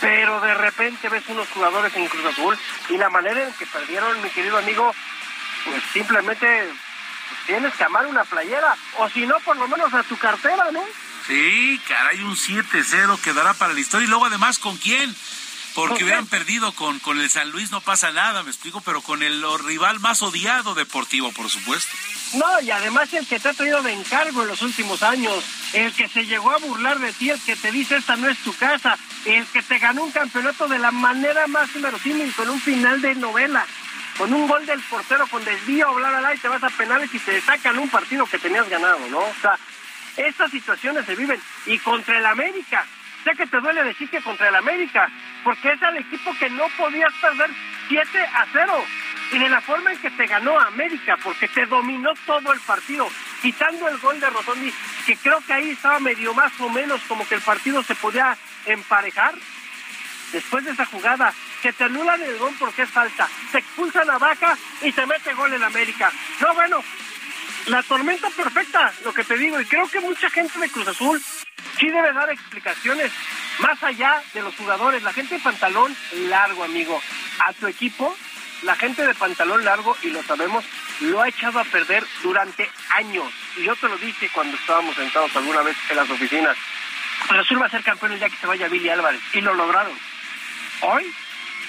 pero 0.00 0.40
de 0.40 0.54
repente 0.54 1.08
ves 1.08 1.24
unos 1.28 1.48
jugadores 1.48 1.94
en 1.96 2.08
Cruz 2.08 2.24
Azul 2.26 2.58
y 2.88 2.96
la 2.96 3.10
manera 3.10 3.46
en 3.46 3.52
que 3.54 3.66
perdieron, 3.66 4.20
mi 4.22 4.30
querido 4.30 4.58
amigo, 4.58 4.94
pues 5.64 5.82
simplemente 5.92 6.70
tienes 7.46 7.74
que 7.74 7.84
amar 7.84 8.06
una 8.06 8.24
playera, 8.24 8.76
o 8.98 9.08
si 9.08 9.26
no, 9.26 9.38
por 9.40 9.56
lo 9.56 9.68
menos 9.68 9.92
a 9.92 10.02
tu 10.04 10.16
cartera, 10.16 10.70
¿no? 10.72 10.82
Sí, 11.26 11.80
caray, 11.86 12.22
un 12.22 12.36
7-0 12.36 13.20
quedará 13.20 13.54
para 13.54 13.72
la 13.72 13.80
historia. 13.80 14.06
Y 14.06 14.08
luego, 14.08 14.26
además, 14.26 14.58
¿con 14.58 14.76
quién? 14.78 15.14
Porque 15.74 16.04
hubieran 16.04 16.26
perdido 16.26 16.72
con, 16.72 16.98
con 16.98 17.20
el 17.20 17.30
San 17.30 17.50
Luis, 17.50 17.70
no 17.70 17.80
pasa 17.80 18.10
nada, 18.10 18.42
me 18.42 18.50
explico, 18.50 18.80
pero 18.80 19.02
con 19.02 19.22
el 19.22 19.44
rival 19.64 20.00
más 20.00 20.22
odiado 20.22 20.74
deportivo, 20.74 21.32
por 21.32 21.48
supuesto. 21.48 21.96
No, 22.34 22.60
y 22.60 22.70
además 22.70 23.12
el 23.12 23.26
que 23.26 23.40
te 23.40 23.48
ha 23.48 23.54
traído 23.54 23.82
de 23.82 23.92
encargo 23.92 24.42
en 24.42 24.48
los 24.48 24.62
últimos 24.62 25.02
años, 25.02 25.44
el 25.72 25.92
que 25.92 26.08
se 26.08 26.26
llegó 26.26 26.50
a 26.50 26.58
burlar 26.58 26.98
de 26.98 27.12
ti, 27.12 27.30
el 27.30 27.40
que 27.40 27.56
te 27.56 27.72
dice 27.72 27.96
esta 27.96 28.16
no 28.16 28.28
es 28.28 28.38
tu 28.38 28.54
casa, 28.54 28.96
el 29.24 29.46
que 29.46 29.62
te 29.62 29.78
ganó 29.78 30.04
un 30.04 30.12
campeonato 30.12 30.68
de 30.68 30.78
la 30.78 30.90
manera 30.90 31.46
más 31.46 31.74
inverosímil, 31.74 32.32
con 32.34 32.50
un 32.50 32.60
final 32.60 33.00
de 33.00 33.14
novela, 33.14 33.66
con 34.16 34.32
un 34.32 34.46
gol 34.46 34.64
del 34.66 34.80
portero, 34.82 35.26
con 35.26 35.44
desvío, 35.44 35.92
bla, 35.94 36.10
bla, 36.10 36.20
bla, 36.20 36.34
y 36.34 36.38
te 36.38 36.48
vas 36.48 36.62
a 36.62 36.70
penales 36.70 37.12
y 37.12 37.18
te 37.18 37.40
sacan 37.40 37.78
un 37.78 37.88
partido 37.88 38.26
que 38.26 38.38
tenías 38.38 38.68
ganado, 38.68 39.00
¿no? 39.08 39.18
O 39.18 39.34
sea, 39.40 39.58
estas 40.16 40.50
situaciones 40.50 41.06
se 41.06 41.16
viven. 41.16 41.40
Y 41.66 41.78
contra 41.78 42.18
el 42.18 42.26
América, 42.26 42.86
sé 43.24 43.32
que 43.36 43.46
te 43.46 43.60
duele 43.60 43.84
decir 43.84 44.08
que 44.08 44.20
contra 44.20 44.48
el 44.48 44.54
América, 44.54 45.08
porque 45.44 45.72
es 45.72 45.82
el 45.82 45.98
equipo 45.98 46.34
que 46.38 46.50
no 46.50 46.68
podías 46.76 47.12
perder 47.14 47.50
7 47.88 48.18
a 48.18 48.46
0. 48.52 48.84
Y 49.32 49.38
de 49.38 49.48
la 49.48 49.60
forma 49.60 49.92
en 49.92 49.98
que 49.98 50.10
te 50.10 50.26
ganó 50.26 50.58
América, 50.58 51.16
porque 51.22 51.48
te 51.48 51.66
dominó 51.66 52.12
todo 52.26 52.52
el 52.52 52.60
partido, 52.60 53.08
quitando 53.40 53.88
el 53.88 53.98
gol 53.98 54.18
de 54.18 54.28
Rotondi, 54.28 54.72
que 55.06 55.16
creo 55.16 55.40
que 55.46 55.52
ahí 55.52 55.70
estaba 55.70 56.00
medio 56.00 56.34
más 56.34 56.52
o 56.60 56.68
menos 56.68 57.00
como 57.02 57.26
que 57.28 57.36
el 57.36 57.42
partido 57.42 57.82
se 57.82 57.94
podía 57.94 58.36
emparejar. 58.66 59.34
Después 60.32 60.64
de 60.64 60.72
esa 60.72 60.86
jugada, 60.86 61.32
que 61.62 61.72
te 61.72 61.84
anulan 61.84 62.22
el 62.22 62.38
gol 62.38 62.54
porque 62.58 62.82
es 62.82 62.90
falta, 62.90 63.28
se 63.50 63.58
expulsan 63.58 64.08
a 64.10 64.18
Vaca 64.18 64.56
y 64.82 64.92
se 64.92 65.06
mete 65.06 65.34
gol 65.34 65.52
en 65.52 65.62
América. 65.62 66.10
No, 66.40 66.54
bueno, 66.54 66.82
la 67.66 67.82
tormenta 67.82 68.28
perfecta, 68.30 68.92
lo 69.04 69.12
que 69.12 69.24
te 69.24 69.36
digo, 69.36 69.60
y 69.60 69.64
creo 69.66 69.88
que 69.88 70.00
mucha 70.00 70.30
gente 70.30 70.58
de 70.58 70.70
Cruz 70.70 70.88
Azul 70.88 71.22
sí 71.78 71.88
debe 71.88 72.12
dar 72.12 72.30
explicaciones 72.30 73.12
más 73.58 73.82
allá 73.82 74.22
de 74.32 74.42
los 74.42 74.54
jugadores. 74.56 75.02
La 75.02 75.12
gente 75.12 75.34
de 75.34 75.40
pantalón 75.40 75.94
largo, 76.28 76.64
amigo, 76.64 77.00
a 77.46 77.52
tu 77.52 77.66
equipo, 77.66 78.16
la 78.62 78.76
gente 78.76 79.06
de 79.06 79.14
pantalón 79.14 79.64
largo, 79.64 79.96
y 80.02 80.10
lo 80.10 80.22
sabemos, 80.22 80.64
lo 81.00 81.22
ha 81.22 81.28
echado 81.28 81.60
a 81.60 81.64
perder 81.64 82.04
durante 82.22 82.70
años. 82.90 83.32
Y 83.56 83.64
yo 83.64 83.76
te 83.76 83.88
lo 83.88 83.96
dije 83.98 84.30
cuando 84.32 84.56
estábamos 84.56 84.96
sentados 84.96 85.34
alguna 85.36 85.62
vez 85.62 85.76
en 85.90 85.96
las 85.96 86.10
oficinas. 86.10 86.56
Cruz 87.28 87.40
Azul 87.40 87.62
va 87.62 87.66
a 87.66 87.70
ser 87.70 87.82
campeón 87.82 88.18
día 88.18 88.28
que 88.28 88.36
se 88.36 88.46
vaya 88.46 88.68
Billy 88.68 88.88
Álvarez, 88.88 89.20
y 89.32 89.40
lo 89.40 89.54
lograron. 89.54 89.92
Hoy, 90.82 91.12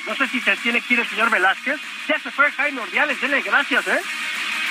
no 0.08 0.16
sé 0.16 0.28
si 0.28 0.40
se 0.42 0.56
tiene 0.58 0.82
que 0.82 0.94
ir 0.94 1.00
el 1.02 1.10
señor 1.10 1.30
Velázquez, 1.30 1.80
ya 2.08 2.18
se 2.20 2.32
fue 2.32 2.52
Jaime 2.52 2.82
Ordiales, 2.82 3.20
denle 3.20 3.42
gracias, 3.42 3.88
¿eh? 3.88 4.02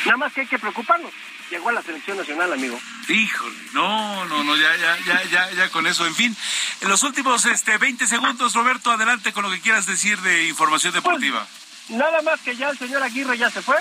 Nada 0.05 0.17
más 0.17 0.33
que 0.33 0.43
hay 0.43 0.47
que 0.47 0.59
preocuparnos. 0.59 1.13
Llegó 1.51 1.69
a 1.69 1.73
la 1.73 1.83
selección 1.83 2.17
nacional, 2.17 2.53
amigo. 2.53 2.79
Híjole, 3.09 3.57
no, 3.73 4.25
no, 4.27 4.45
no, 4.45 4.57
ya, 4.57 4.77
ya, 4.77 4.99
ya, 5.05 5.23
ya, 5.25 5.51
ya 5.51 5.69
con 5.71 5.87
eso. 5.87 6.07
En 6.07 6.15
fin, 6.15 6.37
en 6.81 6.89
los 6.89 7.03
últimos 7.03 7.45
este, 7.47 7.77
20 7.77 8.07
segundos, 8.07 8.55
Roberto, 8.55 8.93
adelante 8.93 9.33
con 9.33 9.43
lo 9.43 9.51
que 9.51 9.61
quieras 9.61 9.87
decir 9.87 10.19
de 10.21 10.47
información 10.47 10.93
pues, 10.93 11.03
deportiva. 11.03 11.47
nada 11.89 12.23
más 12.23 12.41
que 12.41 12.55
ya 12.55 12.71
el 12.71 12.79
señor 12.79 13.03
Aguirre 13.03 13.37
ya 13.37 13.51
se 13.51 13.63
fue. 13.63 13.77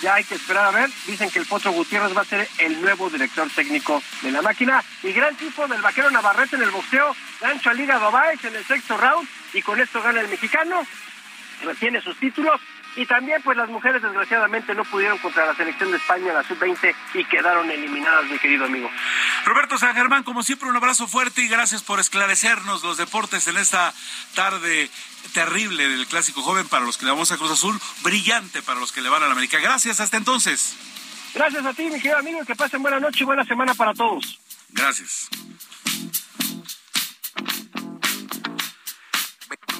Ya 0.00 0.14
hay 0.14 0.24
que 0.24 0.34
esperar 0.34 0.66
a 0.66 0.70
ver. 0.72 0.90
Dicen 1.06 1.30
que 1.30 1.38
el 1.38 1.46
Potro 1.46 1.70
Gutiérrez 1.70 2.16
va 2.16 2.22
a 2.22 2.24
ser 2.24 2.48
el 2.58 2.80
nuevo 2.80 3.08
director 3.08 3.48
técnico 3.50 4.02
de 4.22 4.32
la 4.32 4.42
máquina. 4.42 4.82
Y 5.02 5.12
gran 5.12 5.36
tipo 5.36 5.68
del 5.68 5.80
vaquero 5.80 6.10
Navarrete 6.10 6.56
en 6.56 6.62
el 6.62 6.70
boxeo. 6.70 7.14
Gancho 7.40 7.70
a 7.70 7.74
Liga 7.74 8.00
Dubái 8.00 8.36
en 8.42 8.56
el 8.56 8.64
sexto 8.64 8.96
round. 8.96 9.28
Y 9.52 9.62
con 9.62 9.80
esto 9.80 10.02
gana 10.02 10.20
el 10.20 10.28
mexicano. 10.28 10.84
Retiene 11.62 12.00
sus 12.00 12.18
títulos 12.18 12.60
y 12.96 13.06
también, 13.06 13.40
pues 13.42 13.56
las 13.56 13.68
mujeres 13.68 14.02
desgraciadamente 14.02 14.74
no 14.74 14.84
pudieron 14.84 15.18
contra 15.18 15.46
la 15.46 15.54
selección 15.54 15.90
de 15.90 15.96
España, 15.96 16.32
la 16.32 16.42
sub-20, 16.42 16.94
y 17.14 17.24
quedaron 17.24 17.70
eliminadas, 17.70 18.24
mi 18.26 18.38
querido 18.38 18.66
amigo. 18.66 18.90
Roberto 19.44 19.78
San 19.78 19.94
Germán, 19.94 20.22
como 20.24 20.42
siempre, 20.42 20.68
un 20.68 20.76
abrazo 20.76 21.06
fuerte 21.06 21.42
y 21.42 21.48
gracias 21.48 21.82
por 21.82 22.00
esclarecernos 22.00 22.82
los 22.82 22.98
deportes 22.98 23.46
en 23.48 23.56
esta 23.56 23.92
tarde 24.34 24.90
terrible 25.32 25.88
del 25.88 26.06
Clásico 26.06 26.42
Joven 26.42 26.68
para 26.68 26.84
los 26.84 26.98
que 26.98 27.06
le 27.06 27.12
vamos 27.12 27.32
a 27.32 27.38
Cruz 27.38 27.52
Azul, 27.52 27.80
brillante 28.02 28.62
para 28.62 28.80
los 28.80 28.92
que 28.92 29.00
le 29.00 29.08
van 29.08 29.22
a 29.22 29.26
la 29.26 29.32
América. 29.32 29.58
Gracias, 29.58 30.00
hasta 30.00 30.16
entonces. 30.16 30.76
Gracias 31.34 31.64
a 31.64 31.72
ti, 31.72 31.84
mi 31.84 31.96
querido 31.96 32.18
amigo, 32.18 32.44
que 32.44 32.54
pasen 32.54 32.82
buena 32.82 33.00
noche 33.00 33.20
y 33.20 33.24
buena 33.24 33.44
semana 33.44 33.74
para 33.74 33.94
todos. 33.94 34.38
Gracias. 34.70 35.28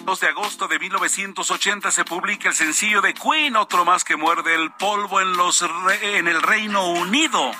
2 0.05 0.21
de 0.21 0.29
agosto 0.29 0.67
de 0.67 0.79
1980 0.79 1.91
se 1.91 2.05
publica 2.05 2.49
el 2.49 2.55
sencillo 2.55 3.01
de 3.01 3.15
Queen, 3.15 3.57
otro 3.57 3.85
más 3.85 4.05
que 4.05 4.17
muerde 4.17 4.55
el 4.55 4.73
polvo 4.73 5.21
en, 5.21 5.37
los 5.37 5.65
en 6.03 6.29
el 6.29 6.43
Reino 6.43 6.89
Unido. 6.89 7.53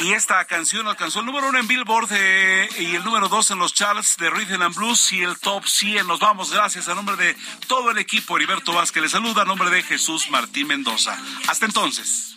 Y 0.00 0.12
esta 0.12 0.44
canción 0.44 0.86
alcanzó 0.86 1.20
el 1.20 1.26
número 1.26 1.48
uno 1.48 1.58
en 1.58 1.66
Billboard 1.66 2.08
eh, 2.12 2.68
y 2.78 2.94
el 2.94 3.04
número 3.04 3.28
dos 3.28 3.50
en 3.50 3.58
los 3.58 3.72
charts 3.72 4.16
de 4.16 4.30
Rhythm 4.30 4.62
and 4.62 4.74
Blues 4.74 5.12
y 5.12 5.22
el 5.22 5.38
top 5.38 5.66
100. 5.66 6.06
Nos 6.06 6.20
vamos, 6.20 6.52
gracias 6.52 6.88
a 6.88 6.94
nombre 6.94 7.16
de 7.16 7.36
todo 7.66 7.90
el 7.90 7.98
equipo. 7.98 8.36
Heriberto 8.36 8.72
Vázquez 8.72 9.02
le 9.02 9.08
saluda 9.08 9.42
a 9.42 9.44
nombre 9.44 9.70
de 9.70 9.82
Jesús 9.82 10.30
Martín 10.30 10.66
Mendoza. 10.66 11.16
Hasta 11.48 11.66
entonces. 11.66 12.36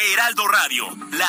Heraldo 0.00 0.46
Radio. 0.46 0.84
La 1.12 1.28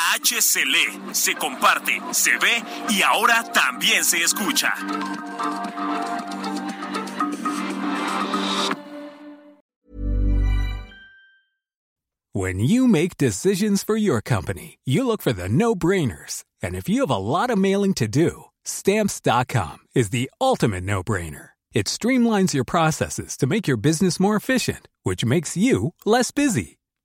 se 1.14 1.36
comparte, 1.36 2.00
se 2.14 2.32
ve 2.38 2.64
y 2.90 3.02
ahora 3.02 3.44
también 3.52 4.04
se 4.04 4.24
escucha. 4.24 4.74
When 12.34 12.60
you 12.60 12.88
make 12.88 13.18
decisions 13.18 13.84
for 13.84 13.98
your 13.98 14.22
company, 14.22 14.80
you 14.86 15.06
look 15.06 15.22
for 15.22 15.34
the 15.34 15.50
no-brainers. 15.50 16.46
And 16.62 16.76
if 16.76 16.88
you 16.88 17.02
have 17.02 17.10
a 17.10 17.18
lot 17.18 17.50
of 17.50 17.58
mailing 17.58 17.94
to 17.96 18.08
do, 18.08 18.46
stamps.com 18.64 19.80
is 19.94 20.12
the 20.12 20.32
ultimate 20.40 20.86
no-brainer. 20.86 21.50
It 21.74 21.88
streamlines 21.88 22.54
your 22.54 22.64
processes 22.64 23.36
to 23.38 23.48
make 23.48 23.68
your 23.68 23.78
business 23.78 24.20
more 24.20 24.36
efficient, 24.36 24.88
which 25.04 25.26
makes 25.26 25.58
you 25.58 25.94
less 26.06 26.32
busy. 26.32 26.78